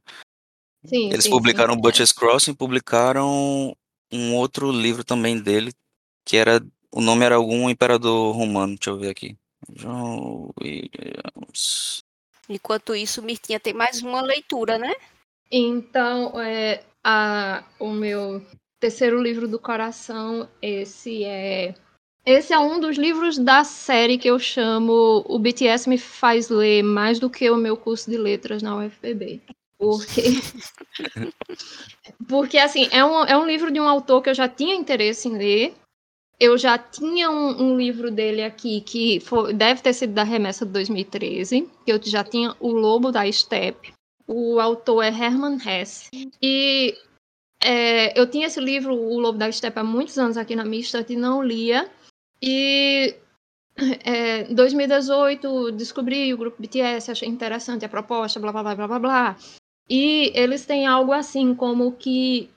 Sim, 0.85 1.11
Eles 1.11 1.25
sim, 1.25 1.31
publicaram 1.31 1.75
sim, 1.75 1.81
Butcher's 1.81 2.13
Crossing, 2.13 2.55
publicaram 2.55 3.75
um 4.13 4.35
outro 4.35 4.71
livro 4.71 5.03
também 5.03 5.41
dele, 5.41 5.73
que 6.27 6.37
era 6.37 6.61
O 6.97 7.01
nome 7.01 7.25
era 7.25 7.35
algum 7.35 7.69
imperador 7.69 8.37
romano, 8.37 8.77
deixa 8.77 8.91
eu 8.91 8.97
ver 8.97 9.11
aqui. 9.11 9.37
John 9.69 10.53
Williams. 10.61 12.05
Enquanto 12.49 12.95
isso, 12.95 13.21
Mirtinha 13.21 13.59
tem 13.59 13.75
mais 13.75 14.01
uma 14.01 14.23
leitura, 14.23 14.79
né? 14.79 14.95
Então, 15.51 16.41
é, 16.41 16.85
a, 17.03 17.65
o 17.81 17.91
meu 17.91 18.41
terceiro 18.79 19.21
livro 19.21 19.49
do 19.49 19.59
coração, 19.59 20.49
esse 20.63 21.25
é. 21.25 21.75
Esse 22.25 22.53
é 22.53 22.59
um 22.61 22.79
dos 22.79 22.97
livros 22.97 23.39
da 23.39 23.65
série 23.65 24.17
que 24.17 24.29
eu 24.29 24.39
chamo 24.39 25.25
O 25.27 25.39
BTS 25.39 25.89
me 25.89 25.99
faz 25.99 26.49
ler 26.49 26.83
mais 26.85 27.19
do 27.19 27.29
que 27.29 27.51
o 27.51 27.57
meu 27.57 27.77
curso 27.77 28.09
de 28.09 28.17
letras 28.17 28.63
na 28.63 28.77
UFPB. 28.77 29.43
Porque. 29.77 30.23
Porque, 32.29 32.57
assim, 32.57 32.89
é 32.93 33.05
um, 33.05 33.25
é 33.25 33.37
um 33.37 33.47
livro 33.47 33.73
de 33.73 33.81
um 33.81 33.89
autor 33.89 34.23
que 34.23 34.31
eu 34.31 34.35
já 34.35 34.49
tinha 34.49 34.77
interesse 34.77 35.27
em 35.27 35.37
ler. 35.37 35.75
Eu 36.39 36.59
já 36.59 36.77
tinha 36.77 37.31
um, 37.31 37.63
um 37.63 37.77
livro 37.77 38.11
dele 38.11 38.43
aqui 38.43 38.81
que 38.81 39.21
foi, 39.21 39.53
deve 39.53 39.83
ter 39.83 39.93
sido 39.93 40.13
da 40.13 40.25
remessa 40.25 40.67
de 40.67 40.73
2013, 40.73 41.71
que 41.85 41.93
eu 41.93 42.01
já 42.03 42.25
tinha 42.25 42.55
O 42.59 42.73
Lobo 42.73 43.13
da 43.13 43.31
Steppe. 43.31 43.93
O 44.27 44.59
autor 44.59 45.03
é 45.03 45.09
Hermann 45.09 45.59
Hesse. 45.59 46.09
E 46.43 46.97
é, 47.63 48.19
eu 48.19 48.29
tinha 48.29 48.47
esse 48.47 48.61
livro, 48.61 48.95
O 48.95 49.19
Lobo 49.19 49.39
da 49.39 49.51
Steppe, 49.51 49.79
há 49.79 49.85
muitos 49.85 50.19
anos 50.19 50.37
aqui 50.37 50.57
na 50.57 50.65
minha 50.65 50.83
estante 50.83 51.13
e 51.13 51.17
não 51.17 51.43
lia. 51.43 51.89
E 52.43 53.15
em 53.79 53.99
é, 54.05 54.45
2018 54.45 55.73
descobri 55.73 56.33
o 56.33 56.39
grupo 56.39 56.61
BTS, 56.61 57.11
achei 57.11 57.29
interessante 57.29 57.85
a 57.85 57.89
proposta, 57.89 58.41
blá 58.41 58.53
blá 58.53 58.63
blá 58.63 58.75
blá 58.75 58.87
blá 58.87 58.99
blá. 58.99 59.37
E 59.89 60.33
eles 60.35 60.65
têm 60.65 60.87
algo 60.87 61.13
assim 61.13 61.55
como 61.55 61.93
que 61.93 62.49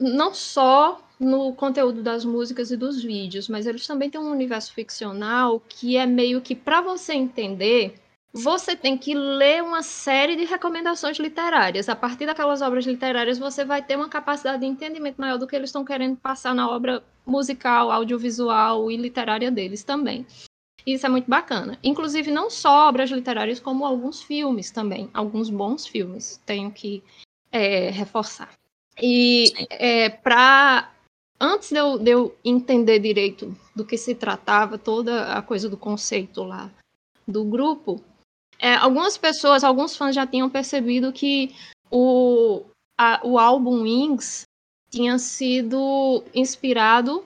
não 0.00 0.34
só 0.34 1.00
no 1.20 1.52
conteúdo 1.52 2.02
das 2.02 2.24
músicas 2.24 2.70
e 2.70 2.76
dos 2.76 3.02
vídeos, 3.02 3.46
mas 3.46 3.66
eles 3.66 3.86
também 3.86 4.08
têm 4.08 4.20
um 4.20 4.30
universo 4.30 4.72
ficcional 4.72 5.62
que 5.68 5.98
é 5.98 6.06
meio 6.06 6.40
que 6.40 6.54
para 6.54 6.80
você 6.80 7.12
entender, 7.12 7.94
você 8.32 8.74
tem 8.74 8.96
que 8.96 9.12
ler 9.14 9.62
uma 9.62 9.82
série 9.82 10.34
de 10.34 10.44
recomendações 10.44 11.18
literárias. 11.18 11.88
A 11.90 11.96
partir 11.96 12.24
daquelas 12.24 12.62
obras 12.62 12.86
literárias, 12.86 13.38
você 13.38 13.64
vai 13.64 13.82
ter 13.82 13.96
uma 13.96 14.08
capacidade 14.08 14.60
de 14.60 14.66
entendimento 14.66 15.20
maior 15.20 15.36
do 15.36 15.46
que 15.46 15.54
eles 15.54 15.68
estão 15.68 15.84
querendo 15.84 16.16
passar 16.16 16.54
na 16.54 16.70
obra 16.70 17.02
musical, 17.26 17.90
audiovisual 17.90 18.90
e 18.90 18.96
literária 18.96 19.50
deles 19.50 19.84
também. 19.84 20.26
Isso 20.86 21.04
é 21.04 21.08
muito 21.08 21.28
bacana. 21.28 21.78
Inclusive, 21.82 22.30
não 22.30 22.48
só 22.48 22.88
obras 22.88 23.10
literárias, 23.10 23.60
como 23.60 23.84
alguns 23.84 24.22
filmes 24.22 24.70
também. 24.70 25.10
Alguns 25.12 25.50
bons 25.50 25.86
filmes, 25.86 26.40
tenho 26.46 26.70
que 26.70 27.02
é, 27.52 27.90
reforçar. 27.90 28.50
E 29.00 29.52
é, 29.70 30.08
para. 30.08 30.90
Antes 31.40 31.70
de 31.70 31.78
eu, 31.78 31.98
de 31.98 32.10
eu 32.10 32.36
entender 32.44 32.98
direito 32.98 33.56
do 33.74 33.84
que 33.84 33.96
se 33.96 34.14
tratava, 34.14 34.76
toda 34.76 35.32
a 35.32 35.40
coisa 35.40 35.70
do 35.70 35.76
conceito 35.76 36.42
lá 36.44 36.70
do 37.26 37.44
grupo, 37.44 38.02
é, 38.58 38.74
algumas 38.74 39.16
pessoas, 39.16 39.64
alguns 39.64 39.96
fãs 39.96 40.14
já 40.14 40.26
tinham 40.26 40.50
percebido 40.50 41.12
que 41.12 41.54
o, 41.90 42.64
a, 42.98 43.20
o 43.24 43.38
álbum 43.38 43.82
Wings 43.82 44.42
tinha 44.90 45.18
sido 45.18 46.22
inspirado 46.34 47.24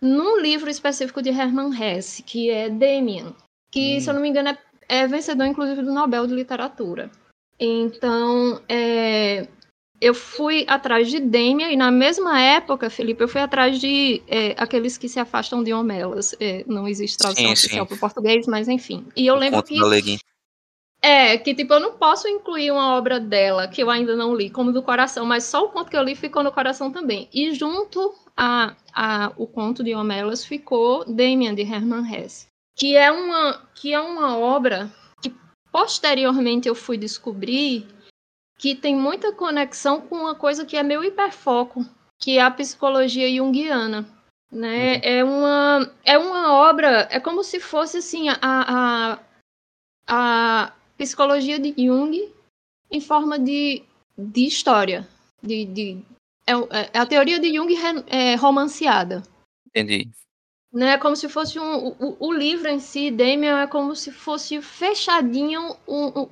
num 0.00 0.38
livro 0.40 0.70
específico 0.70 1.20
de 1.20 1.30
Hermann 1.30 1.74
Hesse, 1.74 2.22
que 2.22 2.50
é 2.50 2.70
Damien, 2.70 3.34
que, 3.70 3.96
hum. 3.96 4.00
se 4.00 4.08
eu 4.08 4.14
não 4.14 4.20
me 4.20 4.28
engano, 4.28 4.50
é, 4.50 4.58
é, 4.88 5.06
vencedor, 5.06 5.46
inclusive, 5.46 5.82
do 5.82 5.92
Nobel 5.92 6.26
de 6.26 6.34
Literatura. 6.34 7.10
Então, 7.58 8.62
é, 8.68 9.48
eu 10.00 10.14
fui 10.14 10.64
atrás 10.66 11.10
de 11.10 11.20
Damien, 11.20 11.72
e 11.72 11.76
na 11.76 11.90
mesma 11.90 12.40
época, 12.40 12.88
Felipe, 12.88 13.22
eu 13.22 13.28
fui 13.28 13.40
atrás 13.40 13.78
de 13.78 14.22
é, 14.26 14.54
aqueles 14.56 14.96
que 14.96 15.08
se 15.08 15.20
afastam 15.20 15.62
de 15.62 15.74
Homelas. 15.74 16.34
É, 16.40 16.64
não 16.66 16.88
existe 16.88 17.18
tradução 17.18 17.44
sim, 17.44 17.52
oficial 17.52 17.86
para 17.86 17.96
o 17.96 17.98
português, 17.98 18.46
mas 18.46 18.66
enfim. 18.66 19.06
E 19.14 19.26
eu 19.26 19.34
o 19.34 19.38
lembro 19.38 19.62
que. 19.62 19.76
É, 21.02 21.38
que 21.38 21.54
tipo, 21.54 21.72
eu 21.72 21.80
não 21.80 21.92
posso 21.92 22.28
incluir 22.28 22.70
uma 22.70 22.94
obra 22.94 23.18
dela 23.18 23.66
que 23.68 23.82
eu 23.82 23.90
ainda 23.90 24.14
não 24.14 24.34
li, 24.34 24.50
como 24.50 24.72
do 24.72 24.82
coração, 24.82 25.24
mas 25.24 25.44
só 25.44 25.64
o 25.64 25.68
conto 25.68 25.90
que 25.90 25.96
eu 25.96 26.02
li 26.02 26.14
ficou 26.14 26.42
no 26.42 26.52
coração 26.52 26.90
também. 26.90 27.28
E 27.32 27.54
junto 27.54 28.14
a, 28.36 28.74
a 28.92 29.32
o 29.36 29.46
conto 29.46 29.82
de 29.82 29.94
Homelas 29.94 30.44
ficou 30.44 31.04
Damien, 31.06 31.54
de 31.54 31.62
Hermann 31.62 32.06
Hesse, 32.10 32.46
que 32.76 32.96
é 32.96 33.10
uma, 33.10 33.66
que 33.74 33.94
é 33.94 34.00
uma 34.00 34.36
obra 34.36 34.90
que 35.22 35.32
posteriormente 35.72 36.68
eu 36.68 36.74
fui 36.74 36.98
descobrir 36.98 37.86
que 38.60 38.74
tem 38.74 38.94
muita 38.94 39.32
conexão 39.32 40.02
com 40.02 40.16
uma 40.16 40.34
coisa 40.34 40.66
que 40.66 40.76
é 40.76 40.82
meu 40.82 41.02
hiperfoco, 41.02 41.82
que 42.18 42.36
é 42.36 42.42
a 42.42 42.50
psicologia 42.50 43.34
junguiana. 43.34 44.06
Né? 44.52 44.96
Uhum. 44.96 45.00
É, 45.02 45.24
uma, 45.24 45.94
é 46.04 46.18
uma 46.18 46.52
obra, 46.52 47.08
é 47.10 47.18
como 47.18 47.42
se 47.42 47.58
fosse 47.58 47.96
assim, 47.96 48.28
a, 48.28 48.38
a, 48.42 49.18
a 50.06 50.72
psicologia 50.98 51.58
de 51.58 51.72
Jung 51.74 52.30
em 52.90 53.00
forma 53.00 53.38
de, 53.38 53.82
de 54.18 54.46
história. 54.46 55.08
De, 55.42 55.64
de, 55.64 56.04
é, 56.46 56.52
é 56.92 56.98
a 56.98 57.06
teoria 57.06 57.38
de 57.38 57.54
Jung 57.56 57.74
é, 58.08 58.34
romanceada. 58.34 59.22
Entendi. 59.68 60.10
Né, 60.70 60.98
como 60.98 61.16
se 61.16 61.30
fosse 61.30 61.58
um. 61.58 61.88
O, 61.98 62.28
o 62.28 62.32
livro 62.32 62.68
em 62.68 62.78
si, 62.78 63.10
Damien, 63.10 63.62
é 63.62 63.66
como 63.66 63.96
se 63.96 64.12
fosse 64.12 64.60
fechadinho 64.60 65.74
um, 65.88 66.20
um, 66.20 66.28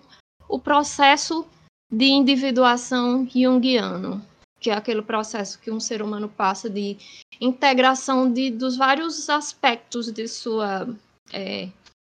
o 0.46 0.60
processo 0.60 1.48
de 1.90 2.06
individuação 2.06 3.26
junguiano, 3.28 4.24
que 4.60 4.70
é 4.70 4.74
aquele 4.74 5.02
processo 5.02 5.58
que 5.58 5.70
um 5.70 5.80
ser 5.80 6.02
humano 6.02 6.28
passa 6.28 6.68
de 6.68 6.96
integração 7.40 8.30
de, 8.32 8.50
dos 8.50 8.76
vários 8.76 9.28
aspectos 9.30 10.12
de 10.12 10.28
sua, 10.28 10.88
é, 11.32 11.68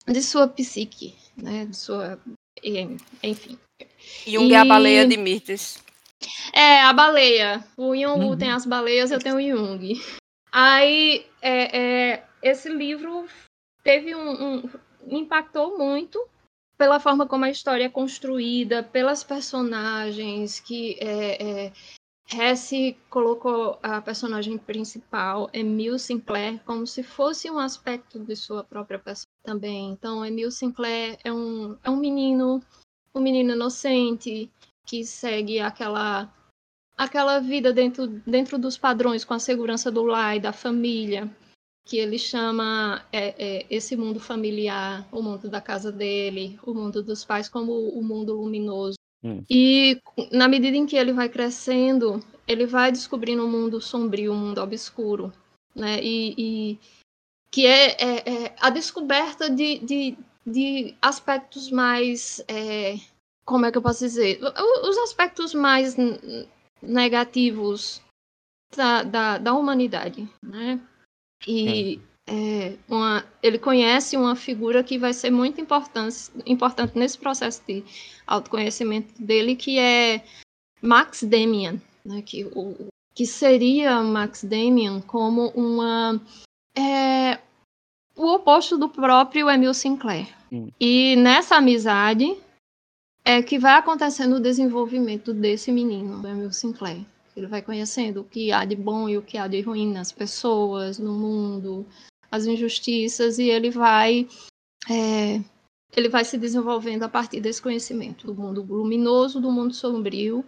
de 0.06 0.22
sua 0.22 0.46
psique, 0.46 1.14
né, 1.36 1.66
de 1.66 1.76
sua 1.76 2.18
enfim. 3.22 3.58
Jung 4.26 4.48
e... 4.48 4.54
é 4.54 4.58
a 4.58 4.64
baleia 4.64 5.06
de 5.06 5.16
Mirtes. 5.16 5.82
É, 6.52 6.80
a 6.82 6.92
baleia. 6.92 7.64
O 7.76 7.94
Jung 7.94 8.24
uhum. 8.24 8.36
tem 8.36 8.50
as 8.50 8.64
baleias, 8.64 9.10
eu 9.10 9.18
tenho 9.18 9.36
o 9.36 9.42
Jung. 9.42 10.00
Aí, 10.52 11.26
é, 11.42 11.78
é, 11.78 12.24
esse 12.42 12.68
livro 12.68 13.26
teve 13.82 14.14
um, 14.14 14.56
um, 14.56 14.70
impactou 15.08 15.76
muito 15.76 16.24
pela 16.76 17.00
forma 17.00 17.26
como 17.26 17.44
a 17.44 17.50
história 17.50 17.84
é 17.84 17.88
construída, 17.88 18.82
pelas 18.82 19.22
personagens 19.22 20.60
que 20.60 20.96
é, 21.00 21.66
é, 21.66 21.72
Hesse 22.32 22.96
colocou 23.10 23.78
a 23.82 24.00
personagem 24.00 24.56
principal, 24.56 25.50
Emil 25.52 25.98
Sinclair, 25.98 26.60
como 26.64 26.86
se 26.86 27.02
fosse 27.02 27.50
um 27.50 27.58
aspecto 27.58 28.18
de 28.18 28.34
sua 28.34 28.64
própria 28.64 28.98
pessoa 28.98 29.28
também. 29.42 29.90
Então, 29.90 30.24
Emil 30.24 30.50
Sinclair 30.50 31.18
é 31.22 31.32
um, 31.32 31.76
é 31.84 31.90
um 31.90 31.96
menino, 31.96 32.62
um 33.14 33.20
menino 33.20 33.52
inocente 33.52 34.50
que 34.86 35.04
segue 35.04 35.60
aquela 35.60 36.32
aquela 36.96 37.40
vida 37.40 37.72
dentro, 37.72 38.06
dentro 38.06 38.56
dos 38.56 38.78
padrões, 38.78 39.24
com 39.24 39.34
a 39.34 39.38
segurança 39.38 39.90
do 39.90 40.04
lar 40.04 40.36
e 40.36 40.40
da 40.40 40.52
família, 40.52 41.28
que 41.84 41.98
ele 41.98 42.18
chama 42.18 43.04
é, 43.12 43.34
é, 43.38 43.66
esse 43.68 43.94
mundo 43.96 44.18
familiar, 44.18 45.06
o 45.12 45.20
mundo 45.20 45.48
da 45.50 45.60
casa 45.60 45.92
dele, 45.92 46.58
o 46.64 46.72
mundo 46.72 47.02
dos 47.02 47.24
pais, 47.24 47.48
como 47.48 47.72
o 47.72 48.02
mundo 48.02 48.32
luminoso. 48.32 48.96
Hum. 49.22 49.42
E 49.50 50.00
na 50.32 50.48
medida 50.48 50.76
em 50.76 50.86
que 50.86 50.96
ele 50.96 51.12
vai 51.12 51.28
crescendo, 51.28 52.24
ele 52.48 52.66
vai 52.66 52.90
descobrindo 52.90 53.44
um 53.44 53.50
mundo 53.50 53.80
sombrio, 53.80 54.32
um 54.32 54.36
mundo 54.36 54.62
obscuro, 54.62 55.32
né? 55.74 56.02
E, 56.02 56.34
e 56.38 56.78
que 57.50 57.66
é, 57.66 57.90
é, 57.92 58.44
é, 58.46 58.56
a 58.60 58.70
descoberta 58.70 59.50
de, 59.50 59.78
de, 59.78 60.18
de 60.46 60.94
aspectos 61.00 61.70
mais, 61.70 62.42
é, 62.48 62.96
como 63.44 63.66
é 63.66 63.72
que 63.72 63.78
eu 63.78 63.82
posso 63.82 64.00
dizer, 64.00 64.40
os 64.82 64.98
aspectos 64.98 65.54
mais 65.54 65.96
negativos 66.82 68.02
da, 68.74 69.02
da, 69.02 69.38
da 69.38 69.54
humanidade, 69.54 70.28
né? 70.42 70.80
E 71.46 71.98
hum 71.98 72.14
é, 72.26 72.76
uma, 72.88 73.24
ele 73.42 73.58
conhece 73.58 74.16
uma 74.16 74.34
figura 74.34 74.82
que 74.82 74.98
vai 74.98 75.12
ser 75.12 75.30
muito 75.30 75.60
importante, 75.60 76.30
importante 76.46 76.98
nesse 76.98 77.18
processo 77.18 77.62
de 77.66 77.84
autoconhecimento 78.26 79.20
dele, 79.22 79.54
que 79.54 79.78
é 79.78 80.24
Max 80.80 81.22
Damian, 81.22 81.80
né, 82.04 82.22
que, 82.22 82.44
o, 82.46 82.88
que 83.14 83.26
seria 83.26 84.02
Max 84.02 84.42
Damian 84.42 85.00
como 85.02 85.48
uma 85.48 86.20
é, 86.76 87.38
o 88.16 88.34
oposto 88.34 88.78
do 88.78 88.88
próprio 88.88 89.50
Emil 89.50 89.74
Sinclair. 89.74 90.28
Hum. 90.50 90.70
E 90.80 91.16
nessa 91.16 91.56
amizade 91.56 92.34
é 93.24 93.42
que 93.42 93.58
vai 93.58 93.74
acontecendo 93.74 94.36
o 94.36 94.40
desenvolvimento 94.40 95.34
desse 95.34 95.70
menino, 95.70 96.20
do 96.20 96.28
Emil 96.28 96.52
Sinclair. 96.52 97.04
Ele 97.36 97.46
vai 97.46 97.62
conhecendo 97.62 98.20
o 98.20 98.24
que 98.24 98.52
há 98.52 98.64
de 98.64 98.76
bom 98.76 99.08
e 99.08 99.18
o 99.18 99.22
que 99.22 99.36
há 99.36 99.46
de 99.48 99.60
ruim 99.60 99.92
nas 99.92 100.12
pessoas, 100.12 100.98
no 100.98 101.12
mundo, 101.12 101.86
as 102.30 102.46
injustiças 102.46 103.38
e 103.38 103.48
ele 103.48 103.70
vai 103.70 104.28
é, 104.90 105.40
ele 105.96 106.08
vai 106.08 106.24
se 106.24 106.36
desenvolvendo 106.36 107.04
a 107.04 107.08
partir 107.08 107.40
desse 107.40 107.62
conhecimento 107.62 108.26
do 108.26 108.34
mundo 108.34 108.62
luminoso, 108.62 109.40
do 109.40 109.50
mundo 109.50 109.72
sombrio 109.72 110.44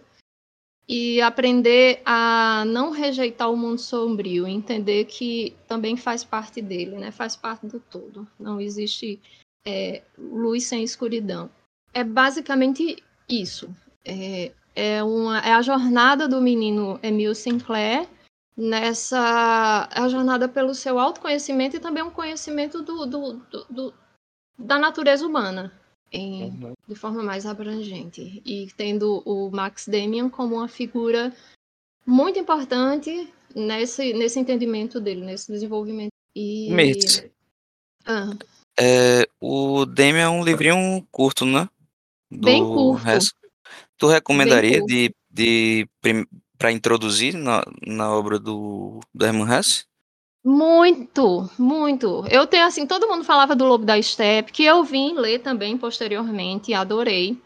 e 0.87 1.19
aprender 1.21 2.01
a 2.05 2.63
não 2.65 2.91
rejeitar 2.91 3.51
o 3.51 3.57
mundo 3.57 3.79
sombrio, 3.79 4.47
entender 4.47 5.05
que 5.05 5.55
também 5.67 5.97
faz 5.97 6.23
parte 6.23 6.61
dele, 6.61 6.97
né? 6.97 7.11
Faz 7.11 7.35
parte 7.35 7.67
do 7.67 7.79
todo. 7.79 8.25
Não 8.39 8.61
existe 8.61 9.19
é, 9.65 10.01
luz 10.17 10.65
sem 10.65 10.83
escuridão. 10.83 11.49
É 11.93 12.03
basicamente 12.03 13.03
isso. 13.27 13.69
É, 14.05 14.53
é, 14.77 15.03
uma, 15.03 15.39
é 15.39 15.53
a 15.53 15.61
jornada 15.63 16.27
do 16.27 16.39
menino 16.39 16.99
Emil 17.01 17.33
Sinclair 17.33 18.07
nessa 18.55 19.89
é 19.91 19.99
a 19.99 20.07
jornada 20.07 20.47
pelo 20.47 20.75
seu 20.75 20.99
autoconhecimento 20.99 21.75
e 21.75 21.79
também 21.79 22.03
um 22.03 22.11
conhecimento 22.11 22.83
do, 22.83 23.07
do, 23.07 23.33
do, 23.33 23.65
do 23.69 23.93
da 24.57 24.77
natureza 24.77 25.25
humana, 25.25 25.71
em, 26.11 26.45
uhum. 26.45 26.73
de 26.87 26.95
forma 26.95 27.23
mais 27.23 27.45
abrangente. 27.45 28.41
E 28.45 28.67
tendo 28.77 29.23
o 29.25 29.49
Max 29.51 29.87
Damian 29.87 30.29
como 30.29 30.55
uma 30.55 30.67
figura 30.67 31.33
muito 32.05 32.37
importante 32.37 33.31
nesse, 33.55 34.13
nesse 34.13 34.39
entendimento 34.39 34.99
dele, 34.99 35.21
nesse 35.21 35.51
desenvolvimento. 35.51 36.11
E... 36.35 36.69
Ah. 38.05 38.29
É, 38.79 39.27
o 39.41 39.85
Damian 39.85 40.23
é 40.23 40.29
um 40.29 40.43
livrinho 40.43 41.05
curto, 41.11 41.45
né? 41.45 41.67
Do 42.31 42.45
Bem 42.45 42.63
curto. 42.63 43.03
Resto. 43.03 43.46
Tu 43.97 44.07
recomendaria 44.07 44.81
de, 44.83 45.13
de 45.29 45.87
para 46.57 46.71
introduzir 46.71 47.33
na, 47.33 47.63
na 47.85 48.11
obra 48.11 48.39
do, 48.39 48.99
do 49.13 49.25
Herman 49.25 49.47
Hesse? 49.51 49.85
Muito, 50.43 51.49
muito. 51.57 52.25
Eu 52.29 52.47
tenho 52.47 52.65
assim, 52.65 52.87
todo 52.87 53.07
mundo 53.07 53.23
falava 53.23 53.55
do 53.55 53.65
Lobo 53.65 53.85
da 53.85 54.01
Steppe, 54.01 54.51
que 54.51 54.63
eu 54.63 54.83
vim 54.83 55.13
ler 55.13 55.39
também 55.39 55.77
posteriormente, 55.77 56.73
adorei. 56.73 57.37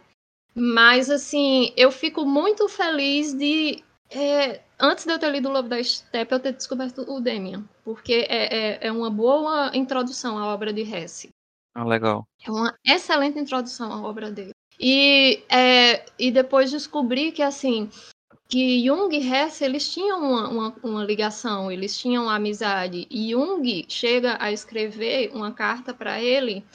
Mas 0.54 1.10
assim, 1.10 1.74
eu 1.76 1.92
fico 1.92 2.26
muito 2.26 2.68
feliz 2.68 3.34
de 3.34 3.84
é, 4.10 4.62
antes 4.80 5.06
de 5.06 5.12
eu 5.12 5.18
ter 5.18 5.32
lido 5.32 5.48
o 5.48 5.52
Lobo 5.52 5.70
da 5.70 5.82
Steppe, 5.82 6.34
eu 6.34 6.40
ter 6.40 6.54
descoberto 6.54 7.02
o 7.10 7.22
Demian, 7.22 7.64
porque 7.84 8.26
é, 8.30 8.56
é, 8.56 8.88
é, 8.88 8.92
uma 8.92 9.10
boa 9.10 9.72
introdução 9.74 10.38
à 10.38 10.54
obra 10.54 10.74
de 10.74 10.82
Hesse. 10.82 11.30
Ah, 11.74 11.86
legal. 11.86 12.28
É 12.46 12.52
uma 12.52 12.78
excelente 12.86 13.40
introdução 13.40 13.92
à 13.94 14.02
obra 14.02 14.30
dele. 14.30 14.52
E, 14.82 15.44
é, 15.48 16.04
e 16.18 16.32
depois 16.32 16.72
descobri 16.72 17.32
que, 17.32 17.44
assim, 17.44 17.88
que 18.50 18.84
Jung 18.84 19.16
e 19.16 19.32
Hess 19.32 19.62
eles 19.62 19.88
tinham 19.88 20.20
uma, 20.20 20.50
uma, 20.50 20.76
uma, 20.84 21.06
ligação, 21.06 21.72
eles 21.72 21.96
tinham 21.98 22.24
uma 22.24 22.36
amizade. 22.36 23.08
E 23.12 23.30
Jung 23.30 23.86
chega 23.88 24.38
a 24.40 24.52
escrever 24.52 25.30
uma 25.36 25.52
carta 25.52 25.94
para 25.94 26.20
ele, 26.20 26.66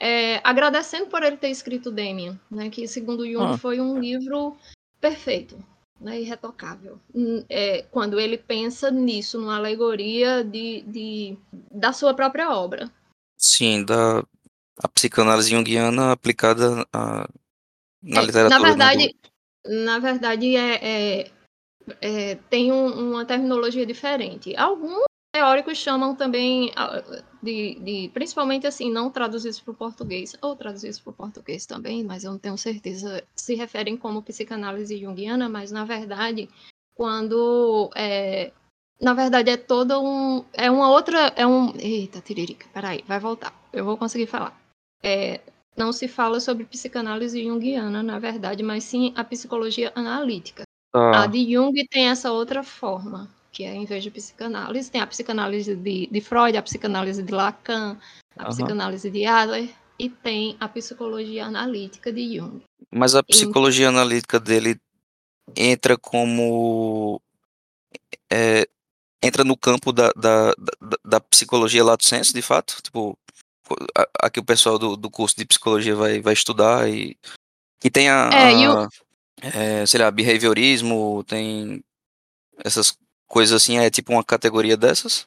é, 0.00 0.40
agradecendo 0.42 1.06
por 1.06 1.22
ele 1.22 1.36
ter 1.36 1.50
escrito 1.50 1.92
Damien, 1.92 2.38
né, 2.50 2.68
que 2.68 2.88
segundo 2.88 3.24
Jung 3.24 3.54
ah. 3.54 3.58
foi 3.58 3.80
um 3.80 4.00
livro 4.00 4.56
perfeito, 5.00 5.56
né, 6.00 6.20
irretocável. 6.20 6.98
É, 7.48 7.82
quando 7.92 8.18
ele 8.18 8.36
pensa 8.36 8.90
nisso, 8.90 9.40
numa 9.40 9.56
alegoria 9.56 10.42
de, 10.42 10.82
de, 10.82 11.38
da 11.70 11.92
sua 11.92 12.12
própria 12.12 12.50
obra. 12.50 12.90
Sim, 13.38 13.84
da 13.84 14.24
a 14.82 14.88
psicanálise 14.88 15.50
junguiana 15.50 16.12
aplicada 16.12 16.84
a, 16.92 17.28
na 18.02 18.22
é, 18.22 18.24
literatura. 18.24 18.60
Na 18.60 18.66
verdade, 18.66 19.16
na 19.64 19.98
verdade, 19.98 20.56
é, 20.56 21.20
é, 21.20 21.30
é 22.00 22.34
tem 22.50 22.72
um, 22.72 23.10
uma 23.10 23.24
terminologia 23.24 23.86
diferente. 23.86 24.56
Alguns 24.56 25.04
teóricos 25.32 25.78
chamam 25.78 26.14
também 26.14 26.72
de, 27.42 27.74
de 27.80 28.10
principalmente 28.12 28.66
assim, 28.66 28.90
não 28.90 29.10
traduzidos 29.10 29.60
para 29.60 29.72
o 29.72 29.76
português, 29.76 30.36
ou 30.42 30.54
traduzidos 30.54 31.00
para 31.00 31.10
o 31.10 31.14
português 31.14 31.64
também, 31.64 32.04
mas 32.04 32.24
eu 32.24 32.32
não 32.32 32.38
tenho 32.38 32.58
certeza, 32.58 33.24
se 33.34 33.54
referem 33.54 33.96
como 33.96 34.22
psicanálise 34.22 34.98
junguiana, 34.98 35.48
mas 35.48 35.72
na 35.72 35.84
verdade, 35.84 36.50
quando 36.94 37.90
é, 37.96 38.52
na 39.00 39.14
verdade 39.14 39.50
é 39.50 39.56
toda 39.56 39.98
um 39.98 40.44
é 40.52 40.70
uma 40.70 40.90
outra 40.90 41.32
é 41.34 41.46
um 41.46 41.74
eita 41.76 42.20
tiririca 42.20 42.68
peraí 42.72 43.02
vai 43.06 43.18
voltar 43.18 43.52
eu 43.72 43.84
vou 43.84 43.96
conseguir 43.96 44.26
falar 44.26 44.56
é, 45.02 45.40
não 45.76 45.92
se 45.92 46.06
fala 46.06 46.40
sobre 46.40 46.64
psicanálise 46.64 47.42
junguiana, 47.42 48.02
na 48.02 48.18
verdade, 48.18 48.62
mas 48.62 48.84
sim 48.84 49.12
a 49.16 49.24
psicologia 49.24 49.92
analítica. 49.94 50.64
Ah. 50.92 51.22
A 51.22 51.26
de 51.26 51.52
Jung 51.52 51.74
tem 51.90 52.08
essa 52.08 52.30
outra 52.30 52.62
forma, 52.62 53.28
que 53.50 53.64
é 53.64 53.74
em 53.74 53.84
vez 53.84 54.02
de 54.02 54.10
psicanálise, 54.10 54.90
tem 54.90 55.00
a 55.00 55.06
psicanálise 55.06 55.74
de, 55.74 56.06
de 56.06 56.20
Freud, 56.20 56.56
a 56.56 56.62
psicanálise 56.62 57.22
de 57.22 57.32
Lacan, 57.32 57.98
a 58.36 58.48
psicanálise 58.48 59.10
de 59.10 59.24
Adler 59.24 59.70
e 59.98 60.08
tem 60.08 60.56
a 60.60 60.68
psicologia 60.68 61.46
analítica 61.46 62.12
de 62.12 62.36
Jung. 62.36 62.62
Mas 62.90 63.14
a 63.14 63.22
psicologia 63.22 63.88
analítica 63.88 64.38
dele 64.38 64.78
entra 65.56 65.96
como 65.96 67.20
é, 68.30 68.66
entra 69.22 69.44
no 69.44 69.56
campo 69.56 69.92
da, 69.92 70.10
da, 70.16 70.52
da, 70.58 70.98
da 71.04 71.20
psicologia 71.20 71.84
lato 71.84 72.04
senso, 72.04 72.34
de 72.34 72.42
fato? 72.42 72.82
Tipo, 72.82 73.16
aqui 74.20 74.40
o 74.40 74.44
pessoal 74.44 74.78
do, 74.78 74.96
do 74.96 75.10
curso 75.10 75.36
de 75.36 75.44
psicologia 75.44 75.94
vai, 75.94 76.20
vai 76.20 76.32
estudar 76.32 76.88
e, 76.88 77.16
e 77.84 77.90
tem 77.90 78.08
a, 78.08 78.30
é, 78.32 78.66
a 78.66 78.88
é, 79.42 79.86
sei 79.86 80.00
lá, 80.00 80.10
behaviorismo, 80.10 81.24
tem 81.24 81.82
essas 82.64 82.96
coisas 83.26 83.62
assim, 83.62 83.78
é 83.78 83.90
tipo 83.90 84.12
uma 84.12 84.22
categoria 84.22 84.76
dessas? 84.76 85.26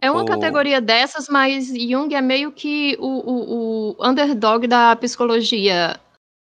É 0.00 0.10
uma 0.10 0.20
Ou... 0.20 0.26
categoria 0.26 0.80
dessas, 0.80 1.26
mas 1.28 1.68
Jung 1.68 2.14
é 2.14 2.20
meio 2.20 2.52
que 2.52 2.96
o, 3.00 3.06
o, 3.06 3.96
o 3.98 4.06
underdog 4.06 4.66
da 4.66 4.94
psicologia, 4.94 5.98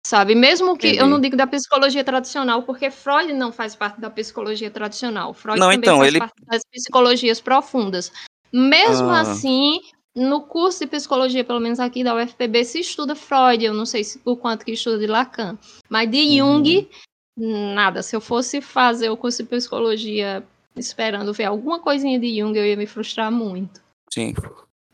sabe? 0.04 0.34
Mesmo 0.34 0.76
que 0.76 0.88
Entendi. 0.88 1.02
eu 1.02 1.06
não 1.06 1.20
digo 1.20 1.36
da 1.36 1.46
psicologia 1.46 2.02
tradicional, 2.02 2.64
porque 2.64 2.90
Freud 2.90 3.32
não 3.32 3.52
faz 3.52 3.76
parte 3.76 4.00
da 4.00 4.10
psicologia 4.10 4.70
tradicional. 4.70 5.32
Freud 5.32 5.60
não, 5.60 5.66
também 5.66 5.78
então, 5.78 5.98
faz 5.98 6.08
ele... 6.08 6.18
parte 6.18 6.44
das 6.44 6.62
psicologias 6.64 7.40
profundas. 7.40 8.12
Mesmo 8.52 9.10
ah. 9.10 9.20
assim, 9.20 9.80
no 10.16 10.40
curso 10.40 10.80
de 10.80 10.86
psicologia, 10.86 11.44
pelo 11.44 11.60
menos 11.60 11.78
aqui 11.78 12.02
da 12.02 12.14
UFPB, 12.16 12.64
se 12.64 12.80
estuda 12.80 13.14
Freud, 13.14 13.62
eu 13.62 13.74
não 13.74 13.84
sei 13.84 14.02
se, 14.02 14.18
o 14.24 14.34
quanto 14.34 14.64
que 14.64 14.72
estuda 14.72 14.98
de 14.98 15.06
Lacan, 15.06 15.58
mas 15.90 16.10
de 16.10 16.38
Jung, 16.38 16.88
uhum. 17.36 17.74
nada. 17.74 18.02
Se 18.02 18.16
eu 18.16 18.20
fosse 18.20 18.62
fazer 18.62 19.10
o 19.10 19.16
curso 19.16 19.42
de 19.42 19.48
psicologia 19.50 20.42
esperando 20.74 21.34
ver 21.34 21.44
alguma 21.44 21.78
coisinha 21.78 22.18
de 22.18 22.40
Jung, 22.40 22.56
eu 22.56 22.64
ia 22.64 22.76
me 22.76 22.86
frustrar 22.86 23.30
muito. 23.30 23.82
Sim. 24.10 24.34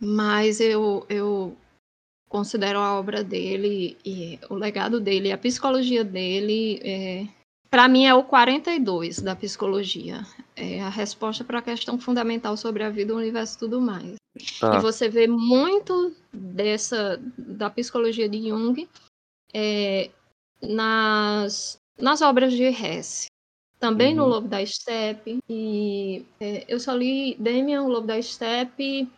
Mas 0.00 0.58
eu, 0.58 1.06
eu 1.08 1.56
considero 2.28 2.80
a 2.80 2.98
obra 2.98 3.22
dele 3.22 3.96
e 4.04 4.40
o 4.50 4.54
legado 4.54 5.00
dele, 5.00 5.30
a 5.30 5.38
psicologia 5.38 6.02
dele, 6.02 6.80
é, 6.82 7.26
para 7.70 7.86
mim 7.86 8.06
é 8.06 8.14
o 8.14 8.24
42 8.24 9.20
da 9.20 9.36
psicologia. 9.36 10.26
É 10.56 10.80
a 10.80 10.88
resposta 10.88 11.44
para 11.44 11.60
a 11.60 11.62
questão 11.62 11.96
fundamental 11.96 12.56
sobre 12.56 12.82
a 12.82 12.90
vida, 12.90 13.14
o 13.14 13.18
universo 13.18 13.54
e 13.54 13.58
tudo 13.60 13.80
mais. 13.80 14.21
Tá. 14.58 14.78
E 14.78 14.80
você 14.80 15.08
vê 15.08 15.26
muito 15.26 16.14
dessa 16.32 17.20
da 17.36 17.68
psicologia 17.68 18.28
de 18.28 18.48
Jung 18.48 18.88
é, 19.52 20.10
nas, 20.60 21.78
nas 21.98 22.22
obras 22.22 22.52
de 22.52 22.64
Hesse. 22.64 23.26
Também 23.78 24.10
uhum. 24.10 24.24
no 24.24 24.26
Lobo 24.26 24.48
da 24.48 24.64
Steppe. 24.64 25.38
E 25.48 26.24
é, 26.40 26.64
eu 26.68 26.78
só 26.78 26.94
li 26.94 27.34
Demian, 27.38 27.82
o 27.82 27.88
Lobo 27.88 28.06
da 28.06 28.20
Steppe. 28.22 29.08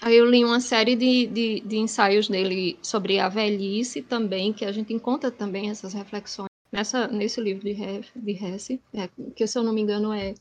Aí 0.00 0.16
eu 0.16 0.26
li 0.26 0.44
uma 0.44 0.60
série 0.60 0.94
de, 0.94 1.26
de, 1.26 1.60
de, 1.60 1.76
ensaios 1.78 2.28
dele 2.28 2.78
sobre 2.82 3.18
a 3.18 3.28
velhice 3.28 4.02
também, 4.02 4.52
que 4.52 4.64
a 4.64 4.72
gente 4.72 4.92
encontra 4.92 5.30
também 5.30 5.70
essas 5.70 5.94
reflexões 5.94 6.48
nessa, 6.70 7.06
nesse 7.06 7.40
livro 7.40 7.64
de, 7.64 7.74
de 8.14 8.32
Hesse 8.32 8.80
é, 8.92 9.08
que 9.34 9.46
se 9.46 9.56
eu 9.56 9.62
não 9.62 9.72
me 9.72 9.80
engano 9.80 10.12
é 10.12 10.34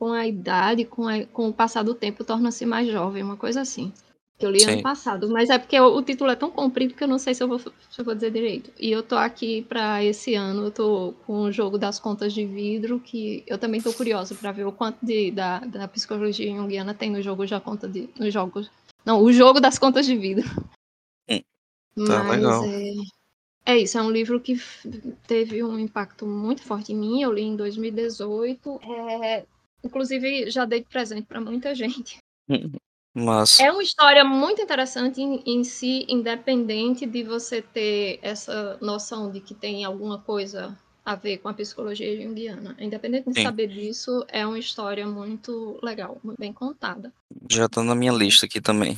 com 0.00 0.14
a 0.14 0.26
idade, 0.26 0.86
com, 0.86 1.06
a, 1.06 1.26
com 1.26 1.50
o 1.50 1.52
passar 1.52 1.82
do 1.82 1.94
tempo, 1.94 2.24
torna-se 2.24 2.64
mais 2.64 2.88
jovem, 2.90 3.22
uma 3.22 3.36
coisa 3.36 3.60
assim. 3.60 3.92
Que 4.38 4.46
eu 4.46 4.50
li 4.50 4.60
Sim. 4.60 4.70
ano 4.72 4.82
passado, 4.82 5.28
mas 5.28 5.50
é 5.50 5.58
porque 5.58 5.78
o, 5.78 5.94
o, 5.94 6.02
título 6.02 6.30
é 6.30 6.34
tão 6.34 6.50
comprido 6.50 6.94
que 6.94 7.04
eu 7.04 7.08
não 7.08 7.18
sei 7.18 7.34
se 7.34 7.42
eu 7.42 7.48
vou, 7.48 7.58
se 7.58 7.70
eu 7.98 8.04
vou 8.06 8.14
dizer 8.14 8.30
direito. 8.30 8.72
E 8.80 8.90
eu 8.90 9.02
tô 9.02 9.14
aqui 9.14 9.60
para 9.60 10.02
esse 10.02 10.34
ano, 10.34 10.64
eu 10.64 10.70
tô 10.70 11.12
com 11.26 11.42
o 11.42 11.52
jogo 11.52 11.76
das 11.76 12.00
contas 12.00 12.32
de 12.32 12.46
vidro, 12.46 12.98
que 12.98 13.44
eu 13.46 13.58
também 13.58 13.82
tô 13.82 13.92
curiosa 13.92 14.34
para 14.34 14.50
ver 14.52 14.66
o 14.66 14.72
quanto 14.72 15.04
de, 15.04 15.30
da, 15.30 15.58
da 15.58 15.86
psicologia 15.86 16.50
junguiana 16.50 16.94
tem 16.94 17.10
no 17.10 17.20
jogo 17.20 17.46
já 17.46 17.60
conta 17.60 17.86
de. 17.86 18.08
Nos 18.18 18.32
jogos. 18.32 18.70
Não, 19.04 19.22
o 19.22 19.30
jogo 19.30 19.60
das 19.60 19.78
contas 19.78 20.06
de 20.06 20.16
vidro. 20.16 20.48
Hum, 21.28 21.42
tá 22.08 22.24
mas 22.24 22.36
legal. 22.40 22.64
É, 23.66 23.74
é 23.74 23.78
isso, 23.80 23.98
é 23.98 24.02
um 24.02 24.10
livro 24.10 24.40
que 24.40 24.58
teve 25.26 25.62
um 25.62 25.78
impacto 25.78 26.26
muito 26.26 26.62
forte 26.62 26.94
em 26.94 26.96
mim. 26.96 27.20
Eu 27.20 27.34
li 27.34 27.42
em 27.42 27.54
2018. 27.54 28.80
É, 28.82 29.44
Inclusive, 29.84 30.50
já 30.50 30.64
dei 30.64 30.82
presente 30.82 31.26
para 31.26 31.40
muita 31.40 31.74
gente. 31.74 32.18
Mas... 33.14 33.58
É 33.58 33.72
uma 33.72 33.82
história 33.82 34.24
muito 34.24 34.62
interessante 34.62 35.20
em, 35.20 35.42
em, 35.44 35.64
si, 35.64 36.06
independente 36.08 37.06
de 37.06 37.24
você 37.24 37.60
ter 37.60 38.18
essa 38.22 38.78
noção 38.80 39.30
de 39.30 39.40
que 39.40 39.54
tem 39.54 39.84
alguma 39.84 40.18
coisa 40.18 40.78
a 41.04 41.16
ver 41.16 41.38
com 41.38 41.48
a 41.48 41.54
psicologia 41.54 42.20
junguiana. 42.22 42.76
Independente 42.78 43.28
de 43.28 43.34
Sim. 43.34 43.42
saber 43.42 43.66
disso, 43.68 44.24
é 44.28 44.46
uma 44.46 44.58
história 44.58 45.06
muito 45.06 45.78
legal, 45.82 46.20
muito 46.22 46.38
bem 46.38 46.52
contada. 46.52 47.12
Já 47.50 47.66
está 47.66 47.82
na 47.82 47.94
minha 47.94 48.12
lista 48.12 48.46
aqui 48.46 48.60
também. 48.60 48.96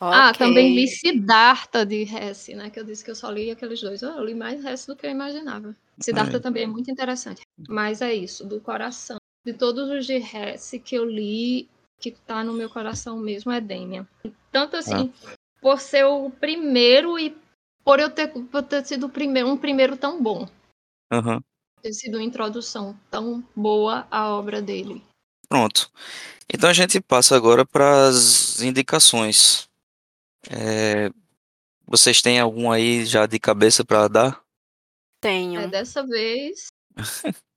Ah, 0.00 0.32
também 0.32 0.74
li. 0.74 0.88
Siddhartha 0.88 1.84
de 1.84 2.02
Hesse, 2.02 2.54
né? 2.54 2.70
Que 2.70 2.80
eu 2.80 2.84
disse 2.84 3.04
que 3.04 3.10
eu 3.10 3.14
só 3.14 3.30
li 3.30 3.50
aqueles 3.50 3.80
dois. 3.82 4.00
Eu 4.00 4.24
li 4.24 4.34
mais 4.34 4.64
Hesse 4.64 4.86
do 4.86 4.96
que 4.96 5.06
eu 5.06 5.10
imaginava. 5.10 5.76
Siddhartha 5.98 6.38
É. 6.38 6.40
também 6.40 6.62
é 6.62 6.66
muito 6.66 6.90
interessante. 6.90 7.42
Mas 7.68 8.00
é 8.00 8.14
isso, 8.14 8.46
do 8.46 8.60
coração. 8.60 9.19
De 9.44 9.54
todos 9.54 9.88
os 9.90 10.06
de 10.06 10.14
Hesse 10.14 10.78
que 10.78 10.94
eu 10.94 11.04
li, 11.04 11.68
que 11.98 12.10
tá 12.10 12.44
no 12.44 12.52
meu 12.52 12.68
coração 12.68 13.18
mesmo 13.18 13.50
é 13.52 13.60
Demian. 13.60 14.06
Tanto 14.50 14.76
assim, 14.76 15.12
por 15.60 15.80
ser 15.80 16.04
o 16.04 16.30
primeiro 16.30 17.18
e 17.18 17.36
por 17.84 18.00
eu 18.00 18.10
ter, 18.10 18.28
por 18.28 18.62
ter 18.62 18.84
sido 18.84 19.08
primeiro, 19.08 19.48
um 19.48 19.56
primeiro 19.56 19.96
tão 19.96 20.22
bom. 20.22 20.48
Aham. 21.12 21.42
Ter 21.82 21.92
sido 21.92 22.16
uma 22.16 22.24
introdução 22.24 22.98
tão 23.10 23.42
boa 23.56 24.06
à 24.10 24.28
obra 24.28 24.60
dele. 24.60 25.02
Pronto. 25.48 25.90
Então 26.52 26.68
a 26.68 26.72
gente 26.72 27.00
passa 27.00 27.36
agora 27.36 27.64
para 27.64 28.08
as 28.08 28.60
indicações. 28.60 29.68
É, 30.50 31.10
vocês 31.86 32.22
têm 32.22 32.38
algum 32.38 32.70
aí 32.70 33.04
já 33.04 33.26
de 33.26 33.38
cabeça 33.38 33.84
para 33.84 34.08
dar? 34.08 34.42
Tenho. 35.20 35.60
É, 35.60 35.68
dessa 35.68 36.06
vez, 36.06 36.68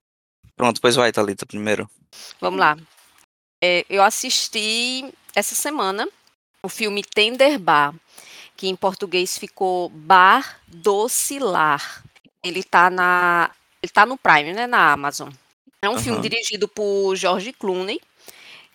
Pronto, 0.55 0.79
pois 0.81 0.95
vai, 0.95 1.11
Thalita, 1.11 1.45
primeiro. 1.45 1.89
Vamos 2.39 2.59
lá. 2.59 2.77
É, 3.61 3.85
eu 3.89 4.03
assisti 4.03 5.05
essa 5.35 5.55
semana 5.55 6.07
o 6.61 6.69
filme 6.69 7.03
Tender 7.03 7.59
Bar, 7.59 7.93
que 8.55 8.67
em 8.67 8.75
português 8.75 9.37
ficou 9.37 9.89
Bar 9.89 10.59
Doce 10.67 11.39
Lar. 11.39 12.03
Ele 12.43 12.63
tá 12.63 12.89
na, 12.89 13.51
ele 13.81 13.91
tá 13.91 14.05
no 14.05 14.17
Prime, 14.17 14.53
né, 14.53 14.67
na 14.67 14.91
Amazon. 14.91 15.29
É 15.81 15.89
um 15.89 15.97
filme 15.97 16.19
Aham. 16.19 16.29
dirigido 16.29 16.67
por 16.67 17.15
George 17.15 17.51
Clooney, 17.53 17.99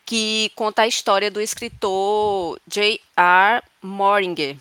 que 0.04 0.50
conta 0.54 0.82
a 0.82 0.86
história 0.86 1.30
do 1.30 1.40
escritor 1.40 2.60
J.R. 2.66 3.62
Moringer, 3.82 4.56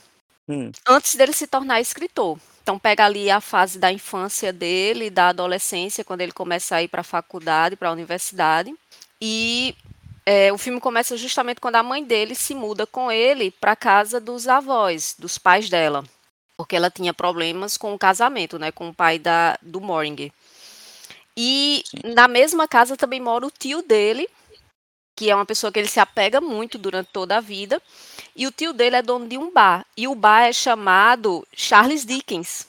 Hum, 0.49 0.71
antes 0.87 1.15
dele 1.15 1.33
se 1.33 1.45
tornar 1.45 1.81
escritor. 1.81 2.39
Então 2.67 2.77
pega 2.77 3.05
ali 3.05 3.31
a 3.31 3.39
fase 3.39 3.79
da 3.79 3.93
infância 3.93 4.51
dele, 4.51 5.09
da 5.09 5.29
adolescência, 5.29 6.03
quando 6.03 6.19
ele 6.19 6.33
começa 6.33 6.75
a 6.75 6.83
ir 6.83 6.89
para 6.89 6.99
a 6.99 7.03
faculdade, 7.03 7.77
para 7.77 7.87
a 7.87 7.93
universidade. 7.93 8.75
E 9.21 9.73
é, 10.25 10.51
o 10.51 10.57
filme 10.57 10.81
começa 10.81 11.15
justamente 11.15 11.61
quando 11.61 11.77
a 11.77 11.83
mãe 11.83 12.03
dele 12.03 12.35
se 12.35 12.53
muda 12.53 12.85
com 12.85 13.09
ele 13.09 13.51
para 13.51 13.71
a 13.71 13.75
casa 13.77 14.19
dos 14.19 14.49
avós, 14.49 15.15
dos 15.17 15.37
pais 15.37 15.69
dela, 15.69 16.03
porque 16.57 16.75
ela 16.75 16.91
tinha 16.91 17.13
problemas 17.13 17.77
com 17.77 17.93
o 17.93 17.97
casamento, 17.97 18.59
né, 18.59 18.69
com 18.69 18.89
o 18.89 18.93
pai 18.93 19.17
da, 19.17 19.57
do 19.61 19.79
Moringer. 19.79 20.29
E 21.37 21.83
Sim. 21.85 22.13
na 22.13 22.27
mesma 22.27 22.67
casa 22.67 22.97
também 22.97 23.21
mora 23.21 23.45
o 23.45 23.51
tio 23.51 23.81
dele, 23.81 24.27
que 25.17 25.31
é 25.31 25.35
uma 25.35 25.47
pessoa 25.47 25.71
que 25.71 25.79
ele 25.79 25.87
se 25.87 25.99
apega 25.99 26.39
muito 26.39 26.77
durante 26.77 27.09
toda 27.11 27.37
a 27.37 27.41
vida. 27.41 27.81
E 28.35 28.45
o 28.45 28.51
tio 28.51 28.71
dele 28.71 28.97
é 28.97 29.01
dono 29.01 29.27
de 29.27 29.35
um 29.35 29.51
bar. 29.51 29.83
E 29.97 30.07
o 30.07 30.13
bar 30.13 30.43
é 30.43 30.53
chamado 30.53 31.45
Charles 31.51 32.05
Dickens. 32.05 32.67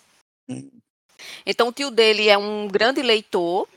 Então 1.44 1.68
o 1.68 1.72
tio 1.72 1.90
dele 1.90 2.26
é 2.26 2.38
um 2.38 2.66
grande 2.66 3.02
leitor. 3.02 3.68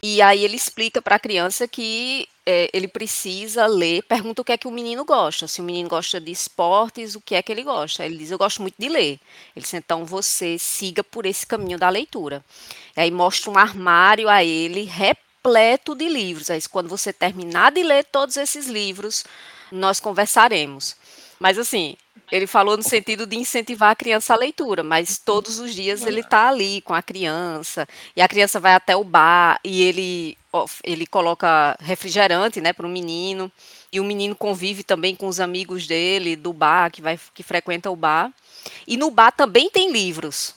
E 0.00 0.22
aí 0.22 0.44
ele 0.44 0.56
explica 0.56 1.02
para 1.02 1.16
a 1.16 1.18
criança 1.18 1.66
que 1.66 2.28
é, 2.46 2.70
ele 2.72 2.86
precisa 2.86 3.66
ler, 3.66 4.02
pergunta 4.04 4.40
o 4.40 4.44
que 4.44 4.52
é 4.52 4.56
que 4.56 4.68
o 4.68 4.70
menino 4.70 5.04
gosta. 5.04 5.48
Se 5.48 5.60
o 5.60 5.64
menino 5.64 5.88
gosta 5.88 6.20
de 6.20 6.30
esportes, 6.30 7.16
o 7.16 7.20
que 7.20 7.34
é 7.34 7.42
que 7.42 7.50
ele 7.50 7.64
gosta? 7.64 8.06
Ele 8.06 8.16
diz, 8.16 8.30
eu 8.30 8.38
gosto 8.38 8.62
muito 8.62 8.76
de 8.78 8.88
ler. 8.88 9.18
Ele 9.54 9.64
diz, 9.64 9.74
então 9.74 10.06
você 10.06 10.56
siga 10.60 11.02
por 11.02 11.26
esse 11.26 11.44
caminho 11.44 11.76
da 11.76 11.88
leitura. 11.88 12.44
E 12.96 13.00
aí 13.00 13.10
mostra 13.10 13.50
um 13.50 13.58
armário 13.58 14.28
a 14.28 14.44
ele 14.44 14.84
repleto 15.40 15.94
de 15.94 16.08
livros. 16.08 16.50
Aí 16.50 16.60
quando 16.70 16.88
você 16.88 17.12
terminar 17.12 17.72
de 17.72 17.82
ler 17.82 18.04
todos 18.04 18.36
esses 18.36 18.66
livros, 18.66 19.24
nós 19.72 19.98
conversaremos. 19.98 20.96
Mas 21.38 21.58
assim, 21.58 21.96
ele 22.30 22.46
falou 22.46 22.76
no 22.76 22.82
sentido 22.82 23.26
de 23.26 23.36
incentivar 23.36 23.90
a 23.90 23.96
criança 23.96 24.34
à 24.34 24.36
leitura, 24.36 24.82
mas 24.82 25.18
todos 25.18 25.58
os 25.58 25.74
dias 25.74 26.06
ele 26.06 26.20
está 26.20 26.48
ali 26.48 26.82
com 26.82 26.94
a 26.94 27.02
criança, 27.02 27.88
e 28.14 28.20
a 28.20 28.28
criança 28.28 28.60
vai 28.60 28.74
até 28.74 28.94
o 28.94 29.02
bar 29.02 29.58
e 29.64 29.82
ele, 29.82 30.38
ele 30.84 31.06
coloca 31.06 31.76
refrigerante, 31.80 32.60
né, 32.60 32.72
para 32.72 32.86
o 32.86 32.90
menino, 32.90 33.50
e 33.90 33.98
o 33.98 34.04
menino 34.04 34.36
convive 34.36 34.84
também 34.84 35.16
com 35.16 35.26
os 35.26 35.40
amigos 35.40 35.86
dele 35.86 36.36
do 36.36 36.52
bar, 36.52 36.90
que, 36.90 37.00
vai, 37.00 37.18
que 37.34 37.42
frequenta 37.42 37.90
o 37.90 37.96
bar. 37.96 38.30
E 38.86 38.96
no 38.96 39.10
bar 39.10 39.32
também 39.32 39.70
tem 39.70 39.90
livros. 39.90 40.54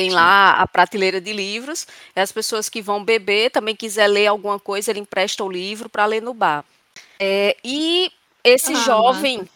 Tem 0.00 0.10
lá 0.10 0.52
a 0.52 0.66
prateleira 0.66 1.20
de 1.20 1.32
livros, 1.32 1.86
e 2.16 2.20
as 2.20 2.32
pessoas 2.32 2.68
que 2.70 2.80
vão 2.80 3.04
beber, 3.04 3.50
também 3.50 3.76
quiser 3.76 4.06
ler 4.06 4.28
alguma 4.28 4.58
coisa, 4.58 4.90
ele 4.90 5.00
empresta 5.00 5.44
o 5.44 5.50
livro 5.50 5.90
para 5.90 6.06
ler 6.06 6.22
no 6.22 6.32
bar. 6.32 6.64
É, 7.18 7.54
e 7.62 8.10
esse 8.42 8.72
Ah, 8.72 8.76
jovem, 8.76 9.46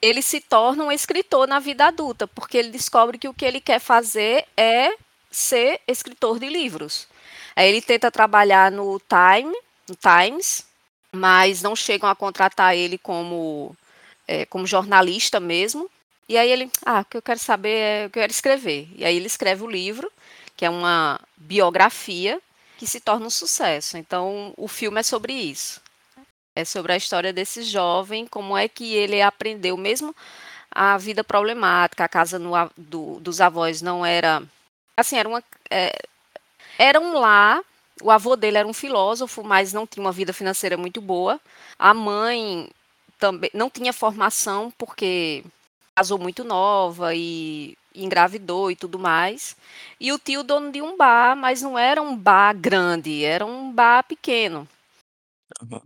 ele 0.00 0.22
se 0.22 0.40
torna 0.40 0.84
um 0.84 0.90
escritor 0.90 1.46
na 1.46 1.60
vida 1.60 1.86
adulta, 1.86 2.26
porque 2.26 2.58
ele 2.58 2.70
descobre 2.70 3.16
que 3.16 3.28
o 3.28 3.34
que 3.34 3.44
ele 3.44 3.60
quer 3.60 3.78
fazer 3.78 4.44
é 4.56 4.90
ser 5.30 5.80
escritor 5.86 6.38
de 6.40 6.48
livros. 6.48 7.06
Aí 7.54 7.68
ele 7.68 7.80
tenta 7.80 8.10
trabalhar 8.10 8.72
no 8.72 9.00
Time, 9.00 9.54
no 9.88 9.94
Times, 9.96 10.66
mas 11.12 11.62
não 11.62 11.76
chegam 11.76 12.08
a 12.08 12.16
contratar 12.16 12.74
ele 12.76 12.98
como, 12.98 13.76
é, 14.26 14.44
como 14.46 14.66
jornalista 14.66 15.38
mesmo. 15.38 15.88
E 16.28 16.36
aí 16.38 16.50
ele, 16.50 16.70
ah, 16.84 17.00
o 17.00 17.04
que 17.04 17.16
eu 17.16 17.22
quero 17.22 17.38
saber 17.38 17.70
é, 17.70 18.04
eu 18.06 18.10
quero 18.10 18.30
escrever. 18.32 18.88
E 18.96 19.04
aí 19.04 19.16
ele 19.16 19.26
escreve 19.26 19.62
o 19.62 19.70
livro, 19.70 20.10
que 20.56 20.64
é 20.64 20.70
uma 20.70 21.20
biografia 21.36 22.40
que 22.78 22.86
se 22.86 23.00
torna 23.00 23.26
um 23.26 23.30
sucesso. 23.30 23.96
Então 23.98 24.54
o 24.56 24.68
filme 24.68 25.00
é 25.00 25.02
sobre 25.02 25.32
isso. 25.32 25.80
É 26.56 26.64
sobre 26.64 26.92
a 26.92 26.96
história 26.96 27.32
desse 27.32 27.62
jovem, 27.62 28.26
como 28.26 28.56
é 28.56 28.68
que 28.68 28.94
ele 28.94 29.22
aprendeu 29.22 29.76
mesmo 29.76 30.14
a 30.70 30.98
vida 30.98 31.24
problemática, 31.24 32.04
a 32.04 32.08
casa 32.08 32.38
no 32.38 32.52
do- 32.76 33.20
dos 33.20 33.40
avós 33.40 33.82
não 33.82 34.04
era 34.04 34.42
assim, 34.96 35.18
era 35.18 35.28
uma 35.28 35.42
é, 35.70 35.92
era 36.78 37.00
um 37.00 37.14
lar. 37.18 37.62
O 38.02 38.10
avô 38.10 38.36
dele 38.36 38.58
era 38.58 38.66
um 38.68 38.72
filósofo, 38.72 39.44
mas 39.44 39.72
não 39.72 39.86
tinha 39.86 40.04
uma 40.04 40.12
vida 40.12 40.32
financeira 40.32 40.76
muito 40.76 41.00
boa. 41.00 41.40
A 41.78 41.94
mãe 41.94 42.68
também 43.18 43.50
não 43.54 43.70
tinha 43.70 43.92
formação 43.92 44.72
porque 44.78 45.44
casou 45.96 46.18
muito 46.18 46.44
nova 46.44 47.14
e 47.14 47.76
engravidou 47.94 48.70
e 48.70 48.76
tudo 48.76 48.98
mais. 48.98 49.56
E 50.00 50.12
o 50.12 50.18
tio 50.18 50.42
dono 50.42 50.72
de 50.72 50.80
um 50.80 50.96
bar, 50.96 51.36
mas 51.36 51.62
não 51.62 51.78
era 51.78 52.00
um 52.00 52.16
bar 52.16 52.54
grande, 52.54 53.24
era 53.24 53.44
um 53.44 53.72
bar 53.72 54.02
pequeno. 54.04 54.68
aham. 55.62 55.82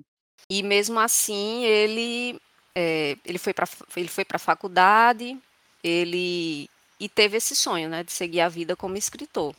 E 0.49 0.63
mesmo 0.63 1.01
assim, 1.01 1.65
ele, 1.65 2.41
eh, 2.75 3.17
ele 3.25 3.39
foi 3.39 3.53
para 3.53 3.67
ele 3.97 4.09
foi 4.09 4.25
para 4.25 4.37
a 4.37 4.39
faculdade, 4.39 5.37
ele 5.83 6.71
e 7.01 7.09
teve 7.09 7.37
esse 7.37 7.55
sonho, 7.55 7.89
né, 7.89 8.03
de 8.05 8.13
seguir 8.13 8.41
a 8.41 8.49
vida 8.49 8.77
como 8.77 8.97
escritor. 8.97 9.55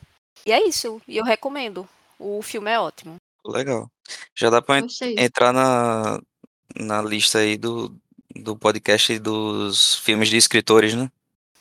E 0.45 0.51
é 0.51 0.65
isso, 0.65 1.01
e 1.07 1.17
eu 1.17 1.25
recomendo. 1.25 1.87
O 2.17 2.41
filme 2.41 2.71
é 2.71 2.79
ótimo. 2.79 3.17
Legal. 3.45 3.91
Já 4.35 4.49
dá 4.49 4.61
para 4.61 4.79
entrar 5.17 5.53
na, 5.53 6.19
na 6.75 7.01
lista 7.01 7.39
aí 7.39 7.57
do, 7.57 7.95
do 8.37 8.55
podcast 8.55 9.17
dos 9.19 9.95
filmes 9.95 10.29
de 10.29 10.37
escritores, 10.37 10.93
né? 10.93 11.09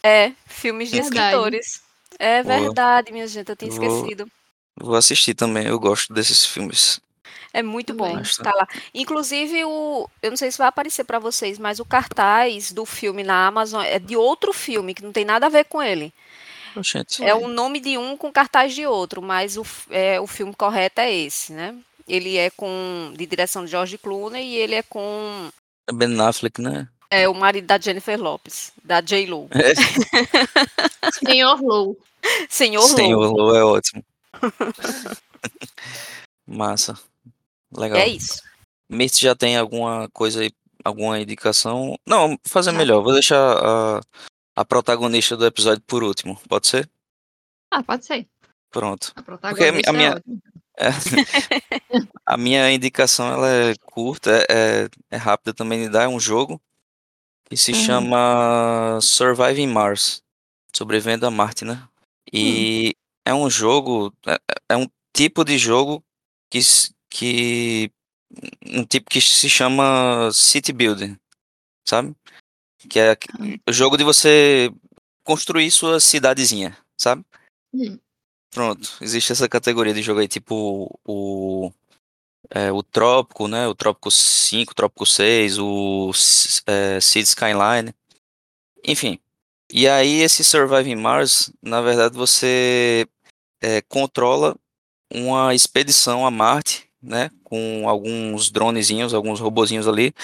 É, 0.02 0.32
filmes 0.46 0.90
de 0.90 1.00
Verdade. 1.00 1.16
escritores. 1.26 1.82
É 2.18 2.42
Boa. 2.42 2.58
verdade, 2.60 3.12
minha 3.12 3.26
gente, 3.26 3.48
eu 3.50 3.56
tinha 3.56 3.70
Vou- 3.70 3.84
esquecido. 3.84 4.30
Vou 4.78 4.94
assistir 4.94 5.34
também, 5.34 5.66
eu 5.66 5.78
gosto 5.78 6.12
desses 6.12 6.44
filmes. 6.46 7.00
É 7.52 7.62
muito 7.62 7.94
bom, 7.94 8.04
Também. 8.04 8.18
Bastante. 8.22 8.44
tá 8.44 8.54
lá. 8.54 8.68
Inclusive, 8.94 9.64
o, 9.64 10.06
eu 10.22 10.30
não 10.30 10.36
sei 10.36 10.50
se 10.52 10.58
vai 10.58 10.66
aparecer 10.68 11.04
para 11.04 11.18
vocês, 11.18 11.58
mas 11.58 11.80
o 11.80 11.84
cartaz 11.86 12.70
do 12.72 12.84
filme 12.84 13.22
na 13.22 13.46
Amazon 13.46 13.82
é 13.82 13.98
de 13.98 14.14
outro 14.16 14.52
filme, 14.52 14.92
que 14.92 15.02
não 15.02 15.12
tem 15.12 15.24
nada 15.24 15.46
a 15.46 15.48
ver 15.48 15.64
com 15.64 15.82
ele. 15.82 16.12
Gente, 16.82 17.24
É 17.24 17.34
o 17.34 17.48
nome 17.48 17.80
de 17.80 17.96
um 17.96 18.14
com 18.18 18.30
cartaz 18.30 18.74
de 18.74 18.84
outro, 18.86 19.22
mas 19.22 19.56
o, 19.56 19.64
é, 19.90 20.20
o 20.20 20.26
filme 20.26 20.54
correto 20.54 21.00
é 21.00 21.10
esse, 21.10 21.54
né? 21.54 21.74
Ele 22.06 22.36
é 22.36 22.50
com 22.50 23.14
de 23.16 23.24
direção 23.24 23.64
de 23.64 23.70
George 23.70 23.96
Clooney 23.96 24.44
e 24.46 24.56
ele 24.56 24.74
é 24.74 24.82
com 24.82 25.50
Ben 25.92 26.20
Affleck, 26.20 26.60
né? 26.60 26.88
é, 27.10 27.28
o 27.28 27.34
marido 27.34 27.66
da 27.66 27.78
Jennifer 27.78 28.20
Lopez, 28.20 28.72
da 28.84 29.00
J. 29.00 29.26
Lo. 29.26 29.48
Senhor 31.24 31.60
Low. 31.60 31.96
Senhor 32.48 32.82
Senhor 32.82 33.32
Lo. 33.32 33.36
Lo 33.36 33.56
é 33.56 33.64
ótimo. 33.64 34.04
Massa. 36.46 36.98
Legal. 37.72 37.98
É 37.98 38.08
isso. 38.08 38.42
Mirth 38.88 39.16
já 39.18 39.34
tem 39.34 39.56
alguma 39.56 40.08
coisa 40.12 40.40
aí, 40.40 40.50
alguma 40.84 41.18
indicação? 41.20 41.98
Não, 42.06 42.28
vou 42.30 42.38
fazer 42.46 42.72
melhor. 42.72 43.02
Vou 43.02 43.12
deixar 43.12 43.36
a, 43.36 44.00
a 44.56 44.64
protagonista 44.64 45.36
do 45.36 45.46
episódio 45.46 45.82
por 45.86 46.02
último. 46.02 46.40
Pode 46.48 46.66
ser? 46.68 46.88
Ah, 47.70 47.82
pode 47.82 48.06
ser. 48.06 48.26
Pronto. 48.70 49.12
A 49.16 49.22
Porque 49.22 49.64
a 49.64 49.90
a 49.90 49.92
minha- 49.92 50.22
é 50.76 50.90
a 52.24 52.36
minha 52.36 52.70
indicação 52.70 53.28
ela 53.32 53.48
é 53.48 53.74
curta, 53.82 54.44
é, 54.50 54.88
é- 55.10 55.16
rápida 55.16 55.52
também 55.54 55.82
de 55.84 55.88
dar. 55.88 56.04
É 56.04 56.08
um 56.08 56.20
jogo 56.20 56.60
que 57.48 57.56
se 57.56 57.72
Uhum. 57.72 57.84
chama 57.84 58.98
Surviving 59.00 59.68
Mars. 59.68 60.22
Sobrevivendo 60.74 61.26
a 61.26 61.30
Marte, 61.30 61.64
né? 61.64 61.88
E 62.32 62.94
é 63.24 63.32
um 63.32 63.48
jogo, 63.48 64.12
é, 64.26 64.38
é 64.70 64.76
um 64.76 64.86
tipo 65.14 65.42
de 65.44 65.56
jogo 65.56 66.04
que, 66.50 66.58
que 67.08 67.90
um 68.66 68.84
tipo 68.84 69.08
que 69.08 69.20
se 69.20 69.48
chama 69.48 70.30
City 70.34 70.72
Building, 70.72 71.16
sabe? 71.88 72.14
Que 72.90 73.00
é 73.00 73.16
o 73.66 73.72
jogo 73.72 73.96
de 73.96 74.04
você 74.04 74.70
construir 75.24 75.70
sua 75.70 75.98
cidadezinha, 75.98 76.76
sabe? 77.00 77.24
Hum. 77.72 77.98
Pronto, 78.56 78.88
existe 79.02 79.32
essa 79.32 79.46
categoria 79.50 79.92
de 79.92 80.00
jogo 80.00 80.18
aí, 80.18 80.26
tipo 80.26 80.98
o, 81.04 81.70
é, 82.48 82.72
o 82.72 82.82
Trópico, 82.82 83.46
né? 83.46 83.68
O 83.68 83.74
Trópico 83.74 84.10
5, 84.10 84.74
Trópico 84.74 85.04
6, 85.04 85.58
o 85.58 86.10
é, 86.66 86.98
Seed 86.98 87.26
Skyline. 87.26 87.94
Enfim. 88.82 89.18
E 89.70 89.86
aí, 89.86 90.22
esse 90.22 90.42
Surviving 90.42 90.96
Mars, 90.96 91.52
na 91.62 91.82
verdade, 91.82 92.16
você 92.16 93.06
é, 93.60 93.82
controla 93.82 94.56
uma 95.12 95.54
expedição 95.54 96.26
a 96.26 96.30
Marte, 96.30 96.88
né? 97.02 97.30
Com 97.44 97.86
alguns 97.86 98.50
dronezinhos, 98.50 99.12
alguns 99.12 99.38
robozinhos 99.38 99.86
ali, 99.86 100.14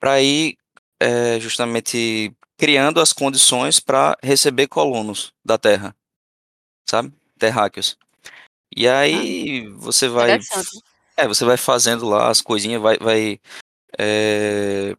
para 0.00 0.22
ir 0.22 0.56
é, 0.98 1.38
justamente 1.38 2.32
criando 2.56 2.98
as 2.98 3.12
condições 3.12 3.78
para 3.78 4.16
receber 4.22 4.68
colonos 4.68 5.34
da 5.44 5.58
Terra, 5.58 5.94
sabe? 6.88 7.12
Terráqueos. 7.38 7.96
E 8.76 8.86
aí 8.86 9.66
ah, 9.66 9.70
você 9.76 10.08
vai, 10.08 10.38
é, 11.16 11.26
você 11.26 11.44
vai 11.44 11.56
fazendo 11.56 12.06
lá 12.06 12.28
as 12.28 12.40
coisinhas, 12.40 12.82
vai, 12.82 12.98
vai 12.98 13.40
é, 13.98 14.94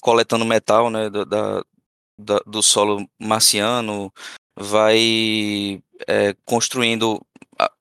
coletando 0.00 0.44
metal, 0.44 0.90
né, 0.90 1.08
da, 1.08 1.24
da, 2.18 2.38
do 2.46 2.62
solo 2.62 3.08
marciano, 3.18 4.12
vai 4.58 5.82
é, 6.06 6.34
construindo 6.44 7.20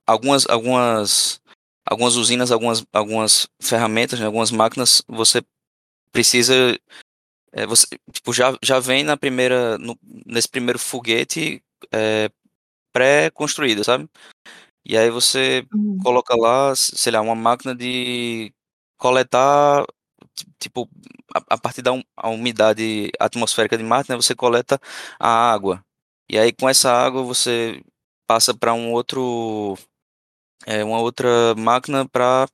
algumas, 0.05 0.47
algumas, 0.47 1.41
algumas 1.85 2.15
usinas, 2.15 2.51
algumas, 2.51 2.85
algumas 2.93 3.47
ferramentas, 3.61 4.19
né, 4.19 4.25
algumas 4.25 4.51
máquinas. 4.51 5.03
Você 5.07 5.41
precisa 6.11 6.77
é, 7.53 7.65
você 7.65 7.85
tipo, 8.11 8.33
já, 8.33 8.57
já 8.63 8.79
vem 8.79 9.03
na 9.03 9.17
primeira 9.17 9.77
no, 9.77 9.97
nesse 10.25 10.47
primeiro 10.47 10.79
foguete 10.79 11.61
pré-construída, 12.93 13.83
sabe? 13.83 14.09
E 14.85 14.97
aí 14.97 15.09
você 15.09 15.65
uhum. 15.73 15.97
coloca 16.03 16.35
lá, 16.35 16.75
sei 16.75 17.11
lá, 17.11 17.21
uma 17.21 17.35
máquina 17.35 17.75
de 17.75 18.53
coletar, 18.97 19.85
tipo, 20.59 20.89
a, 21.35 21.55
a 21.55 21.57
partir 21.57 21.81
da 21.81 21.91
um, 21.93 22.03
a 22.15 22.29
umidade 22.29 23.11
atmosférica 23.19 23.77
de 23.77 23.83
Marte, 23.83 24.09
né, 24.09 24.15
você 24.15 24.35
coleta 24.35 24.79
a 25.19 25.51
água. 25.51 25.83
E 26.29 26.37
aí 26.39 26.51
com 26.53 26.69
essa 26.69 26.91
água 26.91 27.23
você 27.23 27.83
passa 28.27 28.53
para 28.53 28.73
um 28.73 28.91
outro, 28.93 29.77
é, 30.65 30.83
uma 30.83 30.99
outra 30.99 31.53
máquina 31.55 32.07
para 32.07 32.47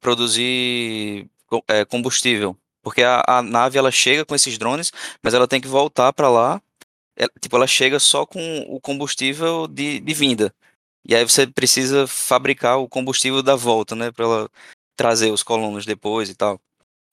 produzir 0.00 1.28
é, 1.68 1.84
combustível. 1.84 2.56
Porque 2.82 3.02
a, 3.02 3.22
a, 3.26 3.42
nave 3.42 3.78
ela 3.78 3.90
chega 3.90 4.24
com 4.24 4.34
esses 4.34 4.58
drones, 4.58 4.92
mas 5.22 5.34
ela 5.34 5.48
tem 5.48 5.60
que 5.60 5.68
voltar 5.68 6.12
para 6.12 6.28
lá. 6.28 6.60
Ela, 7.16 7.30
tipo, 7.40 7.56
ela 7.56 7.66
chega 7.66 7.98
só 7.98 8.26
com 8.26 8.40
o 8.68 8.80
combustível 8.80 9.66
de, 9.66 10.00
de 10.00 10.14
vinda. 10.14 10.54
E 11.06 11.14
aí 11.14 11.22
você 11.22 11.46
precisa 11.46 12.06
fabricar 12.06 12.78
o 12.78 12.88
combustível 12.88 13.42
da 13.42 13.56
volta, 13.56 13.94
né? 13.94 14.10
Para 14.10 14.24
ela 14.24 14.50
trazer 14.96 15.30
os 15.30 15.42
colonos 15.42 15.84
depois 15.84 16.28
e 16.30 16.34
tal. 16.34 16.60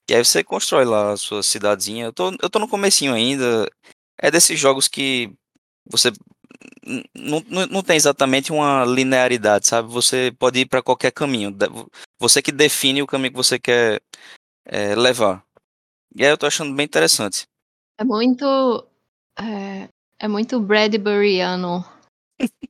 E 0.09 0.15
aí 0.15 0.23
você 0.23 0.43
constrói 0.43 0.85
lá 0.85 1.11
a 1.11 1.17
sua 1.17 1.43
cidadezinha. 1.43 2.05
Eu 2.05 2.13
tô, 2.13 2.31
eu 2.41 2.49
tô 2.49 2.59
no 2.59 2.67
comecinho 2.67 3.13
ainda. 3.13 3.69
É 4.17 4.31
desses 4.31 4.59
jogos 4.59 4.87
que 4.87 5.31
você 5.89 6.11
não, 7.15 7.43
não, 7.47 7.65
não 7.67 7.83
tem 7.83 7.95
exatamente 7.95 8.51
uma 8.51 8.85
linearidade, 8.85 9.67
sabe? 9.67 9.89
Você 9.89 10.33
pode 10.37 10.59
ir 10.59 10.65
para 10.65 10.81
qualquer 10.81 11.11
caminho. 11.11 11.55
Você 12.19 12.41
que 12.41 12.51
define 12.51 13.01
o 13.01 13.07
caminho 13.07 13.31
que 13.31 13.37
você 13.37 13.59
quer 13.59 14.01
é, 14.65 14.95
levar. 14.95 15.43
E 16.15 16.23
aí 16.23 16.31
eu 16.31 16.37
tô 16.37 16.45
achando 16.45 16.73
bem 16.73 16.85
interessante. 16.85 17.45
É 17.97 18.03
muito. 18.03 18.85
É, 19.41 19.89
é 20.19 20.27
muito 20.27 20.59
Bradburyano 20.59 21.83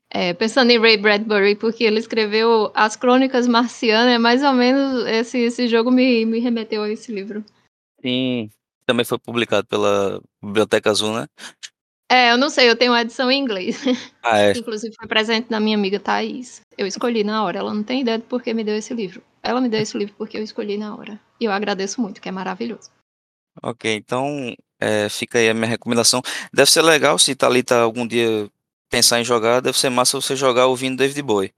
é, 0.10 0.34
pensando 0.34 0.72
em 0.72 0.80
Ray 0.80 0.98
Bradbury, 0.98 1.56
porque 1.56 1.84
ele 1.84 2.00
escreveu 2.00 2.72
As 2.74 2.96
Crônicas 2.96 3.48
Marcianas, 3.48 4.14
é 4.14 4.18
mais 4.18 4.44
ou 4.44 4.52
menos 4.52 5.06
esse, 5.08 5.40
esse 5.40 5.68
jogo 5.68 5.90
me, 5.90 6.26
me 6.26 6.40
remeteu 6.40 6.84
a 6.84 6.90
esse 6.90 7.12
livro. 7.12 7.44
Sim, 8.02 8.50
também 8.86 9.06
foi 9.06 9.18
publicado 9.18 9.66
pela 9.68 10.22
Biblioteca 10.44 10.90
Azul, 10.90 11.14
né? 11.14 11.28
É, 12.12 12.32
eu 12.32 12.38
não 12.38 12.50
sei, 12.50 12.70
eu 12.70 12.76
tenho 12.76 12.92
uma 12.92 13.02
edição 13.02 13.32
em 13.32 13.40
inglês. 13.40 13.82
Ah, 14.24 14.38
é. 14.38 14.52
Inclusive 14.52 14.94
foi 14.96 15.08
presente 15.08 15.50
da 15.50 15.60
minha 15.60 15.76
amiga 15.76 16.00
Thaís. 16.00 16.62
Eu 16.78 16.86
escolhi 16.86 17.24
na 17.24 17.44
hora, 17.44 17.58
ela 17.58 17.74
não 17.74 17.84
tem 17.84 18.02
ideia 18.02 18.20
de 18.20 18.26
por 18.26 18.44
que 18.44 18.54
me 18.54 18.64
deu 18.64 18.76
esse 18.76 18.94
livro. 18.94 19.24
Ela 19.42 19.60
me 19.60 19.68
deu 19.68 19.82
esse 19.82 19.98
livro 19.98 20.14
porque 20.16 20.38
eu 20.38 20.44
escolhi 20.44 20.78
na 20.78 20.96
hora. 20.96 21.20
E 21.40 21.46
eu 21.46 21.52
agradeço 21.52 22.00
muito, 22.00 22.22
que 22.22 22.30
é 22.30 22.32
maravilhoso. 22.32 22.92
Ok, 23.64 23.96
então 23.96 24.56
é, 24.82 25.08
fica 25.08 25.38
aí 25.38 25.50
a 25.50 25.54
minha 25.54 25.68
recomendação. 25.68 26.22
Deve 26.52 26.72
ser 26.72 26.82
legal 26.82 27.20
se 27.20 27.36
Thalita 27.36 27.80
algum 27.80 28.08
dia 28.08 28.50
pensar 28.90 29.22
em 29.22 29.24
jogar, 29.24 29.62
deve 29.62 29.78
ser 29.78 29.90
massa 29.90 30.20
você 30.20 30.36
jogar 30.36 30.66
ouvindo 30.66 30.98
David 30.98 31.22
Bowie. 31.22 31.54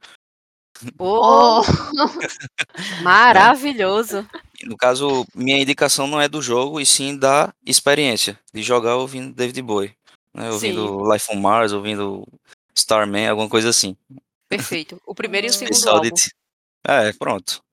Oh! 0.99 1.61
Maravilhoso. 3.01 4.27
No 4.63 4.75
caso, 4.75 5.25
minha 5.33 5.59
indicação 5.59 6.05
não 6.05 6.19
é 6.19 6.27
do 6.27 6.41
jogo, 6.41 6.79
e 6.79 6.85
sim 6.85 7.17
da 7.17 7.53
experiência 7.65 8.37
de 8.53 8.61
jogar 8.61 8.97
ouvindo 8.97 9.33
David 9.33 9.61
Bowie. 9.61 9.95
Né? 10.33 10.51
Ouvindo 10.51 10.87
sim. 10.87 11.13
Life 11.13 11.31
on 11.31 11.39
Mars, 11.39 11.71
ouvindo 11.71 12.27
Starman, 12.75 13.27
alguma 13.27 13.49
coisa 13.49 13.69
assim. 13.69 13.95
Perfeito. 14.49 15.01
O 15.05 15.15
primeiro 15.15 15.47
e 15.47 15.49
o 15.49 15.53
segundo 15.53 15.89
álbum. 15.89 16.09
É, 16.85 17.13
pronto. 17.13 17.63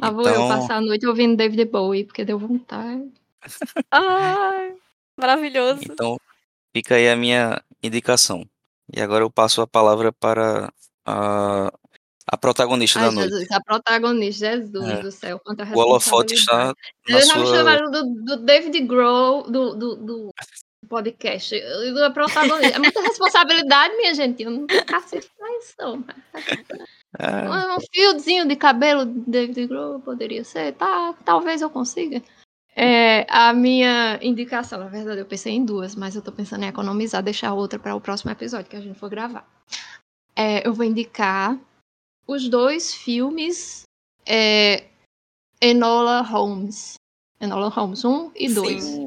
Ah, 0.00 0.10
vou 0.10 0.28
então... 0.28 0.42
eu 0.42 0.48
passar 0.48 0.76
a 0.76 0.80
noite 0.80 1.06
ouvindo 1.06 1.36
David 1.36 1.64
Bowie, 1.64 2.04
porque 2.04 2.24
deu 2.24 2.38
vontade. 2.38 3.10
Ai, 3.90 4.74
maravilhoso. 5.18 5.80
Então, 5.84 6.18
fica 6.74 6.96
aí 6.96 7.08
a 7.08 7.16
minha 7.16 7.62
indicação. 7.82 8.48
E 8.92 9.00
agora 9.00 9.24
eu 9.24 9.30
passo 9.30 9.60
a 9.60 9.66
palavra 9.66 10.12
para 10.12 10.72
a, 11.04 11.72
a 12.26 12.36
protagonista 12.36 13.00
Ai, 13.00 13.06
da 13.06 13.10
Jesus, 13.10 13.30
noite. 13.30 13.54
A 13.54 13.60
protagonista, 13.60 14.46
Jesus 14.46 14.88
é. 14.88 15.02
do 15.02 15.10
céu, 15.10 15.40
quanta 15.40 15.64
O 15.64 15.78
holofote 15.78 16.34
está 16.34 16.74
na 17.08 17.18
Eu 17.18 17.22
sua... 17.22 17.38
me 17.38 17.46
chamaram 17.46 17.90
do, 17.90 18.14
do 18.24 18.36
David 18.38 18.80
Grohl, 18.80 19.50
do, 19.50 19.74
do, 19.74 19.96
do 19.96 20.34
podcast, 20.88 21.58
do 21.60 22.12
protagonista. 22.12 22.76
É 22.76 22.78
muita 22.78 23.00
responsabilidade, 23.00 23.96
minha 23.96 24.14
gente. 24.14 24.42
Eu 24.42 24.50
não 24.50 24.66
pra 24.66 24.82
isso, 25.58 25.74
não. 25.78 26.04
É. 27.18 27.76
Um 27.76 27.80
fiozinho 27.92 28.46
de 28.46 28.56
cabelo 28.56 29.04
do 29.04 29.30
David 29.30 29.66
Grohl 29.66 30.00
poderia 30.00 30.44
ser, 30.44 30.72
tá, 30.74 31.14
talvez 31.24 31.62
eu 31.62 31.70
consiga. 31.70 32.22
É, 32.78 33.26
a 33.30 33.54
minha 33.54 34.18
indicação, 34.20 34.78
na 34.78 34.88
verdade, 34.88 35.18
eu 35.18 35.24
pensei 35.24 35.54
em 35.54 35.64
duas, 35.64 35.94
mas 35.94 36.14
eu 36.14 36.20
tô 36.20 36.30
pensando 36.30 36.64
em 36.64 36.68
economizar, 36.68 37.22
deixar 37.22 37.54
outra 37.54 37.78
para 37.78 37.94
o 37.94 38.00
próximo 38.00 38.30
episódio 38.30 38.68
que 38.68 38.76
a 38.76 38.80
gente 38.80 38.98
for 38.98 39.08
gravar. 39.08 39.48
É, 40.36 40.66
eu 40.66 40.74
vou 40.74 40.84
indicar 40.84 41.58
os 42.26 42.48
dois 42.50 42.92
filmes 42.92 43.84
é, 44.26 44.84
Enola 45.60 46.20
Holmes. 46.20 46.94
Enola 47.40 47.68
Holmes 47.68 48.04
1 48.04 48.32
e 48.34 48.48
2. 48.52 48.98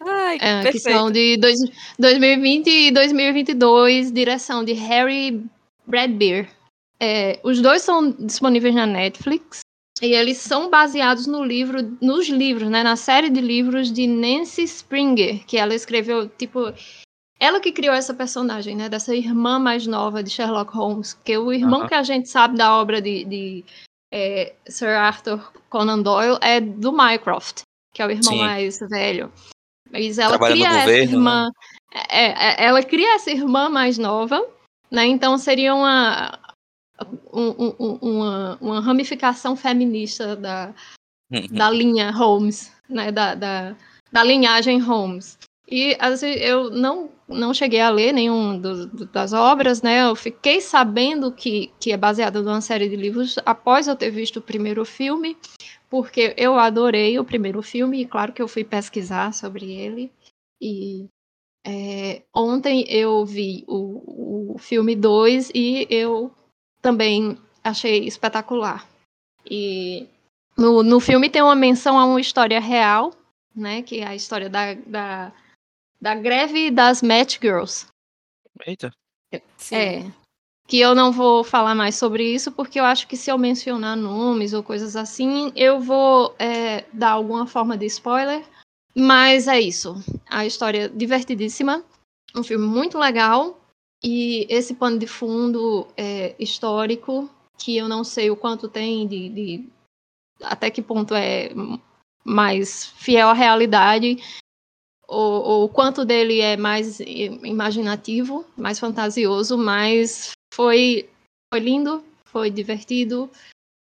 Ai, 0.00 0.38
é, 0.40 0.70
que 0.70 0.78
são 0.78 1.10
de 1.10 1.36
dois, 1.38 1.58
2020 1.98 2.66
e 2.66 2.90
2022, 2.90 4.12
direção 4.12 4.64
de 4.64 4.72
Harry 4.72 5.44
Bradbeer. 5.86 6.50
É, 7.00 7.38
os 7.42 7.60
dois 7.60 7.82
são 7.82 8.10
disponíveis 8.10 8.74
na 8.74 8.86
Netflix. 8.86 9.63
E 10.02 10.12
eles 10.12 10.38
são 10.38 10.68
baseados 10.68 11.26
no 11.26 11.44
livro, 11.44 11.96
nos 12.00 12.28
livros, 12.28 12.68
né, 12.68 12.82
na 12.82 12.96
série 12.96 13.30
de 13.30 13.40
livros 13.40 13.92
de 13.92 14.06
Nancy 14.06 14.62
Springer, 14.62 15.44
que 15.46 15.56
ela 15.56 15.74
escreveu, 15.74 16.28
tipo, 16.28 16.72
ela 17.38 17.60
que 17.60 17.70
criou 17.70 17.94
essa 17.94 18.12
personagem, 18.12 18.74
né, 18.74 18.88
dessa 18.88 19.14
irmã 19.14 19.58
mais 19.58 19.86
nova 19.86 20.22
de 20.22 20.30
Sherlock 20.30 20.74
Holmes, 20.76 21.14
que 21.14 21.38
o 21.38 21.52
irmão 21.52 21.80
uh 21.80 21.84
-huh. 21.84 21.88
que 21.88 21.94
a 21.94 22.02
gente 22.02 22.28
sabe 22.28 22.56
da 22.56 22.74
obra 22.74 23.00
de, 23.00 23.24
de 23.24 23.64
é, 24.12 24.54
Sir 24.66 24.88
Arthur 24.88 25.52
Conan 25.68 26.02
Doyle 26.02 26.38
é 26.40 26.60
do 26.60 26.92
Mycroft, 26.92 27.62
que 27.92 28.02
é 28.02 28.06
o 28.06 28.10
irmão 28.10 28.32
Sim. 28.32 28.38
mais 28.38 28.78
velho. 28.78 29.32
Mas 29.90 30.18
ela 30.18 30.30
Trabalha 30.30 30.54
cria 30.54 30.68
essa 30.68 30.80
governo, 30.80 31.12
irmã, 31.12 31.44
né? 31.44 32.02
é, 32.08 32.24
é, 32.26 32.64
ela 32.64 32.82
cria 32.82 33.14
essa 33.14 33.30
irmã 33.30 33.68
mais 33.68 33.96
nova, 33.96 34.44
né? 34.90 35.06
Então 35.06 35.38
seria 35.38 35.74
uma 35.74 36.38
um, 37.32 37.74
um, 37.78 37.98
uma, 38.00 38.58
uma, 38.60 38.80
ramificação 38.80 39.56
feminista 39.56 40.36
da, 40.36 40.74
da 41.50 41.70
linha 41.70 42.10
Holmes, 42.10 42.72
né, 42.88 43.10
da, 43.10 43.34
da, 43.34 43.76
da 44.12 44.22
linhagem 44.22 44.78
Holmes. 44.78 45.38
E 45.66 45.96
assim, 45.98 46.26
eu 46.26 46.70
não, 46.70 47.10
não 47.26 47.54
cheguei 47.54 47.80
a 47.80 47.88
ler 47.88 48.12
nenhum 48.12 48.58
do, 48.58 48.86
do, 48.86 49.06
das 49.06 49.32
obras, 49.32 49.80
né? 49.80 50.04
Eu 50.04 50.14
fiquei 50.14 50.60
sabendo 50.60 51.32
que, 51.32 51.72
que 51.80 51.90
é 51.90 51.96
baseada 51.96 52.42
numa 52.42 52.60
série 52.60 52.88
de 52.88 52.96
livros 52.96 53.36
após 53.46 53.88
eu 53.88 53.96
ter 53.96 54.10
visto 54.10 54.36
o 54.36 54.42
primeiro 54.42 54.84
filme, 54.84 55.36
porque 55.88 56.34
eu 56.36 56.58
adorei 56.58 57.18
o 57.18 57.24
primeiro 57.24 57.62
filme, 57.62 58.02
e 58.02 58.06
claro 58.06 58.32
que 58.32 58.42
eu 58.42 58.48
fui 58.48 58.62
pesquisar 58.62 59.32
sobre 59.32 59.72
ele. 59.72 60.12
E 60.60 61.08
é, 61.66 62.22
ontem 62.34 62.84
eu 62.88 63.24
vi 63.24 63.64
o, 63.66 64.54
o 64.54 64.58
filme 64.58 64.94
2 64.94 65.50
e 65.54 65.86
eu 65.88 66.30
também 66.84 67.38
achei 67.64 68.06
espetacular. 68.06 68.86
E 69.50 70.06
no, 70.54 70.82
no 70.82 71.00
filme 71.00 71.30
tem 71.30 71.40
uma 71.40 71.54
menção 71.54 71.98
a 71.98 72.04
uma 72.04 72.20
história 72.20 72.60
real, 72.60 73.14
né? 73.56 73.80
Que 73.80 74.00
é 74.00 74.06
a 74.06 74.14
história 74.14 74.50
da, 74.50 74.74
da, 74.74 75.32
da 75.98 76.14
greve 76.14 76.70
das 76.70 77.00
Match 77.00 77.38
Girls. 77.40 77.86
Eita. 78.66 78.92
Sim. 79.56 79.74
É. 79.74 80.12
Que 80.68 80.78
eu 80.78 80.94
não 80.94 81.10
vou 81.10 81.42
falar 81.42 81.74
mais 81.74 81.94
sobre 81.94 82.22
isso, 82.22 82.52
porque 82.52 82.78
eu 82.78 82.84
acho 82.84 83.06
que 83.06 83.16
se 83.16 83.30
eu 83.30 83.38
mencionar 83.38 83.96
nomes 83.96 84.52
ou 84.52 84.62
coisas 84.62 84.94
assim, 84.94 85.52
eu 85.56 85.80
vou 85.80 86.34
é, 86.38 86.84
dar 86.92 87.12
alguma 87.12 87.46
forma 87.46 87.78
de 87.78 87.86
spoiler. 87.86 88.44
Mas 88.94 89.48
é 89.48 89.58
isso. 89.58 89.96
A 90.28 90.44
história 90.44 90.88
divertidíssima. 90.88 91.82
Um 92.36 92.42
filme 92.42 92.66
muito 92.66 92.98
legal. 92.98 93.58
E 94.04 94.46
esse 94.50 94.74
pano 94.74 94.98
de 94.98 95.06
fundo 95.06 95.88
é, 95.96 96.34
histórico, 96.38 97.30
que 97.58 97.74
eu 97.74 97.88
não 97.88 98.04
sei 98.04 98.30
o 98.30 98.36
quanto 98.36 98.68
tem 98.68 99.08
de, 99.08 99.28
de. 99.30 99.68
até 100.42 100.70
que 100.70 100.82
ponto 100.82 101.14
é 101.14 101.48
mais 102.22 102.86
fiel 102.86 103.30
à 103.30 103.32
realidade, 103.32 104.18
ou, 105.08 105.64
o 105.64 105.68
quanto 105.70 106.04
dele 106.04 106.40
é 106.40 106.54
mais 106.54 107.00
imaginativo, 107.00 108.44
mais 108.56 108.78
fantasioso, 108.78 109.56
mas 109.56 110.32
foi, 110.52 111.08
foi 111.52 111.60
lindo, 111.60 112.04
foi 112.26 112.50
divertido, 112.50 113.30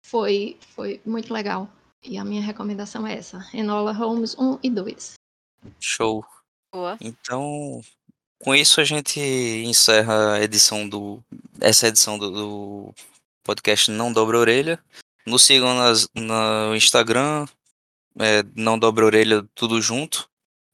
foi, 0.07 0.57
foi 0.61 1.01
muito 1.05 1.33
legal. 1.33 1.69
E 2.05 2.19
a 2.19 2.25
minha 2.25 2.43
recomendação 2.43 3.05
é 3.07 3.15
essa: 3.15 3.49
Enola 3.53 3.93
Holmes 3.93 4.37
1 4.39 4.61
e 4.63 4.71
2. 4.71 5.15
Show. 5.81 6.25
Boa. 6.73 6.99
Então, 7.01 7.81
com 8.45 8.55
isso 8.55 8.79
a 8.79 8.85
gente 8.85 9.19
encerra 9.19 10.35
a 10.35 10.43
edição 10.43 10.87
do 10.87 11.25
essa 11.59 11.89
edição 11.89 12.19
do, 12.19 12.31
do 12.31 12.95
podcast 13.43 13.91
Não 13.91 14.13
Dobra 14.13 14.39
Orelha. 14.39 14.79
Nos 15.27 15.43
sigam 15.45 15.75
nas, 15.75 16.07
no 16.15 16.77
Instagram, 16.77 17.47
é, 18.19 18.45
Não 18.55 18.79
Dobra 18.79 19.07
Orelha, 19.07 19.49
tudo 19.55 19.81
junto. 19.81 20.29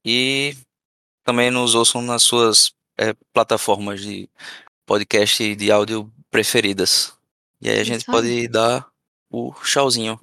E 0.05 0.57
também 1.23 1.49
nos 1.49 1.77
ouçam 1.77 2.03
nas 2.03 2.25
suas 2.25 2.73
é, 2.99 3.15
plataformas 3.33 4.01
de 4.01 4.29
podcast 4.85 5.41
e 5.41 5.55
de 5.55 5.71
áudio 5.71 6.13
preferidas. 6.29 7.13
E 7.61 7.71
aí 7.71 7.79
a 7.79 7.85
gente 7.85 8.01
Isso 8.01 8.11
pode 8.11 8.49
dar 8.49 8.89
o 9.31 9.55
tchauzinho. 9.63 10.19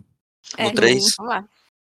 É, 0.57 0.65
No 0.65 0.74
três. 0.74 1.15
Vamos 1.15 1.34
lá. 1.34 1.45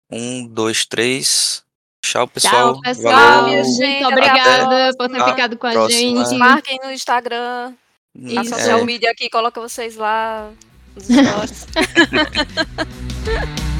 Um, 0.09 0.47
dois, 0.47 0.87
três. 0.87 1.63
Tchau, 2.01 2.27
pessoal. 2.27 2.73
Tchau, 2.73 2.81
pessoal. 2.81 3.13
Valeu. 3.43 3.63
gente, 3.63 3.77
Muito 3.79 4.05
até 4.05 4.07
obrigada 4.07 4.93
por 4.97 5.09
ter 5.09 5.23
ficado 5.25 5.57
com 5.57 5.67
a 5.67 5.71
próxima. 5.71 6.25
gente. 6.25 6.37
Marquem 6.37 6.79
no 6.83 6.91
Instagram, 6.91 7.73
a 8.15 8.41
Isso. 8.41 8.49
social 8.55 8.79
É, 8.79 8.83
media 8.83 9.11
aqui, 9.11 9.29
coloca 9.29 9.61
vocês 9.61 9.95
lá 9.95 10.49
nos. 10.95 11.67